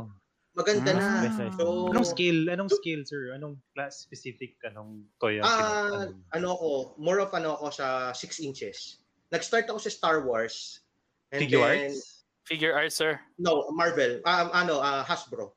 Maganda 0.56 0.96
Mas 0.96 1.04
na. 1.04 1.20
precise. 1.20 1.52
So, 1.60 1.92
Anong 1.92 2.08
skill? 2.08 2.48
Anong 2.48 2.72
skill, 2.72 3.04
sir? 3.04 3.36
Anong 3.36 3.60
class 3.76 4.08
specific? 4.08 4.56
Anong 4.64 5.04
toy? 5.20 5.36
ang 5.36 5.44
Ah, 5.44 6.08
kinuha? 6.08 6.32
ano 6.32 6.48
ako, 6.56 6.70
more 6.96 7.20
of 7.20 7.36
ano 7.36 7.60
ako 7.60 7.76
sa 7.76 7.88
6 8.16 8.40
inches. 8.40 9.04
Nag-start 9.36 9.68
ako 9.68 9.84
sa 9.84 9.92
Star 9.92 10.24
Wars. 10.24 10.85
And 11.32 11.40
Figure 11.42 11.66
then, 11.66 11.92
arts? 11.92 12.24
Figure 12.46 12.74
art, 12.78 12.94
sir. 12.94 13.20
No, 13.38 13.66
Marvel. 13.74 14.22
Um, 14.26 14.50
ano, 14.54 14.78
ah, 14.80 15.02
Hasbro. 15.02 15.54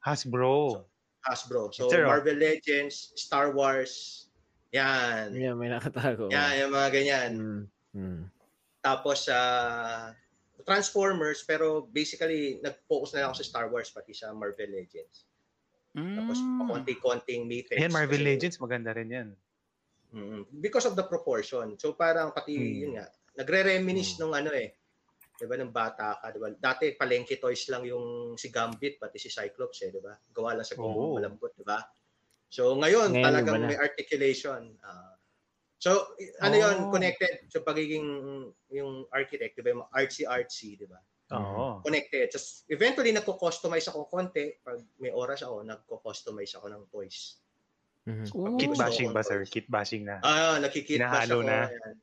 Hasbro. 0.00 0.84
Hasbro. 1.28 1.68
So, 1.74 1.92
oh. 1.92 2.06
Marvel 2.08 2.40
Legends, 2.40 3.12
Star 3.16 3.52
Wars, 3.52 4.26
yan. 4.72 5.36
Yeah, 5.36 5.52
may 5.52 5.68
nakatago. 5.68 6.32
Yan, 6.32 6.64
yung 6.64 6.72
mga 6.72 6.88
ganyan. 6.94 7.30
Mm. 7.36 7.62
Mm. 7.92 8.22
Tapos, 8.80 9.28
sa 9.28 9.36
Transformers, 10.64 11.44
pero 11.44 11.84
basically, 11.84 12.62
nag-focus 12.64 13.12
na 13.12 13.26
lang 13.26 13.28
ako 13.34 13.44
sa 13.44 13.48
Star 13.52 13.66
Wars, 13.68 13.92
pati 13.92 14.16
sa 14.16 14.32
Marvel 14.32 14.72
Legends. 14.72 15.28
Tapos, 15.92 16.38
Mm. 16.40 16.58
pakunti-konting 16.64 17.42
Matrix. 17.44 17.76
Ayan, 17.76 17.92
Marvel 17.92 18.22
kasi- 18.22 18.30
Legends, 18.30 18.56
maganda 18.62 18.90
rin 18.96 19.10
yan. 19.10 19.28
Mm, 20.10 20.42
because 20.58 20.86
of 20.86 20.94
the 20.98 21.06
proportion. 21.06 21.78
So, 21.78 21.94
parang 21.94 22.34
pati, 22.34 22.56
Hmm. 22.56 22.74
yun 22.82 22.92
nga, 22.98 23.06
nagre-reminisce 23.40 24.20
nung 24.20 24.36
ano 24.36 24.52
eh, 24.52 24.76
di 25.40 25.48
ba, 25.48 25.56
ng 25.56 25.72
bata 25.72 26.20
ka, 26.20 26.28
di 26.28 26.38
ba? 26.38 26.52
Dati, 26.52 26.92
palengke 26.92 27.40
toys 27.40 27.64
lang 27.72 27.88
yung 27.88 28.36
si 28.36 28.52
Gambit, 28.52 29.00
pati 29.00 29.16
si 29.16 29.32
Cyclops 29.32 29.80
eh, 29.80 29.90
di 29.90 30.00
ba? 30.04 30.12
Gawa 30.28 30.60
lang 30.60 30.66
sa 30.68 30.76
gumong 30.76 31.08
Oo. 31.10 31.16
malambot, 31.16 31.56
di 31.56 31.64
ba? 31.64 31.80
So, 32.52 32.76
ngayon, 32.76 33.16
Ngayon, 33.16 33.24
talagang 33.24 33.64
may 33.64 33.78
articulation. 33.80 34.76
Ah. 34.84 35.16
so, 35.80 36.12
ano 36.44 36.54
Oh. 36.54 36.62
yun, 36.68 36.76
connected 36.92 37.48
sa 37.48 37.64
pagiging 37.64 38.04
yung 38.68 39.08
architect, 39.08 39.56
di 39.56 39.64
ba? 39.64 39.72
Yung 39.72 39.88
artsy-artsy, 39.88 40.76
di 40.76 40.84
ba? 40.84 41.00
Oo. 41.30 41.80
Connected. 41.80 42.28
Just, 42.28 42.68
eventually, 42.68 43.14
nagko-customize 43.14 43.88
ako 43.88 44.10
konti. 44.10 44.60
Pag 44.60 44.82
may 45.00 45.14
oras 45.14 45.40
ako, 45.40 45.62
nagko-customize 45.64 46.52
ako 46.58 46.66
ng 46.68 46.84
toys. 46.92 47.40
Mhm. 48.04 48.26
Ooh. 48.34 48.58
Kit 48.58 48.74
bashing 48.74 49.14
ba, 49.14 49.22
sir? 49.22 49.46
Kit 49.46 49.70
bashing 49.70 50.04
na. 50.04 50.18
Ah, 50.20 50.58
nakikita 50.58 51.00
Hinahalo 51.00 51.40
ako. 51.40 51.48
na. 51.48 51.58
Ayan. 51.70 51.94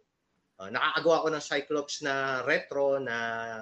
Ah, 0.58 0.74
nakakagawa 0.74 1.16
ako 1.22 1.28
ng 1.30 1.44
Cyclops 1.44 1.96
na 2.02 2.14
retro 2.42 2.98
na 2.98 3.16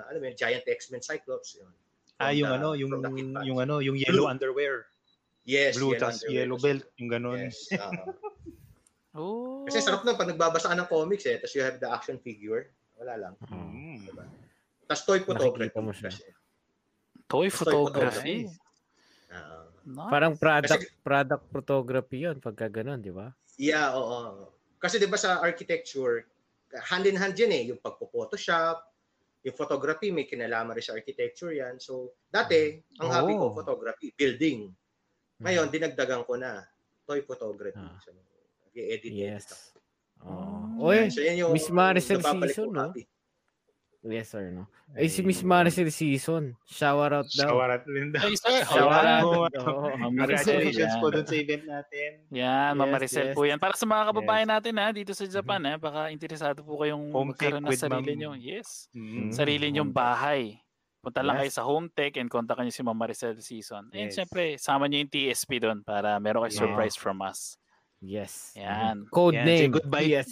ano 0.08 0.16
yun, 0.16 0.32
Giant 0.32 0.64
X-Men 0.64 1.04
Cyclops 1.04 1.60
yun. 1.60 1.72
ah, 2.18 2.32
yung 2.32 2.48
the- 2.48 2.56
ano, 2.56 2.70
yung 2.72 2.92
yung 3.44 3.60
ano, 3.60 3.84
yung 3.84 4.00
yellow 4.00 4.24
Blue. 4.24 4.32
underwear. 4.32 4.88
Yes, 5.44 5.76
Blue 5.76 5.92
yellow 5.92 6.00
tas 6.08 6.24
underwear. 6.24 6.36
yellow 6.40 6.58
belt, 6.58 6.84
yung 6.96 7.10
ganun. 7.12 7.52
Yes. 7.52 7.68
ah. 7.76 7.92
Oh. 9.12 9.64
Kasi 9.68 9.84
sarap 9.84 10.08
nun 10.08 10.16
pag 10.16 10.32
nagbabasa 10.32 10.72
ka 10.72 10.76
ng 10.76 10.88
comics 10.88 11.28
eh, 11.28 11.36
tapos 11.36 11.54
you 11.54 11.62
have 11.62 11.78
the 11.78 11.90
action 11.92 12.16
figure. 12.18 12.72
Wala 12.96 13.14
lang. 13.20 13.34
Mm. 13.52 14.08
Tapos 14.88 15.04
toy 15.04 15.20
photography. 15.20 15.76
Mo 15.76 15.92
siya. 15.92 16.16
Toy 16.16 16.24
Toy 17.28 17.48
photography. 17.52 18.48
Ah. 19.28 19.68
Nice. 19.84 20.10
Parang 20.10 20.34
product 20.34 20.72
Kasi- 20.82 20.90
product 21.04 21.44
photography 21.52 22.24
'yon 22.24 22.40
pagka 22.40 22.72
ganun, 22.72 22.98
di 22.98 23.12
ba? 23.12 23.36
yeah, 23.56 23.92
oo. 23.92 24.48
Kasi 24.80 24.98
'di 24.98 25.06
ba 25.06 25.20
sa 25.20 25.38
architecture, 25.40 26.24
hand 26.84 27.06
in 27.06 27.16
hand 27.16 27.36
'yan 27.38 27.52
eh, 27.54 27.64
yung 27.72 27.80
pagpo-photoshop, 27.80 28.78
yung 29.46 29.56
photography 29.56 30.10
may 30.10 30.26
kinalaman 30.26 30.76
rin 30.76 30.84
sa 30.84 30.98
architecture 30.98 31.54
'yan. 31.54 31.80
So, 31.80 32.18
dati, 32.28 32.82
ang 33.00 33.10
hobby 33.14 33.38
ko 33.38 33.52
Oh. 33.52 33.56
photography, 33.56 34.12
building. 34.12 34.74
Ngayon, 35.40 35.68
dinagdagan 35.70 36.24
ko 36.26 36.36
na 36.36 36.64
toy 37.06 37.22
photography. 37.22 37.78
Ah. 37.78 38.00
So, 38.02 38.12
i-edit 38.76 39.12
Yes. 39.14 39.46
edit 39.46 39.52
ako. 39.54 39.78
Oh. 40.26 40.90
Oy, 40.90 41.08
So, 41.12 41.22
yan 41.22 41.38
yung 41.38 41.54
Miss 41.54 41.70
Maricel 41.70 42.20
season, 42.20 42.74
no? 42.74 42.90
hobby. 42.92 43.06
Yes 44.06 44.34
or 44.34 44.48
no? 44.54 44.64
Ay, 44.96 45.10
si 45.10 45.20
Miss 45.26 45.42
Maricel 45.42 45.90
season. 45.92 46.56
Shower 46.64 47.12
out 47.12 47.28
daw. 47.36 47.50
Shower 47.52 47.70
at 47.74 47.84
Linda. 47.90 48.22
Ay, 48.22 48.38
sir. 48.38 48.64
Shower 48.64 49.04
out. 49.04 49.52
Ma'am 50.00 50.14
Congratulations 50.16 50.94
po 51.02 51.10
dun 51.12 51.26
sa 51.26 51.36
event 51.36 51.64
natin. 51.66 52.10
Yan, 52.32 52.72
Ma'am 52.78 52.88
Yes, 52.88 52.94
Maricel 52.96 53.28
yes. 53.30 53.36
po 53.36 53.42
yan. 53.44 53.60
Para 53.60 53.74
sa 53.76 53.84
mga 53.84 54.04
kababayan 54.14 54.48
natin 54.48 54.74
ha, 54.80 54.94
dito 54.94 55.12
sa 55.12 55.26
Japan 55.26 55.62
ha, 55.68 55.76
baka 55.76 56.14
interesado 56.14 56.64
po 56.64 56.80
kayong 56.80 57.12
Home 57.12 57.34
magkaroon 57.34 57.66
ng 57.66 57.76
sarili 57.76 58.14
Ma'am. 58.16 58.22
nyo. 58.22 58.32
Yes. 58.38 58.88
Mm. 58.96 59.34
Sarili 59.34 59.68
nyong 59.74 59.92
bahay. 59.92 60.62
Punta 61.04 61.22
lang 61.22 61.38
Yes. 61.38 61.42
kayo 61.42 61.52
sa 61.60 61.64
Home 61.70 61.88
Tech 61.92 62.14
and 62.18 62.30
kontakan 62.30 62.66
nyo 62.66 62.74
si 62.74 62.82
Ma'am 62.86 62.98
Maricel 62.98 63.36
Season. 63.42 63.90
And 63.92 64.10
Yes. 64.10 64.16
syempre, 64.16 64.56
sama 64.58 64.88
nyo 64.88 65.02
yung 65.02 65.12
TSP 65.12 65.60
doon 65.60 65.82
para 65.82 66.18
meron 66.22 66.46
kayo 66.46 66.54
Yeah. 66.56 66.62
surprise 66.66 66.96
from 66.96 67.20
us. 67.20 67.58
Yes. 68.00 68.54
Yan. 68.54 69.10
Code 69.10 69.34
Yan, 69.34 69.46
say 69.46 69.66
name 69.66 69.74
goodbye. 69.76 70.24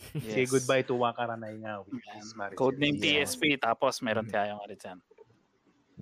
PSP. 0.00 0.24
Say 0.26 0.42
Yes. 0.42 0.50
goodbye 0.50 0.82
to 0.82 0.94
Wakaranay 0.94 1.54
nga, 1.58 1.80
which 1.82 2.00
Yan. 2.02 2.18
is 2.18 2.32
Maricel. 2.32 2.56
Code 2.56 2.78
name 2.78 2.96
Yeah. 2.96 3.22
TSP 3.22 3.56
tapos 3.56 4.00
meron 4.00 4.24
Mhm. 4.24 4.32
tayong 4.32 4.60
ano 4.60 4.74
dyan. 4.74 4.98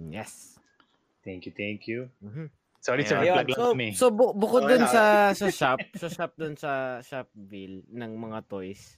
Yes. 0.08 0.56
Thank 1.20 1.44
you, 1.44 1.52
thank 1.52 1.84
you. 1.84 2.08
Mhm. 2.18 2.48
Sorry, 2.78 3.02
sir, 3.02 3.18
Ayan. 3.18 3.34
nag-plug 3.36 3.48
lang 3.48 3.58
So, 3.58 3.72
kami. 3.74 3.88
so 3.92 4.06
bu- 4.08 4.32
bukod 4.32 4.62
Okay 4.64 4.78
dun 4.78 4.86
sa 4.86 5.02
sa 5.30 5.46
shop, 5.50 5.78
sa 5.94 6.08
shop 6.08 6.32
dun 6.36 6.54
sa 6.54 6.72
Shopville 7.00 7.82
ng 7.88 8.12
mga 8.16 8.46
toys 8.46 8.97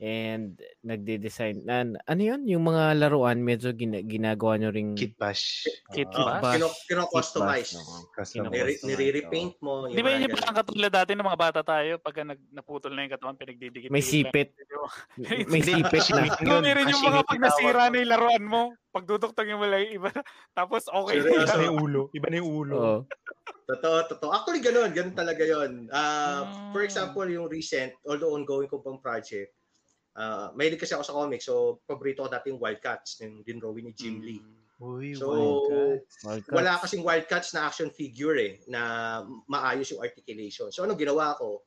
and 0.00 0.56
nagde-design 0.80 1.60
na 1.62 1.84
ano 1.84 2.20
yun 2.20 2.40
yung 2.42 2.64
mga 2.64 2.96
laruan 2.96 3.36
medyo 3.38 3.68
gina, 3.70 4.00
ginagawa 4.00 4.56
nyo 4.56 4.72
ring 4.72 4.96
Kit 4.96 5.12
bash. 5.14 5.68
Kit 5.92 6.08
bash. 6.08 6.40
bash. 6.40 6.56
Kino, 6.56 6.68
kino-customize. 6.88 7.76
Kit 7.76 8.08
bash. 8.10 8.32
Kino- 8.32 8.48
Nire- 8.48 8.74
customize, 8.74 8.88
Nire-repaint 8.88 9.54
mo. 9.60 9.84
Di 9.86 10.00
ba 10.00 10.08
yun 10.10 10.24
yung 10.24 10.34
parang 10.34 10.56
katulad 10.56 10.88
dati 10.90 11.12
ng 11.12 11.22
mga 11.22 11.36
bata 11.38 11.60
tayo 11.60 12.00
pagka 12.00 12.24
nag, 12.24 12.40
naputol 12.48 12.92
na 12.92 13.04
yung 13.04 13.12
katawan, 13.12 13.36
pinagdidikit. 13.36 13.92
may 13.92 14.00
sipit 14.00 14.56
may 15.46 15.60
sipit 15.60 16.04
na 16.08 16.24
Yun, 16.40 16.64
Yun, 16.64 16.64
rin 16.64 16.86
yung 16.88 17.04
mga 17.04 17.20
yung 17.20 17.28
pag 17.28 17.40
nasira 17.40 17.82
na 17.86 17.96
yung 17.96 18.10
laruan 18.10 18.44
mo, 18.44 18.62
pag 18.90 19.04
duduktong 19.04 19.52
yung 19.52 19.60
wala 19.60 19.76
yung 19.78 20.00
iba, 20.00 20.10
tapos 20.50 20.88
okay 20.88 21.20
na? 21.20 21.44
Iba 21.44 21.54
na 21.54 21.64
yung 21.68 21.78
ulo. 21.78 22.02
Iba 22.10 22.26
na 22.26 22.36
yung 22.40 22.50
ulo. 22.50 22.74
Oo. 22.74 22.98
Totoo, 23.68 23.96
totoo. 24.08 24.30
Actually, 24.32 24.58
ganun. 24.58 24.90
Ganun 24.90 25.14
talaga 25.14 25.44
yon. 25.44 25.86
Ah, 25.92 26.42
Ah. 26.42 26.42
For 26.72 26.82
example, 26.82 27.22
yung 27.24 27.46
recent, 27.46 27.94
although 28.02 28.32
ongoing 28.32 28.66
ko 28.66 28.80
pang 28.80 28.98
project, 28.98 29.54
uh, 30.16 30.50
mahilig 30.54 30.80
kasi 30.80 30.94
ako 30.94 31.04
sa 31.04 31.14
comics. 31.14 31.46
So, 31.46 31.78
paborito 31.84 32.24
ko 32.24 32.28
dati 32.30 32.50
yung 32.50 32.58
Wildcats, 32.58 33.20
yung 33.20 33.42
dinrawing 33.42 33.90
ni 33.90 33.94
Jim 33.94 34.18
Lee. 34.22 34.42
Uy, 34.80 35.12
So, 35.12 35.28
Wildcats. 35.28 36.14
Wildcats. 36.24 36.54
Wala 36.56 36.80
kasing 36.80 37.04
Wildcats 37.04 37.48
na 37.52 37.68
action 37.68 37.92
figure 37.92 38.36
eh, 38.40 38.52
na 38.64 38.80
maayos 39.44 39.92
yung 39.92 40.00
articulation. 40.00 40.72
So, 40.72 40.88
anong 40.88 40.96
ginawa 40.96 41.36
ko? 41.36 41.60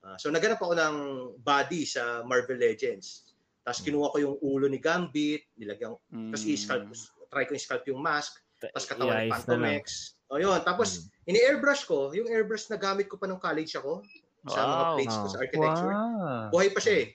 Ah, 0.00 0.16
so, 0.16 0.32
naganap 0.32 0.62
ako 0.62 0.72
ng 0.72 0.94
body 1.42 1.84
sa 1.84 2.22
Marvel 2.22 2.56
Legends. 2.56 3.34
Tapos, 3.60 3.82
kinuha 3.82 4.08
ko 4.08 4.18
yung 4.22 4.36
ulo 4.40 4.70
ni 4.70 4.78
Gambit, 4.78 5.42
nilagyan 5.58 5.98
Mm. 6.14 6.30
Tapos 6.30 6.44
i-sculpt, 6.46 6.96
try 7.28 7.44
ko 7.44 7.52
i-sculpt 7.58 7.86
yung 7.90 7.98
mask, 7.98 8.38
tapos 8.62 8.86
katawan 8.86 9.10
na 9.10 9.20
lang. 9.26 9.34
Pantomex. 9.34 10.14
O 10.30 10.38
yun, 10.38 10.58
tapos 10.62 11.10
ini-airbrush 11.26 11.84
ko, 11.84 12.14
yung 12.14 12.30
airbrush 12.30 12.70
na 12.70 12.78
gamit 12.78 13.10
ko 13.10 13.18
pa 13.18 13.26
nung 13.26 13.42
college 13.42 13.74
ako 13.74 14.00
sa 14.46 14.62
mga 14.62 14.84
Wow. 14.86 14.94
plates 14.94 15.16
ko 15.18 15.26
sa 15.26 15.38
architecture. 15.42 15.92
Wow. 15.92 16.48
Buhay 16.54 16.68
pa 16.70 16.80
siya 16.80 16.94
eh. 17.02 17.06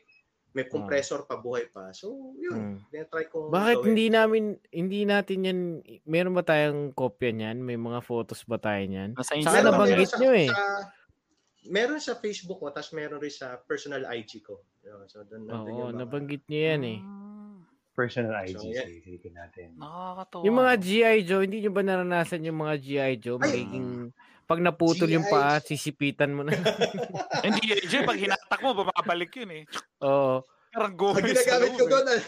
May 0.52 0.68
compressor 0.68 1.24
pa, 1.24 1.40
buhay 1.40 1.72
pa. 1.72 1.96
So, 1.96 2.36
yun. 2.36 2.76
Mm. 2.76 3.08
try 3.08 3.26
ko 3.32 3.48
Bakit 3.48 3.88
hindi 3.88 4.12
namin 4.12 4.60
hindi 4.68 5.08
natin 5.08 5.48
yan 5.48 5.60
meron 6.04 6.36
ba 6.36 6.44
tayong 6.44 6.92
kopya 6.92 7.32
niyan? 7.32 7.64
May 7.64 7.80
mga 7.80 8.04
photos 8.04 8.44
ba 8.44 8.60
tayo 8.60 8.84
niyan? 8.84 9.16
Nasa 9.16 9.40
Saka 9.40 9.64
nabanggit 9.64 10.12
yan. 10.12 10.20
nyo 10.20 10.32
eh. 10.36 10.50
Sa, 10.52 10.64
meron 11.72 12.04
sa 12.04 12.20
Facebook 12.20 12.60
ko, 12.60 12.68
tapos 12.68 12.92
meron 12.92 13.24
rin 13.24 13.32
sa 13.32 13.56
personal 13.64 14.04
IG 14.12 14.44
ko. 14.44 14.60
So, 15.08 15.24
doon 15.24 15.48
nandun 15.48 15.72
Oo, 15.72 15.80
yung 15.80 15.92
mga- 15.96 16.00
nabanggit 16.04 16.44
niyo 16.52 16.62
yan 16.68 16.84
eh. 16.84 17.00
Ah, 17.00 17.30
Personal 17.92 18.34
IG, 18.48 18.56
So, 18.56 18.68
yeah. 18.72 18.88
sige 18.88 19.30
natin. 19.32 19.76
Nakakatawa. 19.80 20.44
Yung 20.48 20.58
mga 20.58 20.74
GI 20.80 21.18
Joe, 21.28 21.44
hindi 21.44 21.58
nyo 21.60 21.72
ba 21.76 21.84
naranasan 21.84 22.48
yung 22.48 22.60
mga 22.60 22.76
GI 22.80 23.14
Joe? 23.20 23.40
Ay! 23.40 23.68
Pag 24.52 24.60
naputol 24.60 25.08
yung 25.08 25.24
GI 25.24 25.32
paa, 25.32 25.64
sisipitan 25.64 26.36
mo 26.36 26.44
na. 26.44 26.52
Hindi, 27.48 27.72
AJ, 27.72 28.04
pag 28.04 28.20
hinatak 28.20 28.60
mo, 28.60 28.76
bumabalik 28.76 29.32
yun 29.40 29.52
eh. 29.56 29.64
Oo. 30.04 30.44
Parang 30.76 30.92
Ang 30.92 31.00
gumay 31.00 31.24
sa 31.24 31.28
ginagamit 31.32 31.72
ko 31.72 31.80
loob 31.80 31.88
eh. 31.88 31.92
doon, 31.96 32.06
ah, 32.12 32.22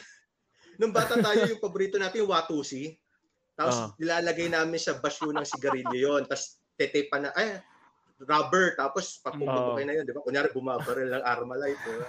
nung 0.80 0.94
bata 0.95 1.20
tayo, 1.20 1.40
yung 1.52 1.60
paborito 1.60 2.00
natin, 2.00 2.24
yung 2.24 2.32
Watusi. 2.32 2.95
Tapos 3.60 3.76
Ah. 3.76 3.88
nilalagay 4.00 4.48
namin 4.48 4.80
sa 4.80 4.95
basyo 5.04 5.36
ng 5.36 5.44
sigarilyo 5.44 6.00
yon 6.00 6.24
Tapos 6.24 6.64
tetepa 6.80 7.20
na, 7.20 7.36
ay, 7.36 7.60
rubber, 8.22 8.77
tapos 8.77 9.18
Oo. 9.18 9.23
papupukay 9.26 9.84
na 9.84 9.94
yun, 9.98 10.06
di 10.06 10.14
ba? 10.14 10.22
Kunyari, 10.22 10.53
bumabaril 10.53 11.10
ng 11.11 11.23
Armalite, 11.26 11.81
di 11.81 11.95
ba? 11.98 12.07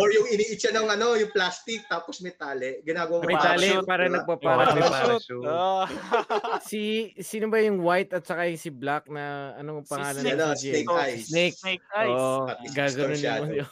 Or 0.00 0.08
yung 0.08 0.26
iniit 0.26 0.58
siya 0.58 0.72
ng 0.74 0.88
ano, 0.88 1.14
yung 1.14 1.30
plastic, 1.30 1.84
tapos 1.86 2.24
may 2.24 2.32
tali. 2.32 2.80
Ginagawa 2.82 3.22
mo 3.22 3.28
May 3.28 3.38
tali 3.38 3.68
parachute, 3.70 3.86
para 3.86 4.02
di 4.02 4.10
ba? 4.10 4.16
nagpaparachute. 4.18 4.74
May 4.74 4.88
Parachute. 4.88 5.44
Ah. 5.46 5.86
si 6.70 6.82
sino 7.20 7.46
ba 7.46 7.58
yung 7.60 7.78
white 7.84 8.12
at 8.12 8.24
saka 8.24 8.48
yung 8.48 8.58
si 8.58 8.70
black 8.72 9.06
na 9.12 9.54
anong 9.56 9.84
Si 9.84 9.90
pangalan 9.92 10.22
Snake. 10.24 10.32
nila 10.32 10.42
Ano, 10.42 10.54
sa 10.54 10.58
Snake 10.58 10.88
GM? 10.88 10.98
Eyes. 10.98 11.22
Snake. 11.28 11.54
Snake 11.54 11.84
eyes. 11.92 12.18
Oh, 12.18 12.46
si 12.58 13.26
mo 13.38 13.52
yun. 13.52 13.68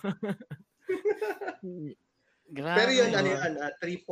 Grabe. 2.47 2.77
Pero 2.79 2.91
yun, 2.95 3.11
Ah. 3.11 3.19
ano 3.19 3.29
yun, 3.35 3.53
ah, 3.59 3.73
3 3.83 4.07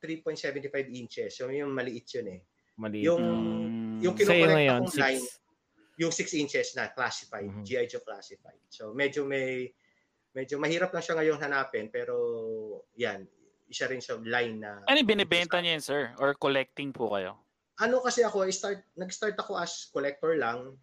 3.75 0.00 0.88
inches. 0.92 1.36
So, 1.36 1.48
yung 1.48 1.72
maliit 1.72 2.08
yun 2.12 2.28
eh. 2.28 2.40
Mali. 2.80 3.04
Yung, 3.04 3.20
Mm. 3.20 4.00
yung 4.00 4.14
Sa'yo 4.16 4.24
kinukolekta 4.24 4.56
ngayon, 4.56 4.80
kong 4.80 4.96
line. 4.96 5.24
Yung 6.00 6.08
6 6.08 6.32
inches 6.32 6.72
na 6.72 6.88
classified, 6.88 7.52
Mhm. 7.52 7.60
G.I. 7.60 7.84
Joe 7.84 8.00
classified. 8.00 8.56
So, 8.72 8.96
medyo 8.96 9.28
may, 9.28 9.68
medyo 10.32 10.56
mahirap 10.56 10.96
lang 10.96 11.04
siya 11.04 11.20
ngayon 11.20 11.36
hanapin, 11.36 11.92
pero 11.92 12.16
yan, 12.96 13.28
isa 13.68 13.84
rin 13.84 14.00
sa 14.00 14.16
line 14.16 14.64
na... 14.64 14.80
Ano 14.88 14.96
yung 14.96 15.10
binibenta 15.12 15.60
niya 15.60 15.76
yun, 15.76 15.84
sir? 15.84 16.02
Or 16.16 16.32
collecting 16.32 16.88
po 16.90 17.12
kayo? 17.12 17.36
Ano 17.76 18.00
kasi 18.00 18.24
ako, 18.24 18.48
start, 18.48 18.80
nag-start 18.96 19.36
ako 19.36 19.60
as 19.60 19.92
collector 19.92 20.32
lang, 20.40 20.80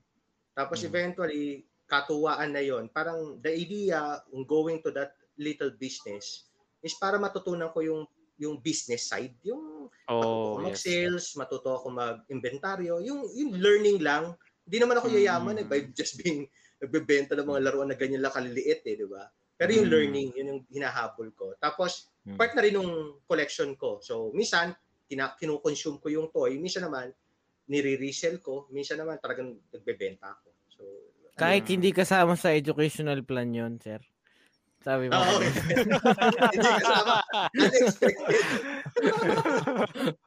tapos 0.53 0.85
Mhm. 0.85 0.87
eventually, 0.87 1.45
katuwaan 1.89 2.53
na 2.53 2.61
yon 2.61 2.85
Parang 2.93 3.41
the 3.41 3.49
idea 3.49 3.97
on 4.29 4.45
going 4.45 4.85
to 4.85 4.93
that 4.93 5.17
little 5.39 5.71
business 5.73 6.51
is 6.83 6.93
para 6.93 7.17
matutunan 7.17 7.73
ko 7.73 7.81
yung 7.81 8.05
yung 8.37 8.61
business 8.61 9.09
side, 9.09 9.33
yung 9.41 9.89
matuto 10.05 10.13
Oh, 10.13 10.21
ako 10.21 10.53
yes. 10.53 10.65
mag-sales, 10.69 11.25
matuto 11.33 11.69
ako 11.73 11.87
mag-inventaryo, 11.89 13.01
yung, 13.01 13.25
yung 13.33 13.49
learning 13.57 13.97
lang. 13.97 14.37
Hindi 14.67 14.77
naman 14.83 14.99
ako 14.99 15.07
yayaman 15.07 15.55
eh, 15.57 15.65
Mm. 15.65 15.71
by 15.71 15.79
just 15.95 16.19
being 16.19 16.43
nagbebenta 16.83 17.33
ng 17.33 17.47
mga 17.47 17.63
laruan 17.63 17.87
na 17.87 17.95
ganyan 17.97 18.19
lang 18.21 18.35
kaliliit 18.35 18.83
eh, 18.83 18.95
di 18.99 19.07
ba? 19.07 19.25
Pero 19.55 19.71
yung 19.73 19.87
Mm. 19.87 19.93
learning, 19.95 20.27
yun 20.35 20.47
yung 20.53 20.61
hinahabol 20.69 21.31
ko. 21.33 21.55
Tapos, 21.57 22.11
Mm. 22.27 22.35
part 22.35 22.51
na 22.53 22.61
rin 22.61 22.75
ng 22.75 22.91
collection 23.25 23.73
ko. 23.79 24.03
So, 24.03 24.29
minsan, 24.35 24.75
kina, 25.07 25.33
kinukonsume 25.39 26.03
ko 26.03 26.07
yung 26.11 26.27
toy. 26.29 26.59
Minsan 26.59 26.85
naman, 26.85 27.15
nire-resell 27.65 28.43
ko. 28.43 28.67
Minsan 28.69 28.99
naman, 28.99 29.17
talagang 29.23 29.55
nagbebenta 29.71 30.35
ako. 30.35 30.47
So, 30.69 30.83
Kahit 31.37 31.69
Mm. 31.69 31.71
hindi 31.77 31.89
kasama 31.93 32.33
sa 32.33 32.49
educational 32.49 33.21
plan 33.21 33.53
yon 33.53 33.77
sir. 33.77 34.01
Sabi 34.87 35.11
mo. 35.11 35.19
Oo, 35.19 35.43
hindi 36.55 36.69
kasama. 36.79 37.19
Unexpected. 37.59 38.43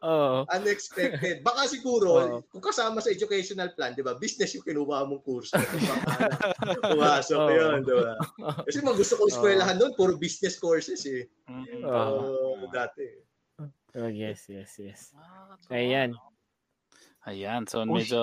Oo. 0.04 0.44
Unexpected. 0.52 1.36
Baka 1.40 1.64
siguro, 1.64 2.08
Oo. 2.20 2.38
kung 2.52 2.60
kasama 2.60 3.00
sa 3.00 3.08
educational 3.08 3.72
plan, 3.72 3.96
di 3.96 4.04
ba, 4.04 4.20
business 4.20 4.52
yung 4.52 4.60
kinuha 4.60 5.08
mong 5.08 5.24
kurso. 5.24 5.56
Pumasok 6.92 7.40
Oo. 7.40 7.48
yun, 7.56 7.80
di 7.88 7.94
ba? 8.04 8.20
Kasi 8.68 8.84
mga 8.84 9.00
gusto 9.00 9.16
kong 9.16 9.30
eskwelahan 9.32 9.80
doon, 9.80 9.96
puro 9.96 10.20
business 10.20 10.60
courses 10.60 11.00
eh. 11.08 11.24
Mm, 11.48 11.80
Oo. 11.80 12.16
Oo, 12.60 12.68
dati. 12.68 13.08
Oh, 13.96 14.12
yes, 14.12 14.44
yes, 14.52 14.76
yes. 14.76 15.16
Ah, 15.16 15.56
Ayan. 15.72 16.12
Ayan, 17.24 17.64
so 17.64 17.80
Uy. 17.88 18.04
medyo, 18.04 18.20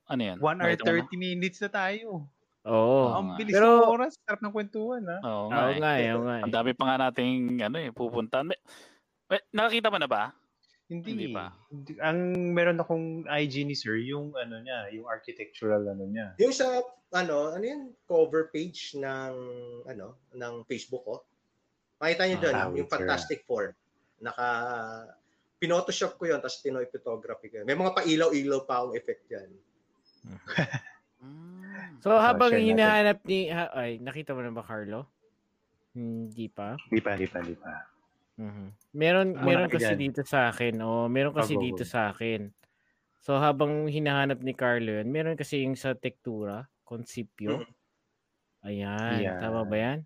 ano 0.00 0.22
yan? 0.32 0.40
1 0.40 0.64
hour 0.64 0.72
Nakita 0.80 0.88
mo 0.88 0.96
na? 0.96 1.12
30 1.12 1.20
minutes 1.20 1.60
na 1.60 1.68
tayo. 1.68 2.24
Oo. 2.64 2.72
Oo 2.72 3.08
Ang 3.14 3.26
bilis 3.36 3.52
Pero- 3.52 3.84
ng 3.84 3.92
oras. 3.92 4.12
Sarap 4.18 4.40
ng 4.40 4.52
kwentuhan, 4.52 5.02
ha? 5.04 5.18
Oo 5.20 5.28
Oo 5.28 5.48
nga 5.48 5.62
eh. 5.66 5.78
nga 5.78 5.92
eh, 5.94 6.08
oo 6.10 6.22
nga 6.22 6.34
eh. 6.34 6.42
Ang 6.42 6.54
dami 6.54 6.70
pa 6.72 6.84
nga 6.86 6.96
nating 7.02 7.34
ano 7.60 7.76
eh, 7.78 7.90
pupuntahan. 7.90 8.46
May- 8.46 8.62
Wait, 9.26 9.44
nakakita 9.50 9.88
mo 9.88 9.98
na 9.98 10.06
ba? 10.06 10.22
Hindi. 10.84 11.08
Hindi 11.10 11.26
pa. 11.30 11.48
Hindi- 11.66 11.96
Ang 11.98 12.18
meron 12.52 12.76
akong 12.78 13.06
IG 13.26 13.64
ni 13.64 13.72
sir, 13.72 13.96
yung 13.98 14.32
ano 14.34 14.60
niya, 14.60 14.88
yung 14.90 15.04
architectural 15.06 15.80
ano 15.82 16.04
niya. 16.04 16.36
Yung 16.36 16.52
sa, 16.52 16.80
ano, 17.10 17.50
ano 17.50 17.64
yun, 17.64 17.82
cover 18.04 18.48
page 18.48 18.92
ng, 18.94 19.32
ano, 19.84 20.06
ng 20.30 20.54
Facebook 20.64 21.04
ko. 21.04 21.24
Makita 21.96 22.22
niyo 22.26 22.38
doon, 22.38 22.54
Ah, 22.54 22.68
yung 22.70 22.76
wait, 22.76 22.84
sir. 22.86 22.96
Fantastic 22.98 23.40
Four. 23.44 23.72
Naka, 24.20 24.46
pinotoshop 25.56 26.16
ko 26.16 26.24
yun, 26.26 26.38
tapos 26.38 26.60
tinoy 26.60 26.84
photography 26.86 27.48
ko. 27.48 27.60
yun. 27.60 27.66
May 27.66 27.76
mga 27.76 27.92
pailaw-ilaw 27.94 28.60
pa 28.62 28.80
akong 28.80 28.94
effect 28.94 29.24
yan. 29.26 29.48
So 32.00 32.16
habang 32.16 32.50
natin. 32.50 32.66
hinahanap 32.70 33.18
ni 33.24 33.46
ha, 33.46 33.70
ay 33.72 33.98
nakita 33.98 34.32
mo 34.32 34.40
na 34.40 34.50
ba 34.50 34.62
Carlo? 34.62 35.06
Hindi 35.92 36.48
pa. 36.48 36.74
Di 36.88 36.98
pa, 36.98 37.14
di 37.14 37.26
pa, 37.26 37.38
di 37.40 37.54
pa. 37.54 37.72
Mhm. 38.34 38.66
Meron 38.92 39.28
Muna 39.32 39.44
meron 39.44 39.68
ka 39.68 39.78
kasi 39.78 39.94
dyan. 39.94 40.02
dito 40.02 40.20
sa 40.22 40.50
akin. 40.50 40.74
Oh, 40.80 41.06
meron 41.06 41.30
kasi 41.30 41.54
Ah, 41.54 41.58
go, 41.58 41.62
dito 41.62 41.82
go. 41.82 41.88
sa 41.88 42.00
akin. 42.10 42.50
So 43.18 43.38
habang 43.38 43.86
hinahanap 43.86 44.40
ni 44.40 44.52
Carlo 44.52 44.90
yun, 44.92 45.08
meron 45.08 45.34
kasi 45.34 45.62
yung 45.62 45.74
sa 45.74 45.94
Tektura, 45.94 46.66
Consipio. 46.82 47.62
Mhm. 47.62 47.72
Ayan, 48.64 49.18
Yan. 49.20 49.38
tama 49.38 49.62
ba 49.62 49.76
yan? 49.76 49.98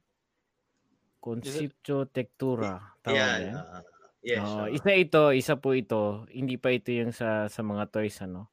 Consipio 1.18 2.06
Tektura. 2.06 2.94
Tama 3.00 3.10
ba 3.10 3.16
yan. 3.16 3.40
yan? 3.40 3.54
ah, 3.56 3.82
yes. 4.20 4.38
Oo, 4.40 4.58
ah. 4.60 4.68
isa 4.68 4.90
ito, 4.92 5.22
isa 5.32 5.54
po 5.56 5.72
ito. 5.72 6.26
Hindi 6.28 6.56
pa 6.56 6.68
ito 6.68 6.90
yung 6.90 7.10
sa 7.10 7.46
sa 7.46 7.60
mga 7.60 7.88
toys 7.88 8.18
ano, 8.20 8.50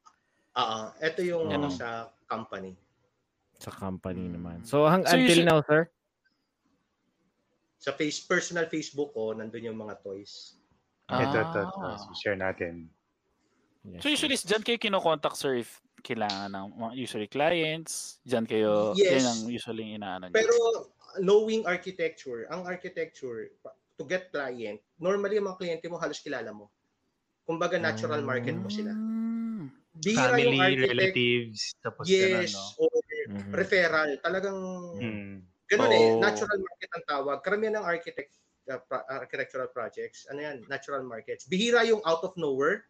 Ah, 0.51 0.63
ah. 0.63 0.85
ito 0.99 1.19
yung 1.19 1.45
Oo. 1.45 1.53
ano 1.53 1.67
sa 1.67 2.09
company. 2.25 2.73
Sa 3.57 3.71
company 3.71 4.27
Mm. 4.27 4.33
naman. 4.35 4.57
So 4.63 4.83
hang 4.85 5.03
So, 5.03 5.15
until 5.15 5.35
should- 5.41 5.47
now, 5.47 5.59
sir? 5.63 5.87
Sa 7.77 7.93
face 7.93 8.19
personal 8.19 8.65
Facebook 8.65 9.13
ko, 9.13 9.31
nandun 9.31 9.61
yung 9.63 9.77
mga 9.77 10.01
toys. 10.01 10.57
Ito, 11.05 11.21
ito, 11.37 11.59
ito. 11.61 11.77
Ah. 11.79 11.97
So, 12.01 12.09
share 12.17 12.33
natin. 12.33 12.89
Yes, 13.85 14.01
So 14.01 14.09
usually, 14.09 14.33
dyan 14.33 14.65
kayo 14.65 14.81
kinokontakt, 14.81 15.37
sir, 15.37 15.61
if 15.61 15.77
kailangan 16.01 16.49
ng 16.49 16.67
mga 16.73 16.93
usually 16.97 17.29
clients, 17.29 18.17
dyan 18.25 18.49
kayo, 18.49 18.97
Yes. 18.97 19.21
yan 19.21 19.25
ang 19.29 19.39
usually 19.45 19.85
inaano. 19.93 20.33
Pero 20.33 20.89
knowing 21.21 21.61
architecture, 21.69 22.49
ang 22.49 22.65
architecture, 22.65 23.53
to 23.95 24.03
get 24.03 24.33
client, 24.33 24.81
normally 24.97 25.37
ang 25.37 25.45
mga 25.45 25.57
kliyente 25.61 25.85
mo 25.85 26.01
halos 26.01 26.17
kilala 26.19 26.49
mo. 26.49 26.73
Kumbaga 27.45 27.77
natural 27.77 28.25
market 28.25 28.57
mo 28.57 28.65
sila. 28.65 28.89
Mm. 28.89 29.69
Bihira 29.95 30.33
Family, 30.33 30.43
yung 30.43 30.59
architect, 30.59 30.89
relatives, 30.91 31.59
tapos 31.79 32.05
yes, 32.09 32.25
gano'n, 32.25 32.49
no? 32.51 32.63
Mhm. 33.35 33.51
referral. 33.51 34.09
Talagang 34.19 34.57
Hmm. 34.95 35.35
ganun 35.65 35.91
eh, 35.91 36.05
Oh. 36.09 36.19
natural 36.19 36.57
market 36.57 36.89
ang 36.91 37.05
tawag. 37.05 37.37
Karamihan 37.41 37.75
ng 37.77 37.85
architect 37.85 38.31
uh, 38.65 38.81
pro- 38.81 39.05
architectural 39.05 39.69
projects, 39.69 40.25
ano 40.25 40.41
yan, 40.41 40.65
natural 40.65 41.05
markets. 41.05 41.45
Bihira 41.45 41.85
yung 41.85 42.01
out 42.01 42.25
of 42.25 42.33
nowhere, 42.33 42.89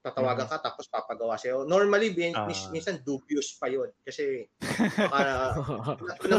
tatawagan 0.00 0.48
ka 0.48 0.60
tapos 0.60 0.84
papagawa 0.84 1.36
sa'yo. 1.36 1.64
Normally, 1.64 2.12
min- 2.12 2.32
Ah. 2.32 2.48
mis- 2.48 2.68
minsan 2.70 3.00
dubious 3.00 3.52
pa 3.56 3.68
yun. 3.68 3.88
Kasi 4.00 4.48
baka 5.12 5.20
na, 5.20 5.34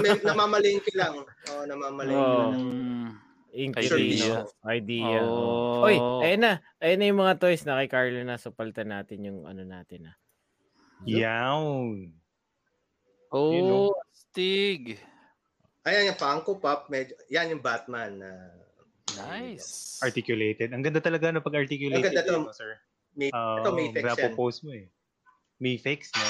na, 0.02 0.14
namamalengke 0.24 0.94
lang. 0.94 1.22
Oh, 1.50 1.64
namamalengke 1.66 2.18
Oh. 2.18 2.50
lang. 2.50 2.58
Ingredients, 3.56 4.52
idea. 4.68 5.24
Oh. 5.24 5.86
Oy, 5.88 5.96
ayun 6.26 6.44
na. 6.44 6.54
Ayun 6.76 6.98
na 7.00 7.06
yung 7.08 7.22
mga 7.24 7.40
toys 7.40 7.64
na 7.64 7.80
kay 7.80 7.88
Carlo 7.88 8.20
na. 8.20 8.36
So, 8.36 8.52
palitan 8.52 8.92
natin 8.92 9.24
yung 9.24 9.48
ano 9.48 9.64
natin 9.64 10.12
ah. 10.12 10.16
Yawn. 11.06 12.12
Oh, 13.36 13.52
You 13.52 13.62
know. 13.62 13.88
Stig. 14.16 14.96
Ayan 15.84 16.10
yung 16.10 16.18
Funko 16.18 16.56
Pop, 16.56 16.88
medyo, 16.88 17.12
yan 17.28 17.52
yung 17.52 17.60
Batman 17.60 18.18
na 18.18 18.32
Nice. 19.16 20.00
Articulated. 20.02 20.72
Ang 20.72 20.82
ganda 20.82 21.00
talaga 21.00 21.30
no 21.30 21.40
pag 21.40 21.56
articulated. 21.56 22.00
Ang 22.00 22.08
ganda 22.10 22.24
to. 22.26 22.52
sir. 22.52 22.80
May, 23.14 23.32
Uh, 23.32 23.60
ito 23.60 23.70
may 23.72 23.88
fix 23.92 24.08
yan. 24.18 24.34
post 24.34 24.60
mo 24.64 24.72
eh. 24.72 24.88
May 25.56 25.76
fakes, 25.76 26.12
no? 26.12 26.28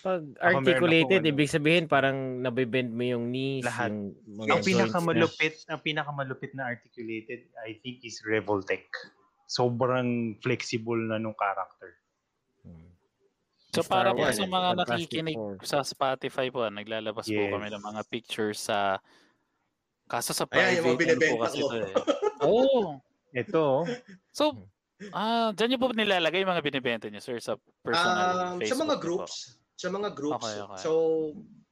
Pag 0.00 0.22
Ako 0.34 0.60
articulated, 0.60 1.20
ano. 1.20 1.30
ibig 1.30 1.48
sabihin 1.48 1.84
parang 1.84 2.40
nabibend 2.40 2.88
mo 2.88 3.04
yung 3.04 3.28
knees, 3.28 3.64
Lahat. 3.64 3.92
yung 3.92 4.16
mga 4.34 4.48
Yes. 4.48 4.56
Ang 4.56 4.64
pinakamalupit, 4.64 5.54
ang 5.68 5.80
pinakamalupit 5.80 6.52
na 6.52 6.64
articulated, 6.66 7.48
I 7.60 7.76
think 7.78 8.00
is 8.02 8.20
Revoltech. 8.24 8.88
Sobrang 9.46 10.36
flexible 10.40 10.96
na 10.96 11.16
nung 11.16 11.36
character. 11.36 11.99
Hmm. 13.70 13.76
So 13.76 13.82
Star 13.82 14.02
para 14.02 14.10
po 14.10 14.26
sa 14.26 14.42
mga 14.42 14.68
Fantastic 14.74 14.90
nakikinig 14.90 15.36
Four. 15.38 15.54
sa 15.62 15.78
Spotify 15.80 16.46
po, 16.50 16.66
naglalabas 16.66 17.24
po 17.24 17.38
Yes. 17.38 17.52
kami 17.54 17.66
ng 17.70 17.84
mga 17.84 18.00
pictures 18.10 18.58
sa 18.60 18.98
kaso 20.04 20.34
sa 20.34 20.42
Ayan, 20.50 20.82
private 20.82 21.06
yung 21.06 21.14
ano 21.14 21.22
po 21.22 21.36
kasi 21.38 21.56
ko. 21.56 21.66
ito 21.70 21.76
eh. 21.78 21.94
Oh. 22.42 22.82
Ito. 23.30 23.64
So, 24.34 24.44
ah, 25.14 25.54
diyan 25.54 25.68
niyo 25.70 25.78
po 25.78 25.94
nilalagay 25.94 26.42
yung 26.42 26.50
mga 26.50 26.66
binibenta 26.66 27.06
niyo, 27.06 27.22
sir, 27.22 27.38
sa 27.38 27.54
personal 27.78 28.58
Um, 28.58 28.58
Facebook 28.58 28.66
sa 28.66 28.74
mga 28.74 28.82
niyo 28.82 28.90
po. 28.90 29.04
groups, 29.06 29.34
sa 29.78 29.86
mga 29.88 30.08
groups. 30.18 30.42
Okay, 30.42 30.56
okay. 30.66 30.80
So, 30.82 30.90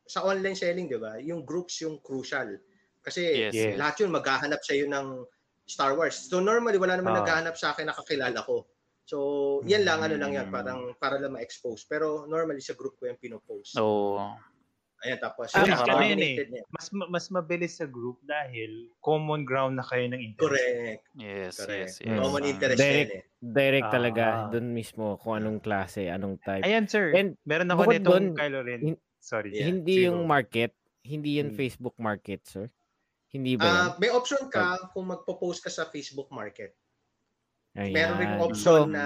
sa 0.07 0.23
online 0.23 0.55
selling, 0.55 0.87
di 0.87 1.03
ba, 1.03 1.19
yung 1.19 1.43
groups 1.43 1.83
yung 1.83 1.99
crucial. 1.99 2.63
Kasi 3.03 3.27
Yes. 3.51 3.59
Yes. 3.59 3.75
lahat 3.75 4.07
yun 4.07 4.15
maghahanap 4.15 4.63
sa 4.63 4.71
ng 4.73 5.27
Star 5.67 5.99
Wars. 5.99 6.31
So 6.31 6.39
normally 6.39 6.79
wala 6.79 6.97
naman 6.97 7.13
Ah. 7.13 7.21
naghahanap 7.21 7.59
sa 7.59 7.75
akin 7.75 7.91
na 7.91 7.95
kakilala 7.99 8.39
ko. 8.47 8.65
So, 9.09 9.17
yan 9.65 9.89
lang 9.89 10.05
ano 10.05 10.15
lang 10.15 10.37
yan 10.37 10.47
Mm. 10.47 10.53
parang 10.53 10.79
para 10.95 11.17
lang 11.17 11.33
ma-expose. 11.33 11.89
Pero 11.89 12.29
normally 12.29 12.61
sa 12.61 12.77
group 12.77 13.01
ko 13.01 13.09
yung 13.09 13.17
pinopost. 13.17 13.73
Oh. 13.75 14.21
Ayan, 14.99 15.17
tapos 15.17 15.49
Ah, 15.55 15.63
yun, 15.63 15.71
mas 15.71 15.81
ano 15.81 16.03
yun 16.03 16.19
niya. 16.19 16.63
Mas 16.69 16.87
ma- 16.91 17.07
mas 17.09 17.27
mabilis 17.31 17.79
sa 17.79 17.87
group 17.87 18.19
dahil 18.21 18.91
common 18.99 19.47
ground 19.47 19.79
na 19.79 19.87
kayo 19.87 20.05
ng 20.05 20.19
interest. 20.19 20.59
Correct. 20.59 21.03
Yes, 21.15 21.55
Correct. 21.57 21.89
yes, 21.89 22.03
yes. 22.03 22.19
Common 22.19 22.43
Ah. 22.43 22.51
interest 22.51 22.77
Direct. 22.77 23.09
yan 23.09 23.17
eh. 23.17 23.23
Direct 23.41 23.87
Ah. 23.87 23.95
talaga 23.95 24.25
doon 24.51 24.67
mismo 24.69 25.17
kung 25.17 25.39
anong 25.39 25.63
klase, 25.63 26.11
anong 26.11 26.37
type. 26.39 26.67
Ayan, 26.67 26.85
sir. 26.85 27.15
And 27.15 27.39
Meron 27.43 27.71
ako 27.71 27.81
nitong 27.87 28.05
dun, 28.05 28.37
Kylo 28.37 28.61
Ren. 28.61 28.81
hin- 28.83 29.03
Sorry. 29.19 29.51
Yeah, 29.53 29.71
hindi 29.71 29.95
sige, 29.95 30.07
yung 30.07 30.27
market, 30.27 30.73
hindi 31.01 31.31
yung 31.39 31.51
Hmm. 31.51 31.57
Facebook 31.57 31.97
market, 31.97 32.43
sir. 32.45 32.67
Hindi 33.29 33.55
ba 33.55 33.63
yan? 33.63 33.73
Ah, 33.73 33.91
may 33.97 34.11
option 34.11 34.49
ka 34.49 34.91
kung 34.91 35.05
magpo-post 35.07 35.61
ka 35.61 35.69
sa 35.69 35.87
Facebook 35.87 36.27
Market. 36.29 36.73
Ayan. 37.79 37.95
Meron 37.95 38.17
ring 38.19 38.35
So, 38.35 38.43
option 38.43 38.83
na 38.91 39.05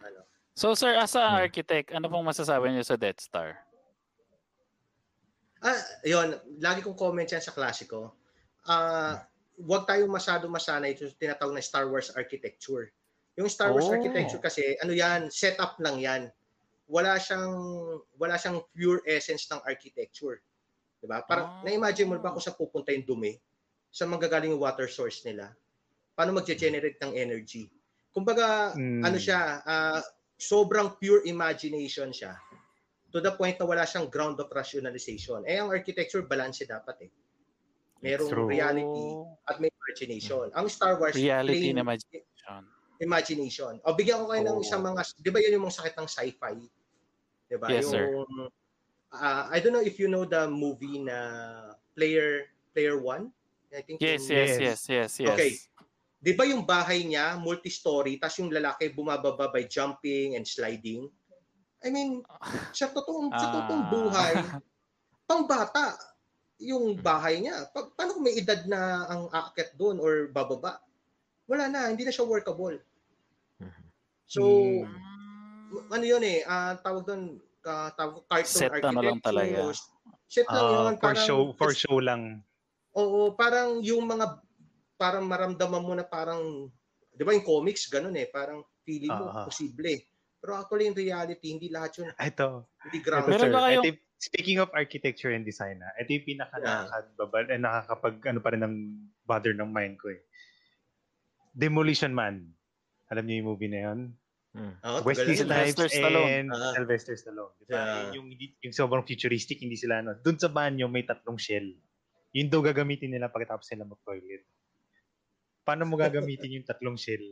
ano. 0.00 0.20
So 0.56 0.72
sir, 0.72 0.96
as 0.96 1.12
a 1.12 1.20
Hmm. 1.20 1.44
architect, 1.44 1.92
ano 1.92 2.08
pong 2.08 2.24
masasabi 2.24 2.72
niyo 2.72 2.80
sa 2.80 2.96
Death 2.96 3.20
Star? 3.20 3.60
Ah, 5.60 5.76
yun, 6.04 6.32
lagi 6.60 6.80
kong 6.80 6.96
comment 6.96 7.24
yan 7.24 7.40
sa 7.40 7.52
klasiko. 7.52 8.12
Ah, 8.64 9.24
huwag 9.56 9.84
tayong 9.84 10.12
masyado 10.12 10.48
masanay 10.48 10.96
sa 10.96 11.08
tinatawag 11.12 11.52
na 11.52 11.64
Star 11.64 11.88
Wars 11.88 12.12
architecture. 12.12 12.92
Yung 13.36 13.48
Star 13.48 13.72
Wars 13.72 13.88
Oh. 13.88 13.94
architecture 13.96 14.40
kasi 14.40 14.76
ano 14.80 14.92
yan, 14.92 15.28
setup 15.28 15.76
lang 15.80 16.00
yan. 16.00 16.22
Wala 16.84 17.16
siyang 17.16 17.52
wala 18.16 18.36
siyang 18.36 18.60
pure 18.72 19.00
essence 19.08 19.48
ng 19.48 19.60
architecture. 19.64 20.40
'Di 21.00 21.06
ba? 21.08 21.24
Para 21.24 21.40
Ah. 21.42 21.60
na-imagine 21.64 22.08
mo 22.08 22.16
ba 22.16 22.32
kung 22.32 22.40
saan 22.40 22.56
pupunta 22.56 22.92
yung 22.92 23.04
dumi? 23.04 23.32
Sa 23.88 24.04
manggagaling 24.04 24.52
yung 24.52 24.60
water 24.60 24.88
source 24.88 25.24
nila? 25.24 25.52
Paano 26.14 26.36
magge-generate 26.36 27.00
ng 27.00 27.12
energy? 27.16 27.72
Kumbaga, 28.14 28.70
Mm. 28.78 29.02
ano 29.02 29.18
siya, 29.18 29.58
ah, 29.66 30.00
sobrang 30.38 30.94
pure 30.96 31.26
imagination 31.26 32.14
siya 32.14 32.38
to 33.10 33.18
the 33.18 33.34
point 33.34 33.58
na 33.58 33.66
wala 33.66 33.82
siyang 33.82 34.06
ground 34.06 34.38
of 34.38 34.46
rationalization. 34.50 35.42
Eh, 35.46 35.58
ang 35.58 35.70
architecture, 35.70 36.22
balance 36.22 36.62
dapat 36.62 37.06
eh. 37.06 37.10
Merong 38.02 38.30
True. 38.30 38.46
reality 38.50 39.06
at 39.46 39.58
may 39.58 39.70
imagination. 39.70 40.50
Ang 40.54 40.66
Star 40.68 40.98
Wars, 40.98 41.14
Reality 41.14 41.70
plain 41.70 41.78
and 41.78 41.82
imagination. 41.82 42.60
imagination. 43.00 43.72
O, 43.82 43.94
bigyan 43.94 44.22
ko 44.22 44.30
kayo 44.30 44.42
ng 44.46 44.58
Oh. 44.58 44.62
isang 44.62 44.82
mga, 44.82 45.02
di 45.18 45.30
ba 45.30 45.38
yun 45.42 45.58
yung 45.58 45.66
mga 45.66 45.76
sakit 45.82 45.94
ng 45.98 46.08
sci-fi? 46.08 46.54
Di 47.50 47.56
ba? 47.58 47.66
Yes, 47.66 47.90
yung, 47.90 47.90
sir. 47.90 48.04
ah, 49.10 49.50
I 49.50 49.58
don't 49.58 49.74
know 49.74 49.82
if 49.82 49.98
you 49.98 50.06
know 50.06 50.22
the 50.22 50.46
movie 50.46 51.02
na 51.02 51.18
Player 51.94 52.50
Player 52.70 52.98
One. 52.98 53.30
I 53.74 53.82
think 53.82 53.98
Yes, 53.98 54.26
yes, 54.30 54.54
Yes. 54.54 54.58
yes, 54.58 54.80
yes, 54.86 55.12
yes. 55.18 55.30
Okay. 55.34 55.52
Di 56.24 56.32
ba 56.32 56.48
yung 56.48 56.64
bahay 56.64 57.04
niya, 57.04 57.36
multi-story, 57.36 58.16
tapos 58.16 58.40
yung 58.40 58.48
lalaki 58.48 58.88
bumababa 58.88 59.52
by 59.52 59.68
jumping 59.68 60.34
and 60.34 60.48
sliding? 60.48 61.04
I 61.84 61.92
mean, 61.92 62.24
sa 62.72 62.88
totoong, 62.88 63.28
sa 63.28 63.46
totoong 63.52 63.84
Ah. 63.84 63.90
buhay, 63.92 64.32
pang 65.28 65.44
bata, 65.44 65.92
yung 66.56 66.96
bahay 66.96 67.44
niya. 67.44 67.68
Pa- 67.68 67.92
paano 67.92 68.16
kung 68.16 68.24
may 68.24 68.40
edad 68.40 68.64
na 68.64 68.80
ang 69.04 69.22
aakyat 69.28 69.76
doon 69.76 70.00
or 70.00 70.32
bababa? 70.32 70.80
Wala 71.44 71.68
na, 71.68 71.92
hindi 71.92 72.02
na 72.02 72.10
siya 72.10 72.24
workable. 72.24 72.80
So, 74.24 74.40
Hmm. 74.80 75.92
ano 75.92 76.04
yun 76.04 76.24
eh, 76.24 76.40
ah, 76.42 76.72
tawag 76.74 77.04
doon, 77.04 77.36
ah, 77.62 77.92
tawag 77.92 78.24
cartoon 78.24 78.48
Set 78.48 78.72
na 78.72 78.80
lang 78.80 78.96
architecture. 79.20 79.20
talaga. 79.22 79.58
o 79.60 79.72
Set 80.24 80.46
lang 80.48 80.56
Ah, 80.56 80.72
yun. 80.88 80.94
for 80.94 81.00
parang- 81.04 81.26
show 81.28 81.40
for 81.52 81.70
show 81.70 81.96
lang. 82.00 82.22
Oo, 82.94 83.36
parang 83.36 83.84
yung 83.84 84.08
mga 84.08 84.40
parang 84.94 85.24
maramdaman 85.24 85.80
mo 85.80 85.92
na 85.92 86.02
parang 86.02 86.70
'di 87.10 87.22
ba 87.22 87.32
yung 87.32 87.44
comics 87.44 87.86
ganun 87.86 88.14
eh, 88.14 88.26
parang 88.26 88.62
feeling 88.82 89.10
mo 89.10 89.26
Ah, 89.26 89.36
ah. 89.36 89.44
posible. 89.46 89.94
Pero 90.36 90.50
actually 90.54 90.86
in 90.86 90.94
reality 90.94 91.46
hindi 91.48 91.68
lahat 91.68 91.98
yun 91.98 92.08
Ito. 92.12 92.68
hindi 92.82 92.98
Ito, 92.98 93.04
ground. 93.04 93.26
Meron 93.26 93.40
sir. 93.40 93.52
ba 93.52 93.60
kayong- 93.64 93.86
Ito 93.86 94.02
speaking 94.16 94.56
of 94.56 94.72
architecture 94.72 95.30
and 95.30 95.42
design, 95.42 95.80
ah, 95.80 95.92
ito 95.96 96.10
yung 96.10 96.24
pinaka 96.26 96.56
Yeah. 96.56 96.64
nakakababal 96.82 97.44
eh, 97.46 97.58
nakakapag 97.58 98.14
ano 98.24 98.40
pa 98.40 98.48
rin 98.50 98.62
ng 98.62 98.74
bother 99.22 99.52
ng 99.52 99.68
mind 99.68 99.96
ko 99.96 100.08
eh. 100.08 100.20
Demolition 101.52 102.10
Man. 102.10 102.50
Alam 103.08 103.24
niyo 103.24 103.34
yung 103.38 103.48
movie 103.48 103.68
na 103.68 103.80
yun? 103.84 104.00
Hmm. 104.54 104.74
Oo, 104.80 104.98
Wesley 105.04 105.34
Snipes 105.34 105.76
Stallone. 105.88 106.30
and 106.32 106.48
Ah. 106.48 106.72
Sylvester 106.72 107.14
Stallone. 107.14 107.52
Diba? 107.60 107.74
Yeah. 107.74 108.16
Yung, 108.16 108.26
yung 108.60 108.72
sobrang 108.72 109.02
futuristic, 109.02 109.58
hindi 109.58 109.74
sila 109.74 110.00
ano. 110.00 110.14
Doon 110.16 110.38
sa 110.38 110.48
banyo, 110.48 110.86
may 110.86 111.02
tatlong 111.02 111.36
shell. 111.36 111.66
Yun 112.30 112.48
daw 112.48 112.58
gagamitin 112.60 113.10
nila 113.10 113.28
pagkatapos 113.28 113.66
nila 113.68 113.86
mag-toilet. 113.86 114.42
Paano 115.64 115.88
mo 115.88 115.96
gagamitin 115.96 116.60
yung 116.60 116.68
tatlong 116.68 117.00
shell? 117.00 117.24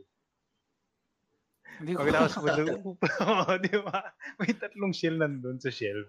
Pagkatapos 1.85 2.41
mo 2.41 2.49
Oo, 3.29 3.53
di 3.61 3.77
ba? 3.81 4.13
May 4.41 4.57
tatlong 4.57 4.93
shell 4.97 5.21
nandun 5.21 5.61
sa 5.61 5.69
shelf. 5.69 6.09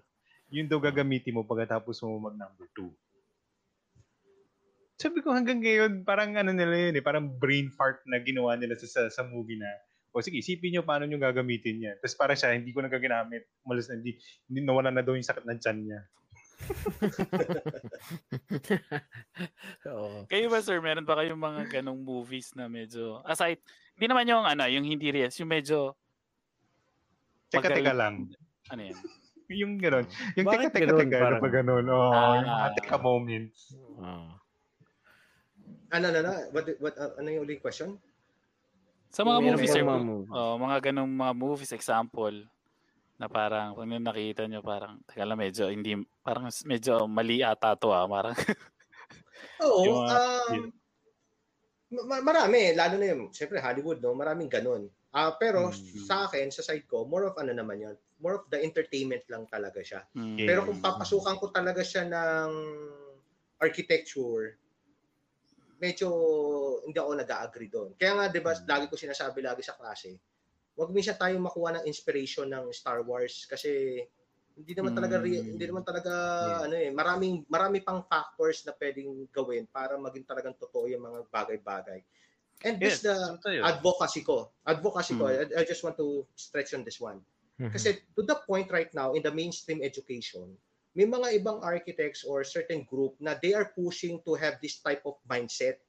Yun 0.53 0.71
daw 0.71 0.79
gagamitin 0.79 1.35
mo 1.35 1.43
pagkatapos 1.43 2.03
mo 2.03 2.31
mag 2.31 2.39
number 2.39 2.67
two. 2.71 2.91
Sabi 4.95 5.19
ko 5.19 5.35
hanggang 5.35 5.59
ngayon, 5.59 6.07
parang 6.07 6.37
ano 6.37 6.55
nila 6.55 6.89
yun 6.89 6.95
eh, 6.95 7.03
parang 7.03 7.27
brain 7.27 7.67
fart 7.73 7.99
na 8.07 8.21
ginawa 8.23 8.55
nila 8.55 8.77
sa, 8.79 8.87
sa, 8.87 9.01
sa 9.11 9.23
movie 9.27 9.59
na, 9.59 9.67
o 10.13 10.21
sige, 10.21 10.39
isipin 10.39 10.77
nyo 10.77 10.85
paano 10.85 11.09
nyo 11.09 11.17
gagamitin 11.17 11.81
yan. 11.81 11.95
Tapos 11.99 12.15
parang 12.15 12.37
siya, 12.37 12.53
hindi 12.53 12.69
ko 12.69 12.85
na 12.85 12.93
gagamit. 12.93 13.49
Umalis 13.65 13.89
na, 13.89 13.97
hindi, 13.97 14.15
hindi 14.45 14.61
nawala 14.61 14.93
na 14.93 15.01
daw 15.01 15.17
yung 15.17 15.25
sakit 15.25 15.43
ng 15.43 15.59
tiyan 15.59 15.79
niya. 15.81 15.99
Oo. 19.87 20.23
Kayo 20.27 20.47
ba 20.47 20.59
sir, 20.59 20.79
meron 20.79 21.05
ba 21.05 21.15
kayong 21.15 21.39
mga 21.39 21.61
ganong 21.71 21.99
movies 21.99 22.53
na 22.53 22.67
medyo 22.67 23.19
aside, 23.23 23.59
hindi 23.95 24.05
naman 24.07 24.25
yung 24.25 24.43
ano, 24.43 24.63
yung 24.65 24.85
hindi 24.85 25.09
real, 25.09 25.29
yung 25.31 25.51
medyo 25.51 25.93
Teka, 27.47 27.69
Magaling. 27.69 27.85
teka 27.85 27.93
lang. 27.93 28.15
ano 28.67 28.81
yan? 28.81 28.97
Yung 29.53 29.77
gano'n. 29.77 30.07
Yung 30.33 30.47
teka, 30.49 30.71
teka, 30.73 30.87
ganun? 30.89 30.99
teka, 31.03 31.13
ano 31.13 31.25
Parang- 31.27 31.43
pa 31.43 31.49
gano'n? 31.51 31.85
Oo, 31.85 32.09
Ah. 32.09 32.33
yung 32.33 32.47
mga 32.49 32.69
teka 32.73 32.97
moments. 32.97 33.59
Oo. 33.93 34.25
Ano 35.93 36.03
ano 36.09 36.17
ano? 36.17 36.31
What 36.49 36.65
what 36.81 36.95
uh, 36.97 37.13
ano 37.13 37.27
yung 37.29 37.43
ulit 37.45 37.61
question? 37.61 38.01
Sa 39.13 39.21
mga 39.21 39.45
movies 39.45 39.69
sir, 39.69 39.85
mga 39.85 39.93
mga, 39.93 40.01
movies? 40.01 40.31
mga 40.57 40.77
ganong 40.89 41.13
mga 41.13 41.33
movies 41.37 41.69
example 41.69 42.33
na 43.23 43.31
parang 43.31 43.71
kung 43.71 43.87
nakita 43.87 44.43
nyo 44.51 44.59
parang 44.59 44.99
teka 45.07 45.23
lang 45.23 45.39
medyo 45.39 45.71
hindi 45.71 45.95
parang 46.19 46.51
medyo 46.67 47.07
mali 47.07 47.39
ata 47.39 47.79
to 47.79 47.95
ah 47.95 48.03
parang 48.03 48.35
Oo, 49.63 49.79
Yung 49.87 49.97
mga- 50.03 50.19
um, 50.51 50.63
ma- 52.03 52.25
marami, 52.25 52.75
lalo 52.75 52.99
na 52.99 53.15
yung, 53.15 53.31
siyempre 53.31 53.63
Hollywood, 53.63 54.03
no? 54.03 54.11
Maraming 54.11 54.51
ganun. 54.51 54.91
Ah, 55.13 55.31
pero 55.39 55.69
Hmm. 55.71 55.77
sa 56.03 56.27
akin, 56.27 56.51
sa 56.51 56.65
side 56.65 56.83
ko, 56.83 57.05
more 57.07 57.31
of 57.31 57.37
ano 57.39 57.55
naman 57.55 57.79
yun, 57.79 57.95
more 58.19 58.43
of 58.43 58.45
the 58.51 58.59
entertainment 58.59 59.23
lang 59.31 59.47
talaga 59.47 59.79
siya. 59.79 60.03
mm, 60.11 60.35
Yeah. 60.35 60.47
Pero 60.51 60.59
kung 60.67 60.81
papasukan 60.83 61.37
ko 61.39 61.47
talaga 61.53 61.79
siya 61.79 62.03
ng 62.09 62.49
architecture, 63.61 64.57
medyo 65.79 66.07
hindi 66.83 66.97
ako 66.97 67.11
nag-agree 67.13 67.71
doon. 67.71 67.89
Kaya 67.95 68.11
nga, 68.19 68.25
di 68.27 68.41
ba, 68.41 68.51
Hmm. 68.51 68.67
lagi 68.67 68.85
ko 68.89 68.95
sinasabi 68.97 69.39
lagi 69.39 69.61
sa 69.61 69.77
klase, 69.77 70.17
wag 70.73 70.89
minsan 70.89 71.17
tayo 71.17 71.37
makuha 71.37 71.77
ng 71.79 71.85
inspiration 71.89 72.49
ng 72.49 72.73
Star 72.73 73.05
Wars 73.05 73.45
kasi 73.45 74.01
hindi 74.53 74.73
naman 74.77 74.93
talaga 74.93 75.17
Hmm. 75.21 75.25
hindi 75.25 75.65
naman 75.65 75.81
talaga 75.85 76.13
Yeah. 76.39 76.65
ano 76.69 76.75
eh 76.77 76.89
maraming 76.93 77.45
marami 77.49 77.81
pang 77.81 78.05
factors 78.05 78.61
na 78.65 78.73
pwedeng 78.77 79.25
gawin 79.33 79.65
para 79.69 79.97
maging 79.97 80.25
talagang 80.29 80.53
totoo 80.57 80.85
yung 80.89 81.01
mga 81.05 81.19
bagay-bagay. 81.29 82.01
And 82.63 82.79
this 82.79 83.01
Yes, 83.01 83.03
the 83.03 83.13
totoo 83.41 83.53
yun. 83.53 83.65
advocacy 83.65 84.21
ko. 84.23 84.53
Advocacy 84.65 85.13
ko. 85.19 85.27
Hmm. 85.27 85.35
I, 85.35 85.45
I 85.61 85.63
just 85.67 85.83
want 85.83 85.97
to 85.99 86.25
stretch 86.37 86.73
on 86.73 86.85
this 86.85 87.01
one. 87.01 87.25
Mhm. 87.59 87.69
Kasi 87.73 88.01
to 88.15 88.21
the 88.23 88.37
point 88.45 88.69
right 88.71 88.93
now 88.93 89.13
in 89.17 89.23
the 89.25 89.33
mainstream 89.33 89.81
education, 89.83 90.55
may 90.95 91.05
mga 91.09 91.41
ibang 91.41 91.59
architects 91.65 92.23
or 92.23 92.45
certain 92.45 92.85
group 92.85 93.17
na 93.19 93.33
they 93.35 93.53
are 93.57 93.73
pushing 93.73 94.21
to 94.23 94.37
have 94.37 94.61
this 94.61 94.79
type 94.79 95.01
of 95.09 95.17
mindset. 95.27 95.81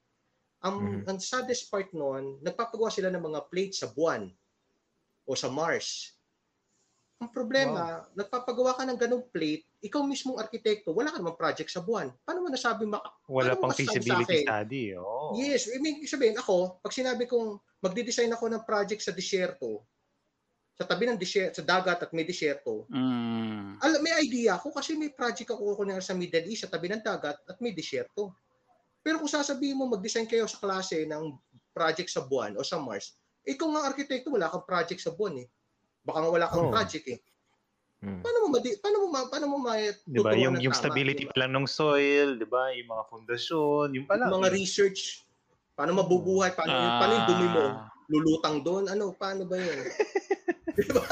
Ang, 0.65 1.05
Mhm. 1.05 1.05
ang 1.07 1.19
saddest 1.21 1.69
part 1.71 1.93
noon, 1.93 2.41
nagpapagawa 2.43 2.89
sila 2.91 3.13
ng 3.13 3.23
mga 3.23 3.41
plates 3.53 3.85
sa 3.85 3.93
buwan 3.93 4.33
o 5.25 5.33
sa 5.33 5.49
Mars. 5.49 6.15
Ang 7.23 7.31
problema, 7.31 8.05
nagpapagawa 8.13 8.77
ka 8.77 8.85
ng 8.85 8.99
ganong 9.01 9.25
plate, 9.33 9.65
ikaw 9.81 10.05
mismong 10.05 10.37
arkitekto, 10.37 10.93
wala 10.93 11.09
ka 11.09 11.17
namang 11.17 11.39
project 11.39 11.71
sa 11.73 11.81
buwan. 11.81 12.13
Paano 12.27 12.45
mo 12.45 12.49
nasabi 12.53 12.85
mak- 12.85 13.25
Wala 13.31 13.57
pang 13.57 13.73
sa 13.73 13.81
feasibility 13.81 14.45
akin? 14.45 14.47
study. 14.51 14.85
Oh. 14.99 15.33
Yes, 15.39 15.71
I 15.73 15.81
mean, 15.81 16.05
sabihin 16.05 16.37
ako, 16.37 16.83
pag 16.85 16.93
sinabi 16.93 17.25
kong 17.25 17.57
magdi-design 17.81 18.35
ako 18.35 18.51
ng 18.51 18.63
project 18.69 19.01
sa 19.01 19.15
disyerto, 19.15 19.89
sa 20.75 20.85
tabi 20.85 21.07
ng 21.07 21.17
disyerto, 21.17 21.63
sa 21.63 21.65
dagat 21.65 22.03
at 22.03 22.11
may 22.11 22.27
disyerto, 22.27 22.91
mm, 22.91 23.79
alam, 23.79 24.01
may 24.03 24.15
idea 24.21 24.59
ako 24.59 24.75
kasi 24.75 24.99
may 24.99 25.15
project 25.15 25.55
ako 25.55 25.79
kunyari 25.79 26.03
sa 26.03 26.19
Middle 26.19 26.51
East, 26.51 26.67
sa 26.67 26.73
tabi 26.73 26.91
ng 26.91 27.01
dagat 27.01 27.39
at 27.47 27.57
may 27.63 27.71
disyerto. 27.71 28.35
Pero 29.01 29.23
kung 29.23 29.31
sasabihin 29.31 29.79
mo 29.79 29.87
mag-design 29.87 30.27
kayo 30.27 30.51
sa 30.51 30.59
klase 30.59 31.07
ng 31.07 31.39
project 31.71 32.11
sa 32.11 32.27
buwan 32.27 32.59
o 32.59 32.67
sa 32.67 32.83
Mars, 32.83 33.15
eh 33.45 33.55
kung 33.55 33.73
nga 33.73 33.85
arkitekto, 33.85 34.29
wala 34.29 34.49
kang 34.49 34.65
project 34.65 34.99
sa 34.99 35.13
buwan 35.13 35.41
eh. 35.41 35.49
Baka 36.01 36.19
nga 36.19 36.31
wala 36.31 36.47
kang 36.49 36.65
Oh. 36.65 36.73
project 36.73 37.07
eh. 37.07 37.21
Hmm. 38.01 38.21
Paano 38.21 38.39
mo 38.39 38.49
madi 38.51 38.77
paano 38.77 38.97
mo 39.01 39.09
ma- 39.09 39.29
paano 39.29 39.47
mo 39.47 39.57
ma 39.59 39.73
Di 39.77 39.89
ba? 40.21 40.29
tuturuan 40.29 40.37
Yung, 40.39 40.55
ng 40.55 40.63
yung 40.63 40.75
tama, 40.75 40.83
stability 40.83 41.23
di 41.23 41.27
ba? 41.27 41.31
pa 41.31 41.41
lang 41.41 41.53
ng 41.55 41.65
soil, 41.67 42.29
di 42.37 42.45
ba? 42.45 42.69
Yung 42.71 42.85
mga 42.87 43.05
fondasyon, 43.07 43.87
yung 43.93 44.05
pala. 44.05 44.29
mga 44.29 44.49
research, 44.51 45.25
paano 45.73 45.97
mabubuhay, 45.97 46.53
paano, 46.53 46.69
yung, 46.71 46.97
paano 46.99 47.13
yung 47.15 47.27
dumi 47.27 47.47
mo, 47.49 47.63
ah, 47.63 47.89
lulutang 48.07 48.61
doon, 48.61 48.85
ano, 48.87 49.09
paano 49.11 49.45
ba 49.45 49.57
yun? 49.57 49.79
Di 50.77 50.85
ba? 50.91 51.07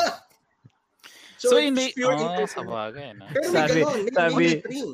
So, 1.39 1.57
hindi, 1.57 1.89
it's 1.89 1.97
pure 1.97 2.13
oh, 2.13 2.21
interest. 2.21 2.55
sa 2.55 2.63
bagay, 2.63 3.15
no? 3.15 3.25
Pero 3.27 3.47
may 3.47 3.57
Sabi- 3.57 3.73
ganon, 3.81 3.99
may 3.99 4.13
sabi- 4.13 4.35
monitoring. 4.37 4.91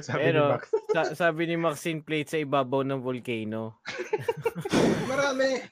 sabi 0.00 0.16
ni 0.16 0.24
Pero, 0.24 0.42
Max. 0.48 0.62
sa- 0.88 1.12
sabi 1.14 1.42
ni 1.44 1.56
Maxine 1.56 2.00
Plate 2.00 2.28
sa 2.28 2.38
ibabaw 2.38 2.80
ng 2.82 2.98
volcano. 2.98 3.76
Marami. 5.04 5.62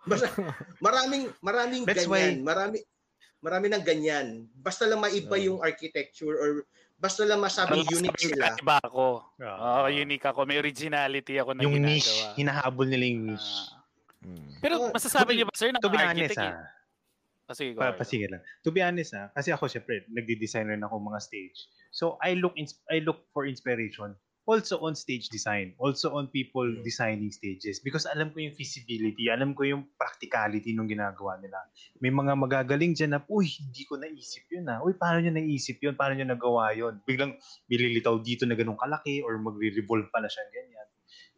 Basta, 0.00 0.26
maraming 0.80 1.28
maraming 1.40 1.82
That's 1.84 2.04
ganyan. 2.04 2.40
Marami 2.40 2.80
marami 3.40 3.66
ng 3.68 3.84
ganyan. 3.84 4.26
Basta 4.54 4.84
lang 4.84 5.00
maiba 5.00 5.36
Oo. 5.36 5.44
yung 5.44 5.58
architecture 5.60 6.32
or 6.32 6.48
basta 6.96 7.24
lang 7.24 7.40
masabing 7.40 7.80
Parang 7.80 7.96
unique 7.96 8.16
sabi, 8.16 8.32
sila. 8.32 8.46
Iba 8.56 8.76
ako. 8.80 9.04
Oo, 9.36 9.72
unique 9.88 10.24
ako. 10.24 10.44
May 10.44 10.56
originality 10.56 11.36
ako 11.36 11.56
na 11.56 11.64
yung 11.64 11.76
ginagawa. 11.76 11.96
niche, 11.96 12.16
hinahabol 12.36 12.86
nila 12.88 13.04
yung 13.06 13.24
niche. 13.26 13.52
Ah. 14.20 14.60
pero 14.60 14.74
Oh, 14.76 14.92
masasabi 14.92 15.24
to 15.24 15.32
be- 15.32 15.36
niyo 15.36 15.46
ba, 15.48 15.54
sir, 15.56 15.72
na 15.72 15.80
to 15.80 15.88
be 15.88 15.96
honest, 15.96 16.36
architect? 16.36 16.52
ah, 16.52 16.68
Ah, 17.50 17.56
sige, 17.56 17.74
pa, 17.74 17.90
pasige 17.90 18.30
lang. 18.30 18.38
To 18.62 18.70
be 18.70 18.78
honest, 18.78 19.10
ah, 19.10 19.26
kasi 19.34 19.50
ako 19.50 19.66
syempre, 19.66 20.06
nagdi-design 20.06 20.70
rin 20.70 20.84
ako 20.86 21.02
mga 21.02 21.18
stage. 21.18 21.58
So, 21.90 22.14
I 22.22 22.38
look 22.38 22.54
ins- 22.54 22.78
I 22.86 23.02
look 23.02 23.26
for 23.32 23.42
inspiration 23.42 24.14
also 24.50 24.82
on 24.82 24.98
stage 24.98 25.30
design, 25.30 25.70
also 25.78 26.10
on 26.12 26.26
people 26.26 26.66
Mm. 26.66 26.82
designing 26.82 27.30
stages 27.30 27.78
because 27.78 28.02
alam 28.04 28.34
ko 28.34 28.42
yung 28.42 28.50
feasibility, 28.52 29.30
alam 29.30 29.54
ko 29.54 29.62
yung 29.62 29.86
practicality 29.94 30.74
nung 30.74 30.90
ginagawa 30.90 31.38
nila. 31.38 31.62
May 32.02 32.10
mga 32.10 32.34
magagaling 32.34 32.92
dyan 32.92 33.14
na, 33.14 33.22
uy, 33.30 33.46
hindi 33.46 33.86
ko 33.86 33.94
naisip 33.94 34.50
yun 34.50 34.66
ah. 34.66 34.82
Uy, 34.82 34.98
paano 34.98 35.22
nyo 35.22 35.30
naisip 35.30 35.78
yun? 35.78 35.94
Paano 35.94 36.18
nyo 36.18 36.26
nagawa 36.26 36.74
yun? 36.74 36.98
Biglang 37.06 37.38
bililitaw 37.64 38.18
dito 38.18 38.42
na 38.42 38.58
ganun 38.58 38.74
kalaki 38.74 39.22
or 39.22 39.38
magre-revolve 39.38 40.10
pala 40.10 40.26
siya 40.26 40.42
ganyan. 40.50 40.88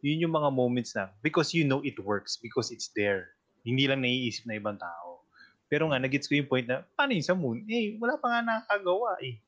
Yun 0.01 0.25
yung 0.27 0.35
mga 0.35 0.49
moments 0.51 0.97
na 0.97 1.13
because 1.21 1.53
you 1.53 1.63
know 1.63 1.85
it 1.85 2.01
works 2.01 2.41
because 2.41 2.73
it's 2.73 2.91
there. 2.97 3.37
Hindi 3.63 3.87
lang 3.87 4.01
naiisip 4.01 4.49
na 4.49 4.57
ibang 4.57 4.75
tao. 4.75 5.23
Pero 5.69 5.87
nga, 5.89 5.97
nagets 5.97 6.27
ko 6.27 6.35
yung 6.35 6.51
point 6.51 6.67
na, 6.67 6.83
paano 6.93 7.15
yung 7.15 7.25
sa 7.25 7.33
moon? 7.33 7.63
Eh, 7.65 7.95
wala 7.97 8.17
pa 8.17 8.27
nga 8.29 8.41
nakakagawa 8.43 9.21
eh. 9.23 9.39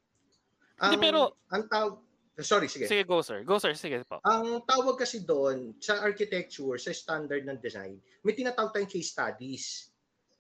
Hindi, 0.74 0.97
Ang, 0.97 1.03
pero- 1.03 1.32
ang 1.49 1.65
tawag 1.66 1.95
Sorry, 2.43 2.66
sige. 2.66 2.90
Sige, 2.90 3.05
go, 3.06 3.23
sir. 3.23 3.44
Go, 3.47 3.59
sir. 3.62 3.74
Sige 3.78 4.02
po. 4.02 4.19
Ang 4.27 4.65
tawag 4.66 4.98
kasi 4.98 5.23
doon 5.23 5.78
sa 5.78 6.02
architecture, 6.02 6.74
sa 6.82 6.90
standard 6.90 7.47
ng 7.47 7.61
design, 7.62 8.02
may 8.27 8.35
tinatawag 8.35 8.74
tayong 8.74 8.90
case 8.90 9.15
studies. 9.15 9.65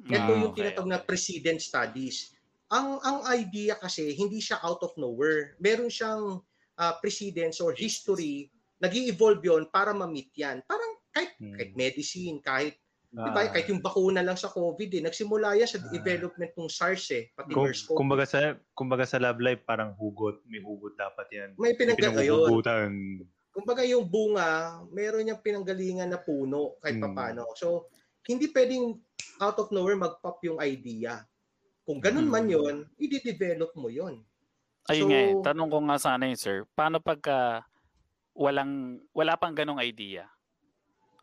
Ito 0.02 0.34
Ah, 0.34 0.34
yung 0.34 0.50
okay, 0.50 0.74
tinatawag 0.74 0.90
na 0.90 0.98
okay. 0.98 1.06
precedent 1.06 1.62
studies. 1.62 2.34
Ang 2.72 2.98
ang 3.06 3.22
idea 3.30 3.78
kasi 3.78 4.10
hindi 4.12 4.42
siya 4.42 4.58
out 4.66 4.82
of 4.82 4.96
nowhere. 4.98 5.54
Meron 5.62 5.86
siyang 5.86 6.42
ah, 6.74 6.98
precedence 6.98 7.62
or 7.62 7.70
history, 7.78 8.50
nag 8.82 8.90
evolve 8.90 9.44
yon 9.46 9.70
para 9.70 9.94
ma-meet 9.94 10.34
yan. 10.34 10.66
Parang 10.66 10.98
kahit, 11.14 11.38
Hmm. 11.38 11.54
kahit 11.54 11.72
medicine, 11.78 12.42
kahit 12.42 12.74
Ah, 13.14 13.30
Diba? 13.30 13.46
Kahit 13.46 13.70
yung 13.70 13.78
bakuna 13.78 14.20
lang 14.20 14.34
sa 14.34 14.50
COVID 14.50 14.90
eh. 14.90 15.02
Nagsimula 15.02 15.54
yan 15.54 15.70
sa 15.70 15.78
Ah. 15.78 15.86
development 15.88 16.50
ng 16.52 16.66
SARS 16.66 17.06
eh. 17.14 17.30
Pati 17.30 17.54
Kung, 17.54 17.70
MERS-CoV. 17.70 17.94
kumbaga 17.94 18.24
sa 18.26 18.38
kumbaga 18.74 19.06
sa 19.06 19.22
love 19.22 19.38
life 19.38 19.62
parang 19.62 19.94
hugot, 19.94 20.42
may 20.44 20.58
hugot 20.58 20.98
dapat 20.98 21.26
'yan. 21.30 21.50
May 21.54 21.72
May 21.72 21.78
pinag 21.78 21.94
ayun. 21.94 22.10
pinanghuhugutan. 22.10 22.90
Kumbaga 23.54 23.86
yung 23.86 24.02
bunga, 24.04 24.50
meron 24.90 25.22
niyang 25.22 25.38
pinanggalingan 25.38 26.10
na 26.10 26.18
puno 26.18 26.74
kahit 26.82 26.98
Hmm. 26.98 27.06
papano. 27.06 27.46
So, 27.54 27.86
hindi 28.26 28.50
pwedeng 28.50 28.98
out 29.38 29.62
of 29.62 29.70
nowhere 29.70 29.94
mag-pop 29.94 30.42
yung 30.42 30.58
idea. 30.58 31.22
Kung 31.86 32.02
ganun 32.02 32.26
man 32.26 32.50
Hmm. 32.50 32.54
yon, 32.58 32.76
i-develop 32.98 33.70
mo 33.78 33.86
yon. 33.86 34.26
Ayun 34.90 35.06
So- 35.06 35.08
nga, 35.08 35.20
eh. 35.22 35.32
tanong 35.46 35.70
ko 35.70 35.78
nga 35.86 35.98
sana 36.02 36.26
yun, 36.26 36.34
sir. 36.34 36.66
Paano 36.74 36.98
pagka 36.98 37.62
walang, 38.34 38.98
wala 39.14 39.38
pang 39.38 39.54
ganong 39.54 39.78
idea? 39.78 40.26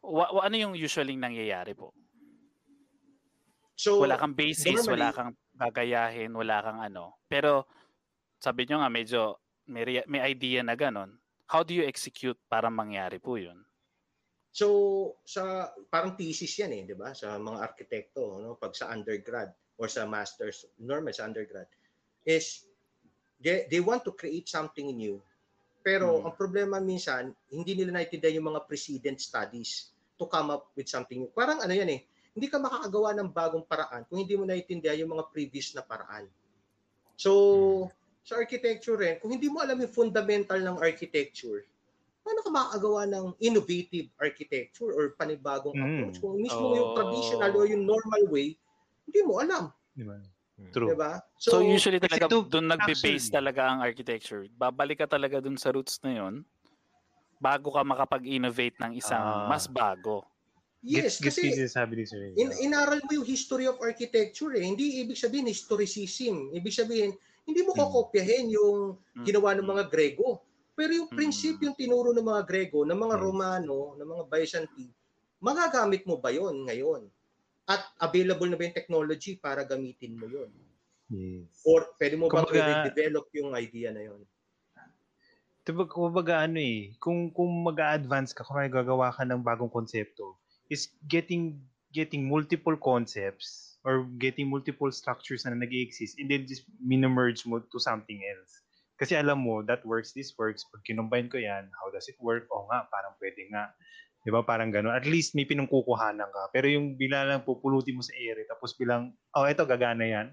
Wa, 0.01 0.25
wa- 0.33 0.43
ano 0.45 0.55
yung 0.57 0.73
usually 0.73 1.13
nangyayari 1.13 1.77
po? 1.77 1.93
So, 3.77 4.01
Wala 4.01 4.17
kang 4.17 4.37
basis, 4.37 4.65
normally- 4.77 5.01
wala 5.01 5.09
kang 5.13 5.31
gagayahin, 5.57 6.33
wala 6.33 6.57
kang 6.61 6.81
ano. 6.81 7.17
Pero 7.25 7.65
sabi 8.37 8.65
nyo 8.65 8.81
nga 8.81 8.89
medyo 8.89 9.41
may, 9.65 10.01
may 10.05 10.21
idea 10.21 10.61
na 10.61 10.77
ganon. 10.77 11.17
How 11.49 11.61
do 11.65 11.73
you 11.73 11.85
execute 11.85 12.37
para 12.49 12.69
mangyari 12.69 13.21
po 13.21 13.37
yun? 13.37 13.61
So, 14.51 14.67
sa 15.23 15.71
parang 15.87 16.19
thesis 16.19 16.51
'yan 16.59 16.75
eh, 16.75 16.83
'di 16.83 16.95
ba? 16.99 17.15
Sa 17.15 17.39
mga 17.39 17.59
arkitekto, 17.63 18.35
no, 18.43 18.59
pag 18.59 18.75
sa 18.75 18.91
undergrad 18.91 19.47
or 19.79 19.87
sa 19.87 20.03
masters, 20.03 20.67
normal 20.75 21.15
sa 21.15 21.23
undergrad 21.23 21.71
is 22.27 22.67
they, 23.39 23.63
they 23.71 23.79
want 23.79 24.03
to 24.03 24.11
create 24.11 24.51
something 24.51 24.91
new. 24.91 25.23
Pero 25.85 26.21
Hmm. 26.21 26.29
ang 26.29 26.37
problema 26.37 26.77
minsan, 26.81 27.33
hindi 27.49 27.73
nila 27.77 27.97
naintindihan 27.97 28.37
yung 28.41 28.49
mga 28.53 28.65
precedent 28.69 29.17
studies 29.21 29.93
to 30.21 30.29
come 30.29 30.53
up 30.53 30.69
with 30.77 30.85
something. 30.89 31.25
Parang 31.33 31.61
ano 31.65 31.73
'yan 31.73 31.89
eh, 31.89 32.01
hindi 32.37 32.47
ka 32.49 32.61
makakagawa 32.61 33.17
ng 33.17 33.29
bagong 33.33 33.65
paraan 33.65 34.05
kung 34.09 34.21
hindi 34.21 34.37
mo 34.37 34.45
naintindihan 34.45 35.01
yung 35.05 35.13
mga 35.17 35.29
previous 35.33 35.73
na 35.73 35.81
paraan. 35.85 36.29
So, 37.19 37.91
sa 38.25 38.37
architecture 38.41 38.97
rin, 38.99 39.19
kung 39.21 39.33
hindi 39.35 39.47
mo 39.51 39.61
alam 39.63 39.79
yung 39.81 39.93
fundamental 39.93 40.59
ng 40.61 40.77
architecture, 40.81 41.65
paano 42.25 42.41
ka 42.45 42.51
makakagawa 42.53 43.03
ng 43.09 43.25
innovative 43.41 44.09
architecture 44.21 44.91
or 44.93 45.13
panibagong 45.17 45.75
Mm. 45.75 45.83
approach? 45.83 46.21
Kung 46.21 46.37
mismo 46.39 46.73
yung 46.77 46.91
Oh. 46.95 46.95
traditional 46.95 47.53
o 47.57 47.65
yung 47.67 47.83
normal 47.87 48.23
way, 48.31 48.57
hindi 49.07 49.21
mo 49.25 49.39
alam. 49.41 49.71
Di 49.95 50.03
ba? 50.07 50.15
Hmm. 50.15 50.30
True. 50.69 50.93
Di 50.93 50.95
ba? 50.95 51.17
So, 51.35 51.59
usually 51.59 51.97
talaga 51.97 52.27
to- 52.27 52.45
doon 52.45 52.69
nagbe-base 52.69 53.01
actually- 53.27 53.33
talaga 53.33 53.61
ang 53.65 53.79
architecture. 53.79 54.45
Babalik 54.51 54.99
ka 54.99 55.07
talaga 55.07 55.39
doon 55.39 55.57
sa 55.57 55.69
roots 55.69 55.97
na 55.99 56.13
yun 56.15 56.45
bago 57.37 57.73
ka 57.73 57.81
makapag-innovate 57.81 58.77
ng 58.79 58.91
isang 58.93 59.17
Ah. 59.17 59.49
mas 59.49 59.65
bago. 59.65 60.21
yes, 60.79 61.17
gets 61.17 61.33
kasi 61.33 61.41
yung 61.47 61.57
sinasabi 61.59 61.93
ni 61.95 62.05
Sir. 62.05 62.21
in, 62.35 62.49
inaral 62.59 63.01
mo 63.01 63.11
yung 63.11 63.25
history 63.25 63.65
of 63.65 63.77
architecture 63.79 64.49
eh. 64.51 64.61
Hindi 64.61 65.01
ibig 65.01 65.13
sabihin 65.15 65.45
historicism. 65.45 66.49
Ibig 66.51 66.69
sabihin, 66.71 67.13
hindi 67.43 67.61
mo 67.61 67.73
Mm. 67.73 67.79
kokopyahin 67.79 68.49
yung 68.49 68.97
Mm. 69.13 69.25
ginawa 69.25 69.53
ng 69.53 69.65
mga 69.67 69.83
Grego. 69.87 70.41
Pero 70.71 70.91
yung 70.91 71.05
Mm. 71.07 71.17
prinsipyo 71.17 71.63
yung 71.63 71.77
tinuro 71.77 72.09
ng 72.09 72.23
mga 72.23 72.43
Grego, 72.43 72.81
ng 72.81 72.95
mga. 72.95 73.13
Romano, 73.15 73.93
ng 73.93 74.07
mga 74.07 74.23
Byzantine, 74.27 74.89
magagamit 75.37 76.01
mo 76.03 76.17
ba 76.17 76.29
yon 76.29 76.65
ngayon? 76.65 77.05
At 77.69 77.85
available 78.01 78.49
na 78.49 78.57
ba 78.57 78.65
yung 78.65 78.77
technology 78.77 79.37
para 79.37 79.61
gamitin 79.65 80.17
mo 80.17 80.25
yon? 80.25 80.49
Yes. 81.11 81.51
Or 81.67 81.91
pwede 81.99 82.15
mo 82.15 82.31
ba 82.31 82.41
Kumbaga- 82.47 82.87
i-develop 82.87 83.27
yung 83.35 83.51
idea 83.53 83.91
na 83.91 84.03
yon? 84.07 84.21
Diba, 85.61 85.85
kumbaga 85.85 86.41
ano 86.41 86.57
eh, 86.57 86.97
kung, 86.97 87.29
kung 87.29 87.51
mag-a-advance 87.61 88.33
ka, 88.33 88.41
kung 88.41 88.57
may 88.57 88.71
gagawa 88.71 89.13
ka 89.13 89.21
ng 89.21 89.45
bagong 89.45 89.69
konsepto, 89.69 90.41
is 90.73 90.89
getting 91.05 91.61
getting 91.91 92.23
multiple 92.25 92.73
concepts 92.79 93.75
or 93.83 94.07
getting 94.15 94.47
multiple 94.47 94.89
structures 94.89 95.43
na 95.43 95.51
nag-exist 95.51 96.15
and 96.17 96.31
then 96.31 96.47
just 96.47 96.63
minimerge 96.79 97.43
mo 97.43 97.59
to 97.59 97.77
something 97.77 98.23
else. 98.23 98.63
Kasi 98.95 99.17
alam 99.17 99.41
mo, 99.43 99.65
that 99.65 99.81
works, 99.83 100.13
this 100.13 100.31
works. 100.37 100.63
Pag 100.69 100.85
kinumbine 100.85 101.27
ko 101.27 101.41
yan, 101.41 101.67
how 101.73 101.89
does 101.89 102.05
it 102.07 102.17
work? 102.21 102.45
O 102.53 102.69
nga, 102.69 102.85
parang 102.93 103.17
pwede 103.17 103.49
nga. 103.49 103.73
Di 104.21 104.29
ba? 104.29 104.45
Parang 104.45 104.69
gano'n. 104.69 104.93
At 104.93 105.09
least 105.09 105.33
may 105.33 105.49
pinungkukuhanan 105.49 106.29
ka. 106.29 106.53
Pero 106.53 106.69
yung 106.69 106.93
bila 106.93 107.25
lang 107.25 107.41
pupulutin 107.41 107.97
mo 107.97 108.05
sa 108.05 108.13
ere, 108.13 108.45
tapos 108.45 108.77
bilang, 108.77 109.09
oh, 109.33 109.49
eto, 109.49 109.65
gagana 109.65 110.05
yan. 110.05 110.27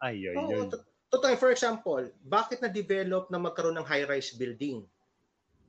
Ay, 0.00 0.24
ay, 0.32 0.36
ay. 0.36 0.64
Oo, 0.64 0.72
to- 0.72 0.84
totoo. 1.12 1.36
For 1.36 1.52
example, 1.52 2.08
bakit 2.24 2.64
na-develop 2.64 3.28
na 3.28 3.36
magkaroon 3.36 3.76
ng 3.76 3.84
high-rise 3.84 4.32
building? 4.40 4.88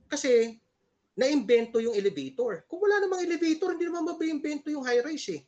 Kasi 0.08 0.56
na-invento 1.20 1.84
yung 1.84 1.92
elevator. 1.92 2.64
Kung 2.64 2.80
wala 2.80 2.96
namang 3.04 3.28
elevator, 3.28 3.76
hindi 3.76 3.84
naman 3.84 4.08
mabaimbento 4.08 4.72
yung 4.72 4.86
high-rise 4.86 5.36
eh. 5.36 5.42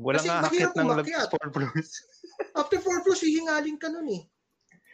Wala 0.00 0.18
kasi 0.18 0.26
nga 0.26 0.42
mahirap 0.48 0.72
ng 0.72 0.86
umakyat. 0.88 1.28
lagpas 1.28 1.34
four 1.36 1.48
floors. 1.52 1.90
After 2.60 2.78
four 2.80 2.98
floors, 3.04 3.22
hihingalin 3.22 3.76
ka 3.78 3.86
nun 3.92 4.08
eh. 4.08 4.22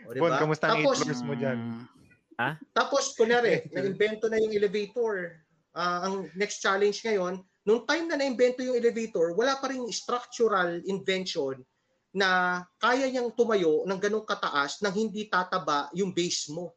O, 0.04 0.12
diba? 0.12 0.28
Bon, 0.28 0.32
kamusta 0.36 0.68
ang 0.68 0.82
eight 0.82 0.90
Tapos, 0.90 0.98
floors 1.00 1.22
mo 1.22 1.34
dyan? 1.38 1.58
Mm, 1.62 2.54
tapos, 2.74 3.14
kunwari, 3.14 3.70
na-invento 3.70 4.26
na 4.26 4.42
yung 4.42 4.50
elevator. 4.50 5.38
Ah, 5.72 6.04
ang 6.06 6.28
next 6.36 6.60
challenge 6.60 7.00
ngayon, 7.04 7.40
nung 7.64 7.82
time 7.88 8.06
na 8.08 8.16
na-invento 8.20 8.60
yung 8.60 8.76
elevator, 8.76 9.32
wala 9.32 9.56
pa 9.60 9.72
rin 9.72 9.84
structural 9.88 10.80
invention 10.84 11.64
na 12.12 12.60
kaya 12.76 13.08
niyang 13.08 13.32
tumayo 13.32 13.88
ng 13.88 14.00
ganong 14.00 14.28
kataas 14.28 14.84
nang 14.84 14.92
hindi 14.92 15.28
tataba 15.32 15.88
yung 15.96 16.12
base 16.12 16.52
mo. 16.52 16.76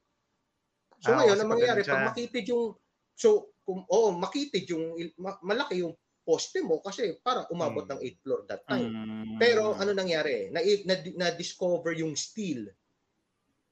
So 1.03 1.11
Ah, 1.11 1.17
ngayon, 1.19 1.37
ang 1.39 1.49
mangyayari, 1.51 1.83
pag 1.85 2.01
makitid 2.01 2.45
yung, 2.51 2.75
so, 3.15 3.51
kung, 3.67 3.83
oo, 3.89 4.09
makitid 4.15 4.65
yung, 4.71 4.95
ma- 5.19 5.39
malaki 5.43 5.83
yung 5.83 5.93
poste 6.25 6.59
mo 6.63 6.81
kasi 6.81 7.19
para 7.21 7.45
umabot 7.53 7.85
Hmm. 7.85 7.91
ng 7.91 7.99
8th 8.01 8.19
floor 8.23 8.41
that 8.49 8.63
time. 8.65 8.89
mm, 8.89 9.37
Pero 9.37 9.75
ano 9.77 9.91
nangyari? 9.93 10.49
Na, 10.49 10.59
na, 10.87 10.95
na-discover 11.21 11.93
yung 12.01 12.15
steel. 12.17 12.71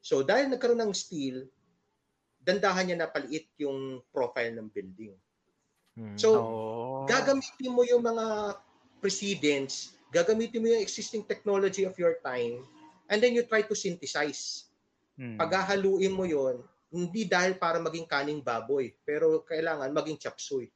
So 0.04 0.22
dahil 0.22 0.52
nagkaroon 0.52 0.82
ng 0.84 0.94
steel, 0.94 1.48
dandahan 2.44 2.86
niya 2.92 2.98
napaliit 3.08 3.48
yung 3.58 4.04
profile 4.12 4.52
ng 4.52 4.68
building. 4.68 5.16
Hmm. 5.96 6.16
So, 6.20 6.30
oh. 6.38 7.02
gagamitin 7.08 7.72
mo 7.72 7.88
yung 7.88 8.04
mga 8.04 8.60
precedents, 9.00 9.96
gagamitin 10.12 10.60
mo 10.60 10.68
yung 10.76 10.84
existing 10.84 11.24
technology 11.24 11.88
of 11.88 11.96
your 11.96 12.20
time, 12.20 12.68
and 13.08 13.24
then 13.24 13.32
you 13.34 13.48
try 13.48 13.64
to 13.64 13.76
synthesize. 13.76 14.68
Hmm. 15.16 15.40
Paghahaluin 15.40 16.14
mo 16.14 16.28
yon 16.28 16.60
hindi 16.94 17.26
dahil 17.26 17.58
para 17.58 17.82
maging 17.82 18.06
kaning 18.06 18.46
baboy, 18.46 18.94
pero 19.02 19.42
kailangan 19.42 19.90
maging 19.90 20.22
chop 20.22 20.38
suey. 20.38 20.70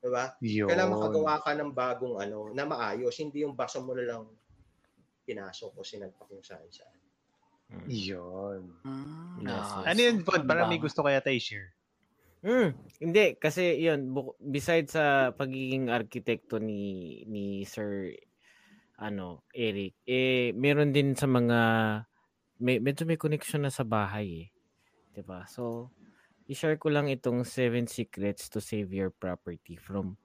Diba? 0.00 0.32
Yun. 0.40 0.72
Kailangan 0.72 0.92
makagawa 0.96 1.34
ka 1.44 1.52
ng 1.52 1.70
bagong 1.70 2.16
ano, 2.16 2.48
na 2.56 2.64
maayos, 2.64 3.12
hindi 3.20 3.44
yung 3.44 3.52
basa 3.52 3.76
mo 3.76 3.92
na 3.92 4.08
lang 4.08 4.24
pinasok 5.28 5.78
o 5.78 5.84
sinagpak 5.84 6.32
yung 6.32 6.42
saan 6.42 6.66
saan. 6.72 7.01
Yun. 7.86 8.60
Mm, 8.82 9.42
Yes, 9.42 9.68
ah. 9.72 9.84
Ano 9.84 10.00
yun, 10.00 10.16
Von? 10.20 10.34
ang 10.36 10.46
Para 10.46 10.64
may 10.64 10.78
gusto 10.78 11.00
kaya 11.00 11.18
tayo 11.18 11.36
share. 11.36 11.72
Hmm, 12.42 12.74
hindi 12.98 13.38
kasi 13.38 13.78
'yun 13.78 14.10
bu- 14.10 14.34
besides 14.36 14.92
sa 14.92 15.30
pagiging 15.30 15.86
arkitekto 15.86 16.58
ni 16.58 16.82
ni 17.24 17.62
Sir 17.62 18.18
ano, 18.98 19.46
Eric, 19.50 19.94
eh 20.04 20.50
meron 20.52 20.90
din 20.90 21.14
sa 21.14 21.26
mga 21.26 21.58
may 22.58 22.78
medyo 22.78 23.02
may 23.02 23.14
connection 23.14 23.62
na 23.62 23.70
sa 23.70 23.82
bahay 23.82 24.46
eh. 24.46 24.48
'Di 25.14 25.22
ba? 25.22 25.46
So, 25.46 25.90
i-share 26.46 26.78
ko 26.78 26.90
lang 26.90 27.06
itong 27.06 27.42
Seven 27.42 27.86
Secrets 27.86 28.50
to 28.50 28.58
Save 28.58 28.90
Your 28.90 29.10
Property 29.10 29.78
from 29.78 30.18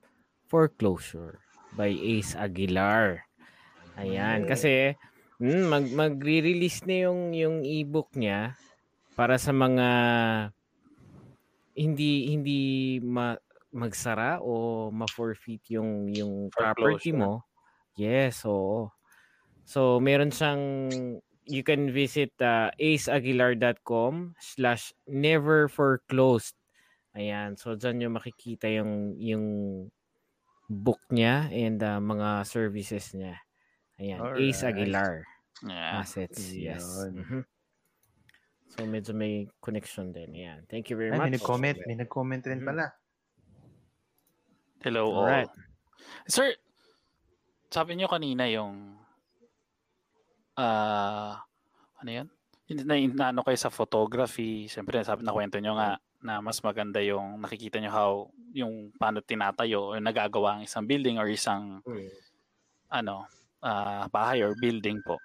Foreclosure 0.47 1.37
by 1.73 1.89
Ace 1.89 2.33
Aguilar. 2.33 3.29
Ayan, 3.93 4.45
Mm. 4.45 4.49
kasi 4.49 4.93
mm, 5.41 5.63
mag 5.67 5.85
magre-release 5.89 6.85
na 6.85 7.09
yung 7.09 7.33
yung 7.33 7.57
ebook 7.65 8.13
niya 8.13 8.57
para 9.17 9.41
sa 9.41 9.49
mga 9.53 9.87
hindi 11.77 12.33
hindi 12.33 12.61
ma, 13.01 13.37
magsara 13.73 14.41
o 14.41 14.87
ma-forfeit 14.89 15.61
yung 15.73 16.09
yung 16.09 16.49
property 16.49 17.13
mo. 17.13 17.45
Yes, 17.97 18.45
oo. 18.45 18.93
So, 19.67 19.99
meron 19.99 20.31
siyang 20.31 20.63
you 21.47 21.63
can 21.63 21.89
visit 21.91 22.31
uh, 22.39 22.69
aceaguilar.com 22.77 24.35
slash 24.39 24.93
never 25.07 25.67
foreclosed. 25.67 26.55
Ayan. 27.17 27.57
So, 27.57 27.73
dyan 27.73 28.05
yung 28.05 28.15
makikita 28.15 28.69
yung, 28.69 29.17
yung 29.17 29.45
book 30.69 31.01
niya 31.09 31.49
and 31.49 31.81
uh, 31.81 31.97
mga 31.97 32.45
services 32.45 33.15
niya. 33.17 33.41
Ayan. 33.97 34.19
Ace 34.37 34.61
Alright. 34.61 34.75
Aguilar 34.75 35.11
Yeah. 35.65 36.05
Assets. 36.05 36.53
Yes. 36.53 36.85
Mhm. 37.09 37.41
So, 38.69 38.85
medyo 38.85 39.09
may 39.11 39.49
connection 39.57 40.13
din. 40.13 40.37
Ayan. 40.37 40.61
Thank 40.69 40.93
you 40.93 40.97
very 40.97 41.09
Ay, 41.09 41.17
may 41.17 41.33
much. 41.33 41.41
nag-comment. 41.41 41.77
May 41.89 41.97
nag-comment 41.97 42.43
rin 42.45 42.61
pala. 42.61 42.93
Hello 44.85 45.09
all. 45.09 45.25
Alright. 45.25 45.49
Sir, 46.29 46.53
sabi 47.73 47.97
niyo 47.97 48.05
kanina 48.05 48.45
yung 48.45 49.01
ah 50.53 51.41
ano 51.97 52.09
yan? 52.09 52.27
Hindi 52.69 52.83
na, 52.85 52.95
na 53.09 53.25
ano 53.33 53.41
kayo 53.41 53.57
sa 53.57 53.73
photography. 53.73 54.69
Siyempre, 54.69 55.01
sabi 55.01 55.25
na 55.25 55.33
kwento 55.33 55.57
niyo 55.57 55.73
nga 55.73 55.97
na 56.21 56.37
mas 56.37 56.61
maganda 56.61 57.01
yung 57.01 57.41
nakikita 57.41 57.81
niyo 57.81 57.89
how 57.89 58.11
yung 58.53 58.93
paano 58.93 59.25
tinatayo 59.25 59.89
o 59.89 59.97
nagagawa 59.97 60.57
ang 60.57 60.69
isang 60.69 60.85
building 60.85 61.17
or 61.17 61.25
isang 61.29 61.81
Hmm. 61.81 62.09
ano 62.89 63.25
ah, 63.63 64.05
bahay 64.11 64.41
or 64.45 64.53
building 64.57 65.01
po. 65.03 65.21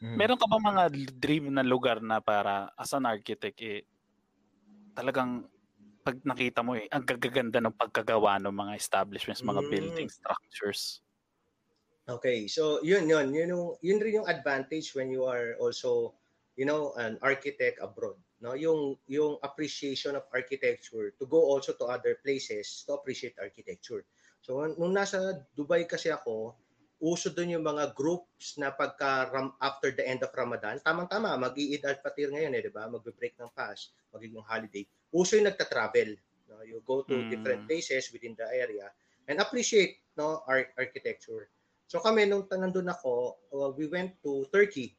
Mhm. 0.00 0.18
Meron 0.18 0.38
ka 0.40 0.46
ba 0.50 0.58
mga 0.60 0.84
dream 1.20 1.52
na 1.54 1.62
lugar 1.66 2.00
na 2.02 2.20
para 2.24 2.72
as 2.78 2.92
an 2.96 3.06
architect 3.08 3.58
eh 3.64 3.84
talagang 4.96 5.48
pag 6.06 6.18
nakita 6.24 6.60
mo 6.66 6.74
eh 6.78 6.86
ang 6.90 7.04
gagaganda 7.06 7.60
ng 7.62 7.76
pagkagawa 7.76 8.40
ng 8.40 8.54
mga 8.54 8.74
establishments, 8.80 9.44
mga 9.44 9.62
Mm. 9.62 9.68
building 9.68 10.08
structures. 10.10 11.02
Okay, 12.08 12.48
so 12.48 12.80
yun 12.80 13.04
yun, 13.04 13.36
yun 13.36 13.48
yung 13.52 13.66
yun 13.84 14.00
rin 14.00 14.16
yung 14.24 14.28
advantage 14.28 14.96
when 14.96 15.12
you 15.12 15.28
are 15.28 15.52
also, 15.60 16.16
you 16.56 16.64
know, 16.64 16.96
an 16.96 17.20
architect 17.20 17.76
abroad, 17.84 18.16
no? 18.40 18.56
Yung 18.56 18.96
yung 19.04 19.36
appreciation 19.44 20.16
of 20.16 20.24
architecture 20.32 21.12
to 21.20 21.24
go 21.28 21.36
also 21.52 21.76
to 21.76 21.84
other 21.84 22.16
places 22.24 22.64
to 22.88 22.96
appreciate 22.96 23.36
architecture. 23.36 24.08
So 24.40 24.64
nung 24.80 24.96
nasa 24.96 25.44
Dubai 25.52 25.84
kasi 25.84 26.08
ako, 26.08 26.56
uso 26.98 27.30
doon 27.30 27.58
yung 27.58 27.66
mga 27.66 27.94
groups 27.94 28.58
na 28.58 28.74
pagka 28.74 29.30
ram, 29.30 29.54
after 29.62 29.94
the 29.94 30.02
end 30.02 30.22
of 30.26 30.34
Ramadan, 30.34 30.82
tamang-tama, 30.82 31.38
mag-i-Eid 31.38 31.86
al-Fatir 31.86 32.34
ngayon 32.34 32.58
eh, 32.58 32.62
di 32.66 32.72
ba? 32.74 32.90
Magbe-break 32.90 33.38
ng 33.38 33.50
fast, 33.54 33.94
magiging 34.10 34.42
holiday. 34.42 34.82
Uso 35.14 35.38
yung 35.38 35.46
nagta-travel. 35.46 36.18
No? 36.50 36.62
You 36.66 36.82
go 36.82 37.06
to 37.06 37.22
Mm. 37.22 37.30
different 37.30 37.62
places 37.70 38.10
within 38.10 38.34
the 38.34 38.46
area 38.50 38.90
and 39.28 39.38
appreciate 39.38 40.00
no 40.16 40.42
ar- 40.48 40.74
architecture. 40.74 41.46
So 41.86 42.00
kami 42.00 42.26
nung 42.26 42.48
nandun 42.48 42.88
ako, 42.90 43.38
uh, 43.52 43.70
we 43.76 43.86
went 43.86 44.18
to 44.24 44.48
Turkey. 44.50 44.96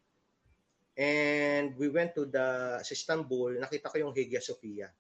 And 1.00 1.80
we 1.80 1.88
went 1.88 2.12
to 2.20 2.28
the 2.28 2.80
sa 2.84 2.92
Istanbul, 2.92 3.56
nakita 3.56 3.88
ko 3.88 3.96
yung 4.04 4.14
Hagia 4.16 4.44
Sophia. 4.44 4.92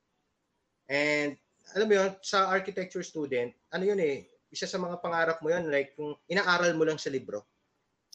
And 0.87 1.35
alam 1.75 1.85
mo 1.85 1.93
yun, 1.99 2.11
sa 2.23 2.47
architecture 2.49 3.03
student, 3.03 3.51
ano 3.69 3.83
yun 3.83 3.99
eh, 3.99 4.25
isa 4.49 4.65
sa 4.65 4.81
mga 4.81 4.97
pangarap 5.01 5.37
mo 5.45 5.53
yun, 5.53 5.69
like 5.69 5.93
kung 5.93 6.17
inaaral 6.25 6.73
mo 6.73 6.83
lang 6.85 6.97
sa 6.97 7.13
libro. 7.13 7.45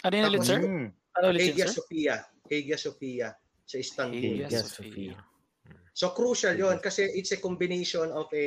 Ano 0.02 0.15
yun 0.15 0.27
ulit, 0.28 0.43
sir? 0.44 0.61
Ano 1.15 1.24
ulit 1.31 1.55
Hagia 1.55 1.66
sir? 1.70 1.78
Sophia. 1.81 2.15
Hagia 2.51 2.78
Sophia 2.78 3.28
sa 3.65 3.77
Istanbul. 3.78 4.44
Hagia 4.44 4.61
Hagia 4.61 4.62
Sophia. 4.66 5.15
So 5.94 6.11
crucial 6.11 6.59
yon 6.59 6.82
kasi 6.82 7.06
it's 7.15 7.31
a 7.31 7.39
combination 7.39 8.11
of 8.11 8.27
a 8.35 8.47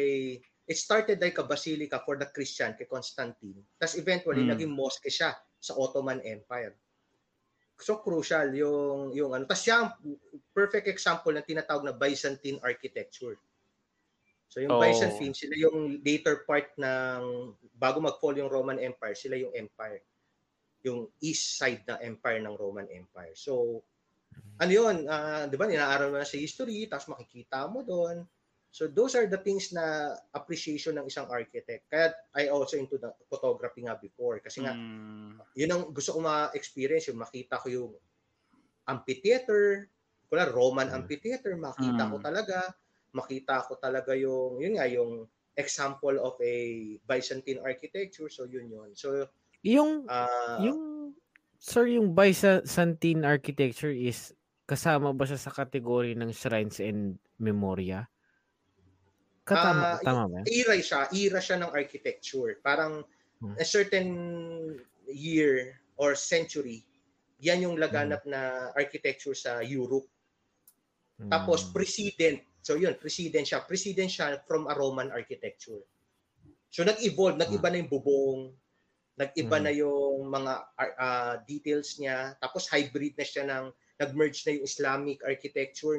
it 0.68 0.76
started 0.76 1.24
like 1.24 1.40
a 1.40 1.48
basilica 1.48 2.04
for 2.04 2.20
the 2.20 2.28
Christian 2.36 2.76
kay 2.76 2.84
Constantine. 2.84 3.64
Tapos 3.80 3.96
eventually 3.96 4.44
Mm. 4.44 4.52
naging 4.52 4.74
mosque 4.76 5.08
siya 5.08 5.32
sa 5.56 5.72
Ottoman 5.80 6.20
Empire. 6.28 6.76
So 7.80 8.04
crucial 8.04 8.52
yung 8.52 9.16
yung 9.16 9.32
ano. 9.32 9.48
Tapos 9.48 9.64
siya 9.64 9.96
perfect 10.52 10.92
example 10.92 11.32
ng 11.32 11.48
tinatawag 11.48 11.88
na 11.88 11.96
Byzantine 11.96 12.60
architecture. 12.60 13.40
So 14.52 14.64
yung 14.64 14.76
Oh. 14.76 14.78
Byzantine 14.80 15.36
sila 15.36 15.56
yung 15.60 16.00
later 16.04 16.48
part 16.48 16.72
ng 16.80 17.54
bago 17.76 18.00
mag-fall 18.00 18.36
yung 18.40 18.52
Roman 18.52 18.80
Empire, 18.80 19.16
sila 19.18 19.36
yung 19.40 19.52
empire. 19.56 20.04
Yung 20.86 21.10
east 21.24 21.58
side 21.60 21.84
na 21.88 22.00
empire 22.04 22.40
ng 22.44 22.56
Roman 22.58 22.88
Empire. 22.92 23.34
So 23.38 23.84
ano 24.62 24.72
yun, 24.72 25.08
ah, 25.10 25.46
di 25.50 25.58
ba, 25.60 25.66
ninaaral 25.68 26.14
mo 26.14 26.18
na 26.22 26.28
sa 26.30 26.38
history, 26.40 26.88
tapos 26.90 27.12
makikita 27.14 27.68
mo 27.72 27.84
doon. 27.84 28.24
So 28.72 28.88
those 28.92 29.16
are 29.18 29.28
the 29.30 29.40
things 29.42 29.72
na 29.74 30.16
appreciation 30.36 30.98
ng 31.00 31.08
isang 31.10 31.28
architect. 31.32 31.88
Kaya 31.92 32.14
I 32.38 32.50
also 32.54 32.78
into 32.80 32.98
the 33.02 33.12
photography 33.32 33.84
nga 33.88 33.98
before. 34.00 34.40
Kasi 34.44 34.64
nga, 34.66 34.76
Mm, 34.76 35.42
yun 35.58 35.72
ang 35.74 35.84
gusto 35.96 36.16
ko 36.18 36.20
ma-experience, 36.24 37.10
yung 37.12 37.22
makita 37.22 37.60
ko 37.62 37.68
yung 37.72 37.92
amphitheater, 38.90 39.90
wala, 40.32 40.50
Roman 40.52 40.90
Mm. 40.90 40.92
amphitheater, 40.94 41.56
makita 41.60 42.10
ko 42.12 42.18
Mm. 42.20 42.26
talaga, 42.26 42.72
makita 43.18 43.66
ko 43.66 43.82
talaga 43.82 44.14
yung, 44.14 44.62
yun 44.62 44.78
nga, 44.78 44.86
yung 44.86 45.26
example 45.58 46.22
of 46.22 46.38
a 46.38 46.56
Byzantine 47.10 47.58
architecture. 47.66 48.30
So 48.30 48.46
yun 48.46 48.70
yun. 48.70 48.94
So, 48.94 49.26
Yung 49.66 50.06
ah, 50.08 50.30
yung 50.62 50.80
sir 51.58 51.90
yung 51.90 52.14
Byzantine 52.14 53.26
architecture 53.26 53.92
is 53.92 54.32
kasama 54.70 55.12
ba 55.12 55.26
siya 55.26 55.42
sa 55.42 55.52
kategory 55.52 56.14
ng 56.14 56.30
shrines 56.32 56.78
and 56.80 57.18
memoria? 57.42 58.06
Katama 59.44 59.98
Ah, 59.98 60.04
tama 60.06 60.24
ba? 60.30 60.40
era 60.46 60.76
siya, 60.78 61.10
era 61.12 61.40
siya 61.42 61.58
ng 61.60 61.72
architecture. 61.74 62.62
Parang 62.62 63.02
Hmm. 63.42 63.56
a 63.58 63.66
certain 63.66 64.10
year 65.10 65.82
or 65.98 66.14
century, 66.14 66.86
yan 67.42 67.66
yung 67.66 67.76
laganap 67.82 68.22
Hmm. 68.28 68.32
na 68.34 68.42
architecture 68.78 69.34
sa 69.34 69.60
Europe. 69.66 70.06
Tapos 71.28 71.68
Mm. 71.68 71.74
precedent, 71.74 72.40
so 72.68 72.76
yun, 72.76 73.00
precedent 73.00 73.48
siya. 73.48 73.64
Precedent 73.64 74.12
siya 74.12 74.44
from 74.44 74.68
a 74.68 74.76
Roman 74.76 75.08
architecture. 75.16 75.80
So 76.68 76.84
nag-evolve, 76.84 77.40
nag-iba 77.40 77.72
na 77.72 77.80
yung 77.80 77.88
bubong, 77.88 78.52
nag-iba 79.16 79.56
Mm. 79.56 79.64
na 79.64 79.72
yung 79.72 80.28
mga 80.28 80.54
ah, 81.00 81.36
details 81.48 81.96
niya, 81.96 82.36
tapos 82.44 82.68
hybrid 82.68 83.16
na 83.16 83.24
siya 83.24 83.48
ng, 83.48 83.72
nag-merge 84.04 84.44
na 84.44 84.60
yung 84.60 84.66
Islamic 84.68 85.24
architecture, 85.24 85.96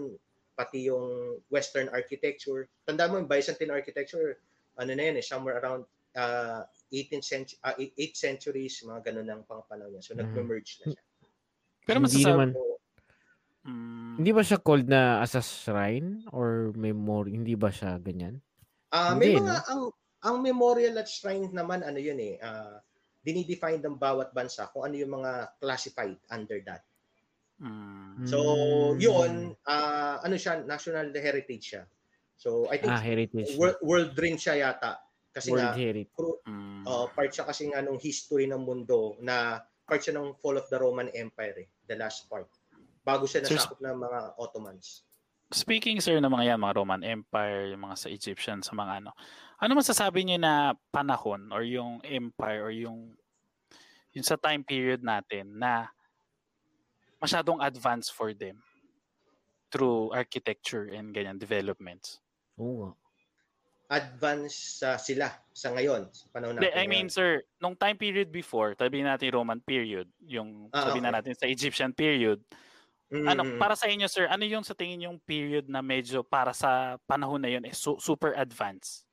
pati 0.52 0.92
yung 0.92 1.40
Western 1.48 1.88
architecture. 1.88 2.68
Tanda 2.84 3.08
mo 3.08 3.16
yung 3.16 3.30
Byzantine 3.30 3.72
architecture, 3.72 4.36
ano 4.76 4.92
na 4.92 5.04
yun 5.08 5.16
eh, 5.16 5.24
somewhere 5.24 5.56
around 5.64 5.88
uh, 6.20 6.68
18th 6.92 7.24
century, 7.24 7.58
8th 7.96 8.18
centuries, 8.20 8.84
mga 8.84 9.08
ganun 9.08 9.28
ang 9.32 9.42
pang 9.48 9.64
panahon 9.64 9.96
niya. 9.96 10.04
So 10.04 10.12
Mhm. 10.12 10.20
nag-merge 10.20 10.84
na 10.84 10.92
siya. 10.92 11.02
Pero 11.88 11.98
masasabi 12.04 12.28
naman 12.28 12.50
mm, 13.64 14.18
hindi 14.18 14.30
ba 14.34 14.42
siya 14.42 14.58
called 14.66 14.86
na 14.90 15.22
as 15.24 15.32
a 15.38 15.42
shrine 15.42 16.26
or 16.34 16.74
memory? 16.74 17.32
Hindi 17.38 17.54
ba 17.54 17.70
siya 17.70 17.96
ganyan? 18.02 18.42
Ah, 18.98 19.12
may 19.20 19.28
Hindi, 19.28 19.34
mga 19.38 19.54
ang 19.72 19.82
ang 20.28 20.36
memorial 20.48 20.94
at 21.02 21.08
shrine 21.16 21.46
naman 21.58 21.80
ano 21.88 21.96
yun 22.08 22.18
eh, 22.30 22.34
ah 22.50 22.76
dinidefine 23.26 23.80
ng 23.82 23.96
bawat 24.04 24.28
bansa 24.36 24.62
kung 24.72 24.82
ano 24.88 24.94
yung 25.02 25.12
mga 25.20 25.32
classified 25.60 26.18
under 26.36 26.58
that. 26.68 26.82
mm, 27.60 28.18
So, 28.26 28.38
Mm. 28.94 28.98
yun 29.00 29.56
ah 29.66 30.18
ano 30.22 30.36
siya, 30.36 30.62
national 30.66 31.14
heritage 31.14 31.64
siya. 31.74 31.82
So, 32.36 32.68
I 32.70 32.76
think 32.78 32.94
Ah, 32.94 33.00
heritage. 33.00 33.58
world, 33.58 33.78
world 33.82 34.12
rin 34.18 34.36
siya 34.38 34.54
yata 34.62 34.92
kasi 35.34 35.50
World 35.50 35.58
nga 35.58 35.74
heritage. 35.74 36.08
mm, 36.46 36.84
uh, 36.90 37.06
part 37.14 37.30
siya 37.34 37.46
kasi 37.46 37.70
nga 37.70 37.80
nung 37.82 37.98
history 38.00 38.46
ng 38.50 38.62
mundo 38.62 39.16
na 39.22 39.62
part 39.88 40.02
siya 40.04 40.18
ng 40.18 40.36
fall 40.42 40.58
of 40.60 40.66
the 40.68 40.78
Roman 40.78 41.08
Empire, 41.14 41.56
eh, 41.64 41.68
the 41.88 41.96
last 41.96 42.26
part. 42.28 42.50
Bago 43.08 43.24
siya 43.24 43.40
Sir, 43.40 43.56
nasakop 43.56 43.80
ng 43.80 43.96
mga 43.96 44.18
Ottomans. 44.36 45.08
Speaking 45.48 45.96
sir 46.04 46.20
ng 46.20 46.28
mga 46.28 46.44
yan, 46.52 46.60
mga 46.60 46.76
Roman 46.76 47.00
Empire, 47.00 47.72
yung 47.72 47.88
mga 47.88 47.96
sa 47.96 48.08
Egyptian, 48.12 48.60
sa 48.60 48.76
mga 48.76 49.00
ano. 49.00 49.16
Ano 49.64 49.80
masasabi 49.80 50.28
niyo 50.28 50.36
na 50.36 50.76
panahon 50.92 51.48
or 51.48 51.64
yung 51.64 52.04
empire 52.04 52.68
or 52.68 52.68
yung 52.68 53.16
yung 54.12 54.26
sa 54.28 54.36
time 54.36 54.60
period 54.60 55.00
natin 55.00 55.56
na 55.56 55.88
masyadong 57.16 57.64
advanced 57.64 58.12
for 58.12 58.36
them 58.36 58.60
through 59.72 60.12
architecture 60.12 60.92
and 60.92 61.16
ganyan 61.16 61.40
developments. 61.40 62.20
Oo 62.60 62.84
nga. 62.84 62.90
Advance 63.88 64.84
sa 64.84 65.00
sila 65.00 65.32
sa 65.56 65.72
ngayon, 65.72 66.12
sa 66.12 66.28
panahon 66.28 66.60
natin. 66.60 66.76
I 66.76 66.84
mean, 66.84 67.08
ngayon. 67.08 67.16
sir, 67.16 67.30
nung 67.56 67.72
time 67.72 67.96
period 67.96 68.28
before, 68.28 68.76
sabihin 68.76 69.08
natin 69.08 69.32
Roman 69.32 69.64
period, 69.64 70.12
yung 70.28 70.68
Ah, 70.76 70.92
sabihin 70.92 71.08
na 71.08 71.12
okay. 71.16 71.32
natin 71.32 71.34
sa 71.40 71.48
Egyptian 71.48 71.96
period, 71.96 72.44
ano, 73.08 73.42
Mm, 73.44 73.56
para 73.56 73.72
sa 73.72 73.88
inyo, 73.88 74.04
sir, 74.04 74.28
ano 74.28 74.44
yung 74.44 74.60
sa 74.60 74.76
tingin 74.76 75.08
yung 75.08 75.18
period 75.24 75.64
na 75.64 75.80
medyo 75.80 76.20
para 76.20 76.52
sa 76.52 77.00
panahon 77.08 77.40
na 77.40 77.48
yun 77.48 77.64
is 77.64 77.80
su- 77.80 77.96
super 77.96 78.36
advanced? 78.36 79.08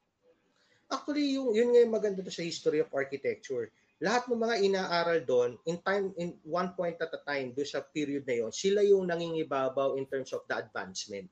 Actually, 0.92 1.34
yung, 1.34 1.56
yun 1.56 1.72
nga 1.72 1.80
yung 1.82 1.96
maganda 1.96 2.22
to 2.22 2.30
sa 2.30 2.44
history 2.44 2.84
of 2.84 2.92
architecture. 2.92 3.72
Lahat 4.04 4.28
ng 4.28 4.36
mga 4.38 4.56
inaaral 4.60 5.20
doon, 5.24 5.52
in 5.64 5.80
time, 5.80 6.12
in 6.20 6.36
one 6.44 6.76
point 6.76 7.00
at 7.00 7.10
a 7.16 7.22
time, 7.24 7.56
doon 7.56 7.66
sa 7.66 7.80
period 7.82 8.28
na 8.28 8.44
yon, 8.44 8.52
sila 8.52 8.84
yung 8.84 9.08
nangingibabaw 9.08 9.96
in 9.96 10.04
terms 10.06 10.36
of 10.36 10.44
the 10.52 10.56
advancement. 10.60 11.32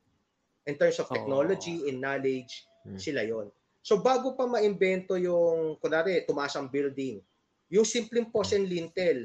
In 0.64 0.80
terms 0.80 0.96
of 0.98 1.12
technology, 1.12 1.92
in 1.92 2.00
knowledge, 2.00 2.64
Hmm. 2.84 3.00
sila 3.00 3.24
yon. 3.24 3.48
So 3.80 4.00
bago 4.00 4.36
pa 4.36 4.44
maimbento 4.44 5.16
yung, 5.16 5.76
kunwari, 5.80 6.24
tumaas 6.24 6.56
ang 6.56 6.68
building, 6.68 7.20
yung 7.68 7.88
simpleng 7.88 8.28
post 8.28 8.56
and 8.56 8.68
lintel, 8.68 9.24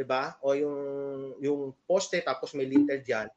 di 0.00 0.08
ba? 0.08 0.32
O 0.48 0.56
yung, 0.56 0.78
yung 1.44 1.76
poste 1.84 2.24
tapos 2.24 2.56
may 2.56 2.64
lintel 2.64 3.04
dyan, 3.04 3.28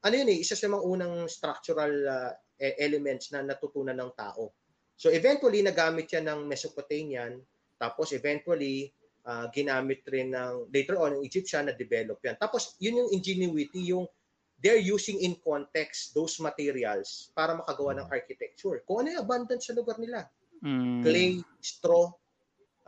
ano 0.00 0.14
yun 0.16 0.32
eh, 0.32 0.40
isa 0.40 0.56
sa 0.56 0.72
mga 0.72 0.80
unang 0.80 1.28
structural 1.28 1.92
uh, 2.08 2.32
elements 2.80 3.28
na 3.36 3.44
natutunan 3.44 3.92
ng 3.92 4.16
tao. 4.16 4.48
So 4.96 5.12
eventually 5.12 5.60
nagamit 5.60 6.08
yan 6.08 6.24
ng 6.24 6.40
Mesopotamian, 6.48 7.36
tapos 7.76 8.16
eventually 8.16 8.88
uh, 9.28 9.52
ginamit 9.52 10.00
rin 10.08 10.32
ng 10.32 10.72
later 10.72 10.96
on 10.96 11.20
ng 11.20 11.22
Egyptian 11.26 11.68
na 11.68 11.76
develop 11.76 12.16
yan. 12.24 12.40
Tapos 12.40 12.80
yun 12.80 13.04
yung 13.04 13.10
ingenuity, 13.12 13.92
yung 13.92 14.08
they're 14.56 14.80
using 14.80 15.20
in 15.20 15.36
context 15.44 16.16
those 16.16 16.40
materials 16.40 17.28
para 17.36 17.52
makagawa 17.52 18.00
ng 18.00 18.08
architecture. 18.08 18.80
Kung 18.88 19.04
ano 19.04 19.12
yung 19.12 19.22
abundant 19.28 19.60
sa 19.60 19.76
lugar 19.76 20.00
nila. 20.00 20.24
Mm. 20.64 21.04
Clay, 21.04 21.44
straw, 21.60 22.08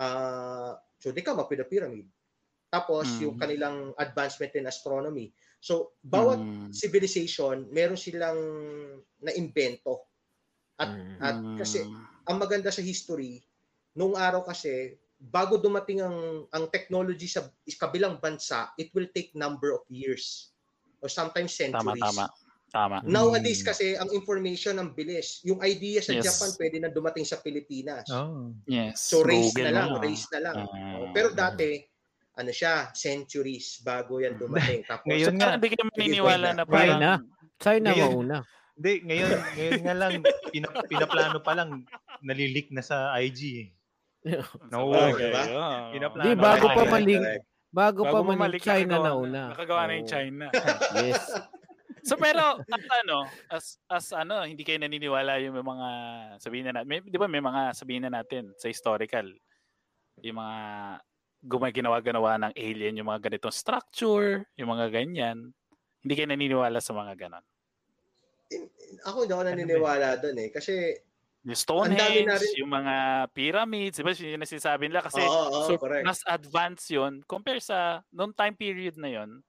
uh, 0.00 0.72
so 0.96 1.12
di 1.12 1.20
ka 1.20 1.36
mapida 1.36 1.68
pyramid. 1.68 2.08
Tapos 2.68 3.08
Mm. 3.16 3.20
yung 3.24 3.36
kanilang 3.36 3.76
advancement 3.96 4.52
in 4.54 4.68
astronomy. 4.68 5.32
So 5.58 5.96
bawat 6.00 6.38
Mm. 6.38 6.70
civilization, 6.70 7.66
meron 7.72 7.96
silang 7.96 8.38
na-invento. 9.18 10.04
At, 10.76 10.92
Mm. 10.92 11.18
at 11.18 11.36
kasi 11.58 11.82
ang 12.28 12.36
maganda 12.38 12.68
sa 12.68 12.84
history, 12.84 13.40
nung 13.96 14.14
araw 14.14 14.44
kasi, 14.44 14.94
bago 15.18 15.58
dumating 15.58 15.98
ang, 15.98 16.46
ang 16.54 16.70
technology 16.70 17.26
sa 17.26 17.48
kabilang 17.66 18.20
bansa, 18.20 18.70
it 18.78 18.92
will 18.94 19.08
take 19.10 19.34
number 19.34 19.74
of 19.74 19.82
years 19.90 20.52
or 21.00 21.08
sometimes 21.10 21.50
Tama, 21.56 21.72
centuries. 21.96 22.04
tama. 22.04 22.26
Tama. 22.68 23.00
Nowadays 23.02 23.64
Mm. 23.64 23.66
kasi, 23.66 23.86
ang 23.96 24.12
information 24.12 24.76
ang 24.76 24.92
bilis. 24.92 25.40
Yung 25.42 25.64
idea 25.64 26.04
sa 26.04 26.12
Yes. 26.12 26.28
Japan 26.28 26.52
pwede 26.60 26.76
na 26.78 26.92
dumating 26.92 27.24
sa 27.24 27.40
Pilipinas. 27.40 28.04
Oh. 28.12 28.52
Yes. 28.68 29.00
So 29.00 29.24
race 29.24 29.56
Google 29.56 29.64
na 29.64 29.72
lang, 29.72 29.88
mo. 29.96 30.04
race 30.04 30.28
na 30.28 30.40
lang. 30.44 30.56
Oh, 30.68 31.08
Pero 31.16 31.32
dati, 31.32 31.80
ano 32.38 32.50
siya, 32.50 32.94
centuries 32.94 33.82
bago 33.82 34.18
yan 34.18 34.38
dumating. 34.40 34.86
Tapos, 34.86 35.04
Ngayon 35.04 35.26
So, 35.26 35.34
nga, 35.34 35.48
hindi 35.54 35.68
kayo 35.68 35.84
maniniwala 35.88 36.48
na 36.54 36.62
parang... 36.62 36.86
China. 36.96 37.10
China 37.58 37.88
Ngayon- 37.90 38.14
mauna. 38.14 38.38
Hindi, 38.78 38.92
ngayon, 39.02 39.30
ngayon 39.58 39.80
nga 39.82 39.94
lang, 39.96 40.12
pina, 40.54 40.68
pinaplano 40.86 41.38
pa 41.42 41.52
lang, 41.52 41.82
nalilik 42.22 42.70
na 42.70 42.78
sa 42.80 43.10
IG. 43.18 43.40
eh. 43.58 43.68
No, 44.70 44.90
Sabagay, 44.90 45.18
diba? 45.24 45.42
oo. 45.48 45.78
Pinaplano 45.90 46.26
Di, 46.26 46.32
bago 46.34 46.64
na 46.64 46.74
pa 46.74 46.82
yan. 46.82 46.92
malik. 46.92 47.20
Bago, 47.68 48.00
pa 48.00 48.18
man 48.18 48.26
bumalik, 48.32 48.62
China 48.62 48.94
na 48.96 49.12
una. 49.12 49.40
Nakagawa 49.52 49.82
na 49.84 49.98
yung. 49.98 50.08
China. 50.08 50.46
Yes. 50.96 51.20
So 52.00 52.16
pero 52.16 52.56
as 52.56 52.84
ano, 52.96 53.16
as 53.52 53.64
as 53.86 54.06
ano, 54.16 54.40
hindi 54.40 54.64
kayo 54.64 54.80
naniniwala 54.80 55.36
yung 55.38 55.52
may 55.52 55.66
mga 55.66 55.88
sabihin 56.38 56.64
na 56.64 56.80
natin, 56.80 56.88
may, 56.88 56.98
'di 57.04 57.18
ba 57.20 57.28
may 57.28 57.44
mga 57.44 57.76
sabihin 57.76 58.08
na 58.08 58.12
natin 58.14 58.48
sa 58.56 58.72
historical 58.72 59.28
yung 60.24 60.40
mga 60.40 60.56
gumaginawa-ganawa 61.42 62.38
ng 62.48 62.52
alien, 62.58 62.98
yung 62.98 63.08
mga 63.10 63.30
ganitong 63.30 63.54
structure, 63.54 64.42
yung 64.58 64.70
mga 64.74 64.90
ganyan. 64.90 65.54
Hindi 66.02 66.12
kayo 66.14 66.28
naniniwala 66.30 66.78
sa 66.82 66.94
mga 66.94 67.14
ganon. 67.14 67.44
ako 69.04 69.28
hindi 69.28 69.34
ako 69.36 69.44
naniniwala 69.44 70.08
doon 70.18 70.36
eh. 70.40 70.50
Kasi, 70.50 70.72
Yung 71.46 71.54
Stonehenge, 71.56 72.28
rin- 72.28 72.58
yung 72.60 72.72
mga 72.74 72.94
pyramids, 73.30 73.96
di 73.96 74.04
ba? 74.04 74.10
Yun 74.12 74.36
yung 74.36 74.44
nasisabi 74.44 74.90
nila 74.90 75.00
kasi 75.06 75.22
oo, 75.22 75.30
oo, 75.48 75.64
so, 75.70 75.78
correct. 75.78 76.04
mas 76.04 76.20
advanced 76.26 76.90
yun 76.90 77.22
compare 77.24 77.62
sa 77.62 78.02
noong 78.10 78.34
time 78.34 78.52
period 78.58 78.98
na 78.98 79.08
yun. 79.08 79.40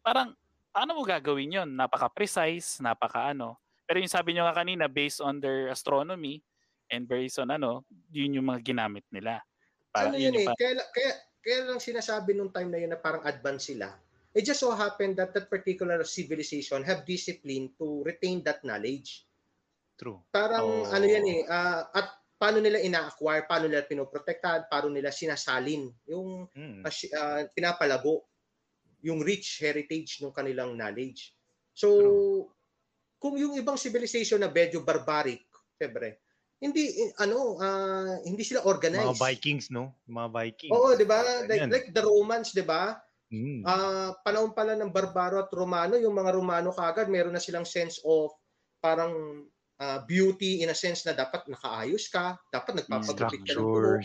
Parang, 0.00 0.32
paano 0.72 0.96
mo 0.96 1.04
gagawin 1.04 1.60
yun? 1.60 1.68
Napaka-precise, 1.76 2.80
napaka-ano. 2.82 3.60
Pero 3.84 4.00
yung 4.00 4.10
sabi 4.10 4.32
nyo 4.32 4.48
nga 4.48 4.64
kanina, 4.64 4.88
based 4.88 5.20
on 5.20 5.38
their 5.38 5.68
astronomy 5.68 6.40
and 6.88 7.04
based 7.04 7.36
on 7.38 7.52
ano, 7.52 7.84
yun 8.10 8.40
yung 8.40 8.48
mga 8.48 8.74
ginamit 8.74 9.04
nila. 9.12 9.44
Para, 9.94 10.10
ano 10.10 10.18
yun 10.18 10.34
eh, 10.34 10.46
pa- 10.50 10.58
kaya, 10.58 10.74
kaya, 10.90 11.12
kaya 11.38 11.58
lang 11.70 11.78
sinasabi 11.78 12.34
nung 12.34 12.50
time 12.50 12.66
na 12.66 12.82
yun 12.82 12.90
na 12.90 12.98
parang 12.98 13.22
advanced 13.22 13.70
sila. 13.70 13.94
It 14.34 14.42
just 14.42 14.58
so 14.58 14.74
happened 14.74 15.14
that 15.14 15.30
that 15.30 15.46
particular 15.46 16.02
civilization 16.02 16.82
have 16.82 17.06
discipline 17.06 17.70
to 17.78 18.02
retain 18.02 18.42
that 18.42 18.66
knowledge. 18.66 19.22
True. 19.94 20.18
Parang 20.34 20.82
Oh. 20.82 20.90
ano 20.90 21.06
yan 21.06 21.22
eh, 21.22 21.40
ah, 21.46 21.86
at 21.94 22.10
paano 22.34 22.58
nila 22.58 22.82
ina-acquire, 22.82 23.46
paano 23.46 23.70
nila 23.70 23.86
pinoprotektahan, 23.86 24.66
paano 24.66 24.90
nila 24.90 25.14
sinasalin, 25.14 25.86
yung 26.10 26.50
Mm. 26.50 26.82
ah, 27.14 27.46
pinapalago 27.54 28.26
yung 29.04 29.20
rich 29.20 29.60
heritage 29.60 30.18
ng 30.18 30.32
kanilang 30.32 30.72
knowledge. 30.74 31.36
So, 31.70 31.92
kung 33.20 33.36
yung 33.36 33.52
ibang 33.54 33.76
civilization 33.76 34.40
na 34.40 34.48
medyo 34.48 34.80
barbaric, 34.80 35.44
syempre, 35.76 36.23
hindi 36.64 36.84
eh, 37.04 37.10
ano, 37.20 37.60
ah, 37.60 38.16
hindi 38.24 38.40
sila 38.40 38.64
organized. 38.64 39.20
Mga 39.20 39.20
Vikings, 39.20 39.66
no? 39.68 39.92
Mga 40.08 40.28
Vikings. 40.32 40.72
Oo, 40.72 40.96
'di 40.96 41.04
ba? 41.04 41.20
Like, 41.44 41.60
Yan. 41.60 41.70
like 41.70 41.88
the 41.92 42.00
Romans, 42.00 42.56
'di 42.56 42.64
ba? 42.64 42.96
Mm. 43.28 43.62
Ah, 43.68 44.16
panahon 44.24 44.56
pala 44.56 44.72
ng 44.78 44.88
barbaro 44.88 45.44
at 45.44 45.52
Romano, 45.52 46.00
yung 46.00 46.16
mga 46.16 46.32
Romano 46.32 46.72
kagad 46.72 47.12
meron 47.12 47.36
na 47.36 47.42
silang 47.42 47.68
sense 47.68 48.00
of 48.08 48.32
parang 48.80 49.44
ah, 49.82 50.00
beauty 50.08 50.64
in 50.64 50.72
a 50.72 50.76
sense 50.76 51.04
na 51.04 51.12
dapat 51.12 51.44
nakaayos 51.50 52.08
ka, 52.08 52.38
dapat 52.48 52.80
nagpapagupit 52.80 53.42
ka 53.44 53.52
ng 53.58 53.68
buhok. 53.68 54.00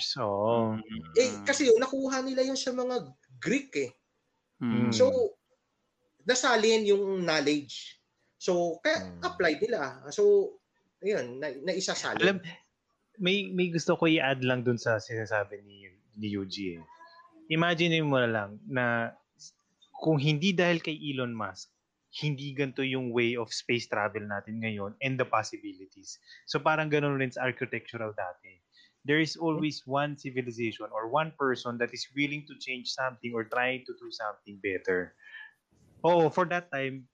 Mm. 0.58 1.02
Eh, 1.16 1.32
kasi 1.48 1.70
yun, 1.70 1.80
nakuha 1.80 2.22
nila 2.26 2.44
yun 2.44 2.58
sa 2.60 2.74
mga 2.76 3.16
Greek 3.40 3.72
eh. 3.80 3.92
Mm. 4.62 4.92
So, 4.94 5.08
nasalin 6.28 6.86
yung 6.88 7.24
knowledge. 7.26 8.00
So, 8.40 8.80
kaya 8.84 9.04
Hmm. 9.04 9.20
apply 9.24 9.60
nila. 9.60 10.04
So, 10.16 10.56
ayun, 11.04 11.40
na, 11.40 11.48
naisasalin. 11.64 12.24
Alam, 12.24 12.38
may 13.20 13.52
may 13.52 13.68
gusto 13.68 14.00
ko 14.00 14.08
i-add 14.08 14.42
lang 14.48 14.64
dun 14.64 14.80
sa 14.80 14.98
sinasabi 14.98 15.60
ni 15.64 15.92
ni 16.16 16.28
Yuji. 16.36 16.80
Eh. 16.80 16.84
Imagine 17.52 18.00
mo 18.04 18.20
na 18.20 18.30
lang 18.30 18.50
na 18.64 19.16
kung 20.00 20.16
hindi 20.16 20.56
dahil 20.56 20.80
kay 20.80 20.96
Elon 20.96 21.36
Musk, 21.36 21.68
hindi 22.24 22.56
ganito 22.56 22.82
yung 22.82 23.12
way 23.12 23.36
of 23.36 23.52
space 23.52 23.86
travel 23.86 24.24
natin 24.26 24.64
ngayon 24.64 24.96
and 25.04 25.20
the 25.20 25.28
possibilities. 25.28 26.18
So 26.48 26.58
parang 26.58 26.90
ganun 26.90 27.20
rin 27.20 27.30
sa 27.30 27.46
architectural 27.46 28.16
dati. 28.16 28.64
There 29.04 29.20
is 29.20 29.40
always 29.40 29.84
one 29.88 30.20
civilization 30.20 30.92
or 30.92 31.08
one 31.08 31.32
person 31.40 31.80
that 31.80 31.96
is 31.96 32.04
willing 32.16 32.44
to 32.52 32.56
change 32.60 32.92
something 32.92 33.32
or 33.32 33.48
trying 33.48 33.88
to 33.88 33.94
do 33.96 34.12
something 34.12 34.60
better. 34.60 35.16
Oh, 36.04 36.28
for 36.32 36.48
that 36.52 36.72
time, 36.72 37.08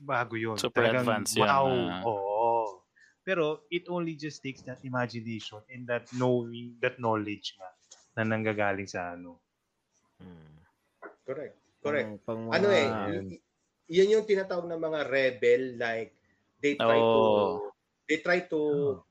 bago 0.00 0.36
yun. 0.36 0.56
Super 0.56 0.88
Talagang 0.88 1.04
advanced 1.04 1.36
yan, 1.36 1.44
Wow. 1.44 1.68
Oo. 2.08 2.29
Pero 3.30 3.62
it 3.70 3.86
only 3.86 4.18
just 4.18 4.42
takes 4.42 4.58
that 4.66 4.82
imagination 4.82 5.62
and 5.70 5.86
that 5.86 6.10
knowing, 6.10 6.74
that 6.82 6.98
knowledge 6.98 7.54
nga 7.54 7.70
na 8.18 8.26
nanggagaling 8.26 8.90
sa 8.90 9.14
ano. 9.14 9.38
Hmm. 10.18 10.58
Correct. 11.22 11.54
Correct. 11.78 12.06
Pang, 12.26 12.26
pang 12.26 12.40
mga, 12.50 12.54
ano 12.58 12.68
eh, 12.68 12.88
y- 12.90 13.22
y- 13.30 13.42
yun 13.86 14.18
yung 14.18 14.26
tinatawag 14.26 14.66
ng 14.66 14.82
mga 14.82 15.00
rebel 15.06 15.62
like 15.78 16.10
they 16.58 16.74
try 16.74 16.98
Oh. 16.98 17.06
to 17.06 17.22
they 18.04 18.18
try 18.18 18.42
to 18.42 18.58
Oh. 18.58 19.06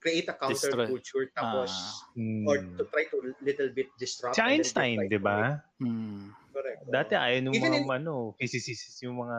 create 0.00 0.24
a 0.26 0.34
counterculture 0.34 1.28
tapos 1.30 1.70
Hmm. 2.16 2.48
or 2.48 2.56
to 2.74 2.88
try 2.88 3.04
to 3.06 3.20
little 3.38 3.68
bit 3.70 3.92
disrupt 3.94 4.34
Si 4.34 4.42
Einstein, 4.42 5.06
di 5.06 5.20
ba? 5.20 5.60
Mm. 5.78 6.32
Correct. 6.50 6.80
Dati 6.88 7.14
ayaw 7.14 7.38
nung 7.38 7.54
Even 7.54 7.70
mga 7.70 7.84
in- 7.84 7.92
ano, 8.02 8.32
physicists 8.34 8.98
yung 9.04 9.20
mga 9.20 9.38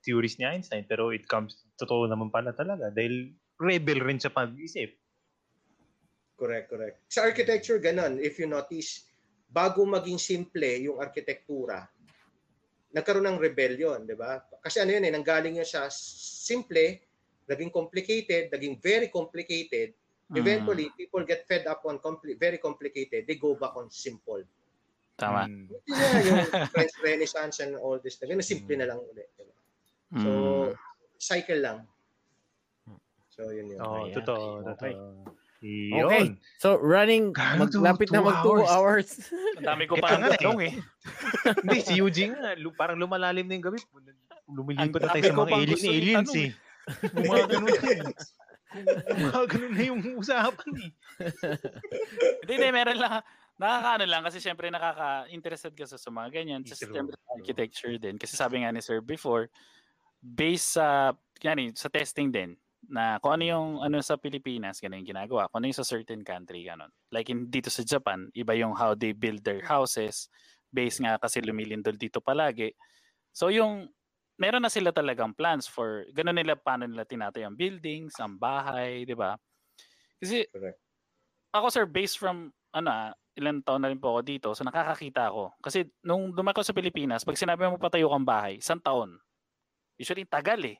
theories 0.00 0.40
ni 0.40 0.48
Einstein 0.48 0.82
pero 0.82 1.12
it 1.12 1.28
comes 1.28 1.60
totoo 1.76 2.08
naman 2.08 2.32
pala 2.32 2.50
talaga 2.50 2.88
dahil 2.90 3.36
rebel 3.56 4.04
rin 4.04 4.20
sa 4.20 4.32
pag-isip. 4.32 4.92
Correct, 6.36 6.68
correct. 6.68 6.96
Sa 7.08 7.24
architecture, 7.24 7.80
ganun. 7.80 8.20
If 8.20 8.36
you 8.36 8.44
notice, 8.44 9.08
bago 9.48 9.88
maging 9.88 10.20
simple 10.20 10.68
yung 10.84 11.00
arkitektura, 11.00 11.88
nagkaroon 12.92 13.24
ng 13.24 13.40
rebellion, 13.40 14.04
di 14.04 14.12
ba? 14.12 14.40
Kasi 14.60 14.84
ano 14.84 14.92
yun 14.92 15.08
eh, 15.08 15.12
nanggaling 15.12 15.60
yun 15.60 15.68
sa 15.68 15.88
simple, 15.88 17.00
naging 17.48 17.72
complicated, 17.72 18.52
naging 18.52 18.76
very 18.80 19.08
complicated. 19.08 19.96
Mm. 20.28 20.36
Eventually, 20.42 20.92
people 20.98 21.24
get 21.24 21.48
fed 21.48 21.64
up 21.64 21.84
on 21.88 21.96
compli- 22.02 22.36
very 22.36 22.60
complicated. 22.60 23.24
They 23.24 23.40
go 23.40 23.56
back 23.56 23.72
on 23.78 23.88
simple. 23.88 24.44
Tama. 25.16 25.48
Mm. 25.48 25.72
Yeah, 25.88 26.20
yung 26.20 26.44
French 26.68 26.94
Renaissance 27.00 27.64
and 27.64 27.80
all 27.80 27.96
this. 27.96 28.20
Ganun, 28.20 28.44
simple 28.44 28.76
na 28.76 28.92
lang 28.92 29.00
ulit. 29.00 29.32
Diba? 29.40 29.56
So, 30.20 30.30
Mm. 30.30 30.70
cycle 31.16 31.60
lang. 31.64 31.78
So, 33.36 33.52
yun 33.52 33.68
yun. 33.68 33.78
Oo, 33.84 34.08
Ayan. 34.08 34.16
totoo, 34.16 34.44
Okay. 34.64 34.96
totoo. 34.96 35.36
Okay. 35.60 36.24
Yun. 36.24 36.28
So, 36.56 36.76
running, 36.80 37.32
maglapit 37.32 38.08
na 38.08 38.20
Two 38.20 38.28
mag 38.28 38.38
2 38.44 38.64
hours. 38.64 39.08
Ang 39.60 39.66
dami 39.66 39.84
ko 39.88 39.96
pa 40.00 40.16
ang 40.16 40.24
nga 40.24 40.36
eh. 40.36 40.72
eh. 40.72 40.74
Hindi, 41.64 41.78
si 41.84 41.92
Eugene 42.00 42.32
nga, 42.36 42.52
lu- 42.56 42.76
parang 42.76 42.96
lumalalim 42.96 43.44
na 43.44 43.56
yung 43.56 43.66
gabi. 43.72 43.80
Lumilipat 44.46 45.00
na 45.00 45.08
tayo 45.12 45.24
sa 45.26 45.36
mga 45.36 45.52
alien, 45.52 45.80
aliens 45.84 46.30
itanong 46.32 46.36
eh. 46.38 46.50
Gumagano 47.12 47.66
na 47.66 47.82
eh. 47.82 48.00
Gumagano 49.16 49.66
na 49.72 49.82
yung 49.84 50.00
usapan 50.16 50.70
eh. 50.80 50.90
Hindi, 52.44 52.52
hindi, 52.52 52.68
meron 52.72 52.98
lang. 53.00 53.12
Nakakaano 53.56 54.04
lang 54.04 54.22
kasi 54.28 54.38
syempre 54.38 54.68
nakaka-interested 54.68 55.72
ka 55.72 55.88
sa, 55.88 55.96
mga 56.12 56.28
ganyan. 56.30 56.60
Sa 56.68 56.76
syempre 56.76 57.16
architecture 57.32 57.96
din. 57.96 58.20
Kasi 58.20 58.36
sabi 58.36 58.60
nga 58.62 58.70
ni 58.70 58.84
Sir 58.84 59.00
before, 59.00 59.48
based 60.20 60.76
sa, 60.76 61.16
yan 61.40 61.58
eh, 61.58 61.68
sa 61.72 61.88
testing 61.88 62.28
din, 62.28 62.52
na 62.90 63.18
kung 63.22 63.36
ano 63.38 63.44
yung 63.46 63.68
ano 63.82 63.98
sa 64.02 64.16
Pilipinas, 64.18 64.78
ganun 64.80 65.02
yung 65.02 65.10
ginagawa. 65.14 65.48
Kung 65.50 65.62
ano 65.62 65.68
yung 65.70 65.80
sa 65.80 65.86
certain 65.86 66.22
country, 66.22 66.66
ganun. 66.66 66.90
Like 67.10 67.28
in, 67.30 67.50
dito 67.50 67.68
sa 67.70 67.82
Japan, 67.86 68.30
iba 68.34 68.54
yung 68.56 68.74
how 68.78 68.94
they 68.94 69.12
build 69.12 69.42
their 69.46 69.62
houses, 69.66 70.30
based 70.70 71.02
nga 71.02 71.18
kasi 71.18 71.40
lumilindol 71.42 71.94
dito 71.98 72.20
palagi. 72.22 72.74
So 73.34 73.48
yung, 73.52 73.90
meron 74.40 74.64
na 74.64 74.72
sila 74.72 74.92
talagang 74.92 75.36
plans 75.36 75.66
for, 75.68 76.06
ganun 76.12 76.36
nila, 76.38 76.56
paano 76.58 76.86
nila 76.88 77.04
tinatay 77.08 77.44
ang 77.46 77.56
buildings, 77.56 78.16
ang 78.20 78.36
bahay, 78.40 79.04
di 79.08 79.16
ba? 79.16 79.36
Kasi, 80.20 80.46
Correct. 80.52 80.80
ako 81.54 81.66
sir, 81.72 81.86
based 81.88 82.20
from, 82.20 82.52
ano 82.76 82.88
ah, 82.92 83.10
ilang 83.36 83.60
taon 83.64 83.84
na 83.84 83.92
rin 83.92 84.00
po 84.00 84.16
ako 84.16 84.20
dito, 84.24 84.48
so 84.56 84.64
nakakakita 84.64 85.28
ako. 85.32 85.52
Kasi 85.60 85.88
nung 86.04 86.32
dumako 86.32 86.64
sa 86.64 86.72
Pilipinas, 86.76 87.24
pag 87.24 87.36
sinabi 87.36 87.68
mo 87.68 87.76
patayo 87.80 88.08
kang 88.12 88.24
bahay, 88.24 88.60
isang 88.60 88.80
taon. 88.80 89.16
Usually, 90.00 90.24
tagal 90.28 90.60
eh. 90.64 90.78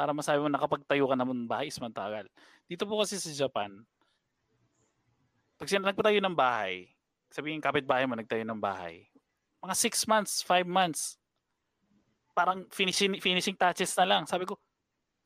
Para 0.00 0.16
masabi 0.16 0.40
mo 0.40 0.48
nakapagtayo 0.48 1.04
ka 1.04 1.12
naman 1.12 1.44
ng 1.44 1.50
bahay, 1.52 1.68
is 1.68 1.76
tagal. 1.76 2.24
Dito 2.64 2.88
po 2.88 3.04
kasi 3.04 3.20
sa 3.20 3.28
Japan, 3.36 3.84
pag 5.60 5.68
sin- 5.68 5.84
nagpatayo 5.84 6.24
ng 6.24 6.32
bahay, 6.32 6.88
sabihin 7.28 7.60
kapitbahay 7.60 8.08
mo 8.08 8.16
nagtayo 8.16 8.40
ng 8.48 8.56
bahay, 8.56 9.04
mga 9.60 9.76
6 9.76 10.08
months, 10.08 10.40
5 10.40 10.64
months, 10.64 11.20
parang 12.32 12.64
finishing 12.72 13.20
finishing 13.20 13.52
touches 13.52 13.92
na 14.00 14.08
lang. 14.08 14.24
Sabi 14.24 14.48
ko, 14.48 14.56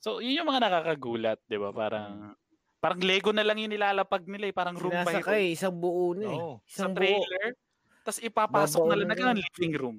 so 0.03 0.19
yun 0.19 0.43
yung 0.43 0.51
mga 0.51 0.67
nakakagulat, 0.67 1.39
'di 1.47 1.55
ba? 1.55 1.71
Parang 1.71 2.35
parang 2.83 2.99
Lego 2.99 3.31
na 3.31 3.47
lang 3.47 3.63
yung 3.63 3.71
nilalapag 3.71 4.27
nila 4.27 4.51
eh, 4.51 4.55
parang 4.59 4.75
room 4.75 4.91
by 4.91 5.07
room 5.07 5.23
Sinasakay, 5.23 5.55
isang 5.55 5.79
buo 5.79 6.19
na 6.19 6.27
eh. 6.27 6.39
Sa 6.67 6.83
Isang 6.83 6.99
buo. 6.99 7.23
trailer. 7.23 7.47
Tapos 8.03 8.19
ipapasok 8.27 8.83
na 8.91 8.95
lang 8.99 9.07
na 9.07 9.39
ng 9.39 9.39
living 9.39 9.75
room, 9.79 9.97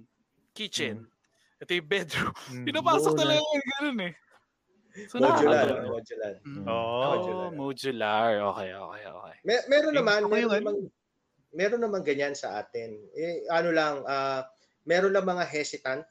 kitchen, 0.52 1.08
ito 1.64 1.72
yung 1.72 1.88
bedroom. 1.88 2.36
Mm. 2.52 2.66
Pinapasok 2.68 3.14
na. 3.16 3.24
lang 3.24 3.40
yung 3.40 3.68
ganun 3.80 4.00
eh. 4.12 4.14
So, 5.12 5.20
Modular. 5.20 5.68
nakakatawa. 5.68 5.92
Modular. 5.92 6.34
Mm. 6.48 6.64
Oo. 6.72 7.00
Oh, 7.12 7.52
modular. 7.52 8.32
Okay, 8.56 8.70
okay, 8.72 9.04
okay. 9.12 9.36
Mer- 9.44 9.68
meron 9.68 9.94
naman, 9.94 10.20
yung 10.24 10.32
meron 10.32 10.56
naman, 10.64 10.76
meron 11.52 11.82
naman 11.84 12.02
ganyan 12.08 12.36
sa 12.36 12.64
atin. 12.64 12.96
Eh, 13.12 13.44
ano 13.52 13.76
lang, 13.76 14.08
ah, 14.08 14.48
meron 14.88 15.12
lang 15.12 15.28
mga 15.28 15.44
hesitant 15.44 16.08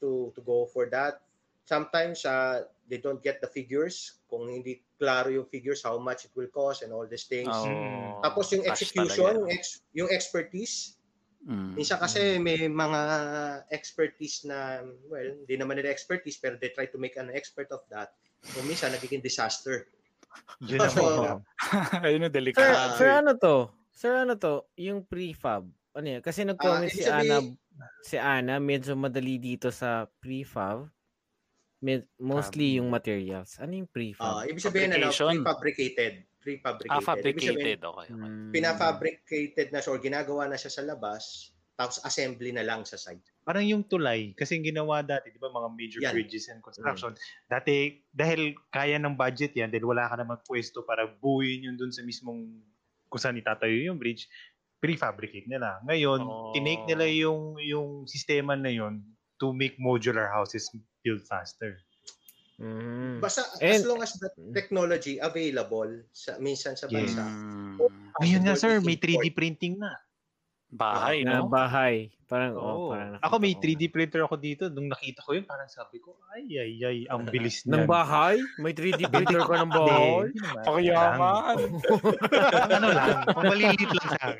to 0.00 0.32
to 0.32 0.40
go 0.40 0.64
for 0.64 0.88
that. 0.88 1.20
Sometimes 1.64 2.24
uh, 2.28 2.64
they 2.88 3.00
don't 3.00 3.20
get 3.24 3.40
the 3.40 3.48
figures 3.48 4.20
kung 4.28 4.48
hindi 4.48 4.84
klaro 5.00 5.32
yung 5.32 5.48
figures 5.48 5.80
how 5.84 5.96
much 5.96 6.28
it 6.28 6.32
will 6.36 6.48
cost 6.52 6.84
and 6.84 6.92
all 6.92 7.08
these 7.08 7.24
things. 7.24 7.48
Oh, 7.48 8.20
Tapos 8.20 8.52
yung 8.52 8.64
execution, 8.68 9.44
yung, 9.44 9.48
ex- 9.48 9.80
yung 9.96 10.10
expertise, 10.12 10.93
Mm. 11.44 11.76
minsan 11.76 12.00
kasi 12.00 12.40
may 12.40 12.56
mga 12.64 13.00
expertise 13.68 14.44
na, 14.44 14.80
well, 15.06 15.28
hindi 15.28 15.54
naman 15.54 15.76
nila 15.76 15.92
expertise 15.92 16.36
pero 16.36 16.56
they 16.56 16.72
try 16.72 16.88
to 16.88 16.96
make 16.96 17.16
an 17.16 17.28
expert 17.28 17.68
of 17.68 17.84
that. 17.88 18.16
So 18.42 18.64
minsan 18.64 18.92
nagiging 18.92 19.20
disaster. 19.20 19.92
Yun 20.64 20.80
ang 20.80 20.90
So, 20.90 21.04
mga- 21.04 21.40
Ayun 22.00 22.20
yung 22.24 22.32
Sir, 22.32 22.38
delikado. 22.40 22.96
sir, 22.96 23.08
eh. 23.08 23.18
ano 23.20 23.30
to? 23.36 23.56
Sir, 23.92 24.12
ano 24.18 24.34
to? 24.34 24.54
Yung 24.74 25.04
prefab. 25.04 25.68
Ano 25.92 26.06
yan? 26.08 26.18
Kasi 26.18 26.42
nag-comment 26.42 26.88
Ah, 26.88 26.96
si 26.96 27.04
Ana, 27.06 27.36
si 28.02 28.16
Ana, 28.16 28.54
medyo 28.58 28.96
madali 28.96 29.38
dito 29.38 29.68
sa 29.68 30.08
prefab. 30.18 30.88
Med- 31.78 32.08
mostly 32.16 32.80
yung 32.80 32.88
materials. 32.88 33.60
Ano 33.60 33.76
yung 33.76 33.86
prefab? 33.86 34.48
ibig 34.48 34.64
sabihin 34.64 34.96
ano, 34.96 35.12
prefabricated. 35.12 36.24
Prefabricated. 36.44 36.92
Ah, 36.92 37.00
Ibig 37.00 37.08
sabihin, 37.08 37.34
fabricated. 37.40 37.80
Okay. 37.80 38.06
okay. 38.06 38.12
Hmm. 38.14 38.52
pinafabricated 38.52 39.66
na 39.72 39.80
siya 39.80 39.90
or 39.90 39.98
ginagawa 39.98 40.42
na 40.44 40.54
siya 40.54 40.68
sa 40.70 40.84
labas, 40.84 41.50
tapos 41.74 41.98
assembly 42.04 42.52
na 42.52 42.62
lang 42.62 42.84
sa 42.84 42.94
site. 42.94 43.24
parang 43.42 43.64
yung 43.64 43.82
tulay 43.82 44.32
kasi 44.32 44.56
yung 44.56 44.64
ginawa 44.64 45.00
dati, 45.00 45.28
'di 45.28 45.36
ba, 45.36 45.48
mga 45.48 45.68
major 45.70 46.00
Yan. 46.00 46.12
bridges 46.12 46.48
and 46.48 46.60
construction. 46.60 47.12
Dati 47.44 47.74
dahil 48.08 48.52
kaya 48.68 48.96
ng 48.96 49.16
budget 49.16 49.52
'yan, 49.52 49.68
dahil 49.68 49.84
wala 49.84 50.04
ka 50.06 50.16
namang 50.16 50.40
pwesto 50.44 50.80
para 50.80 51.04
buuin 51.08 51.64
yun 51.64 51.76
dun 51.76 51.90
sa 51.90 52.00
mismong 52.00 52.60
kung 53.08 53.20
saan 53.20 53.36
itatayo 53.36 53.74
yung 53.74 53.96
bridge, 53.96 54.28
prefabricate 54.78 55.44
nila. 55.46 55.80
Ngayon, 55.84 56.20
Oh. 56.20 56.52
tinake 56.52 56.84
nila 56.84 57.04
yung 57.08 57.56
yung 57.58 58.04
sistema 58.04 58.52
na 58.52 58.68
yun 58.68 59.00
to 59.36 59.50
make 59.50 59.76
modular 59.76 60.28
houses 60.28 60.68
build 61.00 61.20
faster. 61.24 61.80
Mhm. 62.60 63.18
Basta 63.18 63.42
And- 63.58 63.82
as 63.82 63.82
long 63.82 64.00
as 64.02 64.14
the 64.14 64.30
technology 64.54 65.18
available 65.18 65.90
sa 66.14 66.38
minsan 66.38 66.78
sa 66.78 66.86
bansa. 66.86 67.26
Mm. 67.26 67.82
Ayun 68.22 68.42
nga 68.46 68.54
sir, 68.54 68.78
may 68.78 68.94
3D 68.94 69.26
import. 69.26 69.34
printing 69.34 69.74
na. 69.74 69.90
Bahay, 70.74 71.22
Na 71.22 71.38
no? 71.38 71.46
bahay. 71.46 72.10
Parang, 72.24 72.58
oh, 72.58 72.66
Oo. 72.66 72.90
parang 72.90 73.14
ako 73.22 73.34
may 73.38 73.54
nakita 73.54 73.62
ko 73.62 73.78
3D 73.78 73.82
printer 73.94 74.20
ako 74.26 74.34
dito. 74.42 74.64
Nung 74.66 74.90
nakita 74.90 75.22
ko 75.22 75.38
yun, 75.38 75.46
parang 75.46 75.70
sabi 75.70 76.02
ko, 76.02 76.18
ay, 76.34 76.50
ay, 76.50 76.72
ay, 76.82 76.98
ang 77.06 77.22
bilis 77.32 77.62
nga. 77.62 77.78
Ng 77.78 77.86
bahay? 77.86 78.42
May 78.58 78.74
3D 78.74 79.06
printer 79.06 79.38
ka 79.46 79.54
ng 79.62 79.70
bahay? 79.70 80.34
Pakiyaman. 80.66 81.56
ano 82.80 82.88
lang, 82.90 83.22
malilit 83.38 83.86
lang 83.86 84.08
sa 84.08 84.18
akin. 84.18 84.36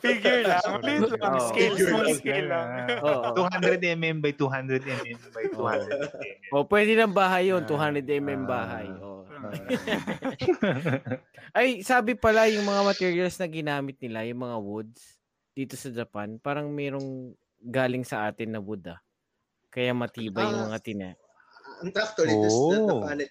Figure 0.00 0.40
lang. 0.48 0.64
Maliit 0.80 1.12
lang. 1.12 1.34
Scale, 1.44 1.76
Figure 1.76 1.88
small 1.92 2.08
scale 2.16 2.48
lang. 2.48 2.66
Oo. 3.04 3.52
200 3.52 3.84
mm 3.84 4.16
by 4.24 4.32
200 4.32 4.80
mm 4.80 5.18
by 5.34 5.44
200 5.52 6.08
mm. 6.08 6.56
Oh, 6.56 6.64
pwede 6.64 6.96
ng 6.96 7.12
bahay 7.12 7.52
yun, 7.52 7.68
Ah, 7.68 7.68
200 7.68 8.00
mm 8.00 8.32
ah. 8.32 8.38
bahay. 8.48 8.88
Oh. 9.04 9.20
Ay, 11.52 11.84
sabi 11.84 12.16
pala 12.16 12.48
yung 12.48 12.64
mga 12.64 12.80
materials 12.80 13.36
na 13.36 13.44
ginamit 13.44 14.00
nila, 14.00 14.24
yung 14.24 14.40
mga 14.40 14.56
woods 14.56 15.13
dito 15.54 15.74
sa 15.78 15.90
Japan, 15.90 16.38
parang 16.42 16.68
merong 16.74 17.34
galing 17.62 18.04
sa 18.04 18.28
atin 18.28 18.54
na 18.54 18.60
ah. 18.94 19.00
Kaya 19.74 19.92
matibay 19.96 20.52
yung 20.54 20.62
Ah. 20.62 20.70
mga 20.70 20.78
tina. 20.84 21.08
Actually, 21.96 22.36
that's 22.40 22.66
the, 22.66 22.82
the 22.86 22.94
Oh. 22.94 23.04
funny 23.06 23.28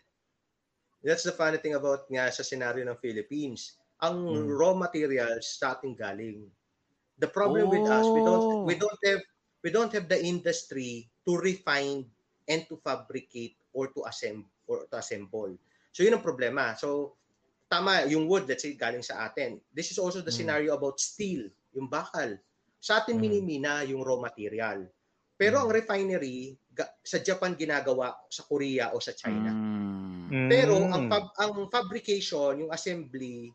That's 1.03 1.23
the 1.27 1.35
funny 1.35 1.59
thing 1.59 1.75
about 1.75 2.07
nga 2.07 2.31
sa 2.31 2.41
scenario 2.47 2.87
ng 2.87 2.97
Philippines. 3.03 3.75
Ang 3.99 4.17
Mm. 4.29 4.55
raw 4.55 4.71
materials 4.73 5.59
sa 5.59 5.75
ating 5.75 5.95
galing. 5.99 6.47
The 7.19 7.29
problem 7.29 7.69
with 7.71 7.87
us, 7.87 8.11
we 8.15 8.21
don't 8.25 8.43
Oh. 8.45 8.67
we 8.67 8.75
don't 8.79 8.99
have 9.07 9.21
we 9.63 9.69
don't 9.71 9.93
have 9.93 10.07
the 10.11 10.19
industry 10.19 11.11
to 11.27 11.37
refine 11.39 12.09
and 12.49 12.61
to 12.71 12.77
fabricate 12.83 13.57
or 13.75 13.91
to 13.95 14.03
assemble 14.07 14.49
or 14.67 14.87
to 14.91 14.95
assemble. 14.99 15.55
So 15.95 16.03
yun 16.03 16.17
ang 16.19 16.25
problema. 16.25 16.75
So 16.79 17.19
tama 17.71 18.05
yung 18.09 18.27
wood 18.31 18.47
let's 18.49 18.63
say 18.65 18.75
galing 18.75 19.03
sa 19.05 19.27
atin. 19.29 19.61
This 19.73 19.91
is 19.93 19.99
also 19.99 20.21
the 20.23 20.31
Mm. 20.31 20.33
scenario 20.33 20.75
about 20.75 20.99
steel, 21.03 21.51
yung 21.73 21.89
bakal. 21.89 22.37
Sa 22.77 22.99
atin 22.99 23.17
Mm. 23.17 23.23
minimina 23.23 23.81
yung 23.83 24.03
raw 24.03 24.17
material. 24.17 24.85
Pero 25.33 25.59
Mm. 25.59 25.61
ang 25.63 25.71
refinery 25.71 26.37
ga- 26.69 26.93
sa 27.01 27.19
Japan 27.19 27.53
ginagawa 27.53 28.13
sa 28.27 28.43
Korea 28.43 28.93
o 28.93 28.99
sa 28.99 29.13
China. 29.13 29.49
Mm. 29.49 30.49
Pero 30.49 30.77
Mm. 30.77 30.91
ang 30.91 31.03
fab- 31.07 31.35
ang 31.37 31.53
fabrication, 31.69 32.65
yung 32.65 32.71
assembly, 32.71 33.49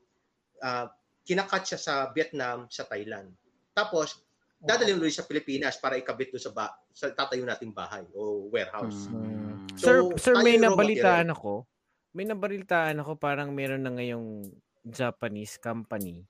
ah, 0.61 0.91
kinakat 1.23 1.63
siya 1.65 1.79
sa 1.79 1.95
Vietnam, 2.11 2.67
sa 2.69 2.85
Thailand. 2.85 3.31
Tapos 3.73 4.23
dadalhin 4.59 4.99
ulit 4.99 5.15
sa 5.15 5.23
Pilipinas 5.23 5.79
para 5.79 5.95
ikabit 5.95 6.35
doon 6.35 6.43
sa, 6.43 6.51
ba- 6.51 6.75
sa 6.91 7.15
tatayo 7.15 7.47
nating 7.47 7.71
bahay 7.71 8.03
o 8.11 8.51
warehouse. 8.51 9.07
Mm. 9.07 9.71
Sir, 9.79 10.03
So, 10.03 10.19
sir 10.19 10.35
tayo 10.35 10.43
may 10.43 10.59
nabalitaan 10.59 11.31
ako. 11.31 11.63
May 12.11 12.27
nabalitaan 12.27 12.99
ako 12.99 13.15
parang 13.15 13.55
meron 13.55 13.87
na 13.87 13.95
ngayong 13.95 14.51
Japanese 14.83 15.61
company 15.61 16.27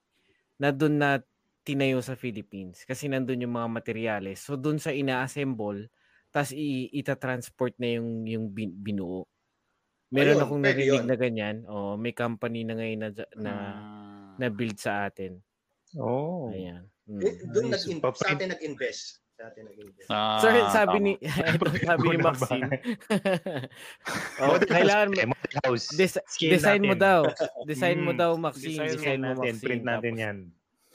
na 0.58 0.68
doon 0.68 0.98
na 0.98 1.10
tinayo 1.68 2.00
sa 2.00 2.16
Philippines 2.16 2.80
kasi 2.82 3.04
nandun 3.06 3.44
yung 3.44 3.52
mga 3.52 3.68
materyales. 3.70 4.40
So 4.40 4.56
doon 4.56 4.80
sa 4.80 4.88
ina-assemble 4.90 5.92
tas 6.28 6.48
i- 6.50 6.88
ita-transport 6.90 7.76
na 7.76 8.00
yung 8.00 8.24
yung 8.24 8.48
bin- 8.48 8.72
binuo. 8.74 9.28
Meron 10.08 10.34
Ayun, 10.34 10.42
akong 10.42 10.62
narinig 10.62 10.88
yun. 10.88 11.04
na 11.04 11.16
ganyan. 11.16 11.56
Oh, 11.64 11.92
may 11.94 12.12
company 12.12 12.64
na 12.64 12.72
ngayon 12.74 13.00
na 13.02 13.08
na, 13.34 13.52
Mm. 13.52 14.32
na 14.36 14.46
build 14.48 14.76
sa 14.76 15.04
atin. 15.04 15.36
Oh. 15.94 16.48
Ayan. 16.48 16.88
Mm. 17.04 17.20
Eh, 17.20 17.34
doon 17.46 17.66
nag 17.68 17.80
sa 18.14 18.28
atin 18.30 18.48
nag-invest. 18.48 19.20
Sa 19.34 19.48
atin 19.48 19.64
nag-invest. 19.64 20.08
Ah, 20.08 20.40
Sir, 20.40 20.52
sabi 20.68 20.96
tama. 20.96 21.04
ni 21.06 21.12
ito, 21.16 21.76
sabi 21.78 22.06
ni? 22.06 22.16
Maxine. 22.18 22.68
oh, 24.40 24.48
Model 24.50 24.68
kailangan 24.68 25.08
house, 25.08 25.20
eh, 25.20 25.28
model 25.28 25.56
house. 25.62 25.84
Des- 25.92 26.24
design 26.42 26.82
mo 26.82 26.92
natin. 26.92 27.04
daw. 27.04 27.20
Design 27.64 27.98
mo 28.00 28.12
Mm. 28.12 28.18
daw, 28.18 28.30
Maxine. 28.36 28.80
Design 28.80 28.92
Design, 28.94 29.18
mo, 29.18 29.26
natin, 29.26 29.40
Maxine. 29.46 29.60
print 29.60 29.82
natin 29.82 30.12
Tapos, 30.12 30.24
yan. 30.24 30.36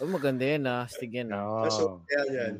Oh, 0.01 0.09
maganda 0.09 0.45
yan 0.45 0.65
ah. 0.65 0.89
Astig 0.89 1.13
yan 1.13 1.29
ah. 1.29 1.69
So, 1.69 2.01
No. 2.01 2.07
yan, 2.09 2.27
yan. 2.33 2.55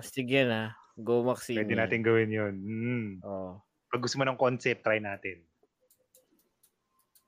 Astig 0.00 0.28
yan 0.30 0.48
ah. 0.48 0.68
Go 0.94 1.26
Maxine. 1.26 1.60
Pwede 1.60 1.74
natin 1.74 2.00
gawin 2.00 2.30
yun. 2.30 2.54
Mm. 2.62 3.08
Oh. 3.26 3.58
Pag 3.90 4.02
gusto 4.02 4.16
mo 4.16 4.24
ng 4.24 4.38
concept, 4.38 4.86
try 4.86 5.02
natin. 5.02 5.42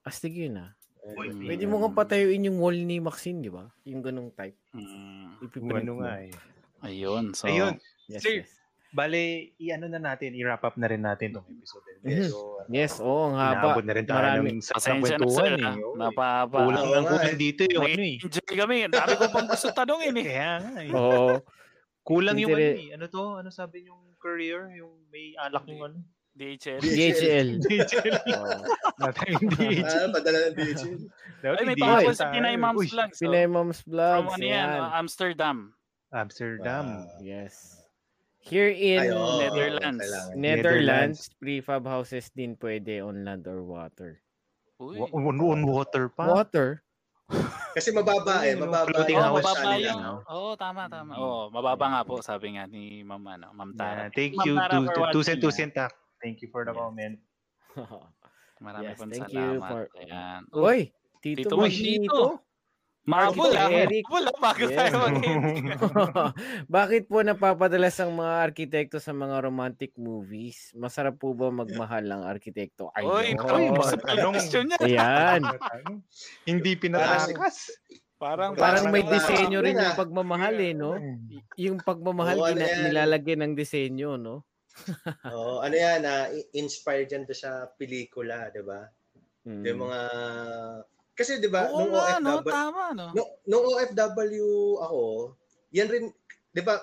Astig 0.06 0.38
yun 0.38 0.62
ah. 0.62 0.70
Mm. 1.06 1.46
Pwede 1.46 1.64
mo 1.70 1.78
kang 1.82 1.94
patayuin 1.94 2.46
yung 2.50 2.58
wall 2.58 2.74
ni 2.74 2.98
Maxine, 2.98 3.38
di 3.38 3.50
ba? 3.50 3.70
Yung 3.86 4.02
ganong 4.02 4.34
type. 4.34 4.58
Mm, 4.74 5.38
ano 5.70 5.92
mo. 5.94 6.02
nga 6.02 6.18
eh. 6.22 6.34
ayun. 6.82 7.30
So, 7.34 7.46
Ayun. 7.46 7.78
Yes, 8.10 8.22
Sir, 8.22 8.42
yes. 8.42 8.50
Bale, 8.90 9.22
i-ano 9.56 9.86
na 9.86 9.98
natin, 9.98 10.32
i-wrap 10.32 10.62
up 10.62 10.76
na 10.76 10.86
rin 10.86 11.00
natin 11.00 11.30
itong 11.30 11.46
episode. 11.48 11.84
Mhm. 12.00 12.26
So, 12.26 12.38
Yes, 12.66 12.98
oo, 12.98 13.30
ang 13.30 13.36
haba. 13.36 13.72
Inaabot 13.72 13.84
na 13.84 13.94
rin 13.94 14.04
tayo 14.04 14.18
Marami. 14.20 14.48
ng 14.52 14.60
sa 14.60 14.74
na 14.74 14.98
kwentuhan 14.98 15.30
sir. 15.30 15.52
eh. 15.54 15.62
ah. 15.62 15.74
Oo. 15.76 15.94
Napapa. 15.94 16.58
Kulang 16.58 16.86
lang 16.88 17.04
nga 17.04 17.10
kulang 17.14 17.30
eh. 17.30 17.38
dito 17.38 17.62
yung 17.66 17.84
ano 17.84 18.02
eh. 18.02 18.16
Enjoy 18.18 18.54
kami. 18.56 18.76
Ang 18.82 18.92
dami 18.92 19.12
ko 19.14 19.24
pang 19.30 19.46
gusto 19.46 19.66
tanongin 19.70 20.14
eh. 20.16 20.24
Kaya 20.24 20.52
nga 20.58 20.72
eh. 20.80 20.90
Oo. 20.90 21.28
Kulang 22.02 22.36
yung 22.38 22.50
ano 22.52 22.62
eh. 22.62 22.90
Ano 22.90 23.04
to? 23.06 23.24
Ano 23.36 23.48
sabi 23.50 23.86
yung 23.86 24.02
career? 24.16 24.70
Yung 24.72 24.92
may 25.08 25.34
alak 25.36 25.66
yung 25.66 25.82
ano? 25.84 25.98
DHL. 26.36 26.80
DHL. 26.80 27.48
DHL. 27.64 28.14
Natin 28.98 29.26
yung 29.36 29.48
DHL. 29.52 30.04
Ah, 30.04 30.10
padala 30.10 30.38
ng 30.44 30.54
DHL. 30.54 30.96
Ay, 31.46 31.64
may 31.64 31.76
si 31.76 31.80
tayo. 31.80 32.32
Pinay 32.32 32.56
Moms 32.56 32.88
Vlogs. 32.88 33.16
oh. 33.16 33.22
Pinay 33.22 33.46
Moms 33.46 33.78
From 33.80 33.92
Vlogs. 33.92 34.32
ano 34.34 34.44
yan, 34.44 34.68
uh, 34.68 34.90
Amsterdam. 34.96 35.56
Amsterdam. 36.10 36.86
Yes. 37.20 37.75
Here 38.46 38.70
in 38.70 39.02
Ay, 39.02 39.10
Netherlands. 39.10 39.98
kailangan. 40.06 40.34
Netherlands, 40.38 41.20
prefab 41.34 41.82
houses 41.82 42.30
din 42.30 42.54
pwede 42.56 43.02
on 43.02 43.26
land 43.26 43.42
or 43.50 43.66
water. 43.66 44.22
Uy. 44.78 45.02
Wa- 45.02 45.10
On, 45.10 45.34
on 45.34 45.62
water 45.66 46.06
pa. 46.06 46.30
Water? 46.30 46.86
Kasi 47.74 47.90
mababa 47.90 48.46
eh. 48.46 48.54
Yung 48.54 48.70
Mababa 48.70 48.86
floating 48.86 49.18
house 49.18 49.42
mababa 49.42 49.62
nila. 49.74 49.92
Oo, 50.30 50.54
tama, 50.54 50.86
tama. 50.86 51.18
Mm. 51.18 51.20
Oo, 51.20 51.42
mababa 51.50 51.84
nga 51.90 52.02
po, 52.06 52.22
sabi 52.22 52.54
nga 52.54 52.70
ni 52.70 53.02
Ma'am, 53.02 53.26
ano, 53.26 53.50
Ma'am 53.50 53.74
Tara. 53.74 54.06
Yeah, 54.06 54.10
thank 54.14 54.32
Ma'am 54.38 54.46
you 54.46 54.54
Tara 54.54 54.70
to, 54.70 54.78
to, 55.10 55.20
to 55.26 55.50
to 55.50 55.80
ah. 55.82 55.90
Thank 56.22 56.38
you 56.40 56.48
for 56.54 56.62
the 56.62 56.70
Yes. 56.70 56.78
comment. 56.78 57.14
Marami 58.62 58.88
Yes, 58.88 58.96
pong 58.96 59.10
thank 59.10 59.26
salamat. 59.28 59.34
you 59.34 59.50
for- 59.66 59.88
Ayan. 59.98 60.40
Uy, 60.54 60.78
Tito, 61.20 61.38
Tito 61.44 61.54
Magnito. 61.58 62.45
Mabul 63.06 63.48
Tito 63.48 63.56
ah. 63.56 63.70
Eric. 63.70 64.02
Mabul 64.04 64.24
ah, 64.24 64.36
bago 64.36 64.64
Yes. 64.64 64.74
tayo 64.74 64.92
mag-ending. 65.06 65.64
Bakit 66.66 67.02
po 67.06 67.22
napapadalas 67.22 67.96
ang 67.96 68.12
mga 68.12 68.34
arkitekto 68.42 68.98
sa 68.98 69.12
mga 69.12 69.40
romantic 69.40 69.94
movies? 69.94 70.74
Masarap 70.74 71.14
po 71.14 71.30
ba 71.32 71.48
magmahal 71.48 72.02
ang 72.04 72.22
arkitekto? 72.22 72.90
Ayun. 72.92 73.38
naku, 73.38 73.46
Ayun. 73.48 73.72
basta 73.72 73.96
Anong- 74.04 74.34
question 74.34 74.64
niya. 74.66 74.78
Ayan. 74.82 75.40
Hindi 76.50 76.70
pinatakas. 76.74 77.78
Parang, 78.16 78.56
Parang 78.56 78.88
may 78.88 79.04
disenyo 79.04 79.60
rin 79.60 79.76
yung 79.76 79.92
pagmamahal 79.94 80.56
eh, 80.56 80.72
no? 80.72 80.96
Yung 81.54 81.78
pagmamahal, 81.78 82.40
ano 82.40 82.56
ina- 82.56 82.64
yan? 82.66 82.82
nilalagyan 82.88 83.40
ng 83.44 83.52
disenyo, 83.52 84.16
no? 84.16 84.48
Oo, 85.30 85.60
ano 85.60 85.72
yan, 85.72 86.00
ah, 86.02 86.26
i- 86.28 86.48
inspired 86.54 87.06
yan 87.06 87.22
to 87.22 87.32
sa 87.32 87.68
pelikula, 87.76 88.48
di 88.50 88.60
ba? 88.60 88.88
Mm. 89.44 89.62
Yung 89.62 89.78
mga... 89.84 90.00
Kasi 91.16 91.40
di 91.40 91.48
ba, 91.48 91.72
nung 91.72 91.96
nga, 91.96 92.20
no? 92.20 92.44
OFW, 92.44 92.52
Tama, 92.52 92.84
no? 92.92 93.06
nung, 93.16 93.30
nung 93.48 93.64
OFW 93.72 94.48
ako, 94.84 95.02
yan 95.72 95.88
rin, 95.88 96.04
di 96.52 96.60
ba, 96.60 96.76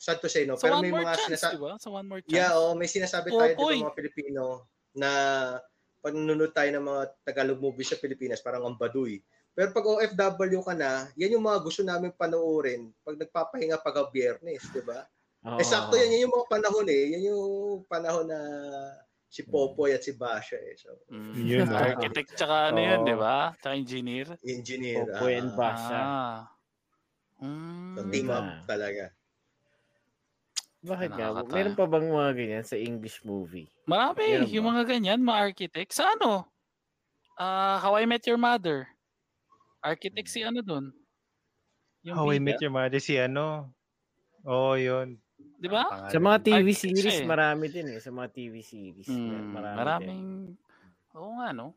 sad 0.00 0.24
to 0.24 0.28
say, 0.32 0.48
no? 0.48 0.56
Sa 0.56 0.72
pero 0.72 0.80
one 0.80 0.88
may 0.88 0.92
more 0.96 1.04
mga 1.04 1.14
chance, 1.14 1.28
sinasa- 1.28 1.52
di 1.52 1.60
ba? 1.60 1.72
Sa 1.76 1.92
one 1.92 2.08
more 2.08 2.22
chance. 2.24 2.32
Yeah, 2.32 2.56
oh, 2.56 2.72
may 2.72 2.88
sinasabi 2.88 3.28
tayo 3.28 3.52
di 3.52 3.60
boy. 3.60 3.76
ba, 3.76 3.92
mga 3.92 3.98
Pilipino 4.00 4.44
na 4.96 5.10
pag 6.00 6.16
nanonood 6.16 6.56
tayo 6.56 6.70
ng 6.72 6.84
mga 6.88 7.02
Tagalog 7.28 7.60
movies 7.60 7.92
sa 7.92 8.00
Pilipinas, 8.00 8.40
parang 8.40 8.64
ang 8.64 8.80
baduy. 8.80 9.20
Pero 9.52 9.74
pag 9.74 9.84
OFW 9.84 10.62
ka 10.64 10.72
na, 10.72 11.10
yan 11.18 11.36
yung 11.36 11.44
mga 11.44 11.60
gusto 11.60 11.82
namin 11.84 12.14
panoorin 12.14 12.94
pag 13.02 13.18
nagpapahinga 13.18 13.82
pag 13.82 14.08
biyernes, 14.14 14.64
di 14.70 14.80
ba? 14.80 15.02
Oo. 15.44 15.58
Eh 15.58 15.66
sakto 15.66 15.98
yan, 15.98 16.14
yan 16.14 16.24
yung 16.30 16.34
mga 16.34 16.48
panahon 16.50 16.86
eh. 16.86 17.04
Yan 17.14 17.22
yung 17.34 17.50
panahon 17.90 18.26
na 18.30 18.40
si 19.28 19.44
Popoy 19.44 19.92
at 19.92 20.00
si 20.00 20.16
Basha 20.16 20.56
eh. 20.56 20.74
So, 20.74 20.96
Mm. 21.12 21.32
Yun, 21.36 21.66
no? 21.68 21.76
Architect 21.76 22.32
tsaka 22.34 22.72
ano 22.72 22.80
yun, 22.80 23.00
Oo. 23.00 23.06
di 23.06 23.14
ba? 23.14 23.52
Tsaka 23.60 23.74
engineer. 23.76 24.26
engineer. 24.42 25.04
Popoy 25.04 25.32
and 25.36 25.52
ah, 25.52 25.56
Basha. 25.56 26.00
Ah. 26.00 26.38
Mm. 27.38 27.94
so 27.94 28.00
team 28.10 28.28
up 28.28 28.42
Ah. 28.42 28.60
talaga. 28.66 29.04
Bakit 30.78 31.10
nga? 31.12 31.42
Meron 31.44 31.74
pa 31.74 31.84
bang 31.84 32.06
mga 32.06 32.32
ganyan 32.34 32.64
sa 32.64 32.78
English 32.78 33.20
movie? 33.22 33.66
Marami, 33.84 34.46
Meron 34.46 34.50
yung 34.50 34.66
ba? 34.66 34.70
mga 34.72 34.84
ganyan, 34.88 35.20
mga 35.20 35.40
architect. 35.44 35.90
Sa 35.92 36.06
ano? 36.08 36.46
Ah, 37.34 37.78
How 37.78 37.98
I 37.98 38.06
Met 38.06 38.26
Your 38.26 38.38
Mother. 38.38 38.86
Architect 39.78 40.26
si 40.26 40.42
ano 40.42 40.58
dun? 40.62 40.90
Yung 42.02 42.14
How 42.14 42.30
I 42.30 42.38
Met 42.38 42.58
Your 42.58 42.70
Mother 42.72 42.98
si 42.98 43.18
ano. 43.18 43.70
Oo, 44.46 44.74
oh, 44.74 44.78
yun. 44.78 45.18
Di 45.38 45.66
ba? 45.66 46.06
Sa 46.06 46.18
mga 46.18 46.38
TV 46.40 46.66
series, 46.70 47.22
eh. 47.22 47.26
marami 47.26 47.66
din 47.66 47.86
eh. 47.90 47.98
Sa 47.98 48.10
mga 48.10 48.28
TV 48.30 48.62
series. 48.62 49.10
Mm, 49.10 49.54
marami 49.54 49.74
maraming, 49.74 50.24
oo 51.14 51.30
nga 51.38 51.50
no. 51.50 51.74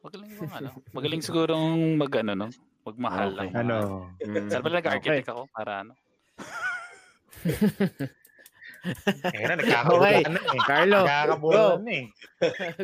Magaling 0.00 0.30
yung 0.32 0.48
ano. 0.48 0.70
Magaling 0.96 1.20
sigurong 1.20 1.96
mag 1.96 2.12
ano 2.16 2.32
no. 2.34 2.48
Magmahal 2.80 3.36
Okay. 3.36 3.44
ng 3.44 3.52
mga- 3.52 3.60
Ano? 3.60 3.76
din. 4.16 4.28
Mm. 4.32 4.48
Saan 4.48 4.62
pala 4.64 4.80
nag-architect 4.80 5.28
ako 5.28 5.42
para 5.52 5.72
ano? 5.84 5.92
Eh, 8.80 9.44
na, 9.44 9.60
nagkakabulan 9.60 10.24
na 10.26 10.40
eh. 10.40 10.60
Carlo, 10.64 10.98
Nagkakabulan 11.04 11.80
na 11.84 11.92
eh. 11.92 12.06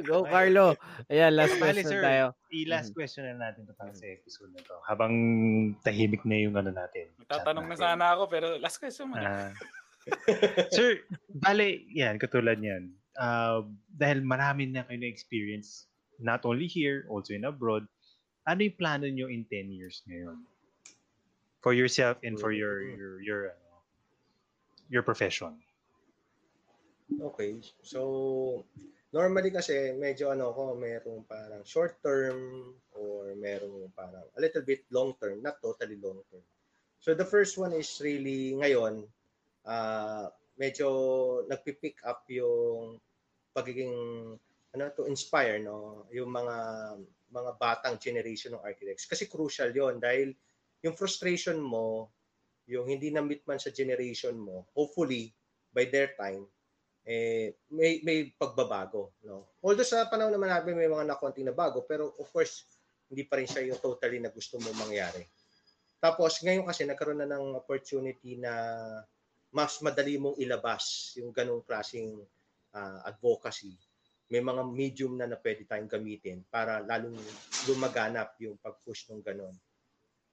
go 0.05 0.23
Carlo. 0.23 0.77
Ayan, 1.09 1.33
last 1.33 1.57
Bali, 1.57 1.81
question 1.81 1.89
sir. 1.89 2.03
tayo. 2.05 2.25
I-last 2.53 2.91
Mhm. 2.91 2.97
question 2.97 3.23
na 3.25 3.35
natin 3.39 3.65
to 3.65 3.73
para 3.73 3.93
sa 3.93 4.05
episode 4.05 4.53
na 4.53 4.61
to. 4.61 4.77
Habang 4.85 5.15
tahimik 5.81 6.23
na 6.23 6.37
yung 6.37 6.55
ano 6.55 6.69
natin. 6.69 7.09
Magtatanong 7.17 7.67
na 7.67 7.77
sana 7.77 8.13
ako 8.13 8.23
pero 8.29 8.47
last 8.57 8.77
question 8.77 9.09
mo. 9.09 9.17
na. 9.17 9.49
Ah. 9.49 9.51
sir, 10.77 11.03
bale, 11.33 11.83
yan, 11.91 12.15
katulad 12.17 12.61
yan. 12.61 12.93
Uh, 13.17 13.65
dahil 13.89 14.21
marami 14.21 14.69
na 14.69 14.85
kayo 14.85 15.01
na-experience, 15.01 15.89
not 16.21 16.45
only 16.45 16.69
here, 16.69 17.09
also 17.09 17.33
in 17.33 17.43
abroad, 17.43 17.89
ano 18.45 18.63
yung 18.63 18.77
plano 18.77 19.09
nyo 19.09 19.27
in 19.27 19.43
10 19.49 19.73
years 19.73 20.05
ngayon? 20.07 20.39
For 21.59 21.75
yourself 21.75 22.23
and 22.23 22.39
for 22.39 22.55
your 22.55 22.79
your 22.95 23.19
your 23.19 23.41
ano, 23.51 23.83
your 24.87 25.03
profession. 25.03 25.59
Okay. 27.07 27.63
So, 27.87 28.67
normally 29.15 29.55
kasi 29.55 29.95
medyo 29.95 30.35
ano 30.35 30.51
ko, 30.51 30.75
merong 30.75 31.23
parang 31.31 31.63
short 31.63 32.03
term 32.03 32.75
or 32.99 33.31
merong 33.39 33.95
parang 33.95 34.27
a 34.35 34.41
little 34.43 34.67
bit 34.67 34.83
long 34.91 35.15
term, 35.23 35.39
not 35.39 35.63
totally 35.63 35.97
long 36.03 36.19
term. 36.29 36.43
So, 36.99 37.15
the 37.15 37.27
first 37.29 37.55
one 37.55 37.71
is 37.73 37.89
really 38.03 38.59
ngayon, 38.59 39.07
uh, 39.63 40.27
medyo 40.59 40.89
nagpi-pick 41.47 42.03
up 42.03 42.27
yung 42.33 42.99
pagiging 43.53 43.95
ano 44.77 44.93
to 44.93 45.09
inspire 45.09 45.57
no 45.57 46.05
yung 46.13 46.29
mga 46.29 46.57
mga 47.33 47.51
batang 47.57 47.97
generation 47.97 48.53
ng 48.53 48.65
architects 48.65 49.09
kasi 49.09 49.25
crucial 49.25 49.73
yon 49.73 49.97
dahil 49.97 50.37
yung 50.85 50.93
frustration 50.93 51.57
mo 51.57 52.13
yung 52.69 52.85
hindi 52.85 53.09
na 53.09 53.25
meet 53.25 53.41
man 53.49 53.57
sa 53.57 53.73
generation 53.73 54.37
mo 54.37 54.69
hopefully 54.77 55.33
by 55.73 55.89
their 55.89 56.13
time 56.21 56.45
eh 57.07 57.55
may 57.71 58.03
may 58.03 58.35
pagbabago 58.35 59.15
no? 59.23 59.55
Although 59.63 59.87
sa 59.87 60.11
panahon 60.11 60.35
naman 60.35 60.51
natin 60.51 60.75
may 60.75 60.91
mga 60.91 61.07
nakonting 61.07 61.47
na 61.47 61.55
bago 61.55 61.87
pero 61.87 62.19
of 62.19 62.27
course 62.35 62.67
hindi 63.07 63.23
pa 63.23 63.39
rin 63.39 63.47
siya 63.47 63.71
yung 63.71 63.79
totally 63.79 64.19
na 64.19 64.35
gusto 64.35 64.59
mo 64.59 64.75
mangyari. 64.75 65.23
Tapos 66.03 66.43
ngayon 66.43 66.67
kasi 66.67 66.83
nagkaroon 66.83 67.23
na 67.23 67.31
ng 67.31 67.55
opportunity 67.55 68.35
na 68.43 68.53
mas 69.55 69.79
madali 69.81 70.19
mong 70.19 70.37
ilabas 70.43 71.15
yung 71.17 71.31
ganong 71.31 71.63
klaseng 71.63 72.19
ah, 72.75 73.07
advocacy. 73.07 73.79
May 74.27 74.43
mga 74.43 74.63
medium 74.67 75.15
na 75.15 75.31
na 75.31 75.39
pwede 75.39 75.63
tayong 75.63 75.87
gamitin 75.87 76.43
para 76.51 76.83
lalong 76.83 77.15
lumaganap 77.71 78.35
yung 78.43 78.59
pag-push 78.59 79.07
ng 79.15 79.23
ganon. 79.23 79.55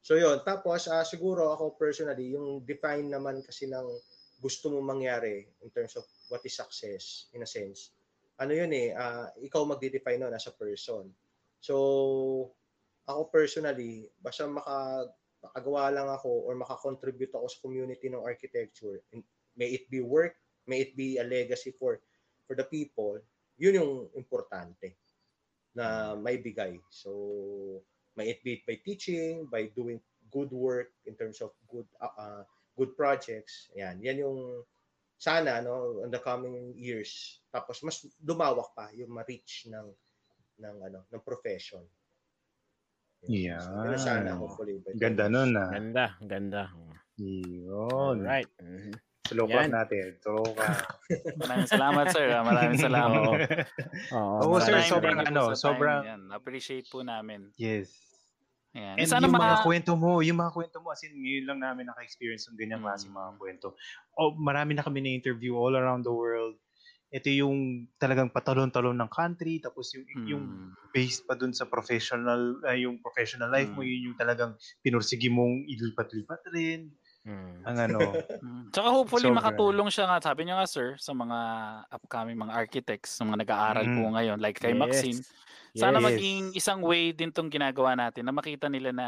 So 0.01 0.17
yun. 0.17 0.41
Tapos 0.41 0.89
ah, 0.89 1.05
siguro 1.05 1.53
ako 1.53 1.77
personally 1.77 2.33
yung 2.33 2.65
define 2.65 3.07
naman 3.07 3.45
kasi 3.45 3.69
ng 3.69 3.85
gusto 4.43 4.67
mo 4.67 4.83
mangyari 4.83 5.47
in 5.63 5.71
terms 5.71 5.95
of 5.95 6.03
what 6.27 6.43
is 6.43 6.59
success 6.59 7.31
in 7.31 7.47
a 7.47 7.47
sense 7.47 7.95
ano 8.41 8.51
yun 8.51 8.71
eh 8.73 8.91
ah, 8.97 9.29
ikaw 9.39 9.63
magde-define 9.63 10.17
nun 10.17 10.33
as 10.33 10.49
a 10.49 10.53
person. 10.55 11.07
So 11.61 11.75
ako 13.05 13.21
personally 13.29 14.09
basta 14.19 14.47
maka 14.47 15.07
makagawa 15.43 15.91
lang 15.91 16.07
ako 16.07 16.47
or 16.47 16.55
makakontribute 16.55 17.35
ako 17.35 17.47
sa 17.51 17.59
community 17.59 18.07
ng 18.07 18.23
architecture 18.23 19.03
may 19.59 19.75
it 19.75 19.91
be 19.91 19.99
work 19.99 20.39
may 20.63 20.87
it 20.87 20.95
be 20.95 21.19
a 21.19 21.25
legacy 21.27 21.75
for 21.75 21.99
for 22.47 22.55
the 22.55 22.63
people 22.63 23.19
yun 23.59 23.75
yung 23.75 23.93
importante 24.15 24.95
na 25.75 26.15
may 26.15 26.39
bigay. 26.39 26.79
So 26.89 27.11
may 28.15 28.33
it 28.33 28.39
be 28.45 28.61
by 28.63 28.79
teaching 28.81 29.49
by 29.49 29.73
doing 29.73 29.99
good 30.31 30.49
work 30.53 30.93
in 31.05 31.13
terms 31.17 31.41
of 31.41 31.51
good 31.69 31.85
uh, 32.01 32.13
uh, 32.17 32.43
good 32.73 32.93
projects 32.93 33.69
yan 33.73 33.97
yan 33.99 34.17
yung 34.19 34.65
sana 35.15 35.59
no 35.59 36.01
in 36.01 36.09
the 36.09 36.19
coming 36.19 36.73
years 36.73 37.11
tapos 37.47 37.79
mas 37.81 37.95
lumawak 38.19 38.73
pa 38.73 38.89
yung 38.91 39.09
ma-reach 39.09 39.67
ng 39.67 39.87
ng 40.59 40.75
ano 40.83 41.05
ng 41.07 41.21
profession 41.21 41.81
Yan. 43.23 43.55
Yun 43.55 43.95
sana, 43.95 44.35
hopefully. 44.35 44.83
by 44.83 44.91
Ganda 44.99 45.31
nun 45.31 45.55
ah. 45.55 45.71
Ganda, 45.71 46.05
ganda. 46.19 46.63
Yun. 47.15 48.19
Alright. 48.19 48.51
Mhm. 48.59 48.99
Slow 49.23 49.47
clap 49.47 49.71
natin. 49.71 50.19
Slow 50.19 50.43
clap. 50.43 50.99
Maraming 51.39 51.69
salamat, 51.71 52.05
sir. 52.11 52.27
ah. 52.27 52.43
Maraming 52.43 52.83
salamat. 52.83 53.23
Oo. 54.11 54.43
Oo, 54.43 54.47
Oo, 54.51 54.59
sir, 54.59 54.75
sobrang 54.83 55.23
ano, 55.23 55.41
time. 55.47 55.55
sobrang- 55.55 56.03
Yan, 56.03 56.21
appreciate 56.35 56.83
po 56.91 56.99
namin. 56.99 57.47
yes. 57.55 57.95
Ayan. 58.73 58.97
And 58.97 59.05
Sana 59.05 59.29
yung 59.29 59.37
mga... 59.37 59.45
mga 59.53 59.59
kwento 59.61 59.91
mo, 59.93 60.11
yung 60.25 60.39
mga 60.41 60.51
kwento 60.53 60.77
mo, 60.81 60.89
as 60.89 61.05
in, 61.05 61.13
ngayon 61.13 61.45
lang 61.45 61.59
namin 61.61 61.85
naka-experience 61.93 62.49
ng 62.49 62.57
ganyan 62.57 62.81
Mm. 62.81 62.85
klase 62.89 63.05
mga 63.05 63.31
kwento. 63.37 63.67
O, 64.17 64.33
marami 64.33 64.73
na 64.73 64.81
kami 64.81 64.99
na-interview 65.05 65.53
all 65.53 65.77
around 65.77 66.01
the 66.01 66.09
world. 66.13 66.57
Ito 67.13 67.29
yung 67.29 67.85
talagang 68.01 68.33
patalon-talon 68.33 68.97
ng 68.97 69.11
country, 69.13 69.61
tapos 69.61 69.93
yung, 69.93 70.05
yung 70.25 70.43
Mm. 70.49 70.69
based 70.89 71.29
pa 71.29 71.37
dun 71.37 71.53
sa 71.53 71.69
professional, 71.69 72.57
ah, 72.65 72.73
yung 72.73 72.97
professional 72.97 73.53
life 73.53 73.69
mo, 73.77 73.85
Mm. 73.85 73.89
yun 73.93 74.01
yung 74.09 74.17
talagang 74.17 74.57
pinursigi 74.81 75.29
mong 75.29 75.69
ilipat-lipat 75.69 76.41
rin. 76.49 76.89
Mm. 77.25 77.63
Ang 77.63 77.77
ano, 77.79 77.99
Mm. 78.43 78.75
Tsaka 78.75 78.89
hopefully 78.91 79.31
Sobra. 79.31 79.39
makatulong 79.39 79.87
siya 79.87 80.09
nga, 80.11 80.19
sabi 80.19 80.43
niya 80.43 80.59
nga 80.59 80.67
sir, 80.67 80.99
sa 80.99 81.15
mga 81.15 81.39
upcoming 81.93 82.35
mga 82.35 82.51
architects, 82.51 83.15
sa 83.15 83.23
mga 83.23 83.47
nag-aaral 83.47 83.87
po 83.95 84.01
Mm. 84.01 84.11
ngayon, 84.11 84.37
like 84.43 84.59
kay 84.59 84.75
Yes. 84.75 84.75
Maxine. 84.75 85.23
Sana 85.77 85.99
Yes. 85.99 86.03
maging 86.03 86.51
isang 86.57 86.83
way 86.83 87.15
din 87.15 87.31
tong 87.31 87.47
ginagawa 87.47 87.95
natin 87.95 88.27
na 88.27 88.35
makita 88.35 88.67
nila 88.67 88.91
na 88.91 89.07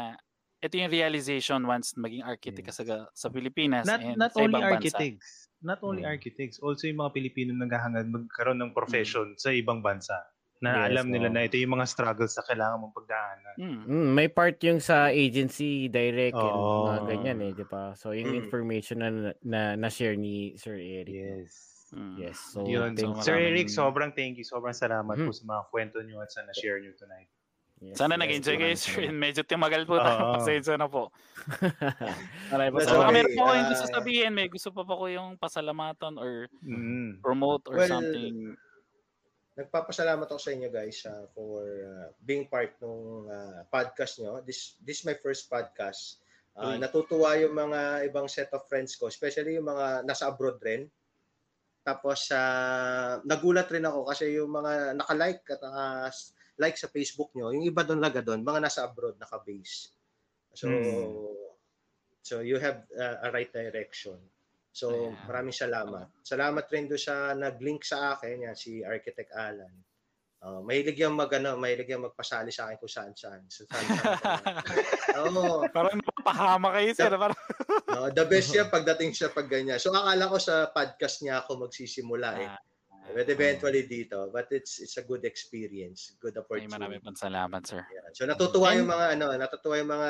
ito 0.64 0.74
yung 0.80 0.88
realization 0.88 1.60
once 1.68 1.92
maging 2.00 2.24
architect 2.24 2.64
ka 2.64 2.72
sa, 2.72 2.84
sa 3.12 3.28
Pilipinas 3.28 3.84
not, 3.84 4.00
and 4.00 4.16
not 4.16 4.32
sa 4.32 4.40
only 4.40 4.48
ibang 4.48 4.64
bansa. 4.70 5.04
architects, 5.04 5.48
not 5.60 5.78
only 5.84 6.02
Mm. 6.02 6.08
architects, 6.08 6.56
also 6.64 6.88
yung 6.88 7.00
mga 7.02 7.12
Pilipino 7.12 7.52
naghahangad 7.52 8.08
magkaroon 8.08 8.58
ng 8.62 8.72
profession 8.72 9.36
sa 9.36 9.52
ibang 9.52 9.84
bansa. 9.84 10.16
Na 10.58 10.88
Yes, 10.88 10.88
alam 10.90 11.06
nila 11.12 11.28
na 11.28 11.44
ito 11.44 11.54
yung 11.54 11.74
mga 11.74 11.84
struggles 11.84 12.32
na 12.32 12.42
kailangan 12.42 12.80
mong 12.80 12.94
pagdaanan. 12.94 13.54
Mm. 13.56 13.80
Mm, 13.84 14.08
may 14.10 14.28
part 14.28 14.56
yung 14.62 14.80
sa 14.80 15.08
agency 15.08 15.86
direct 15.86 16.32
and 16.32 16.48
Oo. 16.50 16.88
mga 16.88 17.00
ganyan 17.06 17.38
eh, 17.42 17.52
'di 17.52 17.66
ba? 17.66 17.92
So 17.92 18.10
yung 18.10 18.32
Mm. 18.32 18.40
information 18.40 18.96
na 18.98 19.08
na, 19.38 19.60
na 19.74 19.88
share 19.88 20.14
ni 20.14 20.56
Sir 20.56 20.74
Eric. 20.74 21.12
Yes. 21.44 21.52
Mm. 21.92 22.14
Yes. 22.18 22.38
So 22.50 22.64
Yun. 22.64 22.92
thank- 22.92 23.20
Sir 23.20 23.36
Eric, 23.36 23.68
sobrang 23.68 24.10
thank 24.10 24.34
you. 24.34 24.44
Sobrang 24.44 24.72
salamat 24.72 25.12
Mhm. 25.14 25.24
po 25.24 25.32
sa 25.32 25.44
mga 25.44 25.62
kwento 25.68 25.98
nyo 26.00 26.18
at 26.18 26.28
sa 26.28 26.40
na-share 26.42 26.80
nyo 26.80 26.90
tonight. 26.94 27.28
yes, 27.78 27.94
Sana 27.94 28.16
yes, 28.16 28.20
nag-enjoy 28.24 28.56
kayo 28.56 28.74
sir. 28.74 29.12
Medyo 29.14 29.44
timagal 29.44 29.84
po 29.84 30.00
tayo. 30.00 30.18
Oo. 30.18 30.34
Pasensya 30.34 30.74
na 30.74 30.88
po. 30.88 31.12
Maraming 32.50 32.72
po 32.72 32.78
salamat. 32.80 33.04
okay. 33.04 33.14
Meron 33.14 33.32
po 33.32 33.42
kayong 33.44 33.68
gusto 33.70 33.86
sabihin. 33.86 34.30
May 34.32 34.48
gusto 34.48 34.68
pa 34.72 34.82
po 34.82 34.94
ko 34.96 35.06
yung 35.06 35.36
pasalamatan 35.36 36.16
or 36.16 36.48
Mm. 36.60 37.20
promote 37.20 37.68
or 37.68 37.76
Well, 37.76 37.90
something. 37.90 38.56
Nagpapasalamat 39.56 40.28
ako 40.28 40.36
sa 40.36 40.52
inyo 40.52 40.68
guys 40.68 41.00
uh, 41.08 41.24
for 41.32 41.64
uh, 41.64 42.12
being 42.20 42.44
part 42.44 42.76
ng 42.84 43.24
uh, 43.24 43.64
podcast 43.72 44.20
nyo. 44.20 44.44
This 44.44 44.76
this 44.84 45.00
is 45.00 45.08
my 45.08 45.16
first 45.16 45.48
podcast. 45.48 46.20
Uh, 46.52 46.76
Uy. 46.76 46.80
natutuwa 46.80 47.36
yung 47.40 47.56
mga 47.56 48.04
ibang 48.08 48.28
set 48.28 48.52
of 48.52 48.68
friends 48.68 48.96
ko, 49.00 49.08
especially 49.08 49.56
yung 49.56 49.68
mga 49.68 50.04
nasa 50.04 50.28
abroad 50.28 50.60
rin. 50.60 50.88
Tapos 51.80 52.28
uh, 52.36 53.20
nagulat 53.24 53.68
rin 53.72 53.88
ako 53.88 54.12
kasi 54.12 54.36
yung 54.36 54.52
mga 54.52 54.96
naka-like 55.00 55.44
at 55.48 55.60
naka 55.64 56.12
like 56.56 56.76
sa 56.76 56.88
Facebook 56.92 57.32
nyo, 57.32 57.52
yung 57.52 57.64
iba 57.64 57.84
doon 57.84 58.00
laga 58.00 58.20
doon, 58.20 58.44
mga 58.44 58.60
nasa 58.60 58.84
abroad 58.84 59.16
naka-base. 59.16 59.92
So 60.52 60.68
Hmm. 60.68 61.32
so 62.20 62.40
you 62.44 62.60
have 62.60 62.84
uh, 62.92 63.24
a 63.24 63.28
right 63.32 63.52
direction. 63.52 64.20
So 64.76 64.92
Ayan. 64.92 65.16
maraming 65.24 65.56
salamat. 65.56 66.04
Salamat 66.20 66.68
rin 66.68 66.84
doon 66.84 67.00
sa 67.00 67.32
nag-link 67.32 67.80
sa 67.80 68.12
akin, 68.12 68.44
yan, 68.44 68.52
si 68.52 68.84
Architect 68.84 69.32
Alan. 69.32 69.72
Uh, 70.36 70.60
mahilig 70.60 71.00
yung 71.00 71.16
mag 71.16 71.32
ano, 71.32 71.56
mahilig 71.56 71.88
yung 71.88 72.04
magpasali 72.04 72.52
sa 72.52 72.68
akin 72.68 72.76
kung 72.76 72.92
saan 72.92 73.16
saan. 73.16 73.48
So, 73.48 73.64
saan, 73.64 73.88
saan, 73.88 74.36
Oo. 75.32 75.64
Parang 75.72 75.96
napapahama 75.96 76.76
kayo 76.76 76.92
sir. 76.92 77.08
Parang, 77.08 77.40
No, 77.96 78.12
the 78.12 78.28
best 78.28 78.52
yan 78.52 78.68
pagdating 78.68 79.16
siya 79.16 79.32
pag 79.32 79.48
ganyan. 79.48 79.80
So 79.80 79.96
akala 79.96 80.28
ko 80.28 80.36
sa 80.36 80.68
podcast 80.68 81.24
niya 81.24 81.40
ako 81.40 81.64
magsisimula 81.64 82.28
eh. 82.36 82.44
Ah, 82.52 82.60
But 83.16 83.32
eventually 83.32 83.88
dito, 83.88 84.28
but 84.28 84.52
it's 84.52 84.76
it's 84.76 85.00
a 85.00 85.04
good 85.08 85.24
experience, 85.24 86.20
good 86.20 86.36
Ay, 86.36 86.44
opportunity. 86.44 86.68
marami 86.76 86.96
pong 87.00 87.16
salamat 87.16 87.64
sir. 87.64 87.80
Yeah. 87.88 88.12
So 88.12 88.28
natutuwa 88.28 88.76
yung 88.76 88.92
mga 88.92 89.16
ano, 89.16 89.32
natutuwa 89.32 89.80
yung 89.80 89.88
mga 89.88 90.08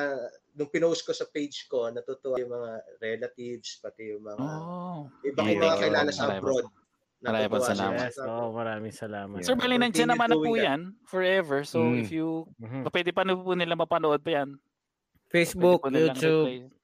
nung 0.58 0.70
pinost 0.74 1.06
ko 1.06 1.14
sa 1.14 1.22
page 1.30 1.70
ko, 1.70 1.86
natutuwa 1.86 2.34
yung 2.34 2.50
mga 2.50 2.70
relatives 2.98 3.78
pati 3.78 4.10
yung 4.10 4.26
mga 4.26 4.42
Oh. 4.42 5.06
iba 5.22 5.38
kong 5.38 5.54
Yeah. 5.54 5.62
mga 5.62 5.76
kilala 5.78 6.10
sa 6.10 6.22
Marami 6.26 6.38
abroad. 6.42 6.66
Marami 7.16 7.22
Natutuwa 7.38 7.48
pong 7.48 7.68
salamat. 7.70 8.00
Yes, 8.02 8.18
oh, 8.20 8.50
maraming 8.50 8.92
salamat. 8.92 9.38
Sir, 9.40 9.54
bali 9.54 9.74
nandiyan 9.78 9.86
Continue 9.86 10.10
naman 10.10 10.28
na 10.28 10.36
po 10.36 10.50
that. 10.52 10.66
yan 10.66 10.80
forever. 11.06 11.58
So 11.62 11.78
Mm. 11.80 11.96
if 11.96 12.08
you, 12.10 12.26
Mhm. 12.58 12.80
pwede 12.90 13.10
pa 13.14 13.22
na 13.22 13.32
po 13.32 13.54
nila 13.54 13.78
mapanood 13.78 14.18
pa 14.18 14.42
yan. 14.42 14.58
Facebook, 15.26 15.86
po 15.86 15.88
YouTube. 15.88 16.74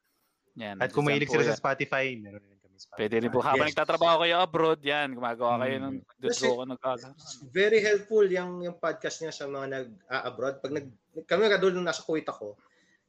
Yan, 0.55 0.79
At 0.79 0.95
kung 0.95 1.03
nandiyan 1.03 1.19
mahilig 1.19 1.29
po 1.29 1.35
sila 1.35 1.45
yan. 1.45 1.51
sa 1.51 1.59
Spotify, 1.59 2.05
meron 2.15 2.45
Spotify. 2.77 2.99
Pwede 3.05 3.17
rin 3.21 3.31
po. 3.31 3.41
Habang 3.41 3.67
Yes. 3.67 3.75
nagtatrabaho 3.75 4.17
kayo 4.23 4.35
abroad, 4.39 4.81
yan, 4.81 5.09
gumagawa 5.13 5.63
kayo 5.63 5.77
ng 5.81 5.95
Mm. 6.01 6.21
doon 6.21 6.33
Kasi- 6.33 6.47
ko 6.49 6.65
nagkaka. 6.65 7.09
Very 7.51 7.81
helpful 7.81 8.27
yung 8.27 8.53
yung 8.63 8.77
podcast 8.77 9.17
niya 9.21 9.33
sa 9.33 9.45
mga 9.49 9.67
nag-abroad. 9.69 10.57
Pag 10.61 10.73
nag 10.73 10.87
kami 11.29 11.49
kadul 11.49 11.73
nung 11.77 11.85
nasa 11.85 12.01
Kuwait 12.01 12.25
ako, 12.25 12.57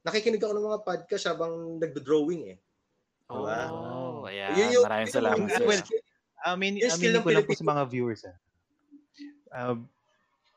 nakikinig 0.04 0.42
ako 0.42 0.52
ng 0.52 0.66
mga 0.68 0.80
podcast 0.84 1.24
habang 1.28 1.80
nagdo-drawing 1.80 2.42
eh. 2.52 2.58
Diba? 3.24 3.58
Oh, 3.72 4.28
ayan. 4.28 4.52
Yun 4.52 4.68
yung- 4.76 4.84
Maraming 4.84 5.08
salamat. 5.08 5.48
Well, 5.64 5.80
Yung 5.80 6.92
skill 6.92 7.16
aminin 7.16 7.16
ng 7.16 7.24
ko 7.24 7.30
lang 7.32 7.46
po 7.48 7.54
sa 7.56 7.64
mga 7.64 7.82
viewers. 7.88 8.22
Ah. 8.28 8.36
Uh, 9.72 9.76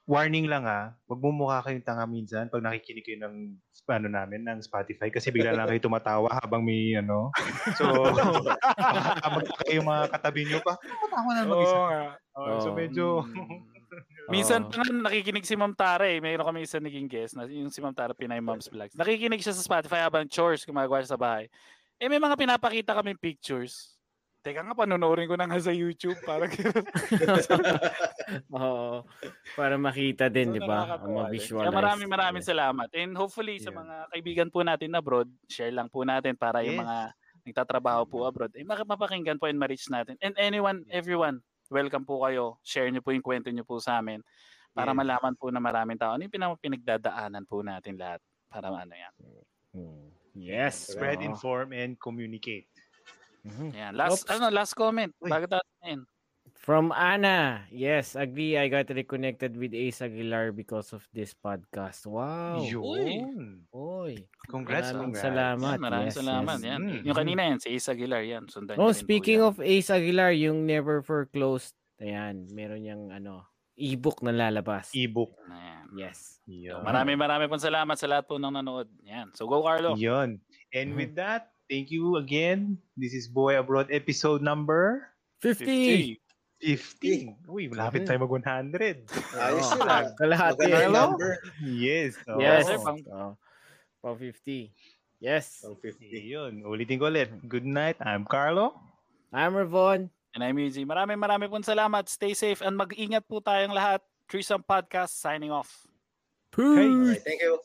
warning 0.07 0.47
lang 0.47 0.63
ah, 0.63 0.95
wag 1.05 1.19
mo 1.19 1.29
mukha 1.35 1.59
kayong 1.67 1.83
tanga 1.83 2.07
minsan 2.07 2.47
pag 2.47 2.63
nakikinig 2.63 3.03
kayo 3.03 3.19
ng 3.27 3.59
ano 3.87 4.07
namin 4.11 4.43
ng 4.43 4.59
Spotify 4.59 5.07
kasi 5.07 5.31
bigla 5.31 5.55
lang 5.55 5.67
kayo 5.67 5.79
tumatawa 5.79 6.27
habang 6.43 6.59
may 6.63 6.95
ano. 6.95 7.31
So 7.79 7.87
baka 7.87 9.27
magtaka 9.31 9.63
yung 9.71 9.87
mga 9.87 10.03
katabi 10.11 10.41
niyo 10.43 10.59
pa. 10.59 10.75
Tumatawa 10.79 11.29
na 11.31 11.41
mag-isa. 11.47 11.77
nga. 11.79 12.03
Oh, 12.35 12.59
so 12.59 12.69
medyo 12.75 13.23
Mm. 14.27 14.35
Minsan 14.35 14.67
pa 14.67 14.83
nga 14.83 14.91
nakikinig 14.91 15.47
si 15.47 15.55
Ma'am 15.55 15.71
Tara 15.71 16.03
eh. 16.11 16.19
Mayroon 16.19 16.43
kami 16.51 16.67
isa 16.67 16.83
naging 16.83 17.07
guest 17.07 17.39
na 17.39 17.47
yung 17.47 17.71
si 17.71 17.79
Ma'am 17.79 17.95
Tara 17.95 18.11
Pinay 18.11 18.43
Moms 18.43 18.67
Vlogs. 18.67 18.99
Nakikinig 18.99 19.39
siya 19.39 19.55
sa 19.55 19.63
Spotify 19.63 20.03
habang 20.03 20.27
chores 20.27 20.67
gumagawa 20.67 20.99
siya 20.99 21.15
sa 21.15 21.19
bahay. 21.19 21.47
Eh 21.97 22.11
may 22.11 22.19
mga 22.19 22.35
pinapakita 22.35 22.91
kami 22.93 23.15
pictures. 23.15 23.96
Teka 24.47 24.63
nga, 24.63 24.73
panonoorin 24.73 25.27
ko 25.27 25.35
na 25.35 25.43
nga 25.43 25.59
sa 25.59 25.75
YouTube. 25.75 26.15
Parang 26.23 26.47
Oo. 28.55 29.03
Para 29.53 29.75
makita 29.75 30.31
din, 30.31 30.49
So, 30.49 30.53
'di 30.55 30.61
ba? 30.63 30.95
ma-visualize. 31.03 31.67
Kaya 31.67 31.75
maraming 31.75 32.07
maraming 32.07 32.39
Yes. 32.39 32.47
salamat. 32.47 32.87
And 32.95 33.11
hopefully 33.11 33.59
sa 33.59 33.69
Yeah. 33.69 33.79
mga 33.83 33.95
kaibigan 34.07 34.47
po 34.47 34.63
natin 34.63 34.95
abroad, 34.95 35.27
share 35.45 35.75
lang 35.75 35.91
po 35.91 36.07
natin 36.07 36.31
para 36.33 36.63
yung 36.63 36.79
Yes. 36.79 36.83
mga 36.87 36.97
nagtatrabaho 37.43 38.07
po 38.07 38.23
abroad, 38.23 38.51
eh 38.55 38.63
mak- 38.63 38.87
mapakinggan 38.87 39.35
po 39.35 39.47
and 39.47 39.59
ma-reach 39.59 39.87
natin. 39.87 40.15
And 40.19 40.35
anyone, 40.39 40.83
everyone, 40.87 41.43
welcome 41.67 42.03
po 42.03 42.23
kayo. 42.23 42.59
Share 42.63 42.87
nyo 42.87 42.99
po 42.99 43.11
yung 43.11 43.23
kwento 43.23 43.51
nyo 43.51 43.63
po 43.63 43.79
sa 43.79 43.99
amin 43.99 44.23
para 44.71 44.91
Yes. 44.91 44.95
malaman 44.95 45.35
po 45.35 45.51
na 45.51 45.59
maraming 45.59 45.99
tao. 45.99 46.15
Ano 46.15 46.23
yung 46.23 46.55
pinagdadaanan 46.55 47.43
po 47.43 47.59
natin 47.67 47.99
lahat 47.99 48.23
para 48.47 48.71
ano 48.71 48.95
yan. 48.95 49.13
Hmm. 49.75 50.07
Yes. 50.37 50.93
spread, 50.93 51.19
inform, 51.19 51.73
and 51.73 51.97
communicate. 51.97 52.69
Mhm. 53.45 53.69
Yan. 53.73 53.91
Last, 53.93 54.23
Oops. 54.23 54.31
ano, 54.31 54.45
last 54.49 54.73
comment. 54.73 55.11
Bago 55.19 55.45
tayo. 55.45 55.61
From 56.57 56.91
Anna, 56.91 57.63
yes, 57.69 58.17
agree. 58.17 58.57
I 58.57 58.67
got 58.67 58.89
reconnected 58.89 59.55
with 59.55 59.71
Ace 59.71 60.01
Aguilar 60.01 60.51
because 60.51 60.91
of 60.91 61.05
this 61.13 61.31
podcast. 61.31 62.03
Wow. 62.09 62.59
Yun. 62.65 63.63
Oy. 63.71 64.25
Congrats, 64.49 64.91
Maraming 64.91 65.13
congrats. 65.15 65.27
salamat. 65.27 65.75
Yan, 65.77 65.79
maraming 65.79 66.09
Yes, 66.11 66.17
salamat. 66.17 66.57
yes. 66.57 66.65
Yan. 66.67 66.81
Mm. 66.81 67.01
Yung 67.05 67.17
kanina 67.17 67.41
yan, 67.45 67.59
si 67.61 67.67
Ace 67.71 67.87
Aguilar 67.87 68.23
yan. 68.25 68.43
Sundan 68.49 68.75
Oh, 68.79 68.91
speaking 68.91 69.39
yan. 69.39 69.47
of 69.47 69.61
Ace 69.61 69.91
Aguilar, 69.93 70.31
yung 70.33 70.65
Never 70.65 70.99
Foreclosed, 70.99 71.71
ayan, 72.01 72.49
meron 72.51 72.83
yung 72.83 73.03
ano, 73.13 73.47
ebook 73.77 74.19
na 74.25 74.33
lalabas. 74.33 74.89
E-book. 74.91 75.37
Ayan. 75.47 75.85
yes. 75.95 76.41
Yun. 76.49 76.81
Maraming 76.83 77.15
maraming 77.15 77.47
pong 77.47 77.61
salamat 77.63 77.95
sa 77.95 78.09
lahat 78.09 78.25
po 78.25 78.41
ng 78.41 78.49
nanood. 78.49 78.89
Yan. 79.05 79.29
So 79.37 79.45
go 79.45 79.61
Carlo. 79.61 79.93
Yun. 79.95 80.41
And 80.73 80.89
Mhm. 80.91 80.97
with 80.97 81.13
that, 81.15 81.53
thank 81.69 81.91
you 81.91 82.17
again. 82.17 82.77
This 82.95 83.13
is 83.13 83.27
Boy 83.27 83.59
Abroad 83.59 83.87
episode 83.91 84.41
number 84.41 85.07
50! 85.43 86.17
15. 86.57 87.45
Uy, 87.45 87.69
malapit 87.69 88.01
Mhm. 88.01 88.07
tayo 88.09 88.19
mag-100. 88.25 89.05
Ayos 89.37 89.69
Oo. 89.69 89.77
yun 89.77 89.85
ah. 89.85 90.09
Kalahati. 90.17 90.65
Magandang 90.65 90.89
Hello? 90.89 91.01
number. 91.13 91.31
Yes. 91.61 92.17
oo. 92.25 92.41
Yes. 92.41 92.65
sir, 92.65 92.81
pang- 92.81 93.05
Oh, 93.13 93.37
pang 94.01 94.17
50. 94.17 94.73
Yes. 95.21 95.61
Ang 95.61 95.77
50. 95.77 96.09
Yun. 96.17 96.65
Ulitin 96.65 96.97
ko 96.97 97.13
ulit. 97.13 97.29
Good 97.45 97.65
night. 97.65 98.01
I'm 98.01 98.25
Carlo. 98.25 98.73
I'm 99.29 99.53
Ravon. 99.53 100.09
And 100.33 100.41
I'm 100.41 100.57
Eugene. 100.57 100.89
Maraming 100.89 101.17
maraming 101.17 101.49
pong 101.49 101.65
salamat. 101.65 102.09
Stay 102.09 102.33
safe 102.33 102.65
and 102.65 102.73
mag-ingat 102.73 103.25
po 103.29 103.37
tayong 103.37 103.73
lahat. 103.73 104.01
Threesome 104.25 104.65
Podcast 104.65 105.13
signing 105.13 105.53
off. 105.53 105.69
Peace. 106.49 106.89
Alright, 106.89 107.21
thank 107.21 107.41
you. 107.41 107.61